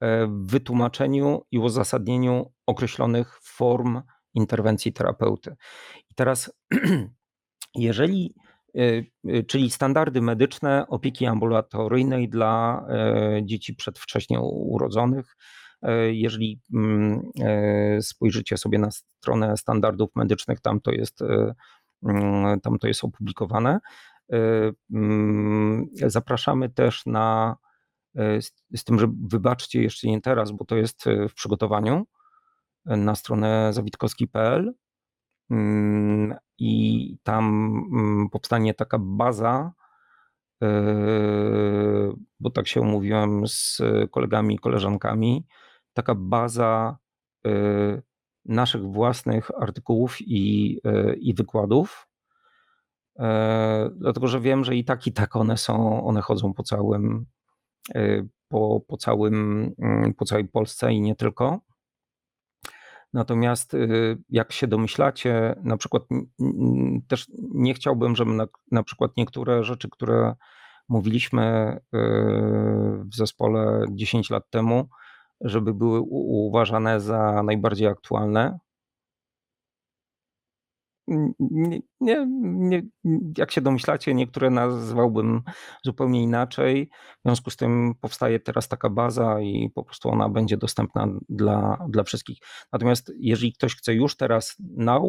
e, 0.00 0.26
w 0.26 0.46
wytłumaczeniu 0.46 1.46
i 1.50 1.58
uzasadnieniu 1.58 2.52
określonych 2.66 3.40
form 3.42 4.02
interwencji 4.34 4.92
terapeuty. 4.92 5.56
I 6.10 6.14
teraz, 6.14 6.52
jeżeli 7.74 8.34
Y, 8.34 8.34
y, 8.34 8.49
czyli 9.46 9.70
standardy 9.70 10.20
medyczne 10.20 10.86
opieki 10.88 11.26
ambulatoryjnej 11.26 12.28
dla 12.28 12.86
e, 12.88 13.40
dzieci 13.44 13.74
przedwcześnie 13.74 14.40
urodzonych. 14.40 15.36
E, 15.82 16.12
jeżeli 16.12 16.60
mm, 16.74 17.22
e, 17.40 18.02
spojrzycie 18.02 18.56
sobie 18.56 18.78
na 18.78 18.90
stronę 18.90 19.56
standardów 19.56 20.10
medycznych, 20.14 20.60
tam 20.60 20.80
to 20.80 20.90
jest, 20.90 21.18
mm, 22.02 22.60
tam 22.60 22.78
to 22.78 22.88
jest 22.88 23.04
opublikowane. 23.04 23.78
Mm, 24.92 25.86
zapraszamy 26.06 26.68
też 26.68 27.06
na, 27.06 27.56
z, 28.74 28.84
tym, 28.84 28.98
że 28.98 29.06
wybaczcie 29.28 29.82
jeszcze 29.82 30.08
nie 30.08 30.20
teraz, 30.20 30.50
bo 30.50 30.64
to 30.64 30.76
jest 30.76 31.04
w 31.28 31.34
przygotowaniu, 31.34 32.06
na 32.84 33.14
stronę 33.14 33.72
zawitkowski.pl 33.72 34.74
i 36.60 37.16
tam 37.22 37.44
mm, 37.92 38.28
powstanie 38.30 38.74
taka 38.74 38.98
baza, 38.98 39.72
e, 40.62 40.68
bo 42.40 42.50
tak 42.50 42.68
się 42.68 42.80
umówiłem 42.80 43.48
z 43.48 43.82
kolegami 44.10 44.54
i 44.54 44.58
koleżankami, 44.58 45.46
taka 45.92 46.14
baza 46.14 46.98
e, 47.46 47.50
naszych 48.44 48.82
własnych 48.82 49.50
artykułów 49.62 50.16
i, 50.20 50.78
e, 50.84 51.14
i 51.14 51.34
wykładów. 51.34 52.06
Dlatego, 53.96 54.28
że 54.28 54.40
wiem, 54.40 54.64
że 54.64 54.76
i 54.76 54.84
tak, 54.84 55.06
i 55.06 55.12
tak 55.12 55.36
one 55.36 55.56
są, 55.56 56.04
one 56.04 56.20
chodzą 56.20 56.54
po 56.54 56.62
całym, 56.62 57.26
po, 58.48 58.80
po 58.86 58.96
całym, 58.96 59.70
mm, 59.78 60.14
po 60.14 60.24
całej 60.24 60.48
Polsce 60.48 60.92
i 60.92 61.00
nie 61.00 61.16
tylko. 61.16 61.60
Natomiast 63.12 63.74
y, 63.74 64.18
jak 64.28 64.52
się 64.52 64.66
domyślacie, 64.66 65.54
na 65.62 65.76
przykład 65.76 66.02
też 67.08 67.26
nie 67.54 67.74
chciałbym, 67.74 68.16
żeby 68.16 68.30
na, 68.30 68.46
na 68.70 68.82
przykład 68.82 69.10
niektóre 69.16 69.64
rzeczy, 69.64 69.88
które 69.90 70.34
mówiliśmy 70.88 71.76
y, 71.76 71.98
w 73.04 73.14
zespole 73.14 73.84
10 73.90 74.30
lat 74.30 74.50
temu, 74.50 74.88
żeby 75.40 75.74
były 75.74 76.00
uważane 76.10 77.00
za 77.00 77.42
najbardziej 77.42 77.88
aktualne. 77.88 78.58
Nie, 81.38 81.80
nie, 82.00 82.26
nie, 82.42 82.82
jak 83.38 83.50
się 83.50 83.60
domyślacie, 83.60 84.14
niektóre 84.14 84.50
nazwałbym 84.50 85.42
zupełnie 85.84 86.22
inaczej. 86.22 86.90
W 87.18 87.22
związku 87.24 87.50
z 87.50 87.56
tym 87.56 87.94
powstaje 88.00 88.40
teraz 88.40 88.68
taka 88.68 88.90
baza 88.90 89.40
i 89.40 89.70
po 89.74 89.84
prostu 89.84 90.08
ona 90.08 90.28
będzie 90.28 90.56
dostępna 90.56 91.08
dla, 91.28 91.78
dla 91.88 92.02
wszystkich. 92.02 92.38
Natomiast 92.72 93.12
jeżeli 93.18 93.52
ktoś 93.52 93.76
chce 93.76 93.94
już 93.94 94.16
teraz 94.16 94.56
now, 94.76 95.02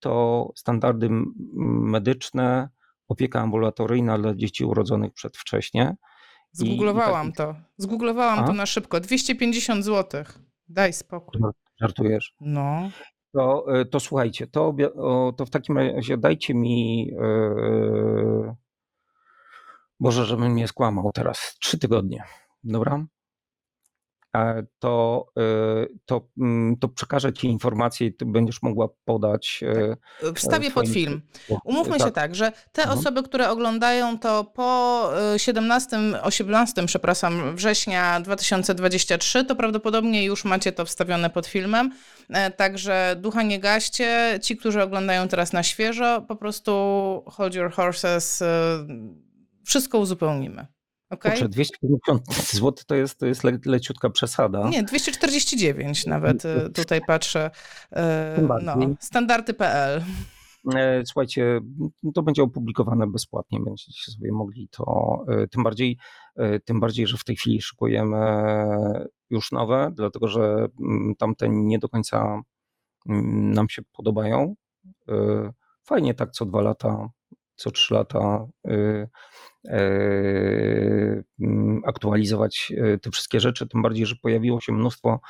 to 0.00 0.52
standardy 0.56 1.08
medyczne, 1.82 2.68
opieka 3.08 3.40
ambulatoryjna 3.40 4.18
dla 4.18 4.34
dzieci 4.34 4.64
urodzonych 4.64 5.12
przedwcześnie. 5.12 5.96
Zgooglowałam 6.52 7.32
to. 7.32 7.54
Zgooglowałam 7.76 8.38
A? 8.38 8.46
to 8.46 8.52
na 8.52 8.66
szybko. 8.66 9.00
250 9.00 9.84
zł. 9.84 10.24
Daj 10.68 10.92
spokój. 10.92 11.40
Żartujesz? 11.80 12.34
No. 12.40 12.90
To, 13.32 13.64
e, 13.80 13.84
to 13.84 14.00
słuchajcie, 14.00 14.46
to, 14.46 14.74
to 15.36 15.46
w 15.46 15.50
takim 15.50 15.78
razie 15.78 16.18
dajcie 16.18 16.54
mi. 16.54 17.06
Yy, 17.06 18.54
Boże, 20.00 20.24
żebym 20.24 20.56
nie 20.56 20.68
skłamał 20.68 21.10
teraz. 21.14 21.56
Trzy 21.60 21.78
tygodnie. 21.78 22.24
Dobra? 22.64 23.06
To, 24.78 25.26
y, 25.38 25.98
to, 26.06 26.28
mm, 26.38 26.76
to 26.76 26.88
przekażę 26.88 27.32
Ci 27.32 27.46
informacje 27.46 28.06
i 28.06 28.12
Ty 28.12 28.24
będziesz 28.26 28.62
mogła 28.62 28.88
podać. 29.04 29.64
Tak. 30.20 30.38
Wstawię 30.38 30.70
pod 30.70 30.88
film. 30.88 31.22
Umówmy 31.64 31.98
tak. 31.98 32.06
się 32.06 32.12
tak, 32.12 32.34
że 32.34 32.52
te 32.72 32.82
mhm. 32.82 32.98
osoby, 32.98 33.22
które 33.22 33.50
oglądają 33.50 34.18
to 34.18 34.44
po 34.44 35.10
17, 35.36 35.96
18, 36.22 36.86
przepraszam, 36.86 37.56
września 37.56 38.20
2023, 38.20 39.44
to 39.44 39.56
prawdopodobnie 39.56 40.24
już 40.24 40.44
macie 40.44 40.72
to 40.72 40.84
wstawione 40.84 41.30
pod 41.30 41.46
filmem. 41.46 41.92
E, 42.28 42.50
także 42.50 43.16
ducha 43.18 43.42
nie 43.42 43.60
gaście. 43.60 44.38
Ci, 44.42 44.56
którzy 44.56 44.82
oglądają 44.82 45.28
teraz 45.28 45.52
na 45.52 45.62
świeżo, 45.62 46.24
po 46.28 46.36
prostu 46.36 46.72
hold 47.26 47.54
your 47.54 47.72
horses. 47.72 48.42
Wszystko 49.64 49.98
uzupełnimy. 49.98 50.66
Okay. 51.10 51.32
Kurczę, 51.32 51.48
250 51.48 52.34
zł 52.34 52.72
to 52.86 52.94
jest, 52.94 53.18
to 53.18 53.26
jest 53.26 53.44
le, 53.44 53.58
leciutka 53.64 54.10
przesada. 54.10 54.68
Nie, 54.68 54.82
249 54.82 56.06
nawet 56.06 56.44
y, 56.44 56.70
tutaj 56.80 57.00
patrzę. 57.06 57.50
Y, 57.92 58.42
no, 58.62 58.76
standardy.pl. 59.00 60.02
E, 60.74 61.02
słuchajcie, 61.06 61.60
to 62.14 62.22
będzie 62.22 62.42
opublikowane 62.42 63.06
bezpłatnie, 63.06 63.60
będziecie 63.60 64.12
sobie 64.12 64.32
mogli 64.32 64.68
to, 64.68 65.18
e, 65.28 65.48
tym 65.48 65.62
bardziej, 65.62 65.98
e, 66.36 66.60
tym 66.60 66.80
bardziej, 66.80 67.06
że 67.06 67.16
w 67.16 67.24
tej 67.24 67.36
chwili 67.36 67.62
szykujemy 67.62 68.18
już 69.30 69.52
nowe, 69.52 69.90
dlatego 69.94 70.28
że 70.28 70.68
mm, 70.80 71.14
tamte 71.18 71.48
nie 71.48 71.78
do 71.78 71.88
końca 71.88 72.42
mm, 73.08 73.50
nam 73.50 73.68
się 73.68 73.82
podobają. 73.92 74.54
Fajnie 75.84 76.14
tak 76.14 76.30
co 76.30 76.46
dwa 76.46 76.62
lata, 76.62 77.08
co 77.58 77.70
trzy 77.70 77.94
lata 77.94 78.46
E, 79.68 81.22
mm, 81.40 81.82
aktualizować 81.86 82.72
e, 82.76 82.98
te 82.98 83.10
wszystkie 83.10 83.40
rzeczy, 83.40 83.66
tym 83.66 83.82
bardziej, 83.82 84.06
że 84.06 84.16
pojawiło 84.16 84.60
się 84.60 84.72
mnóstwo 84.72 85.20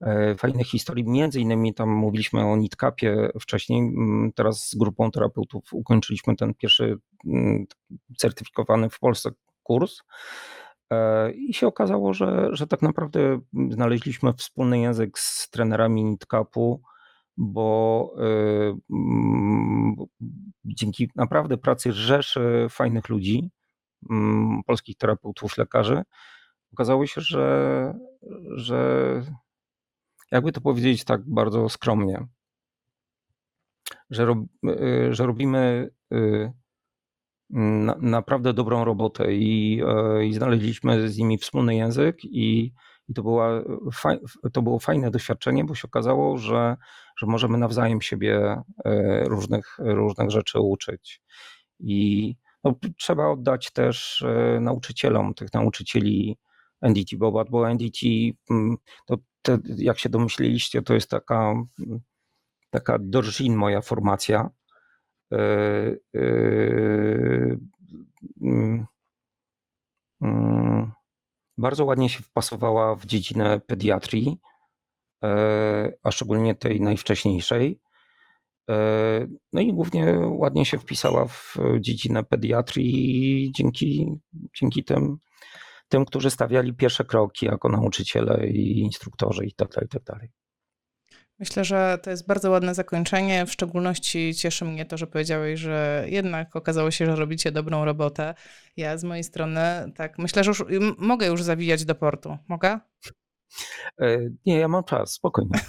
e, 0.00 0.34
fajnych 0.34 0.66
historii. 0.66 1.04
Między 1.08 1.40
innymi 1.40 1.74
tam 1.74 1.88
mówiliśmy 1.88 2.46
o 2.46 2.56
Nitcapie 2.56 3.30
wcześniej. 3.40 3.80
Mm, 3.80 4.32
teraz 4.34 4.68
z 4.68 4.74
grupą 4.74 5.10
terapeutów 5.10 5.64
ukończyliśmy 5.72 6.36
ten 6.36 6.54
pierwszy 6.54 6.98
mm, 7.26 7.66
certyfikowany 8.16 8.90
w 8.90 8.98
Polsce 8.98 9.30
kurs. 9.62 9.98
I 11.34 11.54
się 11.54 11.66
okazało, 11.66 12.14
że, 12.14 12.48
że 12.52 12.66
tak 12.66 12.82
naprawdę 12.82 13.40
znaleźliśmy 13.70 14.32
wspólny 14.34 14.80
język 14.80 15.18
z 15.18 15.50
trenerami 15.50 16.04
Nitcapu, 16.04 16.82
bo 17.42 18.14
dzięki 20.64 21.10
naprawdę 21.16 21.58
pracy 21.58 21.92
rzeszy 21.92 22.66
fajnych 22.70 23.08
ludzi, 23.08 23.50
Mm, 24.08 24.62
polskich 24.66 24.96
terapeutów, 24.96 25.58
lekarzy, 25.58 26.02
okazało 26.72 27.06
się, 27.06 27.20
że, 27.20 27.94
że 28.56 29.22
jakby 30.30 30.52
to 30.52 30.60
powiedzieć 30.60 31.04
tak 31.04 31.22
bardzo 31.26 31.68
skromnie, 31.68 32.26
że, 34.10 34.24
rob, 34.24 34.38
y, 34.64 35.14
że 35.14 35.26
robimy 35.26 35.90
y, 36.12 36.52
na, 37.50 37.96
naprawdę 38.00 38.52
dobrą 38.52 38.84
robotę 38.84 39.34
i, 39.34 39.82
y, 40.18 40.26
i, 40.26 40.34
znaleźliśmy 40.34 41.08
z 41.08 41.18
nimi 41.18 41.38
wspólny 41.38 41.74
język 41.74 42.24
i, 42.24 42.72
i 43.10 43.14
to, 43.14 43.22
była, 43.22 43.62
to 44.52 44.62
było 44.62 44.78
fajne 44.78 45.10
doświadczenie, 45.10 45.64
bo 45.64 45.74
się 45.74 45.88
okazało, 45.88 46.38
że, 46.38 46.76
że 47.18 47.26
możemy 47.26 47.58
nawzajem 47.58 48.00
siebie 48.00 48.62
różnych, 49.24 49.76
różnych 49.78 50.30
rzeczy 50.30 50.60
uczyć. 50.60 51.22
I, 51.80 52.34
no, 52.64 52.74
trzeba 52.96 53.28
oddać 53.28 53.70
też 53.70 54.22
e, 54.22 54.60
nauczycielom, 54.60 55.34
tych 55.34 55.52
nauczycieli 55.52 56.38
NDT 56.82 57.16
Bobat, 57.16 57.50
bo 57.50 57.70
NDT, 57.70 58.06
mm, 58.50 58.76
to, 59.06 59.16
to, 59.42 59.58
jak 59.76 59.98
się 59.98 60.08
domyśliliście, 60.08 60.82
to 60.82 60.94
jest 60.94 61.10
taka, 61.10 61.54
taka 62.70 62.98
dorżin 63.00 63.56
moja 63.56 63.80
formacja. 63.80 64.50
E, 65.32 65.36
e, 66.14 66.20
mm, 68.42 68.86
bardzo 71.60 71.84
ładnie 71.84 72.08
się 72.08 72.22
wpasowała 72.22 72.94
w 72.94 73.06
dziedzinę 73.06 73.60
pediatrii, 73.60 74.38
a 76.02 76.10
szczególnie 76.10 76.54
tej 76.54 76.80
najwcześniejszej. 76.80 77.80
E, 78.70 79.26
no 79.52 79.60
i 79.60 79.72
głównie 79.72 80.18
ładnie 80.18 80.64
się 80.64 80.78
wpisała 80.78 81.26
w 81.26 81.56
dziedzinę 81.80 82.24
pediatrii 82.24 83.52
dzięki, 83.54 84.06
dzięki 84.60 84.84
tym, 84.84 85.16
tym, 85.88 86.04
którzy 86.04 86.30
stawiali 86.30 86.74
pierwsze 86.74 87.04
kroki 87.04 87.46
jako 87.46 87.68
nauczyciele 87.68 88.46
i 88.46 88.80
instruktorzy 88.80 89.46
i 89.46 89.54
tak 89.54 89.68
dalej, 89.68 89.86
i 89.86 89.88
tak 89.88 90.02
dalej. 90.02 90.28
Myślę, 91.40 91.64
że 91.64 91.98
to 92.02 92.10
jest 92.10 92.26
bardzo 92.26 92.50
ładne 92.50 92.74
zakończenie. 92.74 93.46
W 93.46 93.52
szczególności 93.52 94.34
cieszy 94.34 94.64
mnie 94.64 94.84
to, 94.84 94.96
że 94.96 95.06
powiedziałeś, 95.06 95.60
że 95.60 96.04
jednak 96.08 96.56
okazało 96.56 96.90
się, 96.90 97.06
że 97.06 97.16
robicie 97.16 97.52
dobrą 97.52 97.84
robotę. 97.84 98.34
Ja 98.76 98.98
z 98.98 99.04
mojej 99.04 99.24
strony 99.24 99.60
tak 99.96 100.18
myślę, 100.18 100.44
że 100.44 100.50
już 100.50 100.64
mogę 100.98 101.26
już 101.26 101.42
zawijać 101.42 101.84
do 101.84 101.94
portu. 101.94 102.38
Mogę? 102.48 102.80
E, 104.00 104.18
nie, 104.46 104.58
ja 104.58 104.68
mam 104.68 104.84
czas, 104.84 105.12
spokojnie. 105.12 105.60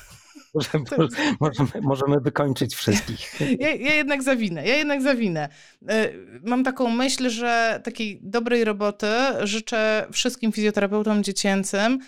możemy, 1.40 1.66
możemy 1.82 2.20
wykończyć 2.20 2.76
wszystkich. 2.76 3.42
Ja, 3.60 3.76
ja, 3.76 3.96
jednak 3.96 4.24
zawinę, 4.24 4.68
ja 4.68 4.76
jednak 4.76 5.02
zawinę. 5.02 5.50
E, 5.90 6.10
mam 6.44 6.64
taką 6.64 6.90
myśl, 6.90 7.30
że 7.30 7.82
takiej 7.84 8.20
dobrej 8.24 8.64
roboty 8.64 9.08
życzę 9.44 10.08
wszystkim 10.12 10.52
fizjoterapeutom 10.52 11.24
dziecięcym, 11.24 12.00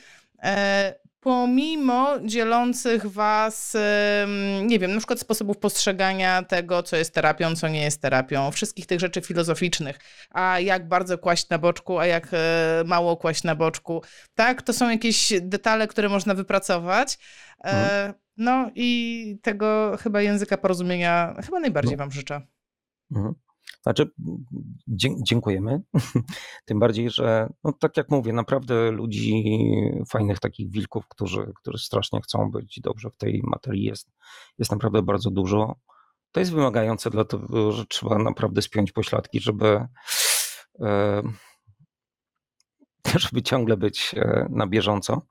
e, 0.43 1.02
pomimo 1.23 2.19
dzielących 2.25 3.05
was, 3.05 3.77
nie 4.63 4.79
wiem, 4.79 4.91
na 4.91 4.97
przykład 4.97 5.19
sposobów 5.19 5.57
postrzegania 5.57 6.43
tego, 6.43 6.83
co 6.83 6.95
jest 6.95 7.13
terapią, 7.13 7.55
co 7.55 7.67
nie 7.67 7.81
jest 7.81 8.01
terapią, 8.01 8.51
wszystkich 8.51 8.85
tych 8.85 8.99
rzeczy 8.99 9.21
filozoficznych, 9.21 9.99
a 10.31 10.59
jak 10.59 10.87
bardzo 10.87 11.17
kłaść 11.17 11.49
na 11.49 11.57
boczku, 11.57 11.99
a 11.99 12.05
jak 12.05 12.27
e, 12.33 12.83
mało 12.85 13.17
kłaść 13.17 13.43
na 13.43 13.55
boczku. 13.55 14.03
Tak, 14.35 14.61
to 14.61 14.73
są 14.73 14.89
jakieś 14.89 15.33
detale, 15.41 15.87
które 15.87 16.09
można 16.09 16.33
wypracować. 16.33 17.17
Mhm. 17.63 18.13
No 18.37 18.71
i 18.75 19.37
tego 19.41 19.97
chyba 20.01 20.21
języka 20.21 20.57
porozumienia 20.57 21.35
chyba 21.45 21.59
najbardziej 21.59 21.97
no. 21.97 21.97
Wam 21.97 22.11
życzę. 22.11 22.41
Mhm. 23.11 23.33
Znaczy, 23.83 24.11
dziękujemy. 25.27 25.81
Tym 26.65 26.79
bardziej, 26.79 27.09
że 27.09 27.49
no, 27.63 27.73
tak 27.73 27.97
jak 27.97 28.09
mówię, 28.09 28.33
naprawdę 28.33 28.91
ludzi, 28.91 29.43
fajnych 30.09 30.39
takich 30.39 30.71
wilków, 30.71 31.07
którzy, 31.07 31.51
którzy 31.61 31.85
strasznie 31.85 32.21
chcą 32.21 32.51
być 32.51 32.79
dobrze 32.79 33.09
w 33.09 33.17
tej 33.17 33.41
materii 33.43 33.83
jest, 33.83 34.11
jest 34.57 34.71
naprawdę 34.71 35.01
bardzo 35.01 35.31
dużo. 35.31 35.75
To 36.31 36.39
jest 36.39 36.53
wymagające, 36.53 37.09
dlatego 37.09 37.71
że 37.71 37.85
trzeba 37.85 38.17
naprawdę 38.17 38.61
spiąć 38.61 38.91
pośladki, 38.91 39.39
żeby, 39.39 39.87
żeby 43.23 43.41
ciągle 43.41 43.77
być 43.77 44.15
e, 44.17 44.47
na 44.49 44.67
bieżąco. 44.67 45.21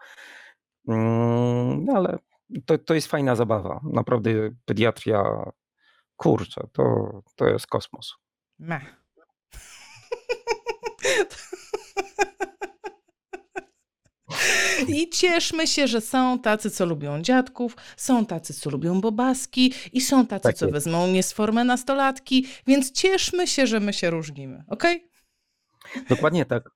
Mm, 0.89 1.87
ale 1.97 2.19
to, 2.67 2.79
to 2.79 2.95
jest 2.95 3.07
fajna 3.07 3.37
zabawa. 3.37 3.81
Naprawdę 3.93 4.31
pediatria, 4.65 5.51
kurczę, 6.17 6.69
to, 6.73 6.85
to 7.37 7.47
jest 7.47 7.67
kosmos. 7.67 8.22
Mech. 8.62 8.97
I 14.89 15.09
cieszmy 15.10 15.66
się, 15.66 15.89
że 15.89 16.01
są 16.01 16.39
tacy, 16.39 16.70
co 16.70 16.86
lubią 16.86 17.22
dziadków, 17.22 17.76
są 17.97 18.26
tacy, 18.26 18.55
co 18.55 18.70
lubią 18.70 19.01
bobaski 19.01 19.74
i 19.93 20.01
są 20.01 20.26
tacy, 20.26 20.43
tak 20.43 20.56
co 20.56 20.66
jest. 20.66 20.72
wezmą 20.72 21.06
niesformę 21.06 21.64
nastolatki, 21.64 22.47
więc 22.66 22.93
cieszmy 22.93 23.47
się, 23.47 23.66
że 23.66 23.80
my 23.80 23.93
się 23.93 24.10
różnimy, 24.10 24.64
ok? 24.68 24.84
Dokładnie 26.09 26.44
tak. 26.44 26.70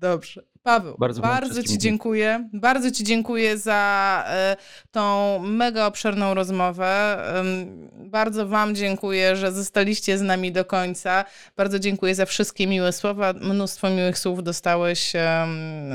Dobrze. 0.00 0.42
Paweł, 0.62 0.96
Bardzo 0.98 1.22
bardzo, 1.22 1.62
Ci 1.62 1.78
dziękuję. 1.78 2.48
Bardzo 2.52 2.90
Ci 2.90 3.04
dziękuję 3.04 3.58
za 3.58 4.24
e, 4.26 4.56
tą 4.90 5.38
mega 5.38 5.86
obszerną 5.86 6.34
rozmowę. 6.34 7.18
Bardzo 7.94 8.46
Wam 8.46 8.74
dziękuję, 8.74 9.36
że 9.36 9.52
zostaliście 9.52 10.18
z 10.18 10.22
nami 10.22 10.52
do 10.52 10.64
końca. 10.64 11.24
Bardzo 11.56 11.78
dziękuję 11.78 12.14
za 12.14 12.26
wszystkie 12.26 12.66
miłe 12.66 12.92
słowa. 12.92 13.32
Mnóstwo 13.32 13.90
miłych 13.90 14.18
słów 14.18 14.42
dostałeś. 14.42 15.12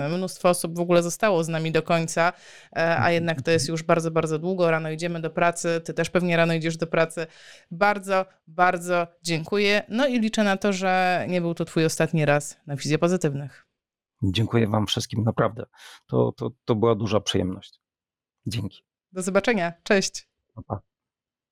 Mnóstwo 0.10 0.50
osób 0.50 0.76
w 0.76 0.80
ogóle 0.80 1.04
zostało 1.04 1.44
z 1.44 1.48
nami 1.48 1.72
do 1.72 1.84
końca, 1.84 2.34
e, 2.76 3.00
a 3.00 3.12
jednak 3.12 3.42
to 3.42 3.52
jest 3.52 3.70
już 3.70 3.84
bardzo, 3.84 4.12
bardzo 4.12 4.40
długo. 4.40 4.72
Rano 4.72 4.92
idziemy 4.92 5.22
do 5.22 5.30
pracy. 5.30 5.82
Ty 5.84 5.94
też 5.94 6.10
pewnie 6.10 6.38
rano 6.38 6.54
idziesz 6.54 6.78
do 6.78 6.88
pracy. 6.88 7.28
Bardzo, 7.72 8.26
bardzo 8.48 9.08
dziękuję. 9.24 9.84
No 9.90 10.08
i 10.08 10.20
liczę 10.20 10.44
na 10.44 10.58
to, 10.58 10.74
że 10.74 11.26
nie 11.30 11.42
był 11.42 11.54
to 11.54 11.66
Twój 11.66 11.86
ostatni 11.86 12.26
raz 12.26 12.58
na 12.68 12.76
Wizję 12.76 12.98
Pozytywnych. 12.98 13.65
Dziękuję 14.32 14.68
Wam 14.68 14.88
wszystkim, 14.88 15.24
naprawdę. 15.24 15.66
To, 16.06 16.32
to, 16.32 16.52
to 16.66 16.76
była 16.76 16.96
duża 16.96 17.20
przyjemność. 17.20 17.80
Dzięki. 18.46 18.84
Do 19.12 19.22
zobaczenia. 19.22 19.74
Cześć. 19.84 20.30
Pa, 20.54 20.62
pa. 20.62 20.95